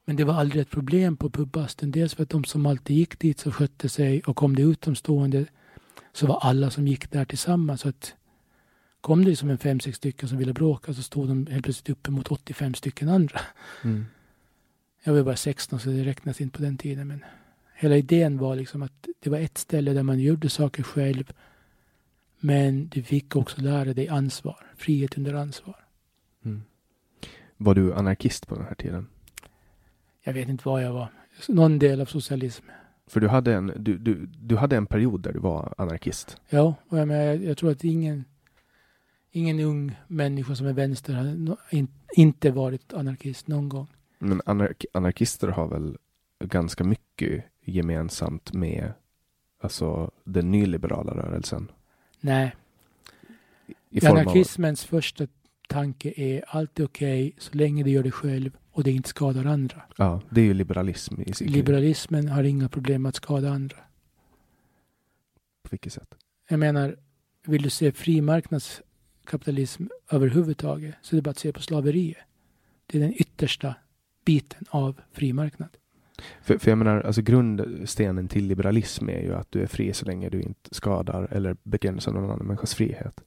Men 0.04 0.16
det 0.16 0.24
var 0.24 0.34
aldrig 0.34 0.62
ett 0.62 0.70
problem 0.70 1.16
på 1.16 1.30
pubbasten. 1.30 1.90
Dels 1.90 2.14
för 2.14 2.22
att 2.22 2.30
de 2.30 2.44
som 2.44 2.66
alltid 2.66 2.96
gick 2.96 3.18
dit 3.18 3.40
så 3.40 3.52
skötte 3.52 3.88
sig 3.88 4.22
och 4.22 4.36
kom 4.36 4.56
det 4.56 4.62
utomstående 4.62 5.46
så 6.12 6.26
var 6.26 6.38
alla 6.40 6.70
som 6.70 6.86
gick 6.86 7.10
där 7.10 7.24
tillsammans. 7.24 7.80
Så 7.80 7.88
att 7.88 8.14
kom 9.00 9.24
det 9.24 9.36
som 9.36 9.50
en 9.50 9.58
fem, 9.58 9.80
sex 9.80 9.96
stycken 9.96 10.28
som 10.28 10.38
ville 10.38 10.52
bråka 10.52 10.94
så 10.94 11.02
stod 11.02 11.28
de 11.28 11.46
helt 11.46 11.64
plötsligt 11.64 11.98
uppe 11.98 12.10
mot 12.10 12.28
85 12.28 12.74
stycken 12.74 13.08
andra. 13.08 13.40
Mm. 13.84 14.06
Jag 15.04 15.12
var 15.12 15.22
bara 15.22 15.36
16 15.36 15.80
så 15.80 15.90
det 15.90 16.04
räknas 16.04 16.40
inte 16.40 16.58
på 16.58 16.62
den 16.62 16.76
tiden. 16.76 17.08
Men 17.08 17.24
hela 17.74 17.96
idén 17.96 18.38
var 18.38 18.56
liksom 18.56 18.82
att 18.82 19.08
det 19.20 19.30
var 19.30 19.38
ett 19.38 19.58
ställe 19.58 19.92
där 19.92 20.02
man 20.02 20.20
gjorde 20.20 20.48
saker 20.48 20.82
själv. 20.82 21.32
Men 22.40 22.88
du 22.88 23.02
fick 23.02 23.36
också 23.36 23.60
lära 23.60 23.94
dig 23.94 24.08
ansvar. 24.08 24.66
Frihet 24.76 25.18
under 25.18 25.34
ansvar. 25.34 25.84
Mm. 26.44 26.62
Var 27.56 27.74
du 27.74 27.94
anarkist 27.94 28.46
på 28.48 28.54
den 28.54 28.64
här 28.64 28.74
tiden? 28.74 29.06
Jag 30.22 30.32
vet 30.32 30.48
inte 30.48 30.68
vad 30.68 30.82
jag 30.82 30.92
var. 30.92 31.08
Någon 31.48 31.78
del 31.78 32.00
av 32.00 32.06
socialism. 32.06 32.64
För 33.06 33.20
du 33.20 33.28
hade 33.28 33.54
en, 33.54 33.72
du, 33.76 33.98
du, 33.98 34.26
du 34.26 34.56
hade 34.56 34.76
en 34.76 34.86
period 34.86 35.20
där 35.20 35.32
du 35.32 35.38
var 35.38 35.74
anarkist? 35.78 36.40
Ja, 36.48 36.74
och 36.88 36.98
jag, 36.98 37.08
menar, 37.08 37.24
jag, 37.24 37.44
jag 37.44 37.58
tror 37.58 37.70
att 37.70 37.84
ingen, 37.84 38.24
ingen 39.30 39.60
ung 39.60 39.96
människa 40.06 40.54
som 40.54 40.66
är 40.66 40.72
vänster 40.72 41.14
har 41.14 41.86
inte 42.12 42.50
varit 42.50 42.92
anarkist 42.92 43.48
någon 43.48 43.68
gång. 43.68 43.88
Men 44.24 44.42
anark 44.46 44.84
anarkister 44.92 45.48
har 45.48 45.68
väl 45.68 45.98
ganska 46.44 46.84
mycket 46.84 47.44
gemensamt 47.64 48.52
med 48.52 48.92
alltså, 49.60 50.10
den 50.24 50.50
nyliberala 50.50 51.12
rörelsen? 51.12 51.70
Nej, 52.20 52.56
I 53.90 54.00
form 54.00 54.12
av, 54.12 54.18
anarkismens 54.18 54.84
första 54.84 55.26
tanke 55.68 56.12
är 56.16 56.44
allt 56.48 56.80
är 56.80 56.84
okej 56.84 57.34
så 57.38 57.56
länge 57.56 57.82
du 57.82 57.90
gör 57.90 58.02
det 58.02 58.10
själv 58.10 58.56
och 58.70 58.84
det 58.84 58.90
inte 58.90 59.08
skadar 59.08 59.44
andra. 59.44 59.82
ja, 59.96 60.20
det 60.30 60.40
är 60.40 60.44
ju 60.44 60.54
liberalism 60.54 61.20
i 61.26 61.32
sig. 61.32 61.48
Liberalismen 61.48 62.28
har 62.28 62.44
inga 62.44 62.68
problem 62.68 63.06
att 63.06 63.16
skada 63.16 63.50
andra. 63.50 63.78
På 65.62 65.68
vilket 65.70 65.92
sätt? 65.92 66.14
Jag 66.48 66.58
menar, 66.58 66.96
vill 67.46 67.62
du 67.62 67.70
se 67.70 67.92
frimarknadskapitalism 67.92 69.86
överhuvudtaget 70.10 70.94
så 71.02 71.14
är 71.14 71.16
det 71.16 71.22
bara 71.22 71.30
att 71.30 71.38
se 71.38 71.52
på 71.52 71.62
slaveriet. 71.62 72.18
Det 72.86 72.98
är 72.98 73.02
den 73.02 73.14
yttersta 73.14 73.74
biten 74.24 74.64
av 74.70 75.00
fri 75.12 75.32
marknad. 75.32 75.68
För, 76.42 76.58
för 76.58 76.70
jag 76.70 76.78
menar, 76.78 77.00
alltså 77.00 77.22
grundstenen 77.22 78.28
till 78.28 78.46
liberalism 78.46 79.08
är 79.08 79.20
ju 79.20 79.34
att 79.34 79.52
du 79.52 79.62
är 79.62 79.66
fri 79.66 79.92
så 79.92 80.06
länge 80.06 80.28
du 80.28 80.42
inte 80.42 80.74
skadar 80.74 81.28
eller 81.30 81.56
begränsar 81.62 82.12
någon 82.12 82.24
annan 82.24 82.46
människas 82.46 82.74
frihet. 82.74 83.20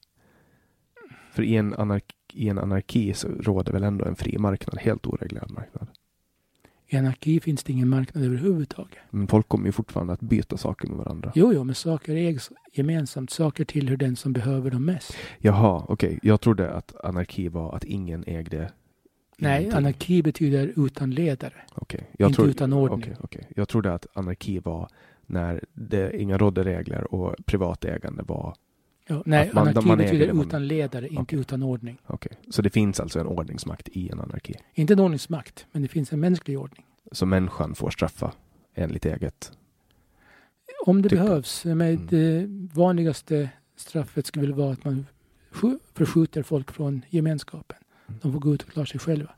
För 1.31 1.43
i 1.43 1.55
en, 1.55 1.73
anark, 1.73 2.05
i 2.33 2.49
en 2.49 2.59
anarki 2.59 3.13
så 3.13 3.27
råder 3.27 3.73
väl 3.73 3.83
ändå 3.83 4.05
en 4.05 4.15
fri 4.15 4.37
marknad, 4.37 4.79
helt 4.79 5.07
oreglerad 5.07 5.51
marknad. 5.51 5.87
I 6.87 6.97
anarki 6.97 7.39
finns 7.39 7.63
det 7.63 7.73
ingen 7.73 7.89
marknad 7.89 8.23
överhuvudtaget. 8.23 8.97
Men 9.09 9.27
folk 9.27 9.47
kommer 9.47 9.65
ju 9.65 9.71
fortfarande 9.71 10.13
att 10.13 10.19
byta 10.19 10.57
saker 10.57 10.87
med 10.87 10.97
varandra. 10.97 11.31
Jo, 11.35 11.53
jo, 11.53 11.63
men 11.63 11.75
saker 11.75 12.15
ägs 12.15 12.51
gemensamt. 12.73 13.29
Saker 13.29 13.65
tillhör 13.65 13.97
den 13.97 14.15
som 14.15 14.33
behöver 14.33 14.71
dem 14.71 14.85
mest. 14.85 15.17
Jaha, 15.39 15.85
okej. 15.87 16.19
Jag 16.21 16.41
trodde 16.41 16.71
att 16.71 16.95
anarki 17.05 17.47
var 17.47 17.75
att 17.75 17.83
ingen 17.83 18.23
ägde 18.27 18.71
Nej, 19.37 19.71
anarki 19.71 20.21
betyder 20.23 20.73
utan 20.85 21.11
ledare. 21.11 21.53
Okej. 21.75 22.09
Jag 22.17 22.29
inte 22.29 22.35
trodde- 22.35 22.51
utan 22.51 22.73
ordning. 22.73 22.99
okej, 23.01 23.15
okej. 23.21 23.47
Jag 23.55 23.67
trodde 23.69 23.93
att 23.93 24.07
anarki 24.13 24.59
var 24.59 24.87
när 25.25 25.63
det 25.73 26.21
inga 26.21 26.37
rådde 26.37 26.63
regler 26.63 27.13
och 27.13 27.35
privat 27.45 27.85
ägande 27.85 28.23
var 28.23 28.55
Ja, 29.07 29.23
nej, 29.25 29.49
man- 29.53 29.67
anarki 29.67 29.87
man 29.87 29.97
betyder 29.97 30.33
man- 30.33 30.45
utan 30.47 30.67
ledare, 30.67 31.07
inte 31.07 31.21
Okej. 31.21 31.39
utan 31.39 31.63
ordning. 31.63 31.97
Okej, 32.07 32.31
så 32.49 32.61
det 32.61 32.69
finns 32.69 32.99
alltså 32.99 33.19
en 33.19 33.27
ordningsmakt 33.27 33.89
i 33.89 34.09
en 34.09 34.19
anarki. 34.19 34.53
Inte 34.73 34.93
en 34.93 34.99
ordningsmakt, 34.99 35.65
men 35.71 35.81
det 35.81 35.87
finns 35.87 36.13
en 36.13 36.19
mänsklig 36.19 36.59
ordning. 36.59 36.85
Så 37.11 37.25
människan 37.25 37.75
får 37.75 37.89
straffa 37.89 38.31
enligt 38.75 39.05
eget. 39.05 39.51
Om 40.85 41.01
det 41.01 41.09
Typ. 41.09 41.19
behövs. 41.19 41.65
Men 41.65 41.81
Mm. 41.81 42.07
Det 42.09 42.47
vanligaste 42.75 43.49
straffet 43.75 44.25
skulle 44.25 44.53
vara 44.53 44.71
att 44.73 44.85
man 44.85 45.05
skj- 45.51 45.79
förskjuter 45.93 46.43
folk 46.43 46.71
från 46.71 47.01
gemenskapen. 47.09 47.77
De 48.07 48.31
får 48.33 48.39
gå 48.39 48.53
ut 48.53 48.63
och 48.63 48.69
klara 48.69 48.85
sig 48.85 48.99
själva. 48.99 49.31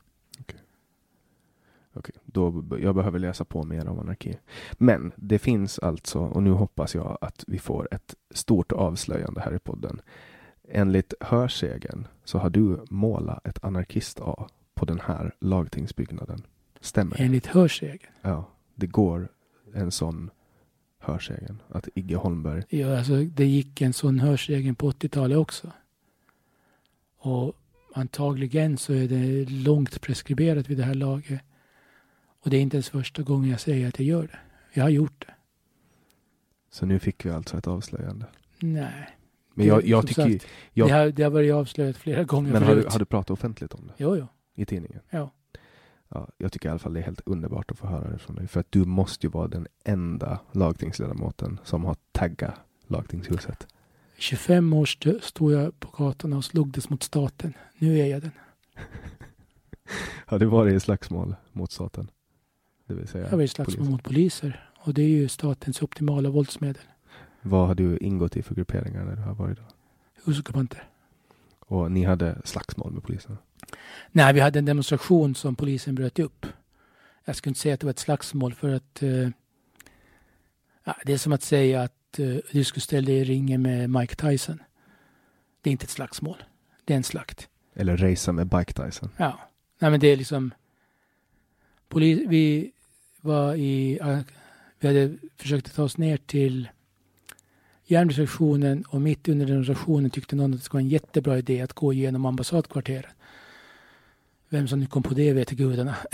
Okej, 1.98 2.14
då 2.24 2.64
jag 2.80 2.94
behöver 2.94 3.18
läsa 3.18 3.44
på 3.44 3.64
mer 3.64 3.88
om 3.88 3.98
anarki. 3.98 4.38
Men 4.72 5.12
det 5.16 5.38
finns 5.38 5.78
alltså, 5.78 6.18
och 6.18 6.42
nu 6.42 6.50
hoppas 6.50 6.94
jag 6.94 7.18
att 7.20 7.44
vi 7.46 7.58
får 7.58 7.88
ett 7.90 8.14
stort 8.30 8.72
avslöjande 8.72 9.40
här 9.40 9.54
i 9.54 9.58
podden. 9.58 10.00
Enligt 10.68 11.14
hörsägen 11.20 12.06
så 12.24 12.38
har 12.38 12.50
du 12.50 12.84
målat 12.90 13.46
ett 13.46 13.64
anarkist-A 13.64 14.48
på 14.74 14.84
den 14.84 15.00
här 15.00 15.34
lagtingsbyggnaden. 15.40 16.42
Stämmer 16.80 17.16
det? 17.16 17.22
Enligt 17.22 17.46
hörsägen. 17.46 18.10
Ja, 18.22 18.48
det 18.74 18.86
går 18.86 19.28
en 19.74 19.90
sån 19.90 20.30
hörsägen. 20.98 21.62
Att 21.68 21.88
Igge 21.94 22.16
Holmberg 22.16 22.62
Ja, 22.68 22.98
alltså, 22.98 23.16
det 23.16 23.46
gick 23.46 23.80
en 23.80 23.92
sån 23.92 24.18
hörsägen 24.18 24.74
på 24.74 24.90
80-talet 24.90 25.38
också. 25.38 25.72
Och 27.18 27.56
antagligen 27.94 28.78
så 28.78 28.92
är 28.92 29.08
det 29.08 29.44
långt 29.50 30.00
preskriberat 30.00 30.68
vid 30.70 30.78
det 30.78 30.84
här 30.84 30.94
laget. 30.94 31.40
Och 32.40 32.50
det 32.50 32.56
är 32.56 32.60
inte 32.60 32.76
ens 32.76 32.88
första 32.88 33.22
gången 33.22 33.50
jag 33.50 33.60
säger 33.60 33.88
att 33.88 33.98
jag 33.98 34.06
gör 34.06 34.22
det. 34.22 34.38
Jag 34.72 34.82
har 34.84 34.90
gjort 34.90 35.24
det. 35.26 35.34
Så 36.70 36.86
nu 36.86 36.98
fick 36.98 37.24
vi 37.26 37.30
alltså 37.30 37.58
ett 37.58 37.66
avslöjande. 37.66 38.26
Nej. 38.58 39.08
Men 39.54 39.66
jag, 39.66 39.86
jag 39.86 40.06
tycker 40.06 40.22
sagt, 40.22 40.46
jag- 40.72 40.88
det, 40.88 40.92
har, 40.94 41.10
det 41.10 41.22
har 41.22 41.30
varit 41.30 41.52
avslöjat 41.52 41.96
flera 41.96 42.24
gånger 42.24 42.52
Men 42.52 42.62
har 42.62 42.74
du, 42.76 42.86
har 42.90 42.98
du 42.98 43.04
pratat 43.04 43.30
offentligt 43.30 43.74
om 43.74 43.86
det 43.86 43.92
Jo, 43.96 44.16
jo. 44.16 44.26
i 44.54 44.64
tidningen? 44.66 45.00
Ja. 45.10 45.30
Ja, 46.08 46.28
jag 46.38 46.52
tycker 46.52 46.68
i 46.68 46.70
alla 46.70 46.78
fall 46.78 46.94
det 46.94 47.00
är 47.00 47.04
helt 47.04 47.20
underbart 47.26 47.70
att 47.70 47.78
få 47.78 47.86
höra 47.86 48.10
det 48.10 48.18
från 48.18 48.36
dig. 48.36 48.46
För 48.48 48.60
att 48.60 48.72
du 48.72 48.84
måste 48.84 49.26
ju 49.26 49.30
vara 49.30 49.48
den 49.48 49.66
enda 49.84 50.40
lagtingsledamoten 50.52 51.58
som 51.64 51.84
har 51.84 51.96
taggat 52.12 52.54
lagtingshuset. 52.86 53.66
25 54.18 54.72
år 54.72 55.20
stod 55.20 55.52
jag 55.52 55.80
på 55.80 56.04
gatan 56.04 56.32
och 56.32 56.44
slogs 56.44 56.90
mot 56.90 57.02
staten. 57.02 57.54
Nu 57.78 57.98
är 57.98 58.06
jag 58.06 58.22
den. 58.22 58.30
Har 60.26 60.38
du 60.38 60.46
varit 60.46 60.74
i 60.74 60.80
slagsmål 60.80 61.34
mot 61.52 61.72
staten? 61.72 62.10
Det 62.86 62.94
vill 62.94 63.08
säga 63.08 63.28
Jag 63.30 63.36
var 63.36 63.42
i 63.44 63.48
slagsmål 63.48 63.76
polisen. 63.76 63.92
mot 63.92 64.02
poliser. 64.02 64.70
Och 64.78 64.94
det 64.94 65.02
är 65.02 65.08
ju 65.08 65.28
statens 65.28 65.82
optimala 65.82 66.30
våldsmedel. 66.30 66.82
Vad 67.42 67.66
har 67.66 67.74
du 67.74 67.98
ingått 67.98 68.36
i 68.36 68.42
för 68.42 68.54
grupperingar 68.54 69.04
när 69.04 69.16
du 69.16 69.22
har 69.22 69.34
varit 69.34 69.56
där? 69.56 69.66
Husockupanter. 70.24 70.88
Och 71.58 71.92
ni 71.92 72.04
hade 72.04 72.42
slagsmål 72.44 72.92
med 72.92 73.02
polisen? 73.02 73.38
Nej, 74.12 74.34
vi 74.34 74.40
hade 74.40 74.58
en 74.58 74.64
demonstration 74.64 75.34
som 75.34 75.56
polisen 75.56 75.94
bröt 75.94 76.18
upp. 76.18 76.46
Jag 77.24 77.36
skulle 77.36 77.50
inte 77.50 77.60
säga 77.60 77.74
att 77.74 77.80
det 77.80 77.86
var 77.86 77.90
ett 77.90 77.98
slagsmål 77.98 78.54
för 78.54 78.74
att 78.74 79.02
eh, 79.02 79.28
det 81.04 81.12
är 81.12 81.18
som 81.18 81.32
att 81.32 81.42
säga 81.42 81.82
att 81.82 81.97
eh, 82.20 82.36
du 82.52 82.64
skulle 82.64 82.80
ställa 82.82 83.06
dig 83.06 83.16
i 83.16 83.24
ringen 83.24 83.62
med 83.62 83.90
Mike 83.90 84.14
Tyson. 84.14 84.62
Det 85.62 85.70
är 85.70 85.72
inte 85.72 85.84
ett 85.84 85.90
slagsmål. 85.90 86.36
Det 86.84 86.92
är 86.92 86.96
en 86.96 87.04
slakt. 87.04 87.48
Eller 87.74 87.96
racea 87.96 88.32
med 88.32 88.46
Bike 88.46 88.72
Tyson? 88.72 89.10
Ja, 89.16 89.38
nej 89.78 89.90
men 89.90 90.00
det 90.00 90.06
är 90.08 90.16
liksom. 90.16 90.54
Polis, 91.88 92.20
vi 92.28 92.72
var 93.20 93.54
i, 93.54 93.98
vi 94.80 94.88
hade 94.88 95.16
försökt 95.36 95.74
ta 95.74 95.82
oss 95.82 95.96
ner 95.98 96.16
till 96.16 96.68
järnvägsstationen 97.84 98.82
och 98.88 99.00
mitt 99.00 99.28
under 99.28 99.46
den 99.46 99.64
stationen 99.64 100.10
tyckte 100.10 100.36
någon 100.36 100.52
att 100.54 100.58
det 100.60 100.64
skulle 100.64 100.78
vara 100.78 100.84
en 100.84 100.88
jättebra 100.88 101.38
idé 101.38 101.60
att 101.60 101.72
gå 101.72 101.92
igenom 101.92 102.26
ambassadkvarteret. 102.26 103.06
Vem 104.48 104.68
som 104.68 104.80
nu 104.80 104.86
kom 104.86 105.02
på 105.02 105.14
det 105.14 105.32
vet 105.32 105.50
gudarna. 105.50 105.96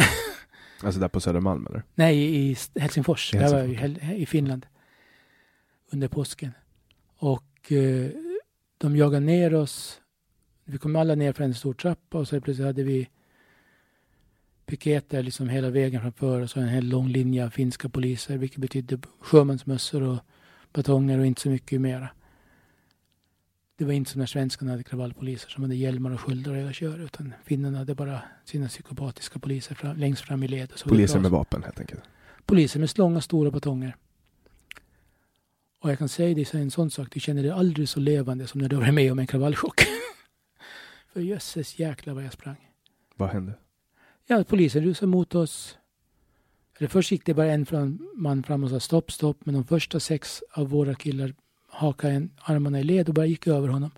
Alltså 0.82 1.00
där 1.00 1.08
på 1.08 1.20
Södermalm 1.20 1.66
eller? 1.66 1.82
Nej, 1.94 2.16
i 2.50 2.56
Helsingfors. 2.74 3.34
I 3.34 3.36
Jag 3.36 3.50
var 3.50 3.62
i, 3.64 3.74
Helsingfors. 3.74 4.08
Hel- 4.08 4.22
i 4.22 4.26
Finland 4.26 4.66
under 5.92 6.08
påsken. 6.08 6.52
Och 7.16 7.72
eh, 7.72 8.10
de 8.78 8.96
jagade 8.96 9.26
ner 9.26 9.54
oss. 9.54 10.00
Vi 10.64 10.78
kom 10.78 10.96
alla 10.96 11.14
ner 11.14 11.32
för 11.32 11.44
en 11.44 11.54
stor 11.54 11.74
trappa 11.74 12.18
och 12.18 12.28
så 12.28 12.40
plötsligt 12.40 12.66
hade 12.66 12.82
vi 12.82 13.08
piketer 14.66 15.22
liksom 15.22 15.48
hela 15.48 15.70
vägen 15.70 16.00
framför 16.00 16.40
oss 16.40 16.56
och 16.56 16.62
en 16.62 16.68
hel 16.68 16.88
lång 16.88 17.08
linje 17.08 17.44
av 17.44 17.50
finska 17.50 17.88
poliser, 17.88 18.38
vilket 18.38 18.58
betydde 18.58 18.98
sjömansmössor 19.20 20.02
och 20.02 20.18
batonger 20.72 21.18
och 21.18 21.26
inte 21.26 21.40
så 21.40 21.48
mycket 21.48 21.80
mera. 21.80 22.08
Det 23.76 23.84
var 23.84 23.92
inte 23.92 24.10
som 24.10 24.18
när 24.18 24.26
svenskarna 24.26 24.70
hade 24.70 24.82
kravallpoliser 24.82 25.48
som 25.48 25.62
hade 25.62 25.76
hjälmar 25.76 26.10
och 26.10 26.20
sköldar 26.20 26.52
och 26.52 26.56
hela 26.58 26.72
kör, 26.72 26.98
utan 26.98 27.32
finnarna 27.44 27.78
hade 27.78 27.94
bara 27.94 28.22
sina 28.44 28.68
psykopatiska 28.68 29.38
poliser 29.38 29.74
fram, 29.74 29.96
längst 29.96 30.22
fram 30.22 30.42
i 30.42 30.48
led. 30.48 30.72
Poliser 30.84 31.20
med 31.20 31.30
vapen 31.30 31.62
helt 31.62 31.80
enkelt. 31.80 32.02
Poliser 32.46 32.80
med 32.80 32.98
långa 32.98 33.20
stora 33.20 33.50
batonger. 33.50 33.96
Och 35.84 35.90
jag 35.90 35.98
kan 35.98 36.08
säga 36.08 36.34
dig 36.34 36.46
en 36.52 36.70
sån 36.70 36.90
sak, 36.90 37.08
du 37.10 37.20
känner 37.20 37.42
dig 37.42 37.50
aldrig 37.50 37.88
så 37.88 38.00
levande 38.00 38.46
som 38.46 38.60
när 38.60 38.68
du 38.68 38.76
varit 38.76 38.94
med 38.94 39.12
om 39.12 39.18
en 39.18 39.26
kravallchock. 39.26 39.80
För 41.12 41.20
jösses 41.20 41.78
jäklar 41.78 42.14
vad 42.14 42.24
jag 42.24 42.32
sprang. 42.32 42.70
Vad 43.16 43.28
hände? 43.28 43.52
Ja, 44.26 44.44
polisen 44.44 44.84
rusade 44.84 45.10
mot 45.10 45.34
oss. 45.34 45.78
Eller 46.78 46.88
först 46.88 47.12
gick 47.12 47.26
det 47.26 47.34
bara 47.34 47.52
en 47.52 47.66
fram, 47.66 48.08
man 48.14 48.42
fram 48.42 48.64
och 48.64 48.70
sa 48.70 48.80
stopp, 48.80 49.12
stopp. 49.12 49.46
Men 49.46 49.54
de 49.54 49.64
första 49.64 50.00
sex 50.00 50.42
av 50.50 50.68
våra 50.68 50.94
killar 50.94 51.34
hakade 51.68 52.14
en, 52.14 52.30
armarna 52.38 52.80
i 52.80 52.84
led 52.84 53.08
och 53.08 53.14
bara 53.14 53.26
gick 53.26 53.46
över 53.46 53.68
honom. 53.68 53.90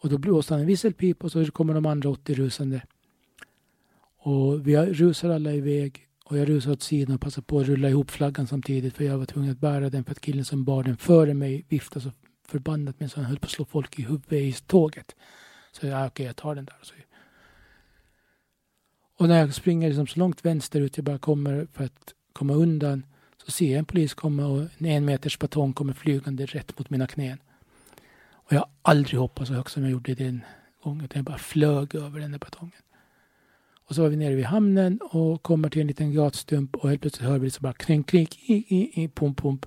Och 0.00 0.08
då 0.08 0.18
blåste 0.18 0.54
han 0.54 0.60
en 0.60 0.66
visselpipa 0.66 1.26
och 1.26 1.32
så 1.32 1.50
kommer 1.50 1.74
de 1.74 1.86
andra 1.86 2.08
80 2.08 2.34
rusande. 2.34 2.82
Och 4.18 4.68
vi 4.68 4.76
rusar 4.76 5.30
alla 5.30 5.52
iväg. 5.52 6.07
Och 6.28 6.38
jag 6.38 6.48
rusade 6.48 6.72
åt 6.72 6.82
sidan 6.82 7.14
och 7.14 7.20
passade 7.20 7.44
på 7.46 7.60
att 7.60 7.66
rulla 7.66 7.88
ihop 7.88 8.10
flaggan 8.10 8.46
samtidigt. 8.46 8.94
För 8.94 9.04
jag 9.04 9.18
var 9.18 9.26
tvungen 9.26 9.50
att 9.50 9.58
bära 9.58 9.90
den 9.90 10.04
för 10.04 10.12
att 10.12 10.20
killen 10.20 10.44
som 10.44 10.64
bar 10.64 10.82
den 10.82 10.96
före 10.96 11.34
mig 11.34 11.64
viftade 11.68 12.00
så 12.04 12.10
förbannat 12.48 13.00
med 13.00 13.10
så 13.10 13.20
han 13.20 13.24
höll 13.24 13.38
på 13.38 13.44
att 13.44 13.50
slå 13.50 13.64
folk 13.64 13.98
i 13.98 14.02
huvudet 14.02 14.32
i 14.32 14.52
tåget. 14.52 15.16
Så 15.72 15.86
jag, 15.86 16.02
ah, 16.02 16.06
okej, 16.06 16.26
jag 16.26 16.36
tar 16.36 16.54
den 16.54 16.64
där. 16.64 16.76
Så 16.82 16.94
och 19.18 19.28
när 19.28 19.38
jag 19.38 19.54
springer 19.54 19.88
liksom 19.88 20.06
så 20.06 20.18
långt 20.18 20.44
vänsterut 20.44 20.96
jag 20.96 21.04
bara 21.04 21.18
kommer 21.18 21.66
för 21.72 21.84
att 21.84 22.14
komma 22.32 22.54
undan 22.54 23.06
så 23.44 23.50
ser 23.50 23.70
jag 23.70 23.78
en 23.78 23.84
polis 23.84 24.14
komma 24.14 24.46
och 24.46 24.60
en 24.78 24.86
en 24.86 25.04
meters 25.04 25.38
batong 25.38 25.72
kommer 25.72 25.92
flygande 25.92 26.46
rätt 26.46 26.78
mot 26.78 26.90
mina 26.90 27.06
knän. 27.06 27.38
Och 28.30 28.52
jag 28.52 28.58
har 28.58 28.68
aldrig 28.82 29.20
hoppat 29.20 29.48
så 29.48 29.54
högt 29.54 29.70
som 29.70 29.82
jag 29.82 29.92
gjorde 29.92 30.14
den 30.14 30.44
gången. 30.82 31.04
utan 31.04 31.18
Jag 31.18 31.24
bara 31.24 31.38
flög 31.38 31.94
över 31.94 32.20
den 32.20 32.30
där 32.32 32.38
batongen. 32.38 32.82
Och 33.88 33.94
så 33.94 34.02
var 34.02 34.08
vi 34.08 34.16
nere 34.16 34.34
vid 34.34 34.44
hamnen 34.44 35.00
och 35.02 35.42
kommer 35.42 35.68
till 35.70 35.80
en 35.80 35.86
liten 35.86 36.14
gatstump 36.14 36.76
och 36.76 36.88
helt 36.88 37.00
plötsligt 37.00 37.28
hör 37.28 37.38
vi 37.38 37.44
liksom 37.46 37.62
bara 37.62 37.72
kring, 37.72 38.02
kring, 38.02 38.28
i, 38.46 38.54
i, 38.54 39.02
i, 39.02 39.08
pump, 39.08 39.38
pump. 39.38 39.66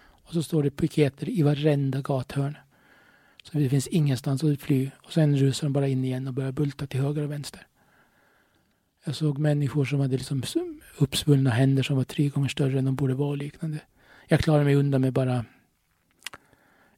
Och 0.00 0.32
så 0.32 0.42
står 0.42 0.62
det 0.62 0.70
piketer 0.70 1.28
i 1.28 1.42
varenda 1.42 2.00
gathörn. 2.00 2.56
Så 3.44 3.58
det 3.58 3.68
finns 3.68 3.86
ingenstans 3.86 4.44
att 4.44 4.60
fly. 4.60 4.90
Och 5.04 5.12
sen 5.12 5.36
rusar 5.36 5.66
de 5.66 5.72
bara 5.72 5.88
in 5.88 6.04
igen 6.04 6.28
och 6.28 6.34
börjar 6.34 6.52
bulta 6.52 6.86
till 6.86 7.00
höger 7.00 7.22
och 7.22 7.30
vänster. 7.30 7.66
Jag 9.04 9.14
såg 9.14 9.38
människor 9.38 9.84
som 9.84 10.00
hade 10.00 10.16
liksom 10.16 10.42
uppsvullna 10.98 11.50
händer 11.50 11.82
som 11.82 11.96
var 11.96 12.04
tre 12.04 12.28
gånger 12.28 12.48
större 12.48 12.78
än 12.78 12.84
de 12.84 12.94
borde 12.94 13.14
vara 13.14 13.30
och 13.30 13.36
liknande. 13.36 13.80
Jag 14.28 14.40
klarade 14.40 14.64
mig 14.64 14.74
undan 14.74 15.00
med 15.00 15.12
bara 15.12 15.44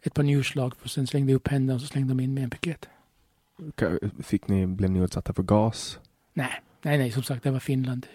ett 0.02 0.14
par 0.14 0.22
njurslag 0.22 0.74
och 0.82 0.90
sen 0.90 1.06
slängde 1.06 1.32
jag 1.32 1.36
upp 1.36 1.48
händerna 1.48 1.74
och 1.74 1.80
så 1.80 1.86
slängde 1.86 2.08
de 2.08 2.20
in 2.20 2.34
med 2.34 2.44
en 2.44 2.50
piket. 2.50 2.88
Fick 4.22 4.48
ni, 4.48 4.66
blev 4.66 4.90
ni 4.90 4.98
utsatta 4.98 5.32
för 5.32 5.42
gas? 5.42 5.98
Nej, 6.40 6.60
nej, 6.82 6.98
nej, 6.98 7.10
som 7.12 7.22
sagt, 7.22 7.42
det 7.42 7.50
var 7.50 7.58
Finland. 7.60 8.06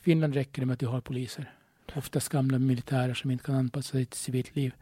Finland 0.00 0.34
räcker 0.34 0.62
det 0.62 0.66
med 0.66 0.72
att 0.74 0.80
du 0.80 0.86
har 0.86 1.00
poliser. 1.00 1.54
Oftast 1.96 2.28
gamla 2.28 2.58
militärer 2.58 3.14
som 3.14 3.30
inte 3.30 3.44
kan 3.44 3.54
anpassa 3.54 3.92
sig 3.92 4.06
till 4.06 4.18
civilt 4.18 4.56
liv. 4.56 4.74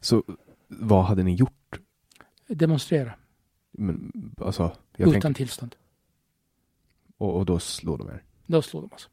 Så 0.00 0.22
vad 0.68 1.04
hade 1.04 1.22
ni 1.22 1.34
gjort? 1.34 1.80
Demonstrera 2.48 3.12
Men, 3.70 4.12
alltså, 4.38 4.76
utan 4.98 5.12
tänker, 5.12 5.32
tillstånd. 5.34 5.76
och, 7.18 7.36
och 7.36 7.46
då 7.46 7.58
slår 7.58 7.98
de 7.98 8.08
er? 8.08 8.22
Då 8.46 8.62
slår 8.62 8.80
de 8.82 8.90
oss. 8.92 9.08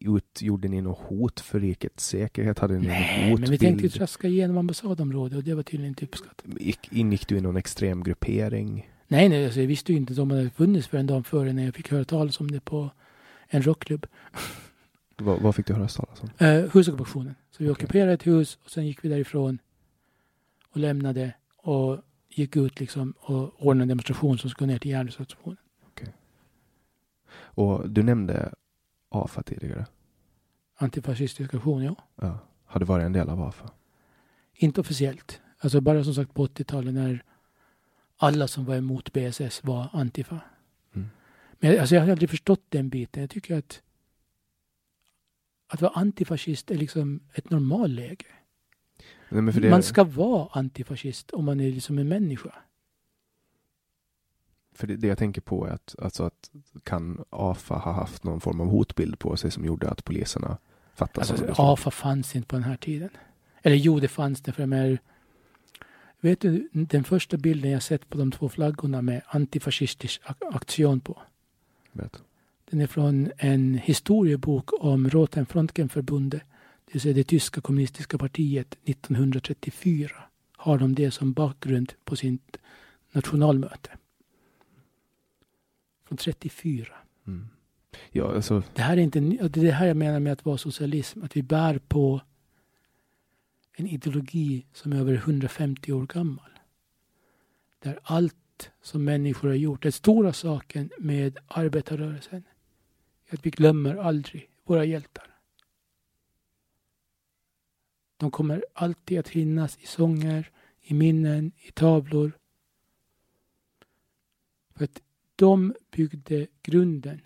Utgjorde 0.00 0.68
ni 0.68 0.80
något 0.80 0.98
hot 0.98 1.40
för 1.40 1.60
rikets 1.60 2.06
säkerhet? 2.06 2.58
Hade 2.58 2.78
ni 2.78 2.86
Nej, 2.86 3.30
någon 3.30 3.40
men 3.40 3.50
vi 3.50 3.58
tänkte 3.58 3.66
hotbild? 3.74 3.92
traska 3.94 4.28
igenom 4.28 4.58
ambassadområdet 4.58 5.36
och 5.38 5.44
det 5.44 5.54
var 5.54 5.62
tydligen 5.62 5.88
inte 5.88 6.04
uppskattat. 6.04 6.46
Gick, 6.60 6.92
ingick 6.92 7.28
du 7.28 7.36
i 7.36 7.40
någon 7.40 7.56
extrem 7.56 8.02
gruppering? 8.04 8.90
Nej, 9.08 9.28
nej, 9.28 9.44
alltså 9.44 9.60
jag 9.60 9.66
visste 9.66 9.92
ju 9.92 9.98
inte 9.98 10.12
att 10.12 10.16
de 10.16 10.30
hade 10.30 10.50
funnits 10.50 10.88
för 10.88 10.98
en 10.98 11.06
dag 11.06 11.26
före 11.26 11.52
när 11.52 11.64
jag 11.64 11.74
fick 11.74 11.90
höra 11.90 12.04
talas 12.04 12.40
om 12.40 12.50
det 12.50 12.60
på 12.60 12.90
en 13.48 13.62
rockklubb. 13.62 14.06
Vad, 15.18 15.40
vad 15.40 15.54
fick 15.54 15.66
du 15.66 15.74
höra 15.74 15.88
talas 15.88 16.22
om? 16.22 16.30
Eh, 16.38 16.70
husockupationen. 16.72 17.34
Så 17.50 17.62
vi 17.62 17.64
Okej. 17.64 17.72
ockuperade 17.72 18.12
ett 18.12 18.26
hus 18.26 18.58
och 18.64 18.70
sen 18.70 18.86
gick 18.86 19.04
vi 19.04 19.08
därifrån 19.08 19.58
och 20.70 20.76
lämnade 20.76 21.32
och 21.56 21.98
gick 22.28 22.56
ut 22.56 22.80
liksom 22.80 23.14
och 23.20 23.66
ordnade 23.66 23.82
en 23.82 23.88
demonstration 23.88 24.38
som 24.38 24.50
skulle 24.50 24.72
ner 24.72 24.78
till 24.78 24.90
järnvägsstationen. 24.90 25.56
Och 27.56 27.90
du 27.90 28.02
nämnde 28.02 28.54
AFA 29.08 29.42
tidigare. 29.42 29.86
Antifascistisk 30.76 31.54
aktion, 31.54 31.82
ja. 31.82 31.96
Ja. 32.16 32.38
Har 32.64 32.80
du 32.80 32.86
varit 32.86 33.04
en 33.04 33.12
del 33.12 33.28
av 33.28 33.42
AFA? 33.42 33.70
Inte 34.54 34.80
officiellt. 34.80 35.40
Alltså 35.58 35.80
bara 35.80 36.04
som 36.04 36.14
sagt 36.14 36.34
på 36.34 36.46
80-talet 36.46 36.94
när 36.94 37.24
alla 38.16 38.48
som 38.48 38.64
var 38.64 38.76
emot 38.76 39.12
BSS 39.12 39.64
var 39.64 39.88
antifa. 39.92 40.40
Mm. 40.94 41.08
Men 41.52 41.80
alltså 41.80 41.94
jag 41.94 42.02
har 42.02 42.10
aldrig 42.10 42.30
förstått 42.30 42.62
den 42.68 42.88
biten. 42.88 43.20
Jag 43.20 43.30
tycker 43.30 43.58
att 43.58 43.82
att 45.68 45.80
vara 45.80 45.92
antifascist 45.92 46.70
är 46.70 46.74
liksom 46.74 47.20
ett 47.34 47.50
normalläge. 47.50 48.26
Nej, 49.28 49.70
Man 49.70 49.82
ska 49.82 50.04
vara 50.04 50.48
antifascist 50.52 51.30
om 51.30 51.44
man 51.44 51.60
är 51.60 51.72
liksom 51.72 51.98
en 51.98 52.08
människa. 52.08 52.54
för 54.72 54.86
det, 54.86 54.96
det 54.96 55.06
jag 55.06 55.18
tänker 55.18 55.40
på 55.40 55.66
är 55.66 55.70
att, 55.70 55.94
alltså 55.98 56.24
att 56.24 56.50
kan 56.82 57.24
AFA 57.30 57.74
ha 57.74 57.92
haft 57.92 58.24
någon 58.24 58.40
form 58.40 58.60
av 58.60 58.66
hotbild 58.66 59.18
på 59.18 59.36
sig 59.36 59.50
som 59.50 59.64
gjorde 59.64 59.90
att 59.90 60.04
poliserna 60.04 60.58
fattade 60.94 61.26
Alltså? 61.30 61.62
AFA 61.62 61.90
fanns 61.90 62.36
inte 62.36 62.48
på 62.48 62.56
den 62.56 62.64
här 62.64 62.76
tiden. 62.76 63.10
Eller 63.62 63.76
jo, 63.76 64.00
det 64.00 64.08
fanns 64.08 64.40
det. 64.40 64.52
För 64.52 64.62
de 64.62 64.72
är, 64.72 64.98
vet 66.20 66.40
du, 66.40 66.68
den 66.72 67.04
första 67.04 67.36
bilden 67.36 67.70
jag 67.70 67.82
sett 67.82 68.08
på 68.08 68.18
de 68.18 68.32
två 68.32 68.48
flaggorna 68.48 69.02
med 69.02 69.22
antifascistisk 69.26 70.22
ak- 70.24 70.54
aktion 70.54 71.00
på. 71.00 71.22
Berätta. 71.92 72.18
Den 72.70 72.80
är 72.80 72.86
från 72.86 73.30
en 73.38 73.74
historiebok 73.74 74.84
om 74.84 75.10
Roten 75.10 75.46
Frontgenförbundet, 75.46 76.42
det 76.84 76.92
vill 76.94 77.00
säga 77.02 77.14
det 77.14 77.24
tyska 77.24 77.60
kommunistiska 77.60 78.18
partiet 78.18 78.76
1934. 78.84 80.10
Har 80.56 80.78
de 80.78 80.94
det 80.94 81.10
som 81.10 81.32
bakgrund 81.32 81.92
på 82.04 82.16
sitt 82.16 82.56
nationalmöte. 83.12 83.90
Från 86.08 86.16
34. 86.18 86.86
Mm. 87.26 87.48
Ja, 88.10 88.34
alltså, 88.34 88.62
Det 88.74 88.82
här 88.82 88.96
är 88.96 89.00
inte 89.00 89.20
det 89.20 89.42
är 89.42 89.48
det 89.48 89.70
här 89.70 89.86
jag 89.86 89.96
menar 89.96 90.20
med 90.20 90.32
att 90.32 90.44
vara 90.44 90.58
socialism. 90.58 91.22
Att 91.24 91.36
vi 91.36 91.42
bär 91.42 91.78
på 91.78 92.20
en 93.78 93.86
ideologi 93.86 94.66
som 94.72 94.92
är 94.92 94.96
över 94.96 95.14
150 95.14 95.92
år 95.92 96.06
gammal. 96.06 96.50
Där 97.78 97.98
allt 98.02 98.70
som 98.80 99.04
människor 99.04 99.48
har 99.48 99.54
gjort, 99.54 99.82
den 99.82 99.92
stora 99.92 100.32
saken 100.32 100.90
med 100.98 101.38
arbetarrörelsen, 101.46 102.44
är 103.26 103.34
att 103.34 103.46
vi 103.46 103.50
glömmer 103.50 103.96
aldrig 103.96 104.50
våra 104.64 104.84
hjältar. 104.84 105.36
De 108.16 108.30
kommer 108.30 108.64
alltid 108.72 109.18
att 109.18 109.28
finnas 109.28 109.78
i 109.78 109.86
sånger, 109.86 110.50
i 110.80 110.94
minnen, 110.94 111.52
i 111.56 111.72
tavlor. 111.72 112.38
För 114.74 114.84
att 114.84 115.02
de 115.36 115.74
byggde 115.90 116.46
grunden 116.62 117.20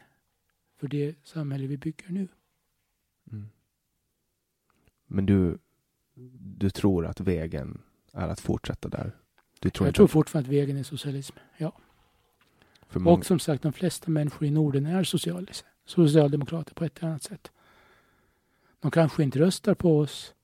för 0.76 0.88
det 0.88 1.14
samhälle 1.22 1.66
vi 1.66 1.76
bygger 1.76 2.08
nu. 2.08 2.28
mm. 3.32 3.48
Men 5.06 5.26
du, 5.26 5.58
du 6.38 6.70
tror 6.70 7.06
att 7.06 7.20
vägen 7.20 7.82
är 8.12 8.28
att 8.28 8.40
fortsätta 8.40 8.88
där? 8.88 9.16
Du 9.60 9.70
tror 9.70 9.88
Jag 9.88 9.94
tror 9.94 10.04
att 10.04 10.10
fortfarande 10.10 10.48
att 10.48 10.54
vägen 10.54 10.76
är 10.76 10.82
socialism. 10.82 11.36
Ja. 11.56 11.72
många, 12.92 13.16
Och 13.16 13.26
som 13.26 13.38
sagt, 13.38 13.62
de 13.62 13.72
flesta 13.72 14.10
människor 14.10 14.48
i 14.48 14.50
Norden 14.50 14.86
är 14.86 15.04
socialis- 15.04 15.64
socialdemokrater 15.84 16.74
på 16.74 16.84
ett 16.84 16.98
eller 16.98 17.08
annat 17.08 17.22
sätt. 17.22 17.52
De 18.80 18.90
kanske 18.90 19.22
inte 19.22 19.38
röstar 19.38 19.74
på 19.74 19.98
oss, 19.98 20.34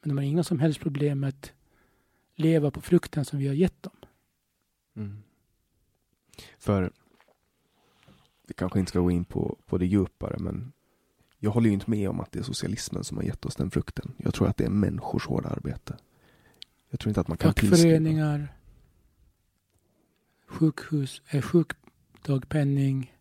men 0.00 0.08
de 0.08 0.18
har 0.18 0.24
inga 0.24 0.44
som 0.44 0.58
helst 0.58 0.80
problem 0.80 1.20
med 1.20 1.28
att 1.28 1.52
leva 2.34 2.70
på 2.70 2.80
frukten 2.80 3.24
som 3.24 3.38
vi 3.38 3.46
har 3.46 3.54
gett 3.54 3.82
dem. 3.82 3.96
Mm. 4.96 5.22
För 6.58 6.92
vi 8.46 8.54
kanske 8.54 8.78
inte 8.78 8.90
ska 8.90 9.00
gå 9.00 9.10
in 9.10 9.24
på, 9.24 9.58
på 9.66 9.78
det 9.78 9.86
djupare, 9.86 10.36
men 10.38 10.72
jag 11.44 11.50
håller 11.50 11.66
ju 11.66 11.74
inte 11.74 11.90
med 11.90 12.08
om 12.08 12.20
att 12.20 12.32
det 12.32 12.38
är 12.38 12.42
socialismen 12.42 13.04
som 13.04 13.16
har 13.16 13.24
gett 13.24 13.44
oss 13.44 13.56
den 13.56 13.70
frukten. 13.70 14.12
Jag 14.16 14.34
tror 14.34 14.48
att 14.48 14.56
det 14.56 14.64
är 14.64 14.70
människors 14.70 15.26
hårda 15.26 15.48
arbete. 15.48 15.96
Jag 16.90 17.00
tror 17.00 17.10
inte 17.10 17.20
att 17.20 17.28
man 17.28 17.36
kan 17.36 17.54
tillskriva... 17.54 17.76
Fackföreningar, 17.76 18.56
sjukhus, 20.46 21.22
eh, 21.30 21.42
sjukdagpenning, 21.42 23.14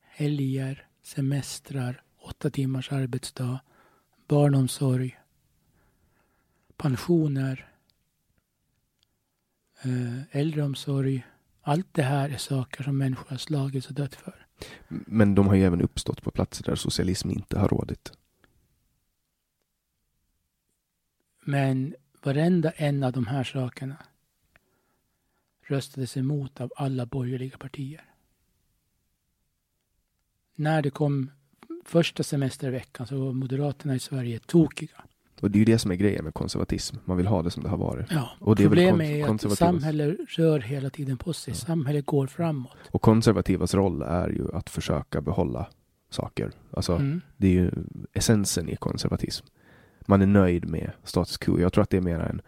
helger, 0.00 0.86
semestrar, 1.02 2.02
åtta 2.18 2.50
timmars 2.50 2.92
arbetsdag, 2.92 3.60
barnomsorg, 4.28 5.18
pensioner, 6.76 7.68
eh, 9.82 10.36
äldreomsorg. 10.36 11.26
Allt 11.62 11.88
det 11.92 12.02
här 12.02 12.28
är 12.28 12.36
saker 12.36 12.82
som 12.82 12.98
människor 12.98 13.30
har 13.30 13.36
slagits 13.36 13.86
och 13.88 13.94
dött 13.94 14.14
för. 14.14 14.41
Men 14.88 15.34
de 15.34 15.46
har 15.46 15.54
ju 15.54 15.64
även 15.64 15.82
uppstått 15.82 16.22
på 16.22 16.30
platser 16.30 16.64
där 16.64 16.74
socialism 16.74 17.30
inte 17.30 17.58
har 17.58 17.68
rådit. 17.68 18.12
Men 21.44 21.94
varenda 22.22 22.70
en 22.70 23.02
av 23.02 23.12
de 23.12 23.26
här 23.26 23.44
sakerna 23.44 23.96
röstades 25.62 26.16
emot 26.16 26.60
av 26.60 26.72
alla 26.76 27.06
borgerliga 27.06 27.58
partier. 27.58 28.04
När 30.54 30.82
det 30.82 30.90
kom 30.90 31.30
första 31.84 32.22
semesterveckan 32.22 33.06
så 33.06 33.24
var 33.24 33.32
Moderaterna 33.32 33.94
i 33.94 33.98
Sverige 33.98 34.38
tokiga. 34.38 35.04
Och 35.42 35.50
det 35.50 35.56
är 35.56 35.58
ju 35.58 35.64
det 35.64 35.78
som 35.78 35.90
är 35.90 35.94
grejen 35.94 36.24
med 36.24 36.34
konservatism. 36.34 36.96
Man 37.04 37.16
vill 37.16 37.26
ha 37.26 37.42
det 37.42 37.50
som 37.50 37.62
det 37.62 37.68
har 37.68 37.76
varit. 37.76 38.06
Ja, 38.10 38.30
Och 38.40 38.56
det 38.56 38.62
är 38.62 38.66
problemet 38.68 39.26
kon- 39.26 39.38
är 39.42 39.46
att 39.52 39.58
samhället 39.58 40.16
rör 40.28 40.60
hela 40.60 40.90
tiden 40.90 41.16
på 41.18 41.32
sig. 41.32 41.52
Ja. 41.52 41.56
Samhället 41.58 42.06
går 42.06 42.26
framåt. 42.26 42.76
Och 42.90 43.02
konservativas 43.02 43.74
roll 43.74 44.02
är 44.02 44.28
ju 44.28 44.52
att 44.54 44.70
försöka 44.70 45.20
behålla 45.20 45.66
saker. 46.10 46.50
Alltså, 46.70 46.92
Mm. 46.92 47.20
det 47.36 47.46
är 47.46 47.52
ju 47.52 47.70
essensen 48.12 48.68
i 48.68 48.76
konservatism. 48.76 49.46
Man 50.06 50.22
är 50.22 50.26
nöjd 50.26 50.68
med 50.68 50.90
status 51.04 51.36
quo. 51.38 51.60
Jag 51.60 51.72
tror 51.72 51.82
att 51.82 51.90
det 51.90 51.96
är 51.96 52.00
mer 52.00 52.18
en 52.20 52.40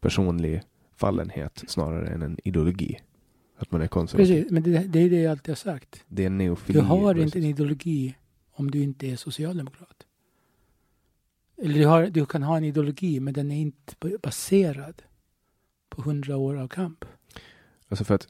personlig 0.00 0.62
fallenhet 0.96 1.64
snarare 1.66 2.08
än 2.08 2.22
en 2.22 2.38
ideologi. 2.44 2.98
Att 3.58 3.72
man 3.72 3.82
är 3.82 3.86
konservativ. 3.86 4.34
Precis, 4.34 4.52
men 4.52 4.62
det, 4.62 4.78
det 4.78 4.98
är 5.00 5.10
det 5.10 5.20
jag 5.22 5.30
alltid 5.30 5.48
har 5.50 5.56
sagt. 5.56 6.04
Det 6.08 6.24
är 6.24 6.30
neofili. 6.30 6.78
Du 6.78 6.84
har 6.84 7.14
inte 7.18 7.38
en 7.38 7.44
ideologi 7.44 8.16
om 8.54 8.70
du 8.70 8.78
inte 8.82 9.06
är 9.06 9.16
socialdemokrat. 9.16 9.96
Eller 11.62 11.74
du, 11.74 11.86
har, 11.86 12.06
du 12.06 12.26
kan 12.26 12.42
ha 12.42 12.56
en 12.56 12.64
ideologi 12.64 13.20
men 13.20 13.34
den 13.34 13.50
är 13.50 13.60
inte 13.60 14.18
baserad 14.22 15.02
på 15.88 16.02
hundra 16.02 16.36
år 16.36 16.56
av 16.56 16.68
kamp. 16.68 17.04
Alltså 17.88 18.04
för 18.04 18.14
att 18.14 18.28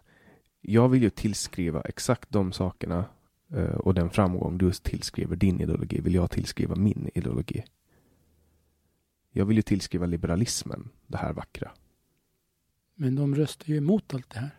jag 0.61 0.89
vill 0.89 1.03
ju 1.03 1.11
tillskriva 1.11 1.81
exakt 1.81 2.31
de 2.31 2.53
sakerna 2.53 3.05
eh, 3.53 3.65
och 3.65 3.95
den 3.95 4.11
framgång 4.11 4.59
du 4.59 4.73
tillskriver 4.73 5.37
din 5.37 5.61
ideologi 5.61 6.01
vill 6.01 6.15
jag 6.15 6.31
tillskriva 6.31 6.75
min 6.75 7.11
ideologi. 7.15 7.65
Jag 9.31 9.45
vill 9.45 9.57
ju 9.57 9.63
tillskriva 9.63 10.07
liberalismen 10.07 10.89
det 11.07 11.17
här 11.17 11.33
vackra. 11.33 11.71
Men 12.95 13.15
de 13.15 13.35
röstar 13.35 13.67
ju 13.67 13.77
emot 13.77 14.15
allt 14.15 14.31
det 14.31 14.39
här. 14.39 14.51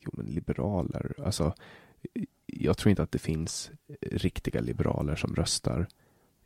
Jo, 0.00 0.10
men 0.14 0.26
liberaler, 0.26 1.14
alltså 1.24 1.54
jag 2.46 2.76
tror 2.76 2.90
inte 2.90 3.02
att 3.02 3.12
det 3.12 3.18
finns 3.18 3.70
riktiga 4.00 4.60
liberaler 4.60 5.16
som 5.16 5.34
röstar 5.34 5.88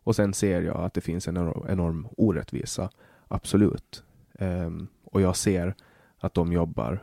Och 0.05 0.17
sen 0.17 0.35
ser 0.35 0.63
jag 0.63 0.77
att 0.77 0.95
det 0.95 1.01
finns 1.01 1.29
en 1.29 1.37
enorm 1.69 2.09
orättvisa, 2.17 2.91
absolut. 3.29 4.05
Um, 4.39 4.89
och 5.05 5.21
jag 5.21 5.37
ser 5.37 5.75
att 6.19 6.35
de 6.35 6.53
jobbar 6.53 7.03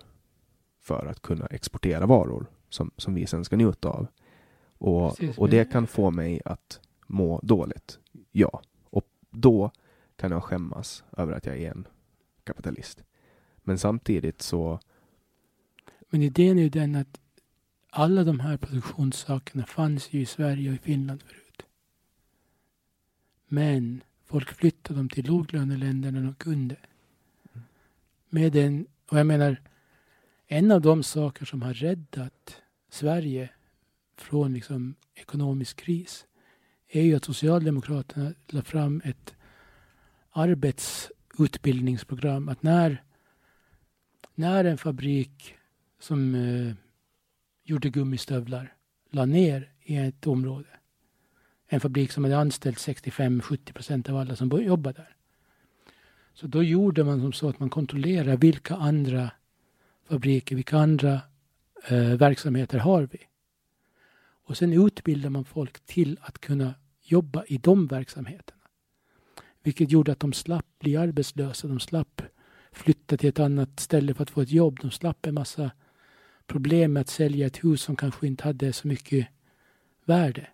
för 0.79 1.05
att 1.05 1.21
kunna 1.21 1.45
exportera 1.45 2.05
varor 2.05 2.45
som, 2.69 2.91
som 2.97 3.13
vi 3.13 3.27
sen 3.27 3.45
ska 3.45 3.55
njuta 3.55 3.89
av. 3.89 4.07
Och, 4.77 5.19
och 5.37 5.49
det 5.49 5.71
kan 5.71 5.87
få 5.87 6.11
mig 6.11 6.41
att 6.45 6.79
må 7.07 7.39
dåligt. 7.43 7.99
Ja. 8.31 8.61
Och 8.83 9.05
då 9.29 9.71
kan 10.15 10.31
jag 10.31 10.43
skämmas 10.43 11.03
över 11.17 11.33
att 11.33 11.45
jag 11.45 11.57
är 11.57 11.71
en 11.71 11.87
kapitalist. 12.49 13.03
Men 13.63 13.79
samtidigt 13.79 14.41
så... 14.41 14.79
Men 16.09 16.21
idén 16.21 16.57
är 16.57 16.63
ju 16.63 16.69
den 16.69 16.95
att 16.95 17.19
alla 17.89 18.23
de 18.23 18.39
här 18.39 18.57
produktionssakerna 18.57 19.65
fanns 19.65 20.13
ju 20.13 20.21
i 20.21 20.25
Sverige 20.25 20.69
och 20.69 20.75
i 20.75 20.79
Finland 20.79 21.21
förut. 21.21 21.65
Men 23.47 24.03
folk 24.25 24.49
flyttade 24.53 24.99
dem 24.99 25.09
till 25.09 25.25
låglöneländer 25.25 26.11
när 26.11 26.21
de 26.21 26.35
kunde. 26.35 26.75
Med 28.29 28.51
den, 28.51 28.87
och 29.09 29.19
jag 29.19 29.27
menar, 29.27 29.61
en 30.47 30.71
av 30.71 30.81
de 30.81 31.03
saker 31.03 31.45
som 31.45 31.61
har 31.61 31.73
räddat 31.73 32.61
Sverige 32.89 33.49
från 34.17 34.53
liksom 34.53 34.95
ekonomisk 35.15 35.77
kris 35.77 36.25
är 36.87 37.01
ju 37.01 37.15
att 37.15 37.25
Socialdemokraterna 37.25 38.33
la 38.47 38.61
fram 38.61 39.01
ett 39.05 39.35
arbets 40.31 41.11
utbildningsprogram, 41.39 42.49
Att 42.49 42.63
när, 42.63 43.03
när 44.35 44.65
en 44.65 44.77
fabrik 44.77 45.55
som 45.99 46.35
eh, 46.35 46.73
gjorde 47.63 47.89
gummistövlar 47.89 48.73
la 49.09 49.25
ner 49.25 49.71
i 49.81 49.95
ett 49.97 50.27
område. 50.27 50.67
En 51.67 51.79
fabrik 51.79 52.11
som 52.11 52.23
hade 52.23 52.37
anställt 52.37 52.77
65-70 52.77 53.73
procent 53.73 54.09
av 54.09 54.17
alla 54.17 54.35
som 54.35 54.63
jobbade 54.63 54.97
där. 54.97 55.15
Så 56.33 56.47
då 56.47 56.63
gjorde 56.63 57.03
man 57.03 57.21
som 57.21 57.33
så 57.33 57.49
att 57.49 57.59
man 57.59 57.69
kontrollerar 57.69 58.37
vilka 58.37 58.75
andra 58.75 59.31
fabriker, 60.07 60.55
vilka 60.55 60.77
andra 60.77 61.21
eh, 61.87 62.15
verksamheter 62.15 62.77
har 62.79 63.09
vi? 63.11 63.19
Och 64.45 64.57
sen 64.57 64.73
utbildar 64.73 65.29
man 65.29 65.45
folk 65.45 65.79
till 65.79 66.19
att 66.21 66.39
kunna 66.39 66.73
jobba 67.01 67.43
i 67.47 67.57
de 67.57 67.87
verksamheterna. 67.87 68.58
Vilket 69.63 69.91
gjorde 69.91 70.11
att 70.11 70.19
de 70.19 70.33
slapp 70.33 70.65
bli 70.79 70.97
arbetslösa, 70.97 71.67
de 71.67 71.79
slapp 71.79 72.21
flytta 72.71 73.17
till 73.17 73.29
ett 73.29 73.39
annat 73.39 73.79
ställe 73.79 74.13
för 74.13 74.23
att 74.23 74.29
få 74.29 74.41
ett 74.41 74.51
jobb. 74.51 74.79
De 74.81 74.91
slapp 74.91 75.25
en 75.25 75.33
massa 75.33 75.71
problem 76.47 76.93
med 76.93 77.01
att 77.01 77.09
sälja 77.09 77.47
ett 77.47 77.63
hus 77.63 77.81
som 77.81 77.95
kanske 77.95 78.27
inte 78.27 78.43
hade 78.43 78.73
så 78.73 78.87
mycket 78.87 79.27
värde. 80.05 80.47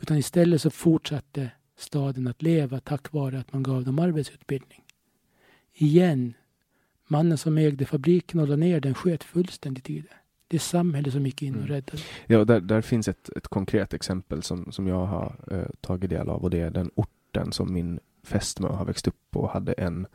Utan 0.00 0.16
istället 0.16 0.62
så 0.62 0.70
fortsatte 0.70 1.50
staden 1.76 2.26
att 2.26 2.42
leva 2.42 2.80
tack 2.80 3.12
vare 3.12 3.38
att 3.38 3.52
man 3.52 3.62
gav 3.62 3.84
dem 3.84 3.98
arbetsutbildning. 3.98 4.84
Igen, 5.74 6.34
mannen 7.08 7.38
som 7.38 7.58
ägde 7.58 7.86
fabriken 7.86 8.40
och 8.40 8.48
la 8.48 8.56
ner 8.56 8.80
den 8.80 8.94
sköt 8.94 9.24
fullständigt 9.24 9.90
i 9.90 10.00
det. 10.00 10.14
Det 10.48 10.56
är 10.56 10.60
samhället 10.60 11.12
som 11.12 11.26
gick 11.26 11.42
in 11.42 11.54
och 11.54 11.60
mm. 11.60 11.68
räddade. 11.68 12.02
Ja, 12.26 12.44
där, 12.44 12.60
där 12.60 12.80
finns 12.80 13.08
ett, 13.08 13.28
ett 13.36 13.48
konkret 13.48 13.94
exempel 13.94 14.42
som, 14.42 14.72
som 14.72 14.86
jag 14.86 15.06
har 15.06 15.36
eh, 15.50 15.68
tagit 15.80 16.10
del 16.10 16.28
av 16.28 16.42
och 16.42 16.50
det 16.50 16.60
är 16.60 16.70
den 16.70 16.90
orten 17.28 17.52
som 17.52 17.72
min 17.72 18.00
fästmö 18.22 18.68
har 18.68 18.84
växt 18.84 19.08
upp 19.08 19.30
på 19.30 19.46
hade 19.46 19.72
en 19.72 20.06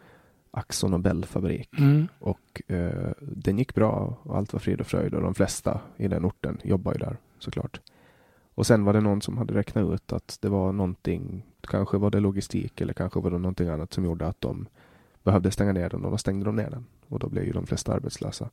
Axo 0.51 0.87
Nobel-fabrik. 0.87 1.69
Mm. 1.79 2.07
Och 2.19 2.61
eh, 2.67 3.11
den 3.21 3.57
gick 3.57 3.75
bra 3.75 4.17
och 4.23 4.37
allt 4.37 4.53
var 4.53 4.59
frid 4.59 4.79
och 4.81 4.87
fröjd 4.87 5.13
och 5.13 5.21
de 5.21 5.33
flesta 5.33 5.81
i 5.97 6.07
den 6.07 6.25
orten 6.25 6.57
jobbar 6.63 6.93
ju 6.93 6.99
där 6.99 7.17
såklart. 7.39 7.81
Och 8.55 8.67
sen 8.67 8.85
var 8.85 8.93
det 8.93 9.01
någon 9.01 9.21
som 9.21 9.37
hade 9.37 9.53
räknat 9.53 9.93
ut 9.93 10.13
att 10.13 10.37
det 10.41 10.49
var 10.49 10.71
någonting, 10.71 11.45
kanske 11.61 11.97
var 11.97 12.11
det 12.11 12.19
logistik 12.19 12.81
eller 12.81 12.93
kanske 12.93 13.19
var 13.19 13.31
det 13.31 13.37
någonting 13.37 13.69
annat 13.69 13.93
som 13.93 14.05
gjorde 14.05 14.27
att 14.27 14.41
de 14.41 14.67
behövde 15.23 15.51
stänga 15.51 15.73
ner 15.73 15.89
den 15.89 16.05
och 16.05 16.11
då 16.11 16.17
stängde 16.17 16.45
de 16.45 16.55
ner 16.55 16.69
den. 16.69 16.85
Och 17.07 17.19
då 17.19 17.29
blev 17.29 17.43
ju 17.43 17.51
de 17.51 17.65
flesta 17.65 17.93
arbetslösa. 17.93 18.49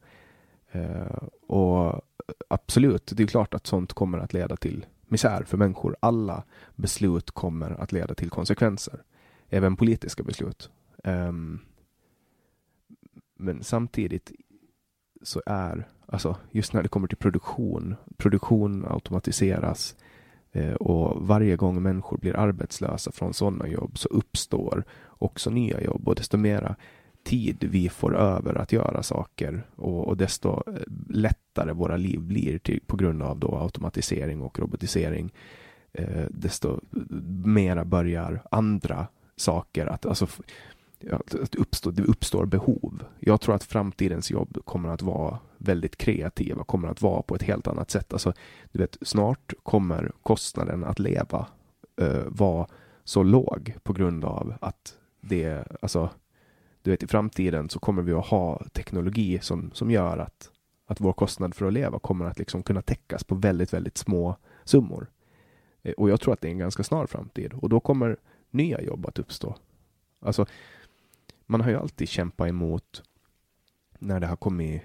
Eh, 0.73 1.23
och 1.47 2.01
absolut, 2.49 3.13
det 3.17 3.23
är 3.23 3.27
klart 3.27 3.55
att 3.55 3.67
sånt 3.67 3.93
kommer 3.93 4.19
att 4.19 4.33
leda 4.33 4.57
till 4.57 4.87
misär 5.11 5.43
för 5.43 5.57
människor. 5.57 5.97
Alla 6.01 6.45
beslut 6.77 7.31
kommer 7.31 7.71
att 7.71 7.93
leda 7.93 8.15
till 8.15 8.31
konsekvenser. 8.31 9.03
Även 9.49 9.77
politiska 9.77 10.23
beslut. 10.23 10.71
Um, 11.05 11.61
men 13.37 13.63
samtidigt 13.63 14.33
så 15.23 15.43
är, 15.47 15.89
alltså 16.07 16.37
just 16.51 16.73
när 16.73 16.83
det 16.83 16.89
kommer 16.89 17.09
till 17.09 17.17
produktion, 17.17 17.97
produktion 18.17 18.87
automatiseras 18.89 19.97
eh, 20.53 20.75
och 20.75 21.27
varje 21.27 21.57
gång 21.57 21.83
människor 21.83 22.19
blir 22.19 22.37
arbetslösa 22.37 23.13
från 23.13 23.35
sådana 23.35 23.69
jobb 23.69 23.99
så 23.99 24.09
uppstår 24.09 24.85
också 25.09 25.51
nya 25.51 25.81
jobb 25.81 26.09
och 26.09 26.15
desto 26.15 26.37
mera 26.37 26.77
tid 27.25 27.65
vi 27.71 27.89
får 27.89 28.17
över 28.17 28.55
att 28.55 28.73
göra 28.73 29.03
saker 29.03 29.67
och, 29.77 30.09
och 30.09 30.17
desto 30.17 30.49
eh, 30.49 30.75
lättare 31.09 31.73
våra 31.73 31.97
liv 31.97 32.21
blir 32.21 32.59
till, 32.59 32.81
på 32.87 32.97
grund 32.97 33.23
av 33.23 33.39
då 33.39 33.57
automatisering 33.57 34.43
och 34.43 34.59
robotisering 34.59 35.33
eh, 35.93 36.25
desto 36.31 36.73
eh, 36.73 36.79
mera 37.45 37.85
börjar 37.85 38.43
andra 38.51 39.07
saker 39.37 39.87
att, 39.87 40.07
alltså, 40.07 40.27
att 41.11 41.55
uppstå, 41.55 41.91
det 41.91 42.03
uppstår 42.03 42.47
behov. 42.47 43.03
Jag 43.21 43.41
tror 43.41 43.55
att 43.55 43.65
framtidens 43.65 44.31
jobb 44.31 44.59
kommer 44.65 44.89
att 44.89 45.03
vara 45.03 45.39
väldigt 45.59 45.97
kreativa, 45.97 46.65
kommer 46.65 46.89
att 46.89 47.03
vara 47.03 47.23
på 47.23 47.35
ett 47.35 47.43
helt 47.43 47.67
annat 47.67 47.91
sätt. 47.91 48.13
Alltså, 48.13 48.33
du 48.73 48.79
vet, 48.79 48.97
snart 49.03 49.53
kommer 49.63 50.13
kostnaden 50.23 50.85
att 50.85 50.99
leva 50.99 51.47
eh, 52.01 52.25
vara 52.27 52.67
så 53.05 53.23
låg 53.23 53.75
på 53.83 53.93
grund 53.93 54.25
av 54.25 54.55
att 54.61 54.95
det, 55.21 55.65
alltså, 55.83 56.11
du 56.83 56.91
vet, 56.91 57.03
i 57.03 57.07
framtiden 57.07 57.69
så 57.69 57.79
kommer 57.79 58.03
vi 58.03 58.13
att 58.13 58.27
ha 58.27 58.65
teknologi 58.73 59.39
som, 59.43 59.71
som 59.75 59.91
gör 59.91 60.19
att, 60.19 60.51
att 60.87 61.01
vår 61.01 61.13
kostnad 61.13 61.55
för 61.55 61.67
att 61.67 61.73
leva 61.73 61.99
kommer 61.99 62.25
att 62.25 62.39
liksom 62.39 62.63
kunna 62.63 62.83
täckas 62.83 63.25
på 63.25 63.35
väldigt, 63.35 63.73
väldigt 63.73 63.99
små 63.99 64.37
summor. 64.65 65.11
Eh, 65.83 65.93
och 65.93 66.11
jag 66.11 66.21
tror 66.21 66.35
att 66.35 66.41
det 66.41 66.49
är 66.49 66.53
en 66.53 66.59
ganska 66.59 66.83
snar 66.83 67.07
framtid 67.07 67.53
och 67.53 67.69
då 67.69 67.81
kommer 67.81 68.17
nya 68.51 68.83
jobb 68.83 69.07
att 69.07 69.19
uppstå. 69.19 69.57
Alltså, 70.21 70.47
man 71.47 71.61
har 71.61 71.71
ju 71.71 71.77
alltid 71.77 72.09
kämpat 72.09 72.49
emot 72.49 73.03
när 73.99 74.21
det 74.21 74.27
har 74.27 74.37
kommit 74.37 74.83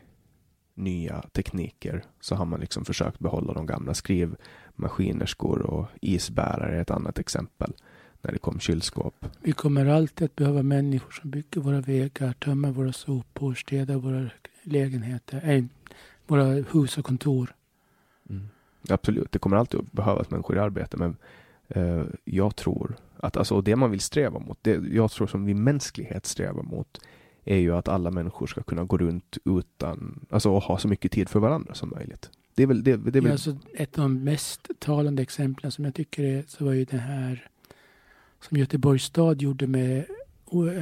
nya 0.74 1.22
tekniker 1.22 2.04
så 2.20 2.36
har 2.36 2.46
man 2.46 2.60
liksom 2.60 2.86
försökt 2.86 3.20
behålla 3.20 3.54
de 3.54 3.66
gamla 3.66 3.94
skrivmaskinerskor 3.94 5.62
och 5.62 5.88
isbärare 6.02 6.76
är 6.76 6.82
ett 6.82 6.92
annat 6.92 7.20
exempel 7.20 7.74
när 8.26 8.32
det 8.32 8.40
kom 8.40 8.60
kylskåp. 8.60 9.26
Vi 9.42 9.52
kommer 9.52 9.86
alltid 9.86 10.26
att 10.26 10.36
behöva 10.36 10.64
människor 10.64 11.12
som 11.12 11.30
bygger 11.30 11.62
våra 11.62 11.82
vägar, 11.82 12.34
tömmer 12.34 12.72
våra 12.72 12.94
sopor, 12.94 13.54
städar 13.54 13.96
våra 13.96 14.30
lägenheter, 14.64 15.50
äh, 15.50 15.64
våra 16.28 16.44
hus 16.44 16.98
och 16.98 17.06
kontor. 17.06 17.56
Mm. 18.30 18.48
Absolut, 18.90 19.32
det 19.32 19.40
kommer 19.40 19.58
alltid 19.58 19.80
att 19.80 19.92
behövas 19.92 20.30
människor 20.30 20.56
i 20.56 20.60
arbete, 20.60 20.98
men 20.98 21.18
eh, 21.68 22.04
jag 22.24 22.56
tror 22.56 22.96
att 23.18 23.38
alltså, 23.38 23.62
det 23.62 23.76
man 23.76 23.92
vill 23.92 24.00
sträva 24.00 24.40
mot, 24.40 24.58
det 24.62 24.82
jag 24.92 25.12
tror 25.12 25.28
som 25.28 25.46
vi 25.46 25.54
mänsklighet 25.54 26.26
strävar 26.26 26.64
mot, 26.64 27.02
är 27.44 27.58
ju 27.58 27.76
att 27.76 27.88
alla 27.88 28.12
människor 28.12 28.48
ska 28.48 28.64
kunna 28.64 28.84
gå 28.84 28.98
runt 28.98 29.38
utan, 29.46 30.26
alltså 30.30 30.60
ha 30.60 30.78
så 30.78 30.88
mycket 30.88 31.12
tid 31.12 31.30
för 31.30 31.40
varandra 31.40 31.74
som 31.74 31.90
möjligt. 31.90 32.30
Det 32.56 32.64
är 32.64 32.68
väl, 32.68 32.84
det, 32.84 32.98
det 32.98 33.20
är 33.20 33.22
väl... 33.22 33.26
Ja, 33.26 33.32
alltså, 33.32 33.58
ett 33.74 33.98
av 33.98 34.04
de 34.04 34.24
mest 34.24 34.70
talande 34.80 35.22
exemplen 35.22 35.72
som 35.72 35.86
jag 35.86 35.94
tycker 35.94 36.24
är, 36.24 36.44
så 36.48 36.66
var 36.66 36.74
ju 36.74 36.86
det 36.86 36.98
här 36.98 37.50
som 38.48 38.58
Göteborgs 38.58 39.04
stad 39.04 39.42
gjorde 39.42 39.68
med 39.68 40.06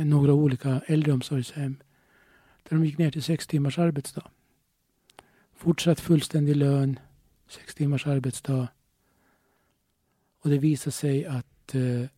några 0.06 0.34
olika 0.34 0.82
äldreomsorgshem. 0.88 1.78
Där 2.64 2.78
de 2.78 2.86
gick 2.86 2.98
ner 2.98 3.12
till 3.12 3.24
sex 3.24 3.48
timmars 3.48 3.80
arbetsdag. 3.80 4.28
Fortsatt 5.56 6.00
fullständig 6.00 6.56
lön, 6.56 7.00
sex 7.48 7.76
timmars 7.76 8.08
arbetsdag. 8.08 8.68
Och 10.40 10.50
det 10.50 10.58
visade 10.58 10.92
sig 10.92 11.26
att 11.26 11.76
eh, 11.76 12.10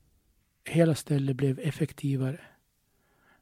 hela 0.63 0.95
stället 0.95 1.35
blev 1.35 1.59
effektivare. 1.59 2.41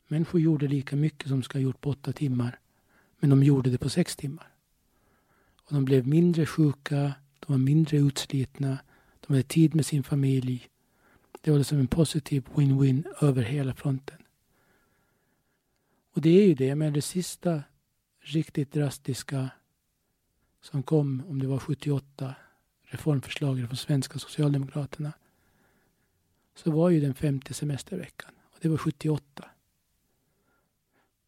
Människor 0.07 0.41
gjorde 0.41 0.67
lika 0.67 0.95
mycket 0.95 1.27
som 1.27 1.39
de 1.39 1.43
ska 1.43 1.57
ha 1.57 1.63
gjort 1.63 1.81
på 1.81 1.89
åtta 1.89 2.11
timmar. 2.11 2.59
Men 3.19 3.29
de 3.29 3.43
gjorde 3.43 3.69
det 3.69 3.77
på 3.77 3.89
sex 3.89 4.15
timmar. 4.15 4.47
Och 5.65 5.73
de 5.73 5.85
blev 5.85 6.07
mindre 6.07 6.45
sjuka, 6.45 7.13
de 7.39 7.51
var 7.51 7.57
mindre 7.57 7.97
utslitna, 7.97 8.77
de 9.19 9.33
hade 9.33 9.43
tid 9.43 9.75
med 9.75 9.85
sin 9.85 10.03
familj. 10.03 10.69
Det 11.43 11.51
var 11.51 11.57
liksom 11.57 11.79
en 11.79 11.87
positiv 11.87 12.43
win-win 12.55 13.05
över 13.21 13.43
hela 13.43 13.73
fronten. 13.73 14.17
Och 16.13 16.21
det 16.21 16.29
är 16.29 16.47
ju 16.47 16.53
det, 16.53 16.75
men 16.75 16.93
det 16.93 17.01
sista 17.01 17.63
riktigt 18.19 18.71
drastiska 18.71 19.49
som 20.61 20.83
kom, 20.83 21.23
om 21.29 21.39
det 21.39 21.47
var 21.47 21.59
78, 21.59 22.35
reformförslaget 22.83 23.67
från 23.67 23.77
svenska 23.77 24.19
socialdemokraterna, 24.19 25.13
så 26.55 26.71
var 26.71 26.89
ju 26.89 27.01
den 27.01 27.13
femte 27.13 27.53
semesterveckan. 27.53 28.31
Och 28.41 28.57
det 28.61 28.69
var 28.69 28.77
78. 28.77 29.45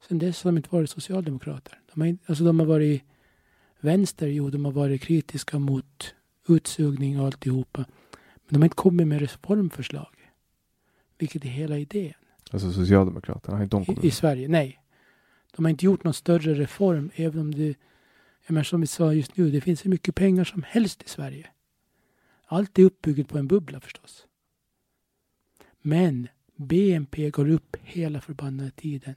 Sen 0.08 0.20
dess 0.20 0.44
har 0.44 0.52
de 0.52 0.58
inte 0.58 0.70
varit 0.76 0.90
socialdemokrater. 0.90 1.80
De 1.94 2.02
har, 2.02 2.18
alltså 2.26 2.44
de 2.44 2.60
har 2.60 2.66
varit 2.66 3.04
vänster, 3.80 4.28
jo, 4.28 4.50
de 4.50 4.66
har 4.66 4.72
varit 4.72 5.02
kritiska 5.02 5.60
mot 5.60 6.16
utsugning 6.48 7.20
och 7.20 7.26
alltihopa. 7.26 7.86
Men 8.46 8.54
de 8.54 8.58
har 8.58 8.66
inte 8.66 8.76
kommit 8.76 9.08
med 9.08 9.20
reformförslag. 9.20 10.16
Vilket 11.18 11.46
är 11.46 11.50
hela 11.50 11.78
idén. 11.78 12.14
Alltså 12.52 12.72
Socialdemokraterna, 12.72 13.58
har 13.58 13.64
inte 13.64 13.76
de 13.78 13.86
kommit 13.86 14.04
I, 14.04 14.08
I 14.08 14.12
Sverige, 14.12 14.48
nej. 14.48 14.82
De 15.56 15.66
har 15.66 15.70
inte 15.70 15.86
gjort 15.86 16.04
någon 16.04 16.14
större 16.14 16.54
reform, 16.54 17.12
även 17.16 17.42
om 17.42 17.56
det, 17.56 17.76
jag 18.46 18.54
menar, 18.54 18.64
som 18.64 18.82
vi 18.82 18.88
sa 18.88 19.14
just 19.14 19.38
nu, 19.38 19.52
det 19.52 19.62
finns 19.62 19.86
hur 19.86 19.90
mycket 19.90 20.16
pengar 20.16 20.44
som 20.44 20.64
helst 20.64 21.04
i 21.04 21.10
Sverige. 21.10 21.48
Allt 22.46 22.80
är 22.80 22.84
uppbyggt 22.84 23.30
på 23.30 23.38
en 23.38 23.48
bubbla 23.48 23.80
förstås. 23.80 24.26
Men 25.82 26.28
BNP 26.56 27.30
går 27.30 27.50
upp 27.50 27.78
hela 27.84 28.22
förbannade 28.22 28.72
tiden. 28.72 29.16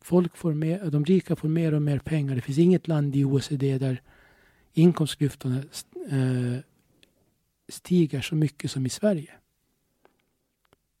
Folk 0.00 0.36
får 0.36 0.54
mer, 0.54 0.90
de 0.90 1.04
rika 1.04 1.36
får 1.36 1.48
mer 1.48 1.74
och 1.74 1.82
mer 1.82 1.98
pengar. 1.98 2.34
Det 2.34 2.40
finns 2.40 2.58
inget 2.58 2.88
land 2.88 3.16
i 3.16 3.24
OECD 3.24 3.78
där 3.78 4.02
inkomstklyftorna 4.72 5.56
eh, 6.10 6.60
stiger 7.68 8.20
så 8.20 8.34
mycket 8.34 8.70
som 8.70 8.86
i 8.86 8.88
Sverige. 8.88 9.30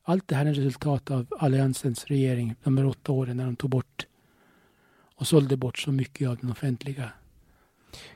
Allt 0.02 0.28
det 0.28 0.34
här 0.34 0.46
är 0.46 0.54
resultat 0.54 1.10
av 1.10 1.26
Alliansens 1.38 2.04
regering 2.04 2.54
de 2.62 2.78
här 2.78 2.86
åtta 2.86 3.12
åren 3.12 3.36
när 3.36 3.44
de 3.44 3.56
tog 3.56 3.70
bort 3.70 4.06
och 5.16 5.26
sålde 5.26 5.56
bort 5.56 5.78
så 5.78 5.92
mycket 5.92 6.28
av 6.28 6.36
den 6.36 6.50
offentliga. 6.50 7.10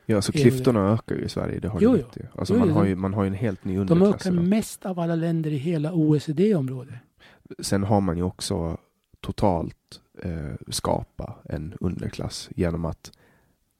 Ja, 0.06 0.16
alltså 0.16 0.32
klyftorna 0.32 0.92
ökar 0.92 1.16
ju 1.16 1.22
i 1.22 1.28
Sverige. 1.28 1.60
Det 1.60 1.68
har 1.68 1.80
jo, 1.80 1.96
jo. 1.96 2.22
Alltså 2.34 2.54
jo, 2.54 2.60
man, 2.60 2.70
har 2.70 2.84
ju, 2.84 2.94
man 2.94 3.14
har 3.14 3.24
ju 3.24 3.28
en 3.28 3.34
helt 3.34 3.64
ny 3.64 3.78
underklass. 3.78 4.22
De 4.22 4.28
ökar 4.30 4.42
mest 4.42 4.86
av 4.86 5.00
alla 5.00 5.14
länder 5.14 5.50
i 5.50 5.56
hela 5.56 5.92
OECD-området. 5.92 6.94
Sen 7.58 7.82
har 7.82 8.00
man 8.00 8.16
ju 8.16 8.22
också 8.22 8.78
totalt 9.20 10.00
eh, 10.22 10.54
skapa 10.68 11.34
en 11.44 11.74
underklass 11.80 12.50
genom 12.56 12.84
att 12.84 13.12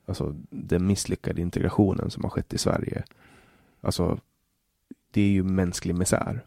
alltså, 0.07 0.37
den 0.51 0.87
misslyckade 0.87 1.41
integrationen 1.41 2.11
som 2.11 2.25
har 2.25 2.31
skett 2.31 2.55
i 2.55 2.59
Sverige. 2.59 3.05
Alltså, 3.81 4.19
det 5.11 5.21
är 5.21 5.29
ju 5.29 5.43
mänsklig 5.43 5.95
misär. 5.95 6.45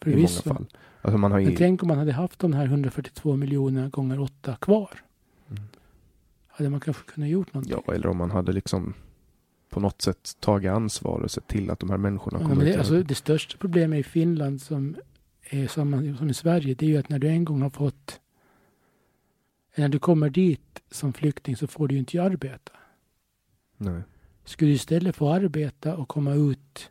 Förvisso. 0.00 0.42
I 0.42 0.48
många 0.48 0.58
fall. 0.58 0.66
Alltså 1.02 1.18
man 1.18 1.32
har 1.32 1.38
ju... 1.38 1.46
Men 1.46 1.56
tänk 1.56 1.82
om 1.82 1.88
man 1.88 1.98
hade 1.98 2.12
haft 2.12 2.38
de 2.38 2.52
här 2.52 2.64
142 2.64 3.36
miljonerna 3.36 3.88
gånger 3.88 4.20
åtta 4.20 4.56
kvar. 4.56 4.90
Mm. 5.50 5.62
Hade 6.48 6.70
man 6.70 6.80
kanske 6.80 7.12
kunnat 7.12 7.28
gjort 7.28 7.54
någonting? 7.54 7.82
Ja, 7.86 7.94
eller 7.94 8.06
om 8.06 8.16
man 8.16 8.30
hade 8.30 8.52
liksom 8.52 8.94
på 9.70 9.80
något 9.80 10.02
sätt 10.02 10.36
tagit 10.40 10.70
ansvar 10.70 11.20
och 11.20 11.30
sett 11.30 11.48
till 11.48 11.70
att 11.70 11.78
de 11.78 11.90
här 11.90 11.96
människorna 11.96 12.38
ja, 12.40 12.48
kommer 12.48 12.64
det, 12.64 12.76
alltså, 12.76 13.02
det 13.02 13.14
största 13.14 13.56
problemet 13.58 14.00
i 14.00 14.02
Finland 14.02 14.62
som 14.62 14.96
är 15.42 15.66
samma 15.66 16.16
som 16.16 16.30
i 16.30 16.34
Sverige, 16.34 16.74
det 16.74 16.86
är 16.86 16.90
ju 16.90 16.96
att 16.96 17.08
när 17.08 17.18
du 17.18 17.28
en 17.28 17.44
gång 17.44 17.62
har 17.62 17.70
fått 17.70 18.20
när 19.74 19.88
du 19.88 19.98
kommer 19.98 20.30
dit 20.30 20.82
som 20.90 21.12
flykting 21.12 21.56
så 21.56 21.66
får 21.66 21.88
du 21.88 21.94
ju 21.94 21.98
inte 21.98 22.22
arbeta. 22.22 22.72
Nej. 23.76 24.02
Skulle 24.44 24.70
du 24.70 24.74
istället 24.74 25.16
få 25.16 25.28
arbeta 25.32 25.96
och 25.96 26.08
komma 26.08 26.34
ut 26.34 26.90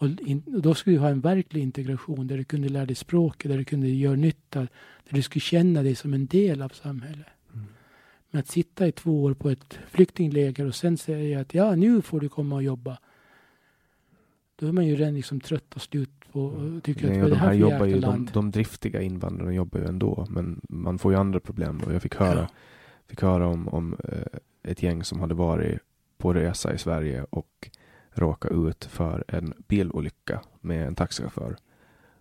och, 0.00 0.08
in, 0.20 0.42
och 0.54 0.62
då 0.62 0.74
skulle 0.74 0.96
du 0.96 1.00
ha 1.00 1.08
en 1.08 1.20
verklig 1.20 1.62
integration 1.62 2.26
där 2.26 2.36
du 2.36 2.44
kunde 2.44 2.68
lära 2.68 2.86
dig 2.86 2.96
språket, 2.96 3.50
där 3.50 3.58
du 3.58 3.64
kunde 3.64 3.88
göra 3.88 4.16
nytta, 4.16 4.60
där 4.60 4.68
du 5.16 5.22
skulle 5.22 5.40
känna 5.40 5.82
dig 5.82 5.94
som 5.94 6.14
en 6.14 6.26
del 6.26 6.62
av 6.62 6.68
samhället. 6.68 7.26
Mm. 7.54 7.66
Men 8.30 8.40
att 8.40 8.48
sitta 8.48 8.86
i 8.86 8.92
två 8.92 9.22
år 9.22 9.34
på 9.34 9.50
ett 9.50 9.78
flyktingläger 9.88 10.66
och 10.66 10.74
sen 10.74 10.96
säga 10.98 11.40
att 11.40 11.54
ja, 11.54 11.74
nu 11.74 12.02
får 12.02 12.20
du 12.20 12.28
komma 12.28 12.56
och 12.56 12.62
jobba. 12.62 12.98
Då 14.56 14.66
är 14.66 14.72
man 14.72 14.86
ju 14.86 14.96
redan 14.96 15.14
liksom 15.14 15.40
trött 15.40 15.74
och 15.74 15.82
slut 15.82 16.10
på 16.32 16.44
och 16.44 16.82
tycker 16.82 17.08
Nej, 17.08 17.20
att 17.20 17.30
det 17.30 17.36
här, 17.36 17.52
jobbar 17.52 17.86
ju, 17.86 18.00
de, 18.00 18.28
de, 18.32 18.50
driftiga 18.50 19.02
invandrarna 19.02 19.52
jobbar 19.52 19.80
ju 19.80 19.86
ändå, 19.86 20.26
men 20.30 20.60
man 20.68 20.98
får 20.98 21.12
ju 21.12 21.18
andra 21.18 21.40
problem. 21.40 21.80
Och 21.86 21.94
jag 21.94 22.02
fick 22.02 22.14
höra, 22.14 22.40
ja. 22.40 22.48
fick 23.06 23.22
höra 23.22 23.46
om, 23.46 23.68
om 23.68 23.96
eh, 24.04 24.38
ett 24.62 24.82
gäng 24.82 25.04
som 25.04 25.20
hade 25.20 25.34
varit 25.34 25.78
på 26.18 26.32
resa 26.32 26.74
i 26.74 26.78
Sverige 26.78 27.26
och 27.30 27.70
råka 28.20 28.48
ut 28.48 28.84
för 28.84 29.24
en 29.28 29.54
bilolycka 29.68 30.40
med 30.60 30.86
en 30.86 30.94
taxichaufför. 30.94 31.56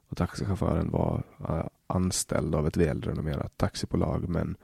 Och 0.09 0.17
taxichauffören 0.17 0.91
var 0.91 1.23
uh, 1.49 1.63
anställd 1.87 2.55
av 2.55 2.67
ett 2.67 2.77
välrenommerat 2.77 3.57
taxibolag 3.57 4.29
men 4.29 4.57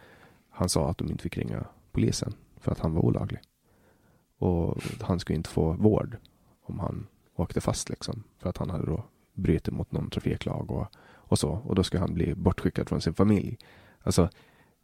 han 0.50 0.70
sa 0.70 0.90
att 0.90 0.98
de 0.98 1.12
inte 1.12 1.24
fick 1.24 1.38
ringa 1.38 1.66
polisen 1.92 2.34
för 2.58 2.72
att 2.72 2.80
han 2.80 2.94
var 2.94 3.02
olaglig. 3.02 3.40
Och 4.38 4.84
han 5.02 5.20
skulle 5.20 5.38
inte 5.38 5.50
få 5.50 5.72
vård 5.72 6.18
om 6.62 6.80
han 6.80 7.08
åkte 7.36 7.62
fast 7.62 7.90
liksom. 7.90 8.24
För 8.38 8.50
att 8.50 8.58
han 8.58 8.70
hade 8.70 8.86
då 8.86 9.04
brutit 9.34 9.74
mot 9.74 9.92
någon 9.92 10.10
trafiklag 10.10 10.72
och, 10.72 10.88
och 11.06 11.40
så. 11.40 11.50
Och 11.50 11.76
då 11.76 11.84
skulle 11.84 12.02
han 12.02 12.14
bli 12.14 12.36
bortskickad 12.36 12.90
från 12.90 13.02
sin 13.02 13.14
familj. 13.14 13.58
Alltså, 14.04 14.30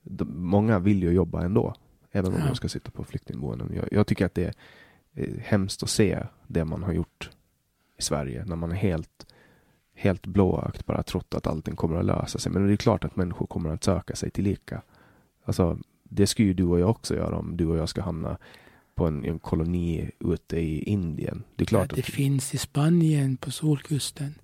de, 0.02 0.26
många 0.26 0.80
vill 0.80 1.03
ju 1.03 1.11
jobba 1.11 1.44
ändå. 1.44 1.73
Även 2.11 2.34
om 2.34 2.40
de 2.48 2.56
ska 2.56 2.69
sitta 2.69 2.91
på 2.91 3.03
flyktingboenden. 3.03 3.73
Jag, 3.73 3.88
jag 3.91 4.07
tycker 4.07 4.26
att 4.26 4.36
det 4.36 4.45
är 4.45 4.53
Eh, 4.53 4.91
hemskt 5.40 5.84
att 5.84 5.90
se 5.90 6.24
det 6.48 6.66
man 6.66 6.84
har 6.84 6.94
gjort 6.94 7.30
i 7.98 8.02
Sverige 8.02 8.46
när 8.46 8.56
man 8.56 8.72
är 8.72 8.76
helt, 8.76 9.26
helt 9.94 10.28
blåögt 10.28 10.86
bara 10.86 11.04
trott 11.04 11.34
att 11.34 11.48
allting 11.48 11.76
kommer 11.76 11.98
att 11.98 12.06
lösa 12.06 12.40
sig. 12.40 12.52
Men 12.52 12.68
det 12.68 12.74
är 12.74 12.78
klart 12.78 13.04
att 13.04 13.16
människor 13.16 13.48
kommer 13.48 13.70
att 13.70 13.84
söka 13.84 14.16
sig 14.16 14.32
till 14.32 14.44
lika. 14.44 14.82
Alltså, 15.44 15.78
det 16.04 16.28
ska 16.28 16.44
ju 16.44 16.54
du 16.54 16.64
och 16.64 16.80
jag 16.80 16.90
också 16.90 17.16
göra 17.16 17.38
om 17.38 17.58
du 17.58 17.66
och 17.66 17.78
jag 17.78 17.90
ska 17.90 18.02
hamna 18.02 18.38
på 18.96 19.08
en, 19.08 19.26
en 19.26 19.40
koloni 19.40 20.12
ute 20.20 20.58
i 20.58 20.84
Indien. 20.84 21.44
Det 21.56 21.64
är 21.64 21.66
klart 21.66 21.88
ja, 21.90 21.96
det 21.96 22.02
att... 22.02 22.14
finns 22.14 22.54
i 22.54 22.58
Spanien 22.58 23.38
på 23.38 23.52
solkusten. 23.52 24.36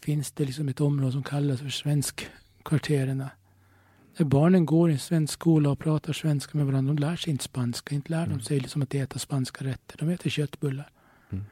Finns 0.00 0.32
det 0.32 0.44
liksom 0.44 0.68
ett 0.68 0.80
område 0.80 1.12
som 1.12 1.22
kallas 1.22 1.60
för 1.60 1.68
svenskkvarteren. 1.68 3.24
När 4.16 4.26
barnen 4.26 4.66
går 4.66 4.90
i 4.90 4.92
en 4.92 4.98
svensk 4.98 5.32
skola 5.32 5.70
och 5.70 5.78
pratar 5.78 6.12
svenska 6.12 6.58
med 6.58 6.66
varandra, 6.66 6.94
de 6.94 7.00
lär 7.00 7.16
sig 7.16 7.30
inte 7.30 7.44
spanska. 7.44 7.94
Inte 7.94 8.10
lär 8.10 8.24
mm. 8.24 8.38
de 8.38 8.44
sig 8.44 8.60
liksom 8.60 8.82
att 8.82 8.94
äta 8.94 9.18
spanska 9.18 9.64
rätter. 9.64 9.98
De 9.98 10.08
äter 10.08 10.30
köttbullar. 10.30 10.90
Mm. 11.30 11.44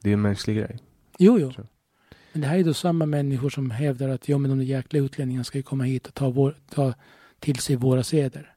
Det 0.00 0.08
är 0.08 0.12
en 0.12 0.22
mänsklig 0.22 0.56
grej. 0.56 0.78
Jo, 1.18 1.38
jo. 1.38 1.52
Men 2.32 2.42
det 2.42 2.48
här 2.48 2.58
är 2.58 2.64
då 2.64 2.74
samma 2.74 3.06
människor 3.06 3.50
som 3.50 3.70
hävdar 3.70 4.08
att 4.08 4.28
ja, 4.28 4.38
men 4.38 4.50
de 4.50 4.64
jäkla 4.64 4.98
utlänningarna 4.98 5.44
ska 5.44 5.58
ju 5.58 5.62
komma 5.62 5.84
hit 5.84 6.06
och 6.06 6.14
ta, 6.14 6.30
vår, 6.30 6.56
ta 6.68 6.94
till 7.38 7.58
sig 7.58 7.76
våra 7.76 8.02
seder. 8.02 8.54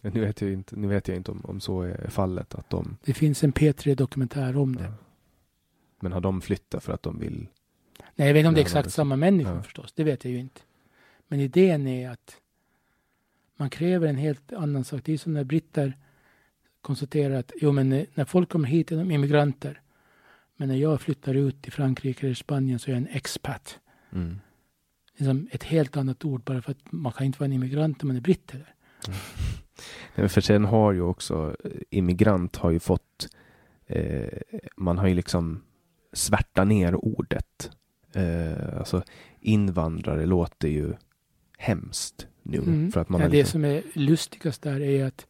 Nu 0.00 0.20
vet 0.20 0.40
jag 0.40 0.52
inte, 0.52 0.76
nu 0.76 0.88
vet 0.88 1.08
jag 1.08 1.16
inte 1.16 1.30
om, 1.30 1.44
om 1.44 1.60
så 1.60 1.82
är 1.82 2.10
fallet. 2.10 2.54
Att 2.54 2.70
de... 2.70 2.96
Det 3.04 3.14
finns 3.14 3.44
en 3.44 3.52
P3-dokumentär 3.52 4.56
om 4.56 4.76
det. 4.76 4.84
Ja. 4.84 4.92
Men 6.00 6.12
har 6.12 6.20
de 6.20 6.40
flyttat 6.40 6.84
för 6.84 6.92
att 6.92 7.02
de 7.02 7.18
vill? 7.18 7.48
Nej, 8.14 8.26
jag 8.26 8.34
vet 8.34 8.40
inte 8.40 8.48
om 8.48 8.54
det 8.54 8.60
är 8.60 8.62
exakt 8.62 8.92
samma 8.92 9.16
människor 9.16 9.56
ja. 9.56 9.62
förstås. 9.62 9.92
Det 9.92 10.04
vet 10.04 10.24
jag 10.24 10.32
ju 10.32 10.38
inte. 10.38 10.60
Men 11.28 11.40
idén 11.40 11.86
är 11.86 12.10
att 12.10 12.40
man 13.56 13.70
kräver 13.70 14.08
en 14.08 14.16
helt 14.16 14.52
annan 14.52 14.84
sak. 14.84 15.00
Det 15.04 15.12
är 15.12 15.18
som 15.18 15.32
när 15.32 15.44
britter 15.44 15.96
konstaterar 16.80 17.34
att 17.34 17.52
jo, 17.60 17.72
men 17.72 18.06
när 18.14 18.24
folk 18.24 18.48
kommer 18.48 18.68
hit, 18.68 18.92
är 18.92 18.96
de 18.96 19.10
immigranter. 19.10 19.80
Men 20.56 20.68
när 20.68 20.76
jag 20.76 21.00
flyttar 21.00 21.34
ut 21.34 21.62
till 21.62 21.72
Frankrike 21.72 22.26
eller 22.26 22.34
Spanien 22.34 22.78
så 22.78 22.90
är 22.90 22.92
jag 22.92 23.02
en 23.02 23.08
expat. 23.08 23.78
Mm. 24.12 24.40
Liksom 25.16 25.48
ett 25.50 25.62
helt 25.62 25.96
annat 25.96 26.24
ord 26.24 26.44
bara 26.44 26.62
för 26.62 26.70
att 26.70 26.92
man 26.92 27.12
kan 27.12 27.26
inte 27.26 27.38
vara 27.38 27.46
en 27.46 27.52
immigrant 27.52 28.02
om 28.02 28.08
man 28.08 28.16
är 28.16 28.20
britt 28.20 28.50
heller. 28.50 28.74
Nej, 30.14 30.28
För 30.28 30.40
sen 30.40 30.64
har 30.64 30.92
ju 30.92 31.00
också 31.00 31.56
eh, 31.64 31.70
immigrant 31.90 32.56
har 32.56 32.70
ju 32.70 32.80
fått 32.80 33.28
eh, 33.86 34.38
man 34.76 34.98
har 34.98 35.06
ju 35.06 35.14
liksom 35.14 35.62
svärta 36.12 36.64
ner 36.64 36.94
ordet. 36.94 37.70
Eh, 38.12 38.78
alltså 38.78 39.02
invandrare 39.40 40.26
låter 40.26 40.68
ju 40.68 40.94
hemskt 41.64 42.26
nu. 42.42 42.58
Mm. 42.58 42.92
För 42.92 43.00
att 43.00 43.08
man 43.08 43.20
ja, 43.20 43.28
det 43.28 43.36
liksom, 43.36 43.52
som 43.52 43.64
är 43.64 43.82
lustigast 43.92 44.62
där 44.62 44.80
är 44.80 45.04
att 45.04 45.26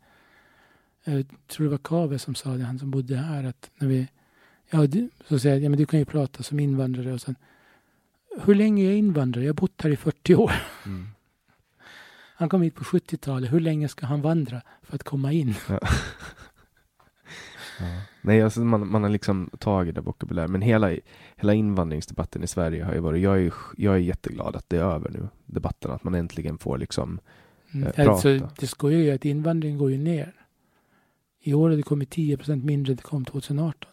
jag 1.05 1.27
tror 1.48 1.65
det 1.65 1.70
var 1.70 1.78
Kave 1.78 2.19
som 2.19 2.35
sa 2.35 2.51
det, 2.51 2.65
han 2.65 2.78
som 2.78 2.90
bodde 2.90 3.16
här, 3.16 3.44
att 3.44 3.70
när 3.78 3.89
vi 3.89 4.09
Ja, 4.70 4.86
du, 4.86 5.11
så 5.28 5.39
säger 5.39 5.56
jag, 5.56 5.65
ja 5.65 5.69
men 5.69 5.78
du 5.78 5.86
kan 5.86 5.98
ju 5.98 6.05
prata 6.05 6.43
som 6.43 6.61
invandrare 6.61 7.12
och 7.12 7.20
sen 7.20 7.36
Hur 8.44 8.55
länge 8.55 8.85
är 8.85 8.86
jag 8.86 8.98
invandrare? 8.98 9.44
Jag 9.44 9.52
har 9.52 9.61
bott 9.61 9.82
här 9.82 9.90
i 9.90 9.97
40 9.97 10.35
år. 10.35 10.52
mm. 10.86 11.09
Han 12.36 12.48
kom 12.48 12.62
hit 12.62 12.74
på 12.74 12.85
70-talet. 12.85 13.52
Hur 13.52 13.61
länge 13.61 13.89
ska 13.89 14.06
han 14.06 14.23
vandra 14.23 14.62
för 14.82 14.94
att 14.94 15.02
komma 15.02 15.32
in? 15.32 15.55
ja. 15.69 15.78
Nej, 18.22 18.42
alltså 18.42 18.60
man, 18.60 18.90
man 18.90 19.02
har 19.02 19.10
liksom 19.10 19.51
tagit 19.59 19.94
det 19.94 20.01
vokabulär. 20.01 20.48
Men 20.48 20.62
hela, 20.62 20.90
hela 21.36 21.55
invandringsdebatten 21.55 22.42
i 22.42 22.46
Sverige 22.46 22.84
har 22.84 22.94
ju 22.94 23.01
varit, 23.01 23.22
jag 23.22 23.42
är, 23.42 23.52
jag 23.76 23.94
är 23.94 23.98
jätteglad 23.98 24.56
att 24.56 24.68
det 24.68 24.76
är 24.76 24.82
över 24.94 25.10
nu, 25.10 25.28
debatten, 25.46 25.90
att 25.90 26.05
man 26.05 26.14
äntligen 26.14 26.59
får 26.59 26.78
liksom 26.78 27.20
Mm. 27.74 27.92
Eh, 27.96 28.09
Alltså, 28.10 28.38
prata. 28.38 28.55
det 28.60 28.66
skojar 28.66 28.98
ju 29.01 29.10
att 29.10 29.24
invandringen 29.24 29.78
går 29.78 29.90
ju 29.90 29.98
ner. 29.98 30.32
I 31.40 31.55
år 31.55 31.68
har 31.70 31.76
det 31.76 31.82
kommit 31.82 32.10
10 32.10 32.36
procent 32.36 32.64
mindre 32.64 32.92
än 32.92 32.96
det 32.96 33.02
kom 33.02 33.24
2018. 33.24 33.90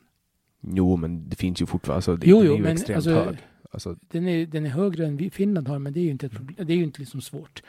Jo, 0.61 0.95
men 0.97 1.29
det 1.29 1.35
finns 1.35 1.61
ju 1.61 1.65
fortfarande, 1.65 1.95
alltså, 1.97 2.15
det, 2.15 2.27
Jo, 2.27 2.37
den 2.37 2.45
jo, 2.47 2.53
är 2.53 2.57
ju 2.57 2.63
men 2.63 2.71
extremt 2.71 2.95
alltså- 2.95 3.13
hög. 3.13 3.37
Alltså, 3.71 3.95
Den 4.07 4.27
är, 4.27 4.45
den 4.45 4.65
är 4.65 4.69
högre 4.69 5.05
än 5.05 5.17
vi, 5.17 5.29
Finland 5.29 5.67
har, 5.67 5.79
men 5.79 5.93
det 5.93 5.99
är 5.99 6.03
ju 6.03 6.09
inte 6.11 6.25
ett 6.25 6.31
problem. 6.31 6.67
Det 6.67 6.73
är 6.73 6.77
ju 6.77 6.83
inte 6.83 6.99
liksom 6.99 7.21
svårt. 7.21 7.63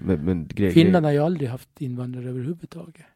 men, 0.00 0.24
men 0.24 0.48
Finland 0.48 1.06
har 1.06 1.12
ju 1.12 1.18
aldrig 1.18 1.48
haft 1.50 1.82
invandrare 1.82 2.28
överhuvudtaget. 2.28 3.06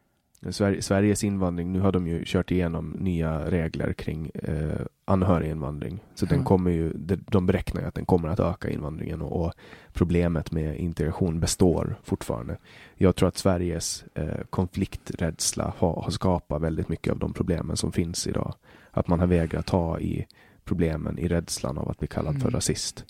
Sverige, 0.51 0.81
Sveriges 0.81 1.23
invandring, 1.23 1.71
nu 1.73 1.79
har 1.79 1.91
de 1.91 2.07
ju 2.07 2.23
kört 2.25 2.51
igenom 2.51 2.89
nya 2.89 3.51
regler 3.51 3.93
kring 3.93 4.31
eh, 4.33 4.81
anhöriginvandring. 5.05 6.03
Så 6.15 6.25
den 6.25 6.39
Ja. 6.39 6.45
kommer 6.45 6.71
ju, 6.71 6.93
de, 7.27 7.45
beräknar 7.45 7.81
ju 7.81 7.87
att 7.87 7.95
den 7.95 8.05
kommer 8.05 8.27
att 8.29 8.39
öka 8.39 8.69
invandringen 8.69 9.21
och, 9.21 9.45
och 9.45 9.53
problemet 9.93 10.51
med 10.51 10.77
integration 10.79 11.39
består 11.39 11.95
fortfarande. 12.03 12.57
Jag 12.95 13.15
tror 13.15 13.27
att 13.29 13.37
Sveriges 13.37 14.05
eh, 14.13 14.43
konflikträdsla 14.49 15.73
har, 15.77 16.01
har 16.01 16.11
skapat 16.11 16.61
väldigt 16.61 16.89
mycket 16.89 17.13
av 17.13 17.19
de 17.19 17.33
problemen 17.33 17.77
som 17.77 17.91
finns 17.91 18.27
idag. 18.27 18.53
Att 18.91 19.07
man 19.07 19.19
har 19.19 19.27
vägrat 19.27 19.65
ta 19.65 19.99
i 19.99 20.25
problemen 20.65 21.19
i 21.19 21.27
rädslan 21.27 21.77
av 21.77 21.89
att 21.89 21.99
bli 21.99 22.07
kallad 22.07 22.33
för 22.33 22.41
Mm. 22.47 22.53
rasist. 22.55 23.05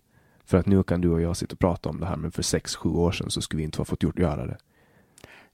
För 0.46 0.58
att 0.58 0.66
nu 0.66 0.84
kan 0.84 1.02
du 1.02 1.10
och 1.10 1.22
jag 1.22 1.38
sitta 1.38 1.54
och 1.54 1.60
prata 1.60 1.90
om 1.90 2.00
det 2.00 2.06
här, 2.06 2.16
men 2.16 2.32
för 2.32 2.44
sex, 2.44 2.76
sju 2.76 2.90
år 2.90 3.12
sedan 3.12 3.30
så 3.30 3.42
skulle 3.42 3.58
vi 3.58 3.64
inte 3.64 3.78
ha 3.78 3.86
fått 3.86 4.04
gjort, 4.04 4.20
göra 4.20 4.46
det. 4.46 4.58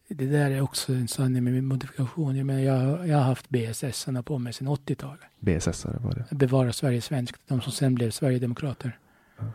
Det 0.08 0.26
där 0.26 0.52
är 0.52 0.62
också 0.62 0.94
en 0.94 1.08
sanning 1.08 1.44
med 1.44 1.64
modifikation. 1.64 2.36
Jag, 2.36 2.46
menar, 2.46 2.60
jag, 2.62 3.08
jag 3.08 3.18
har 3.18 3.24
haft 3.24 3.50
bss 3.50 4.06
på 4.26 4.40
mig 4.40 4.54
sedan 4.54 4.68
80-talet. 4.68 5.22
BSS-are 5.40 6.00
var 6.04 6.14
det. 6.30 6.36
Bevara 6.36 6.74
Sverige 6.74 7.02
svenskt. 7.02 7.42
De 7.48 7.62
som 7.62 7.72
sen 7.72 7.96
blev 7.96 8.12
Sverigedemokrater. 8.12 9.00
Ja. 9.38 9.46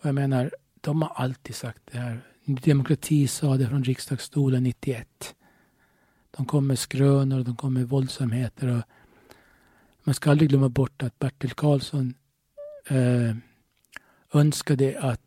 Och 0.00 0.06
jag 0.06 0.14
menar, 0.14 0.50
de 0.80 1.02
har 1.02 1.12
alltid 1.14 1.54
sagt 1.54 1.82
det 1.92 1.98
här. 1.98 2.20
Demokrati 2.44 3.28
sa 3.28 3.56
det 3.56 3.68
från 3.68 3.84
riksdagsstolen 3.84 4.62
91. 4.62 5.34
De 6.30 6.46
kom 6.46 6.66
med 6.66 6.78
skrönor, 6.78 7.44
de 7.44 7.56
kom 7.56 7.74
med 7.74 7.88
våldsamheter. 7.88 8.68
Och 8.68 8.82
man 10.04 10.14
ska 10.14 10.30
aldrig 10.30 10.48
glömma 10.50 10.68
bort 10.68 11.02
att 11.02 11.18
Bertil 11.18 11.50
Karlsson 11.50 12.14
eh, 12.86 13.36
önskade 14.32 15.00
att 15.00 15.20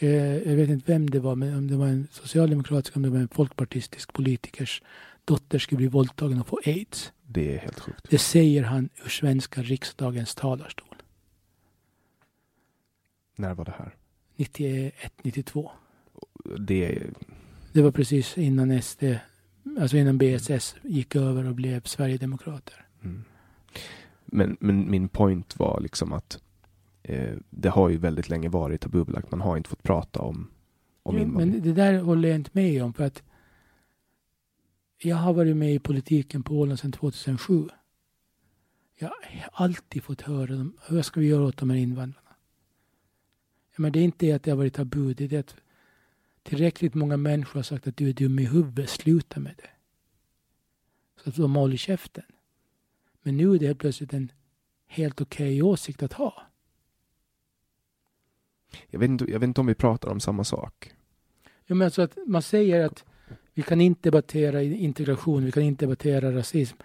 jag 0.00 0.56
vet 0.56 0.68
inte 0.68 0.92
vem 0.92 1.10
det 1.10 1.20
var, 1.20 1.36
men 1.36 1.56
om 1.56 1.68
det 1.68 1.76
var 1.76 1.86
en 1.86 2.08
socialdemokratisk, 2.10 2.96
om 2.96 3.02
det 3.02 3.10
var 3.10 3.18
en 3.18 3.28
folkpartistisk 3.28 4.12
politikers 4.12 4.82
dotter 5.24 5.58
skulle 5.58 5.76
bli 5.76 5.86
våldtagen 5.86 6.40
och 6.40 6.46
få 6.46 6.60
aids. 6.64 7.12
Det 7.22 7.54
är 7.54 7.58
helt 7.58 7.80
sjukt. 7.80 8.10
Det 8.10 8.18
säger 8.18 8.62
han 8.62 8.88
ur 9.04 9.08
svenska 9.08 9.62
riksdagens 9.62 10.34
talarstol. 10.34 10.96
När 13.36 13.54
var 13.54 13.64
det 13.64 13.74
här? 13.78 13.94
91, 14.36 15.12
92. 15.22 15.70
Det 16.58 16.84
är, 16.84 17.10
Det 17.72 17.82
var 17.82 17.90
precis 17.90 18.38
innan 18.38 18.82
SD, 18.82 19.02
alltså 19.80 19.96
innan 19.96 20.18
BSS 20.18 20.76
gick 20.82 21.16
över 21.16 21.44
och 21.44 21.54
blev 21.54 21.82
Sverigedemokrater. 21.84 22.86
mm. 23.02 23.24
men, 24.24 24.56
men 24.60 24.90
min 24.90 25.08
point 25.08 25.58
var 25.58 25.80
liksom 25.80 26.12
att 26.12 26.40
eh, 27.02 27.36
det 27.50 27.68
har 27.68 27.88
ju 27.88 27.96
väldigt 27.96 28.28
länge 28.28 28.48
varit 28.48 28.80
tabubelagt. 28.80 29.30
Man 29.30 29.40
har 29.40 29.56
inte 29.56 29.70
fått 29.70 29.82
prata 29.82 30.20
om, 30.20 30.50
om 31.02 31.16
Jo, 31.16 31.22
invandring. 31.22 31.50
men 31.50 31.62
det 31.62 31.72
där 31.72 32.00
håller 32.00 32.28
jag 32.28 32.36
inte 32.36 32.50
med 32.52 32.82
om 32.82 32.94
för 32.94 33.04
att 33.04 33.22
jag 34.98 35.16
har 35.16 35.32
varit 35.32 35.56
med 35.56 35.74
i 35.74 35.78
politiken 35.78 36.42
på 36.42 36.54
Åland 36.54 36.78
sedan 36.78 36.92
2007. 36.92 37.68
Jag 38.98 39.08
har 39.08 39.64
alltid 39.64 40.02
fått 40.02 40.20
höra 40.20 40.46
dem, 40.56 40.76
hur 40.88 41.02
ska 41.02 41.20
vi 41.20 41.26
göra 41.26 41.44
åt 41.44 41.56
de 41.56 41.70
här 41.70 41.76
invandrarna? 41.76 42.18
Men 43.76 43.92
det 43.92 44.00
är 44.00 44.04
inte 44.04 44.26
det 44.26 44.32
att 44.32 44.42
det 44.42 44.50
har 44.50 44.58
varit 44.58 44.74
tabu, 44.74 45.14
det 45.14 45.24
är 45.24 45.28
det 45.28 45.38
att 45.38 45.56
tillräckligt 46.42 46.94
många 46.94 47.16
människor 47.16 47.54
har 47.58 47.62
sagt 47.62 47.86
att 47.86 47.96
du 47.96 48.08
är 48.08 48.12
dum 48.12 48.38
i 48.38 48.44
huvudet, 48.44 48.90
sluta 48.90 49.40
med 49.40 49.54
det. 49.56 49.70
Så 51.22 51.28
att 51.28 51.36
de 51.36 51.54
håller 51.56 51.76
käften. 51.76 52.24
Men 53.22 53.36
nu 53.36 53.54
är 53.54 53.58
det 53.58 53.66
helt 53.66 53.78
plötsligt 53.78 54.12
en 54.12 54.32
helt 54.86 55.20
okej 55.20 55.62
åsikt 55.62 56.02
att 56.02 56.12
ha. 56.12 56.42
Jag, 58.90 58.98
vet 58.98 59.08
inte, 59.08 59.30
jag 59.30 59.40
vet 59.40 59.46
inte 59.46 59.60
om 59.60 59.66
vi 59.66 59.74
pratar 59.74 60.10
om 60.10 60.20
samma 60.20 60.44
sak. 60.44 60.92
Ja, 61.66 61.74
men 61.74 61.84
alltså 61.84 62.02
att 62.02 62.18
man 62.26 62.42
säger 62.42 62.86
att 62.86 63.04
vi 63.54 63.62
kan 63.62 63.80
inte 63.80 64.10
debattera 64.10 64.62
integration, 64.62 65.44
vi 65.44 65.52
kan 65.52 65.62
inte 65.62 65.84
debattera 65.84 66.36
rasism, 66.36 66.76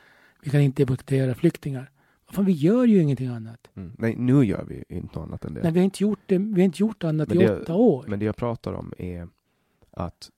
vi 0.43 0.49
kan 0.49 0.61
inte 0.61 0.81
debattera 0.81 1.35
flyktingar. 1.35 1.91
Fan, 2.31 2.45
vi 2.45 2.51
gör 2.51 2.85
ju 2.85 3.01
ingenting 3.01 3.27
annat. 3.27 3.67
Mm. 3.75 3.91
Nej, 3.97 4.15
nu 4.15 4.45
gör 4.45 4.65
vi 4.67 4.83
inte 4.89 5.19
annat 5.19 5.45
än 5.45 5.53
det. 5.53 5.63
Nej, 5.63 5.71
vi 5.71 5.79
har 5.79 5.85
inte 5.85 6.03
gjort 6.03 6.19
det, 6.25 6.37
vi 6.37 6.61
har 6.61 6.65
inte 6.65 6.81
gjort 6.81 7.03
annat 7.03 7.29
Men 7.29 7.41
i 7.41 7.49
åtta 7.49 7.75
år. 7.75 8.05
Men 8.07 8.19
det 8.19 8.25
jag 8.25 8.35
pratar 8.35 8.73
om 8.73 8.93
är 8.97 9.27
att 9.91 10.29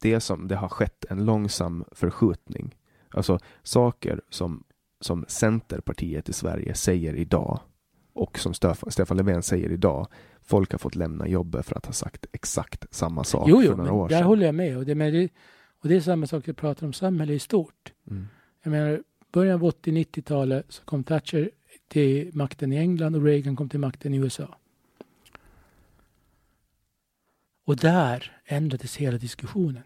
det 0.00 0.20
som 0.20 0.48
det 0.48 0.56
har 0.56 0.68
skett 0.68 1.04
en 1.10 1.24
långsam 1.24 1.84
förskjutning. 1.92 2.76
Alltså 3.08 3.38
saker 3.62 4.20
som, 4.28 4.64
som 5.00 5.24
Centerpartiet 5.28 6.28
i 6.28 6.32
Sverige 6.32 6.74
säger 6.74 7.14
idag 7.14 7.60
och 8.12 8.38
som 8.38 8.54
Stefan, 8.54 8.90
Stefan 8.90 9.16
Löfven 9.16 9.42
säger 9.42 9.72
idag. 9.72 10.06
Folk 10.50 10.72
har 10.72 10.78
fått 10.78 10.94
lämna 10.94 11.28
jobbet 11.28 11.66
för 11.66 11.76
att 11.76 11.86
ha 11.86 11.92
sagt 11.92 12.26
exakt 12.32 12.94
samma 12.94 13.24
sak 13.24 13.48
jo, 13.48 13.56
för 13.56 13.64
jo, 13.64 13.70
några 13.70 13.82
men 13.82 13.92
år 13.92 14.08
där 14.08 14.16
sedan. 14.16 14.26
håller 14.26 14.46
jag 14.46 14.54
med. 14.54 14.76
Och 14.76 14.84
det, 14.84 14.94
men 14.94 15.12
det, 15.12 15.28
och 15.82 15.88
det 15.88 15.96
är 15.96 16.00
samma 16.00 16.26
sak 16.26 16.48
jag 16.48 16.56
pratar 16.56 16.86
om 16.86 16.92
samhället 16.92 17.34
i 17.34 17.38
stort. 17.38 17.92
Mm. 18.10 18.26
Jag 18.62 18.70
menar, 18.70 19.02
början 19.32 19.54
av 19.54 19.62
80-90-talet 19.62 20.66
så 20.68 20.84
kom 20.84 21.04
Thatcher 21.04 21.50
till 21.88 22.30
makten 22.32 22.72
i 22.72 22.76
England 22.76 23.16
och 23.16 23.24
Reagan 23.24 23.56
kom 23.56 23.68
till 23.68 23.80
makten 23.80 24.14
i 24.14 24.16
USA. 24.16 24.58
Och 27.64 27.76
där 27.76 28.40
ändrades 28.44 28.96
hela 28.96 29.18
diskussionen. 29.18 29.82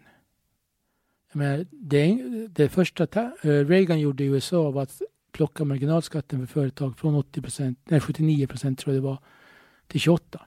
Jag 1.31 1.37
menar, 1.37 1.65
det, 1.71 2.17
det 2.49 2.69
första 2.69 3.07
Ta- 3.07 3.37
eh, 3.43 3.49
Reagan 3.49 3.99
gjorde 3.99 4.23
i 4.23 4.27
USA 4.27 4.71
var 4.71 4.83
att 4.83 5.01
plocka 5.31 5.65
marginalskatten 5.65 6.39
för 6.39 6.53
företag 6.53 6.97
från 6.97 7.15
80 7.15 7.41
procent, 7.41 7.79
nej 7.83 7.99
79 7.99 8.47
procent 8.47 8.79
tror 8.79 8.95
jag 8.95 9.03
det 9.03 9.07
var, 9.07 9.19
till 9.87 9.99
28. 9.99 10.41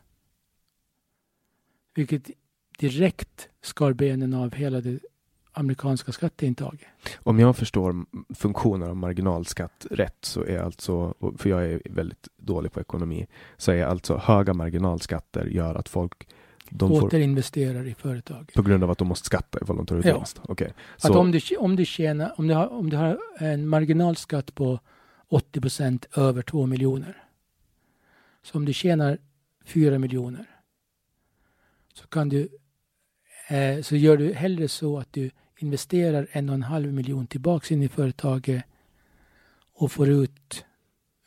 Vilket 1.98 2.30
direkt 2.78 3.48
skar 3.62 3.92
benen 3.92 4.34
av 4.34 4.54
hela 4.54 4.80
det 4.80 4.98
amerikanska 5.52 6.12
skatteintaget. 6.12 6.88
Om 7.16 7.38
jag 7.38 7.56
förstår 7.56 8.04
funktionen 8.34 8.88
av 8.90 8.96
marginalskatt 8.96 9.86
rätt 9.90 10.18
så 10.20 10.44
är 10.44 10.58
alltså, 10.58 11.14
för 11.38 11.50
jag 11.50 11.66
är 11.66 11.82
väldigt 11.84 12.28
dålig 12.36 12.72
på 12.72 12.80
ekonomi, 12.80 13.26
så 13.56 13.72
är 13.72 13.84
alltså 13.84 14.16
höga 14.16 14.54
marginalskatter 14.54 15.44
gör 15.44 15.74
att 15.74 15.88
folk 15.88 16.28
de 16.70 16.92
Återinvesterar 16.92 17.86
i 17.86 17.94
företag. 17.94 18.52
på 18.54 18.62
grund 18.62 18.84
av 18.84 18.90
att 18.90 18.98
de 18.98 19.08
måste 19.08 19.26
skatta 19.26 19.58
ifall 19.62 19.76
de 19.76 19.86
tar 19.86 19.96
ut 19.96 20.04
Ja. 20.04 20.16
vinst. 20.16 20.40
Att 20.48 20.62
Så, 20.96 21.18
om 21.18 21.30
du, 21.32 21.40
om 21.58 21.76
du 21.76 21.84
tjänar, 21.84 22.34
om 22.36 22.48
du 22.48 22.54
har, 22.54 22.72
om 22.72 22.90
du 22.90 22.96
har 22.96 23.18
en 23.38 23.68
marginalskatt 23.68 24.54
på 24.54 24.80
80 25.28 25.60
procent 25.60 26.06
över 26.16 26.42
2 26.42 26.66
miljoner. 26.66 27.22
Så 28.42 28.58
om 28.58 28.64
du 28.64 28.72
tjänar 28.72 29.18
4 29.64 29.98
miljoner. 29.98 30.57
Så 31.98 32.06
kan 32.06 32.28
du, 32.28 32.48
eh, 33.48 33.82
så 33.82 33.96
gör 33.96 34.16
du 34.16 34.32
hellre 34.32 34.68
så 34.68 34.98
att 34.98 35.12
du 35.12 35.30
investerar 35.58 36.26
en 36.32 36.48
och 36.48 36.54
en 36.54 36.62
halv 36.62 36.92
miljon 36.92 37.26
tillbaks 37.26 37.72
in 37.72 37.82
i 37.82 37.88
företaget 37.88 38.64
och 39.72 39.92
får 39.92 40.08
ut 40.08 40.64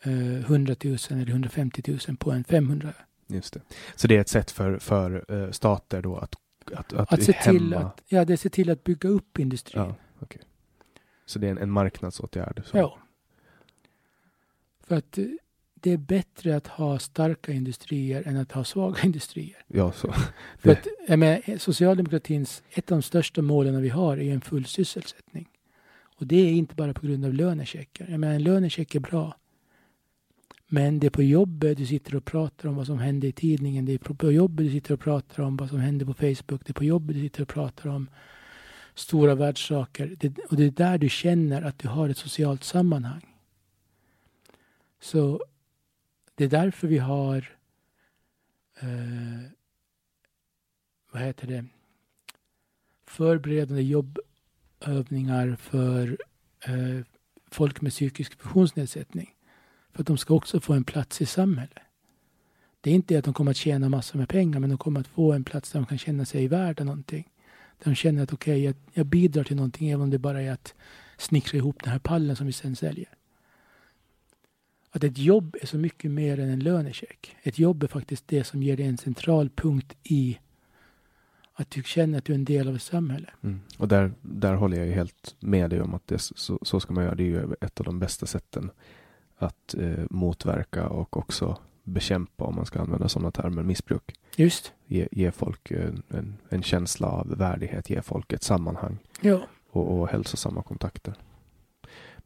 eh, 0.04 0.12
100 0.14 0.76
000 0.84 0.98
eller 1.10 1.30
150 1.30 2.00
000 2.08 2.18
på 2.18 2.32
en 2.32 2.44
500. 2.44 2.94
just 3.28 3.54
det. 3.54 3.62
så 3.96 4.08
det 4.08 4.16
är 4.16 4.22
ett 4.22 4.30
sätt 4.30 4.52
för, 4.52 4.80
för 4.80 5.26
eh, 5.28 5.52
stater 5.52 6.02
då 6.02 6.18
att, 6.18 6.36
att, 6.74 6.94
att, 6.94 7.14
Att 7.14 7.24
se 7.24 7.32
hämma. 7.32 7.60
till 7.60 7.74
att, 7.74 8.02
ja, 8.08 8.26
det 8.26 8.38
ser 8.38 8.50
till 8.50 8.70
att 8.70 8.84
bygga 8.84 9.10
upp 9.10 9.40
industrin. 9.40 9.84
Ja, 9.84 9.96
okej. 10.20 10.42
Så 11.26 11.40
det 11.40 11.48
är 11.48 11.52
en, 11.52 11.58
en 11.58 11.72
marknadsåtgärd. 11.72 12.62
Så. 12.66 12.78
Ja. 12.78 13.00
För 14.88 14.96
att 14.96 15.18
eh, 15.18 15.26
det 15.82 15.92
är 15.92 15.98
bättre 15.98 16.56
att 16.56 16.68
ha 16.68 17.00
starka 17.00 17.52
industrier 17.52 18.28
än 18.28 18.38
att 18.38 18.52
ha 18.52 18.64
svaga 18.64 19.02
industrier. 19.04 19.64
Ja, 19.68 19.92
så. 19.92 20.14
För 20.58 20.72
att, 20.72 20.88
jag 21.08 21.20
menar, 21.20 21.58
socialdemokratins, 21.58 22.64
ett 22.70 22.92
av 22.92 22.98
de 22.98 23.02
största 23.02 23.42
målen 23.42 23.82
vi 23.82 23.90
har 23.90 24.18
är 24.18 24.34
en 24.34 24.42
full 24.42 24.66
sysselsättning. 24.66 25.48
Och 26.18 26.28
det 26.28 26.36
är 26.36 26.52
inte 26.52 26.76
bara 26.76 26.94
på 26.94 27.06
grund 27.08 27.26
av 27.26 27.34
lönecheckar. 27.34 28.08
Jag 28.10 28.20
menar, 28.20 28.36
en 28.36 28.44
lönecheck 28.44 28.96
är 28.96 29.00
bra. 29.00 29.36
Men 30.68 31.00
det 31.00 31.08
är 31.08 31.12
på 31.12 31.24
jobbet 31.24 31.78
du 31.78 31.86
sitter 31.86 32.16
och 32.16 32.26
pratar 32.26 32.70
om 32.70 32.76
vad 32.76 32.86
som 32.86 33.00
hände 33.00 33.28
i 33.28 33.32
tidningen. 33.32 33.86
Det 33.86 33.94
är 33.94 33.98
på 33.98 34.32
jobbet 34.32 34.66
du 34.66 34.72
sitter 34.72 34.94
och 34.94 35.00
pratar 35.00 35.44
om 35.44 35.58
vad 35.58 35.70
som 35.70 35.80
hände 35.80 36.06
på 36.06 36.14
Facebook. 36.14 36.66
Det 36.66 36.70
är 36.70 36.74
på 36.74 36.84
jobbet 36.84 37.16
du 37.16 37.22
sitter 37.22 37.42
och 37.42 37.48
pratar 37.48 37.90
om 37.90 38.10
stora 38.96 39.36
världssaker. 39.36 40.16
Det, 40.20 40.38
och 40.50 40.56
det 40.56 40.66
är 40.66 40.72
där 40.72 40.98
du 40.98 41.10
känner 41.10 41.62
att 41.62 41.80
du 41.80 41.88
har 41.88 42.10
ett 42.10 42.18
socialt 42.18 42.64
sammanhang. 42.64 43.26
Så 45.00 45.42
det 46.42 46.46
är 46.46 46.64
därför 46.64 46.88
vi 46.88 46.98
har 46.98 47.50
eh, 48.80 49.42
vad 51.12 51.22
heter 51.22 51.48
det 51.48 51.66
förberedande 53.08 53.82
jobbövningar 53.82 55.56
för 55.56 56.18
eh, 56.66 57.06
folk 57.52 57.82
med 57.82 57.92
psykisk 57.92 58.42
funktionsnedsättning. 58.42 59.36
För 59.92 60.02
att 60.02 60.08
de 60.08 60.18
ska 60.18 60.34
också 60.34 60.60
få 60.60 60.74
en 60.74 60.84
plats 60.84 61.22
i 61.22 61.26
samhället. 61.26 61.84
Det 62.82 62.90
är 62.90 62.94
inte 62.94 63.18
att 63.18 63.26
de 63.26 63.34
kommer 63.34 63.52
att 63.52 63.58
tjäna 63.58 63.90
massor 63.90 64.20
med 64.20 64.30
pengar 64.30 64.60
men 64.60 64.70
de 64.70 64.78
kommer 64.78 65.00
att 65.00 65.08
få 65.08 65.34
en 65.34 65.44
plats 65.44 65.72
där 65.72 65.80
de 65.80 65.86
kan 65.86 65.98
känna 65.98 66.26
sig 66.26 66.48
värda 66.48 66.84
någonting. 66.84 67.30
Där 67.78 67.92
de 67.92 67.96
känner 67.96 68.24
att 68.24 68.34
okej, 68.34 68.54
okay, 68.54 68.64
jag, 68.64 68.76
jag 68.94 69.06
bidrar 69.06 69.44
till 69.44 69.56
någonting 69.56 69.90
även 69.90 70.02
om 70.02 70.10
det 70.10 70.20
bara 70.20 70.42
är 70.42 70.52
att 70.52 70.74
snickra 71.18 71.58
ihop 71.58 71.84
den 71.84 71.92
här 71.92 72.00
pallen 72.00 72.36
som 72.36 72.46
vi 72.46 72.54
sen 72.54 72.76
säljer. 72.76 73.18
Att 74.92 75.04
ett 75.04 75.18
jobb 75.18 75.58
är 75.62 75.66
så 75.66 75.78
mycket 75.78 76.12
mer 76.12 76.40
än 76.40 76.50
en 76.50 76.60
lönecheck. 76.60 77.36
Ett 77.44 77.60
jobb 77.60 77.84
är 77.84 77.88
faktiskt 77.88 78.28
det 78.28 78.44
som 78.44 78.64
ger 78.64 78.78
dig 78.78 78.86
en 78.86 78.98
central 78.98 79.50
punkt 79.50 79.96
i 80.04 80.38
att 81.54 81.72
du 81.72 81.84
känner 81.84 82.18
att 82.18 82.26
du 82.26 82.34
är 82.34 82.38
en 82.38 82.46
del 82.46 82.68
av 82.68 82.76
ett 82.76 82.82
samhälle. 82.82 83.30
Mm. 83.44 83.60
Och 83.78 83.88
där, 83.88 84.12
där 84.22 84.54
håller 84.54 84.78
jag 84.78 84.88
ju 84.88 84.94
helt 84.94 85.36
med 85.40 85.70
dig 85.70 85.82
om 85.82 85.94
att 85.94 86.08
det, 86.08 86.20
så, 86.20 86.60
så 86.62 86.80
ska 86.80 86.94
man 86.94 87.04
göra. 87.04 87.16
Det 87.16 87.24
är 87.24 87.28
ju 87.28 87.54
ett 87.62 87.80
av 87.80 87.86
de 87.86 88.00
bästa 88.00 88.26
sätten 88.26 88.72
att 89.38 89.76
eh, 89.78 90.04
motverka 90.10 90.88
och 90.88 91.18
också 91.18 91.58
bekämpa, 91.84 92.44
om 92.44 92.56
man 92.56 92.66
ska 92.66 92.80
använda 92.80 93.10
sådana 93.10 93.32
termer, 93.32 93.64
missbruk. 93.64 94.16
Just. 94.36 94.74
Ge, 94.88 95.08
ge 95.12 95.32
folk 95.32 95.72
en, 95.72 96.04
en, 96.10 96.38
en, 96.50 96.64
känsla 96.64 97.08
av 97.08 97.28
värdighet, 97.38 97.90
ge 97.90 98.02
folk 98.02 98.34
ett 98.34 98.44
sammanhang. 98.44 98.98
Ja. 99.22 99.42
Och, 99.70 100.00
och 100.00 100.08
hälsosamma 100.08 100.64
kontakter. 100.64 101.14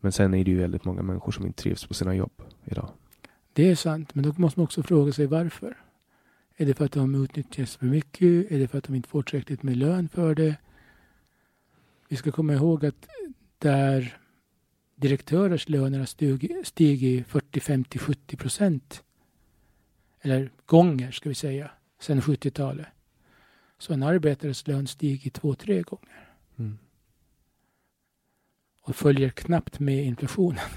Men 0.06 0.12
sen 0.12 0.34
är 0.34 0.44
det 0.44 0.52
ju 0.52 0.58
väldigt 0.58 0.86
många 0.86 1.02
människor 1.02 1.32
som 1.32 1.46
inte 1.46 1.64
trivs 1.64 1.86
på 1.86 1.94
sina 1.94 2.16
jobb 2.16 2.42
idag. 2.66 2.90
Det 3.54 3.70
är 3.72 3.76
sant, 3.76 4.16
men 4.16 4.24
då 4.24 4.34
måste 4.38 4.60
man 4.60 4.64
också 4.64 4.84
fråga 4.84 5.14
sig 5.14 5.26
varför. 5.26 5.78
Är 6.56 6.66
det 6.66 6.74
för 6.74 6.86
att 6.86 6.92
de 6.92 7.24
utnyttjas 7.24 7.76
för 7.76 7.86
mycket? 7.86 8.52
Är 8.52 8.60
det 8.60 8.68
för 8.68 8.78
att 8.78 8.84
de 8.84 8.96
inte 8.96 9.10
får 9.10 9.24
tillräckligt 9.24 9.64
med 9.64 9.78
lön 9.78 10.10
för 10.10 10.36
det? 10.36 10.56
Vi 12.08 12.16
ska 12.16 12.32
komma 12.32 12.54
ihåg 12.54 12.86
att 12.86 13.08
där 13.58 14.18
direktörers 14.96 15.70
löner 15.70 16.00
har 16.00 16.64
stigit 16.64 17.28
40, 17.28 17.60
50, 17.60 18.00
70 18.00 18.38
procent 18.38 19.04
eller 20.22 20.52
gånger 20.66 21.12
ska 21.12 21.30
vi 21.30 21.36
säga, 21.36 21.72
sedan 22.00 22.22
70-talet. 22.22 22.88
Så 23.78 23.94
en 23.94 24.04
arbetares 24.04 24.68
lön 24.68 24.88
stiger 24.88 25.32
två, 25.32 25.56
tre 25.56 25.82
gånger. 25.82 26.25
Mm. 28.86 28.90
Och 28.90 28.96
följer 28.96 29.30
knappt 29.30 29.80
med 29.80 30.06
inflationen. 30.06 30.70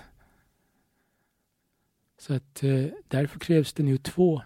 Så 2.19 2.35
att 2.35 2.65
eh, 2.65 2.85
därför 3.09 3.39
krävs 3.39 3.73
det 3.73 3.83
nu 3.83 3.99
två 3.99 4.43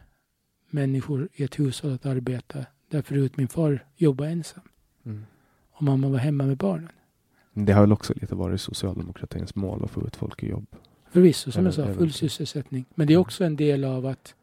människor 0.70 1.28
i 1.32 1.44
ett 1.44 1.58
hushåll 1.58 1.94
att 1.94 2.06
arbeta. 2.06 2.66
Därför 2.88 3.14
ut 3.14 3.36
min 3.36 3.48
far 3.48 3.86
jobba 3.96 4.26
ensam. 4.26 4.62
Mm. 5.04 5.26
Och 5.72 5.82
mamma 5.82 6.08
var 6.08 6.18
hemma 6.18 6.44
med 6.44 6.56
barnen. 6.56 6.92
Det 7.52 7.72
har 7.72 7.80
väl 7.80 7.92
också 7.92 8.14
lite 8.16 8.34
varit 8.34 8.60
socialdemokratins 8.60 9.54
mål 9.54 9.84
att 9.84 9.90
få 9.90 10.06
ut 10.06 10.16
folk 10.16 10.42
i 10.42 10.48
jobb. 10.48 10.66
Förvisso, 11.10 11.52
som 11.52 11.64
jag 11.64 11.74
sa, 11.74 11.94
full 11.94 12.12
sysselsättning. 12.12 12.84
Men 12.94 13.06
det 13.06 13.12
är 13.12 13.18
också 13.18 13.44
en 13.44 13.56
del 13.56 13.84
av 13.84 14.06
att 14.06 14.34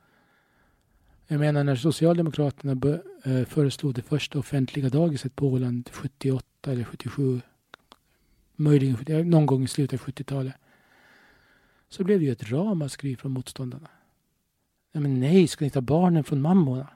jag 1.28 1.40
menar 1.40 1.64
när 1.64 1.76
Socialdemokraterna 1.76 3.00
eh, 3.24 3.46
föreslog 3.46 3.94
det 3.94 4.02
första 4.02 4.40
offentliga 4.40 4.90
dagiset 4.90 5.36
på 5.36 5.48
Åland 5.48 5.90
78 5.94 6.46
eller 6.72 6.84
77, 6.84 7.42
möjligen 8.60 9.30
någon 9.30 9.46
gång 9.46 9.64
i 9.64 9.68
slutet 9.68 10.02
av 10.02 10.08
70-talet, 10.08 10.54
så 11.90 12.04
blev 12.04 12.20
det 12.20 12.26
ju 12.26 12.32
ett 12.32 12.52
ramaskri 12.52 13.16
från 13.16 13.32
motståndarna. 13.32 13.90
Nej, 14.92 15.02
men 15.02 15.20
nej, 15.20 15.48
ska 15.48 15.66
ni 15.66 15.72
ta 15.72 15.82
barnen 15.82 16.24
från 16.24 16.42
mammorna? 16.42 16.88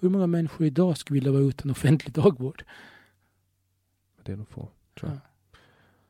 Hur 0.00 0.08
många 0.08 0.26
människor 0.26 0.66
idag 0.66 0.98
skulle 0.98 1.14
vilja 1.14 1.32
vara 1.32 1.42
utan 1.42 1.70
offentlig 1.70 2.14
dagvård? 2.14 2.64
Det 4.22 4.32
är 4.32 4.36
nog 4.36 4.48
få, 4.48 4.68
tror 4.94 5.10
jag. 5.10 5.16
Ja. 5.16 5.20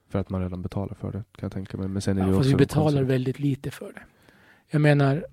För 0.08 0.18
att 0.18 0.30
man 0.30 0.42
redan 0.42 0.62
betalar 0.62 0.94
för 0.94 1.12
det, 1.12 1.18
kan 1.18 1.46
jag 1.46 1.52
tänka 1.52 1.76
mig. 1.76 1.88
Men 1.88 2.02
sen 2.02 2.18
är 2.18 2.22
ja, 2.22 2.26
det 2.26 2.32
fast 2.32 2.40
också 2.40 2.50
vi 2.50 2.56
betalar 2.56 3.02
väldigt 3.02 3.38
lite 3.38 3.70
för 3.70 3.92
det. 3.92 4.02
Jag 4.70 4.80
menar, 4.80 5.24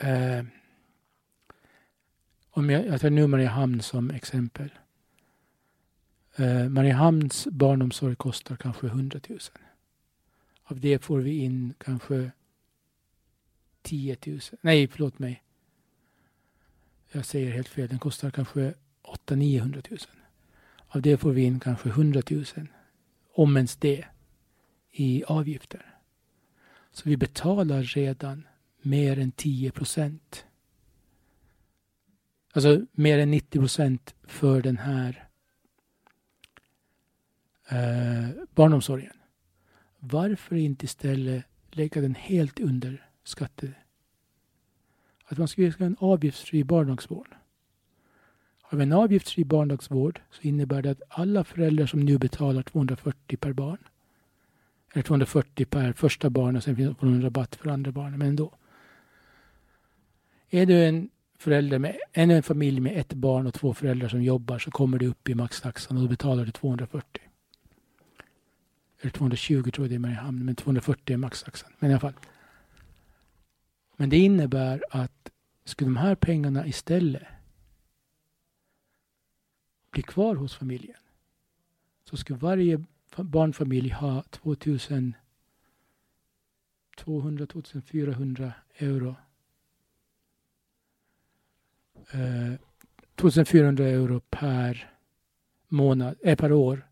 Eh, 0.00 0.44
om 2.50 2.70
jag, 2.70 2.86
jag 2.86 3.00
tar 3.00 3.10
nu 3.10 3.26
Mariehamn 3.26 3.80
som 3.80 4.10
exempel. 4.10 4.70
Eh, 6.38 6.68
Mariehamns 6.68 7.46
barnomsorg 7.50 8.16
kostar 8.16 8.56
kanske 8.56 8.86
100 8.86 9.20
000. 9.28 9.38
Av 10.62 10.80
det 10.80 10.98
får 10.98 11.18
vi 11.18 11.38
in 11.38 11.74
kanske 11.78 12.30
10 13.82 14.16
000. 14.26 14.40
Nej, 14.60 14.88
förlåt 14.88 15.18
mig. 15.18 15.42
Jag 17.12 17.24
säger 17.24 17.52
helt 17.52 17.68
fel. 17.68 17.88
Den 17.88 17.98
kostar 17.98 18.30
kanske 18.30 18.74
800-900 19.02 19.90
000. 19.90 19.98
Av 20.88 21.02
det 21.02 21.16
får 21.16 21.32
vi 21.32 21.42
in 21.42 21.60
kanske 21.60 21.88
100 21.88 22.22
000. 22.30 22.44
Om 23.32 23.56
ens 23.56 23.76
det. 23.76 24.04
I 24.90 25.24
avgifter. 25.24 25.94
Så 26.90 27.08
vi 27.08 27.16
betalar 27.16 27.82
redan 27.82 28.46
mer 28.82 29.18
än 29.18 29.32
10 29.32 29.70
procent. 29.70 30.44
Alltså 32.52 32.86
mer 32.92 33.18
än 33.18 33.30
90 33.30 33.58
procent 33.58 34.14
för 34.22 34.62
den 34.62 34.76
här 34.76 35.27
eh, 37.68 38.28
barnomsorgen. 38.54 39.12
Varför 39.98 40.56
inte 40.56 40.84
istället 40.84 41.44
lägga 41.70 42.00
den 42.00 42.14
helt 42.14 42.60
under 42.60 43.06
skatte... 43.24 43.72
Att 45.30 45.38
man 45.38 45.48
skulle 45.48 45.72
ha 45.78 45.86
en 45.86 45.96
avgiftsfri 46.00 46.64
barndagsvård. 46.64 47.28
Har 48.62 48.78
vi 48.78 48.82
en 48.82 48.92
avgiftsfri 48.92 49.44
barndagsvård 49.44 50.20
så 50.30 50.42
innebär 50.42 50.82
det 50.82 50.90
att 50.90 51.02
alla 51.08 51.44
föräldrar 51.44 51.86
som 51.86 52.00
nu 52.00 52.18
betalar 52.18 52.62
240 52.62 53.36
per 53.36 53.52
barn 53.52 53.78
eller 54.92 55.02
240 55.02 55.66
per 55.66 55.92
första 55.92 56.30
barn 56.30 56.56
och 56.56 56.62
sen 56.62 56.76
får 56.76 57.06
de 57.06 57.14
en 57.14 57.22
rabatt 57.22 57.56
för 57.56 57.70
andra 57.70 57.92
barn, 57.92 58.18
men 58.18 58.28
ändå. 58.28 58.52
Är 60.50 60.66
du 60.66 60.84
en 60.84 61.10
förälder 61.38 61.78
med 61.78 61.96
en, 62.12 62.30
en 62.30 62.42
familj 62.42 62.80
med 62.80 63.00
ett 63.00 63.12
barn 63.12 63.46
och 63.46 63.54
två 63.54 63.74
föräldrar 63.74 64.08
som 64.08 64.22
jobbar 64.22 64.58
så 64.58 64.70
kommer 64.70 64.98
du 64.98 65.06
upp 65.06 65.28
i 65.28 65.34
maxtaxan 65.34 65.96
och 65.96 66.02
då 66.02 66.08
betalar 66.08 66.44
du 66.44 66.50
240. 66.50 67.27
Eller 69.00 69.10
220 69.10 69.70
tror 69.70 69.84
jag 69.84 69.90
det 69.90 69.94
är 69.94 69.96
i 69.96 69.98
Mariehamn, 69.98 70.44
men 70.44 70.54
240 70.54 71.12
är 71.12 71.16
maxtaxan. 71.16 71.72
Men 71.78 71.90
i 71.90 71.92
alla 71.92 72.00
fall. 72.00 72.14
Men 73.96 74.10
det 74.10 74.16
innebär 74.16 74.84
att 74.90 75.30
skulle 75.64 75.88
de 75.88 75.96
här 75.96 76.14
pengarna 76.14 76.66
istället 76.66 77.22
bli 79.90 80.02
kvar 80.02 80.34
hos 80.34 80.54
familjen 80.54 80.96
så 82.04 82.16
skulle 82.16 82.38
varje 82.38 82.84
barnfamilj 83.16 83.90
ha 83.90 84.22
2200 84.22 85.18
2400 86.96 88.52
euro 88.78 89.16
eh, 92.10 92.54
2400 93.14 93.84
euro 93.84 94.20
per 94.20 94.92
månad, 95.68 96.16
eh, 96.22 96.36
per 96.36 96.52
år 96.52 96.87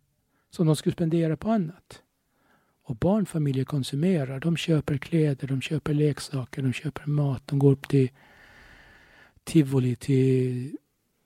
som 0.56 0.66
de 0.66 0.76
skulle 0.76 0.92
spendera 0.92 1.36
på 1.36 1.50
annat. 1.50 2.02
Och 2.82 2.96
barnfamiljer 2.96 3.64
konsumerar. 3.64 4.40
De 4.40 4.56
köper 4.56 4.98
kläder, 4.98 5.48
de 5.48 5.60
köper 5.60 5.94
leksaker, 5.94 6.62
de 6.62 6.72
köper 6.72 7.06
mat. 7.06 7.42
De 7.46 7.58
går 7.58 7.72
upp 7.72 7.88
till 7.88 8.10
tivoli, 9.44 9.96
till 9.96 10.76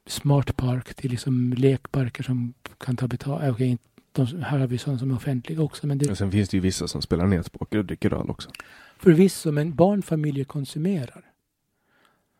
smartpark, 0.07 0.95
till 0.95 1.11
liksom 1.11 1.53
lekparker 1.53 2.23
som 2.23 2.55
kan 2.79 2.97
ta 2.97 3.09
betalt. 3.09 3.43
Eh, 3.43 3.51
okay, 3.51 3.77
de, 4.13 4.27
här 4.43 4.59
har 4.59 4.67
vi 4.67 4.79
sådana 4.79 4.99
som 4.99 5.11
är 5.11 5.15
offentliga 5.17 5.63
också. 5.63 5.87
Men 5.87 5.99
det... 5.99 6.11
Och 6.11 6.19
sen 6.19 6.33
finns 6.33 6.49
det 6.49 6.57
ju 6.57 6.61
vissa 6.61 6.89
som 6.89 7.03
spelar 7.03 7.27
nätpoker 7.27 7.79
och 7.79 7.85
dricker 7.85 8.15
öl 8.15 8.31
också. 8.31 8.51
Förvisso, 8.99 9.53
men 9.53 9.75
barnfamiljer 9.75 10.45
konsumerar. 10.45 11.25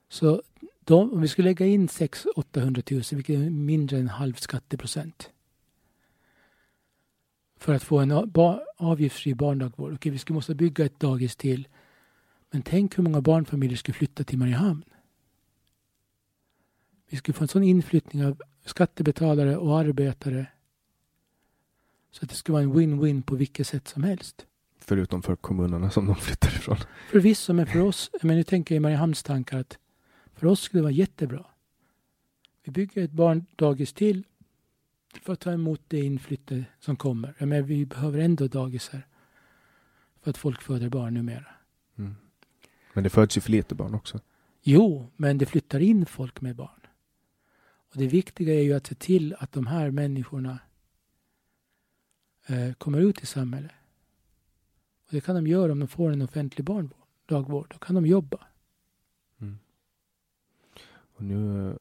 Så 0.09 0.43
de, 0.85 1.13
om 1.13 1.21
vi 1.21 1.29
skulle 1.29 1.49
lägga 1.49 1.67
in 1.67 1.89
600 1.89 2.33
800 2.37 2.83
000, 2.91 3.03
vilket 3.13 3.37
är 3.37 3.51
mindre 3.51 3.99
än 3.99 4.09
halv 4.09 4.35
skatteprocent. 4.35 5.31
För 7.61 7.75
att 7.75 7.83
få 7.83 7.99
en 7.99 8.31
avgiftsfri 8.77 9.35
barndagvård. 9.35 9.93
Okej, 9.95 10.13
vi 10.13 10.19
ska 10.19 10.35
måste 10.35 10.55
bygga 10.55 10.85
ett 10.85 11.01
dagis 11.01 11.37
till. 11.37 11.69
Men 12.51 12.63
tänk 12.63 12.99
hur 12.99 13.03
många 13.03 13.21
barnfamiljer 13.21 13.77
skulle 13.77 13.95
flytta 13.95 14.25
till 14.25 14.39
Mariehamn. 14.39 14.85
Vi 17.11 17.17
skulle 17.17 17.35
få 17.35 17.45
en 17.45 17.49
sån 17.49 17.63
inflyttning 17.63 18.25
av 18.25 18.43
skattebetalare 18.65 19.57
och 19.57 19.79
arbetare. 19.79 20.47
Så 22.11 22.25
att 22.25 22.31
det 22.31 22.37
skulle 22.37 22.53
vara 22.53 22.63
en 22.63 22.73
win-win 22.73 23.23
på 23.23 23.35
vilket 23.37 23.67
sätt 23.67 23.89
som 23.89 24.03
helst. 24.03 24.47
Förutom 24.79 25.23
för 25.23 25.37
kommunerna 25.37 25.91
som 25.91 26.07
de 26.07 26.17
flyttar 26.17 26.49
ifrån. 26.49 26.77
Förvisso, 27.11 27.53
men 27.53 27.67
för 27.67 27.81
oss, 27.81 28.11
men 28.23 28.37
nu 28.37 28.43
tänker 28.43 28.75
jag 28.75 28.77
i 28.77 28.81
Mariehamns 28.81 29.23
tankar 29.23 29.59
att 29.59 29.79
för 30.35 30.47
oss 30.47 30.61
skulle 30.61 30.79
det 30.79 30.83
vara 30.83 30.93
jättebra. 30.93 31.45
Vi 32.65 32.73
bygger 32.73 33.05
ett 33.05 33.13
barndagis 33.13 33.93
till 33.93 34.25
för 35.19 35.33
att 35.33 35.41
ta 35.41 35.53
emot 35.53 35.81
det 35.89 36.01
inflyttade 36.01 36.65
som 36.81 36.97
kommer. 36.97 37.35
Menar, 37.39 37.63
vi 37.63 37.87
behöver 37.87 38.19
ändå 38.19 38.49
dagisar 38.49 39.03
för 40.23 40.31
att 40.31 40.37
folk 40.39 40.63
föder 40.63 40.89
barn 40.89 41.15
numera. 41.15 41.47
Mm. 41.99 42.15
Men 42.95 43.05
det 43.05 43.11
föds 43.11 43.37
ju 43.37 43.41
för 43.41 43.51
lite 43.51 43.75
barn 43.75 43.95
också. 43.95 44.21
Jo, 44.63 45.11
men 45.17 45.39
det 45.39 45.47
flyttar 45.47 45.81
in 45.81 46.07
folk 46.07 46.41
med 46.41 46.57
barn. 46.57 46.87
Och 47.93 47.97
det 47.97 48.07
viktiga 48.07 48.55
är 48.55 48.63
ju 48.63 48.73
att 48.73 48.87
se 48.87 48.95
till 48.95 49.35
att 49.39 49.53
de 49.53 49.67
här 49.67 49.91
människorna 49.91 50.59
eh, 52.47 52.73
kommer 52.73 53.01
ut 53.01 53.23
i 53.23 53.27
samhället. 53.27 53.73
Och 55.07 55.13
det 55.13 55.21
kan 55.21 55.35
de 55.35 55.47
göra 55.47 55.73
om 55.73 55.79
de 55.79 55.89
får 55.89 56.11
en 56.13 56.23
offentlig 56.23 56.65
barndagvård. 56.65 57.67
Då 57.71 57.79
kan 57.79 57.95
de 57.95 58.07
jobba. 58.07 58.47
Och 61.21 61.27
nu... 61.27 61.79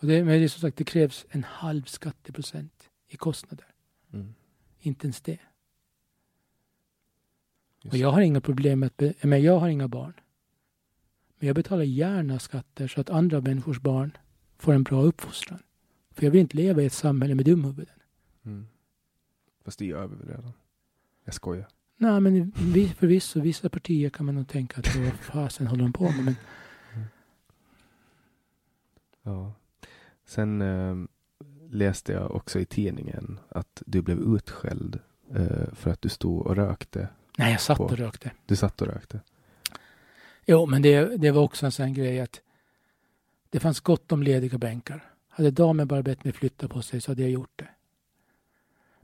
Och 0.00 0.06
det, 0.06 0.24
men 0.24 0.38
det 0.38 0.44
är 0.44 0.48
som 0.48 0.60
sagt, 0.60 0.76
det 0.76 0.84
krävs 0.84 1.26
en 1.30 1.44
halv 1.44 1.82
skatteprocent 1.84 2.90
i 3.08 3.16
kostnader. 3.16 3.66
Mm. 4.12 4.34
Inte 4.80 5.06
ens 5.06 5.20
det. 5.20 5.38
Just 7.82 7.92
Och 7.92 7.98
jag 7.98 8.10
har 8.12 8.20
inga 8.20 8.40
problem 8.40 8.80
med 8.80 8.86
att, 8.86 9.24
men 9.24 9.42
jag 9.42 9.58
har 9.58 9.68
inga 9.68 9.88
barn. 9.88 10.12
Men 11.38 11.46
jag 11.46 11.56
betalar 11.56 11.82
gärna 11.84 12.38
skatter 12.38 12.88
så 12.88 13.00
att 13.00 13.10
andra 13.10 13.40
människors 13.40 13.80
barn 13.80 14.16
får 14.58 14.72
en 14.74 14.82
bra 14.82 15.02
uppfostran. 15.02 15.62
För 16.10 16.24
jag 16.24 16.30
vill 16.30 16.40
inte 16.40 16.56
leva 16.56 16.82
i 16.82 16.86
ett 16.86 16.92
samhälle 16.92 17.34
med 17.34 17.44
dumhuvuden. 17.44 17.94
Mm. 18.44 18.66
Fast 19.64 19.78
det 19.78 19.84
gör 19.86 20.06
vi 20.06 20.16
väl 20.16 20.28
redan. 20.28 20.52
Jag 21.24 21.34
skojar. 21.34 21.68
Nej, 21.96 22.20
men 22.20 22.50
vi- 22.56 22.88
förvisso, 22.88 23.40
vissa 23.40 23.68
partier 23.68 24.10
kan 24.10 24.26
man 24.26 24.34
nog 24.34 24.48
tänka 24.48 24.80
att 24.80 24.96
vad 24.96 25.12
fasen 25.12 25.66
håller 25.66 25.82
de 25.82 25.92
på 25.92 26.04
med. 26.04 26.24
Men 26.24 26.34
Ja. 29.22 29.54
Sen 30.28 30.62
eh, 30.62 30.96
läste 31.70 32.12
jag 32.12 32.30
också 32.30 32.60
i 32.60 32.64
tidningen 32.64 33.38
att 33.48 33.82
du 33.86 34.02
blev 34.02 34.18
utskälld 34.18 35.00
eh, 35.34 35.72
för 35.74 35.90
att 35.90 36.02
du 36.02 36.08
stod 36.08 36.46
och 36.46 36.56
rökte. 36.56 37.08
nej, 37.38 37.52
jag 37.52 37.60
satt 37.60 37.76
På- 37.78 37.84
och 37.84 37.96
rökte. 37.98 38.30
Du 38.46 38.56
satt 38.56 38.82
och 38.82 38.88
rökte. 38.88 39.20
Jo, 40.46 40.66
men 40.66 40.82
det, 40.82 41.16
det 41.16 41.30
var 41.30 41.42
också 41.42 41.66
en 41.66 41.72
sån 41.72 41.94
grej 41.94 42.20
att 42.20 42.40
det 43.50 43.60
fanns 43.60 43.80
gott 43.80 44.12
om 44.12 44.22
lediga 44.22 44.58
bänkar. 44.58 45.04
Hade 45.28 45.50
damen 45.50 45.88
bara 45.88 46.02
bett 46.02 46.24
mig 46.24 46.32
flytta 46.32 46.68
på 46.68 46.82
sig 46.82 47.00
så 47.00 47.10
hade 47.10 47.22
jag 47.22 47.30
gjort 47.30 47.52
det. 47.56 47.68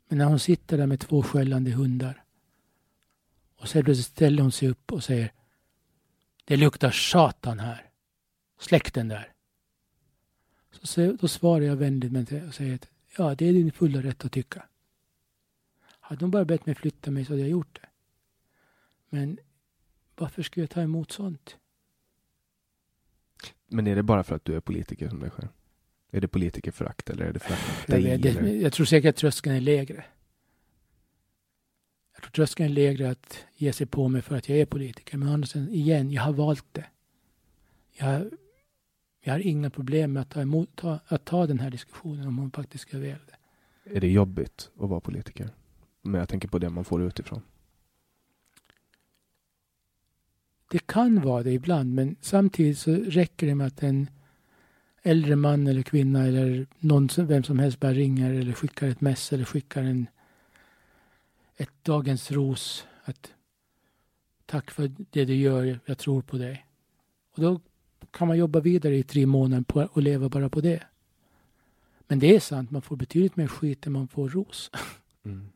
Men 0.09 0.19
när 0.19 0.25
hon 0.25 0.39
sitter 0.39 0.79
där 0.79 0.87
med 0.87 1.01
två 1.01 1.23
skällande 1.23 1.71
hundar 1.71 2.25
och 3.61 3.69
så 3.69 3.83
plötsligt 3.83 4.07
ställer 4.07 4.43
hon 4.43 4.53
sig 4.53 4.69
upp 4.69 4.93
och 4.93 5.05
säger 5.05 5.33
Det 6.45 6.57
luktar 6.57 6.91
satan 6.91 7.59
här. 7.61 7.91
Släck 8.61 8.95
den 8.95 9.09
där. 9.09 9.34
Så, 10.83 11.13
då 11.13 11.29
svarar 11.29 11.65
jag 11.65 11.77
vänligt 11.77 12.13
men 12.13 12.47
och 12.49 12.55
säger 12.55 12.75
att 12.75 12.89
ja, 13.17 13.35
det 13.35 13.47
är 13.47 13.53
din 13.53 13.73
fulla 13.73 14.03
rätt 14.03 14.25
att 14.25 14.33
tycka. 14.33 14.65
Hade 16.01 16.25
hon 16.25 16.31
bara 16.31 16.45
bett 16.45 16.67
mig 16.67 16.75
flytta 16.75 17.11
mig 17.11 17.25
så 17.25 17.33
hade 17.33 17.41
jag 17.41 17.51
gjort 17.51 17.79
det. 17.81 17.89
Men 19.09 19.39
varför 20.17 20.43
skulle 20.43 20.63
jag 20.63 20.71
ta 20.71 20.83
emot 20.83 21.13
sånt? 21.13 21.57
Men 23.67 23.87
är 23.87 23.97
det 23.97 24.03
bara 24.03 24.23
för 24.23 24.35
att 24.35 24.45
du 24.45 24.57
är 24.57 24.61
politiker 24.61 25.09
som 25.09 25.21
det 25.21 25.31
sker? 25.31 25.49
Är 26.11 26.21
det 26.21 26.29
politikerförakt 26.29 27.11
eller 27.11 27.25
är 27.25 27.33
det 27.33 27.39
för 27.39 27.53
att 27.53 27.89
Jag, 27.89 28.03
dig? 28.03 28.19
vet, 28.19 28.23
det, 28.23 28.57
jag 28.57 28.73
tror 28.73 28.87
säkert 28.87 29.09
att 29.09 29.17
tröskeln 29.17 29.57
är 29.57 29.61
lägre. 29.61 30.05
Jag 32.15 32.23
tror 32.23 32.31
tröskeln 32.31 32.71
är 32.71 32.75
lägre 32.75 33.11
att 33.11 33.45
ge 33.55 33.73
sig 33.73 33.87
på 33.87 34.09
mig 34.09 34.23
för 34.23 34.37
att 34.37 34.49
jag 34.49 34.59
är 34.59 34.67
politiker. 34.67 35.19
Men 35.19 35.47
sidan, 35.47 35.69
igen, 35.69 36.11
jag 36.11 36.23
har 36.23 36.33
valt 36.33 36.67
det. 36.73 36.87
Jag, 37.93 38.31
jag 39.27 39.35
har 39.35 39.39
inga 39.41 39.71
problem 39.71 40.13
med 40.13 40.21
att 40.21 40.31
ta, 40.31 40.41
emot, 40.43 40.77
ta, 40.77 40.99
att 41.07 41.25
ta 41.25 41.47
den 41.47 41.59
här 41.59 41.71
diskussionen 41.71 42.27
om 42.27 42.39
hon 42.39 42.51
faktiskt 42.51 42.83
ska 42.89 42.99
välja 42.99 43.19
det. 43.27 43.97
Är 43.97 44.01
det 44.01 44.11
jobbigt 44.13 44.71
att 44.81 44.89
vara 44.89 45.01
politiker? 45.01 45.51
Men 46.03 46.19
jag 46.19 46.29
tänker 46.29 46.49
på 46.49 46.59
det 46.59 46.71
man 46.71 46.85
får 46.85 47.03
utifrån. 47.03 47.43
Det 50.71 50.87
kan 50.87 51.21
vara 51.21 51.43
det 51.43 51.53
ibland, 51.53 51.95
men 51.95 52.17
samtidigt 52.21 52.79
så 52.79 52.95
räcker 52.95 53.47
det 53.47 53.55
med 53.55 53.67
att 53.67 53.83
en 53.83 54.11
äldre 55.03 55.37
man 55.37 55.67
eller 55.67 55.83
kvinna 55.83 56.27
eller 56.27 56.67
någon, 56.79 57.09
som- 57.09 57.27
vem 57.27 57.43
som 57.43 57.59
helst 57.59 57.81
bara 57.81 57.93
ringer 57.93 58.35
eller 58.35 58.53
skickar 58.53 58.89
ett 58.89 59.01
mess 59.01 59.33
eller 59.33 59.45
skickar 59.45 59.83
en 59.83 60.07
ett 61.57 61.71
dagens 61.83 62.31
ros. 62.31 62.87
Att 63.05 63.33
tack 64.47 64.71
för 64.71 64.93
det 65.11 65.25
du 65.25 65.35
gör, 65.35 65.81
jag 65.85 65.99
tror 65.99 66.23
på 66.23 66.39
dig. 66.39 66.67
Och 67.37 67.43
då 67.43 67.61
kan 68.15 68.29
man 68.29 68.39
jobba 68.39 68.61
vidare 68.61 68.97
i 68.97 69.03
tre 69.03 69.27
månader 69.27 69.65
på, 69.65 69.89
och 69.93 70.03
leva 70.03 70.29
bara 70.29 70.49
på 70.49 70.61
det. 70.61 70.83
Men 72.07 72.19
det 72.19 72.37
är 72.37 72.41
sant, 72.41 72.71
man 72.71 72.83
får 72.83 72.97
betydligt 72.97 73.37
mer 73.37 73.47
skit 73.47 73.87
än 73.87 73.93
man 73.93 74.09
får 74.09 74.29
ros. 74.29 74.71
Mm. 75.25 75.49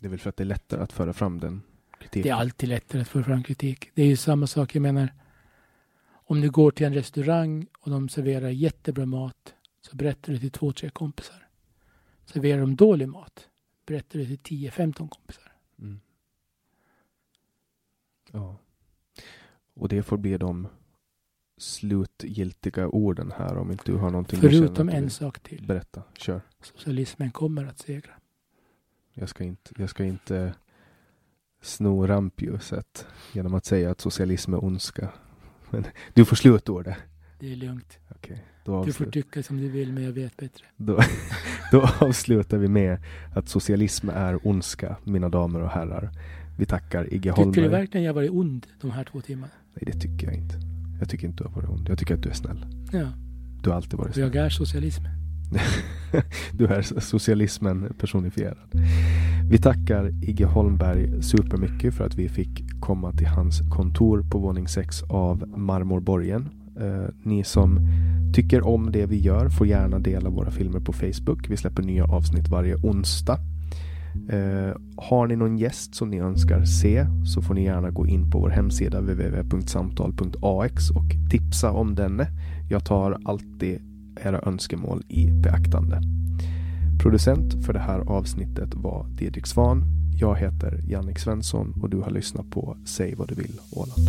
Det 0.00 0.06
är 0.06 0.10
väl 0.10 0.18
för 0.18 0.28
att 0.28 0.36
det 0.36 0.42
är 0.42 0.46
lättare 0.46 0.82
att 0.82 0.92
föra 0.92 1.12
fram 1.12 1.40
den 1.40 1.62
kritiken. 1.98 2.22
Det 2.22 2.28
är 2.28 2.34
alltid 2.34 2.68
lättare 2.68 3.02
att 3.02 3.08
få 3.08 3.22
fram 3.22 3.42
kritik. 3.42 3.90
Det 3.94 4.02
är 4.02 4.06
ju 4.06 4.16
samma 4.16 4.46
sak, 4.46 4.74
jag 4.74 4.82
menar. 4.82 5.12
Om 6.10 6.40
du 6.40 6.50
går 6.50 6.70
till 6.70 6.86
en 6.86 6.94
restaurang 6.94 7.66
och 7.80 7.90
de 7.90 8.08
serverar 8.08 8.48
jättebra 8.48 9.06
mat 9.06 9.54
så 9.80 9.96
berättar 9.96 10.32
du 10.32 10.38
till 10.38 10.50
två, 10.50 10.72
tre 10.72 10.90
kompisar. 10.90 11.48
Serverar 12.24 12.60
de 12.60 12.76
dålig 12.76 13.08
mat 13.08 13.48
berättar 13.86 14.18
du 14.18 14.36
till 14.36 14.70
10-15 14.70 15.08
kompisar. 15.08 15.52
Mm. 15.78 16.00
Ja. 18.32 18.58
Och 19.74 19.88
det 19.88 20.02
får 20.02 20.16
bli 20.16 20.38
de 20.38 20.68
slutgiltiga 21.62 22.88
orden 22.88 23.32
här 23.38 23.56
om 23.56 23.70
inte 23.70 23.84
du 23.86 23.94
har 23.96 24.10
någonting 24.10 24.40
Förutom 24.40 24.88
en 24.88 25.10
sak 25.10 25.40
till. 25.40 25.66
Berätta, 25.66 26.02
kör. 26.18 26.40
Socialismen 26.62 27.30
kommer 27.30 27.64
att 27.64 27.78
segra. 27.78 28.10
Jag 29.14 29.28
ska 29.28 29.44
inte, 29.44 29.72
jag 29.78 29.90
ska 29.90 30.04
inte 30.04 30.54
sno 31.62 32.06
rampljuset 32.06 33.06
genom 33.32 33.54
att 33.54 33.64
säga 33.64 33.90
att 33.90 34.00
socialism 34.00 34.54
är 34.54 34.64
ondska. 34.64 35.08
Men 35.70 35.84
du 36.14 36.24
får 36.24 36.36
slutordet. 36.36 36.96
Det 37.38 37.52
är 37.52 37.56
lugnt. 37.56 37.98
Då, 38.64 38.84
Du 38.84 38.92
får 38.92 39.04
tycka 39.04 39.42
som 39.42 39.56
du 39.56 39.68
vill, 39.68 39.92
men 39.92 40.02
jag 40.04 40.12
vet 40.12 40.36
bättre. 40.36 40.64
då, 40.76 41.00
då 41.72 41.88
avslutar 42.00 42.58
vi 42.58 42.68
med 42.68 42.98
att 43.34 43.48
socialism 43.48 44.08
är 44.08 44.46
ondska, 44.46 44.96
mina 45.04 45.28
damer 45.28 45.60
och 45.62 45.70
herrar. 45.70 46.10
Vi 46.58 46.66
tackar 46.66 47.04
Igge 47.14 47.30
Tycker 47.30 47.32
Holmberg. 47.32 47.64
du 47.64 47.68
verkligen 47.70 48.04
jag 48.06 48.14
varit 48.14 48.30
ond 48.30 48.66
de 48.80 48.90
här 48.90 49.04
två 49.04 49.20
timmarna? 49.20 49.52
Nej, 49.74 49.92
det 49.92 50.00
tycker 50.00 50.26
jag 50.26 50.34
inte. 50.34 50.71
Jag 51.02 51.08
tycker 51.08 51.26
inte 51.28 51.44
du 51.44 51.48
har 51.48 51.54
varit 51.56 51.68
ond. 51.70 51.86
Jag 51.88 51.98
tycker 51.98 52.14
att 52.14 52.22
du 52.22 52.28
är 52.28 52.34
snäll. 52.34 52.64
Ja, 52.92 53.06
Du 53.62 53.70
har 53.70 53.76
alltid 53.76 53.98
varit 53.98 54.14
snäll. 54.14 54.30
jag 54.34 54.46
är 54.46 54.50
socialism. 54.50 55.02
du 56.52 56.66
är 56.66 57.00
socialismen 57.00 57.94
personifierad. 57.98 58.56
Vi 59.50 59.58
tackar 59.58 60.24
Igge 60.24 60.44
Holmberg 60.44 61.22
supermycket 61.22 61.94
för 61.94 62.06
att 62.06 62.14
vi 62.14 62.28
fick 62.28 62.80
komma 62.80 63.12
till 63.12 63.26
hans 63.26 63.60
kontor 63.70 64.22
på 64.30 64.38
våning 64.38 64.68
6 64.68 65.02
av 65.02 65.48
Marmorborgen. 65.58 66.48
Eh, 66.80 67.08
ni 67.22 67.44
som 67.44 67.78
tycker 68.34 68.66
om 68.66 68.92
det 68.92 69.06
vi 69.06 69.18
gör 69.20 69.48
får 69.48 69.66
gärna 69.66 69.98
dela 69.98 70.30
våra 70.30 70.50
filmer 70.50 70.80
på 70.80 70.92
Facebook. 70.92 71.50
Vi 71.50 71.56
släpper 71.56 71.82
nya 71.82 72.04
avsnitt 72.04 72.48
varje 72.48 72.76
onsdag. 72.76 73.38
Eh, 74.28 74.76
har 74.96 75.26
ni 75.26 75.36
någon 75.36 75.58
gäst 75.58 75.94
som 75.94 76.10
ni 76.10 76.18
önskar 76.18 76.64
se 76.64 77.06
så 77.24 77.42
får 77.42 77.54
ni 77.54 77.64
gärna 77.64 77.90
gå 77.90 78.06
in 78.06 78.30
på 78.30 78.38
vår 78.38 78.50
hemsida 78.50 79.00
www.samtal.ax 79.00 80.90
och 80.90 81.30
tipsa 81.30 81.70
om 81.70 81.94
denne. 81.94 82.26
Jag 82.70 82.84
tar 82.84 83.18
alltid 83.24 83.80
era 84.24 84.40
önskemål 84.40 85.02
i 85.08 85.30
beaktande. 85.30 86.00
Producent 87.02 87.64
för 87.64 87.72
det 87.72 87.80
här 87.80 88.00
avsnittet 88.00 88.74
var 88.74 89.06
Didrik 89.18 89.46
Svan. 89.46 89.84
Jag 90.16 90.36
heter 90.36 90.82
Jannik 90.88 91.18
Svensson 91.18 91.74
och 91.82 91.90
du 91.90 91.96
har 91.96 92.10
lyssnat 92.10 92.50
på 92.50 92.76
Säg 92.84 93.14
vad 93.14 93.28
du 93.28 93.34
vill 93.34 93.60
Åland. 93.72 94.08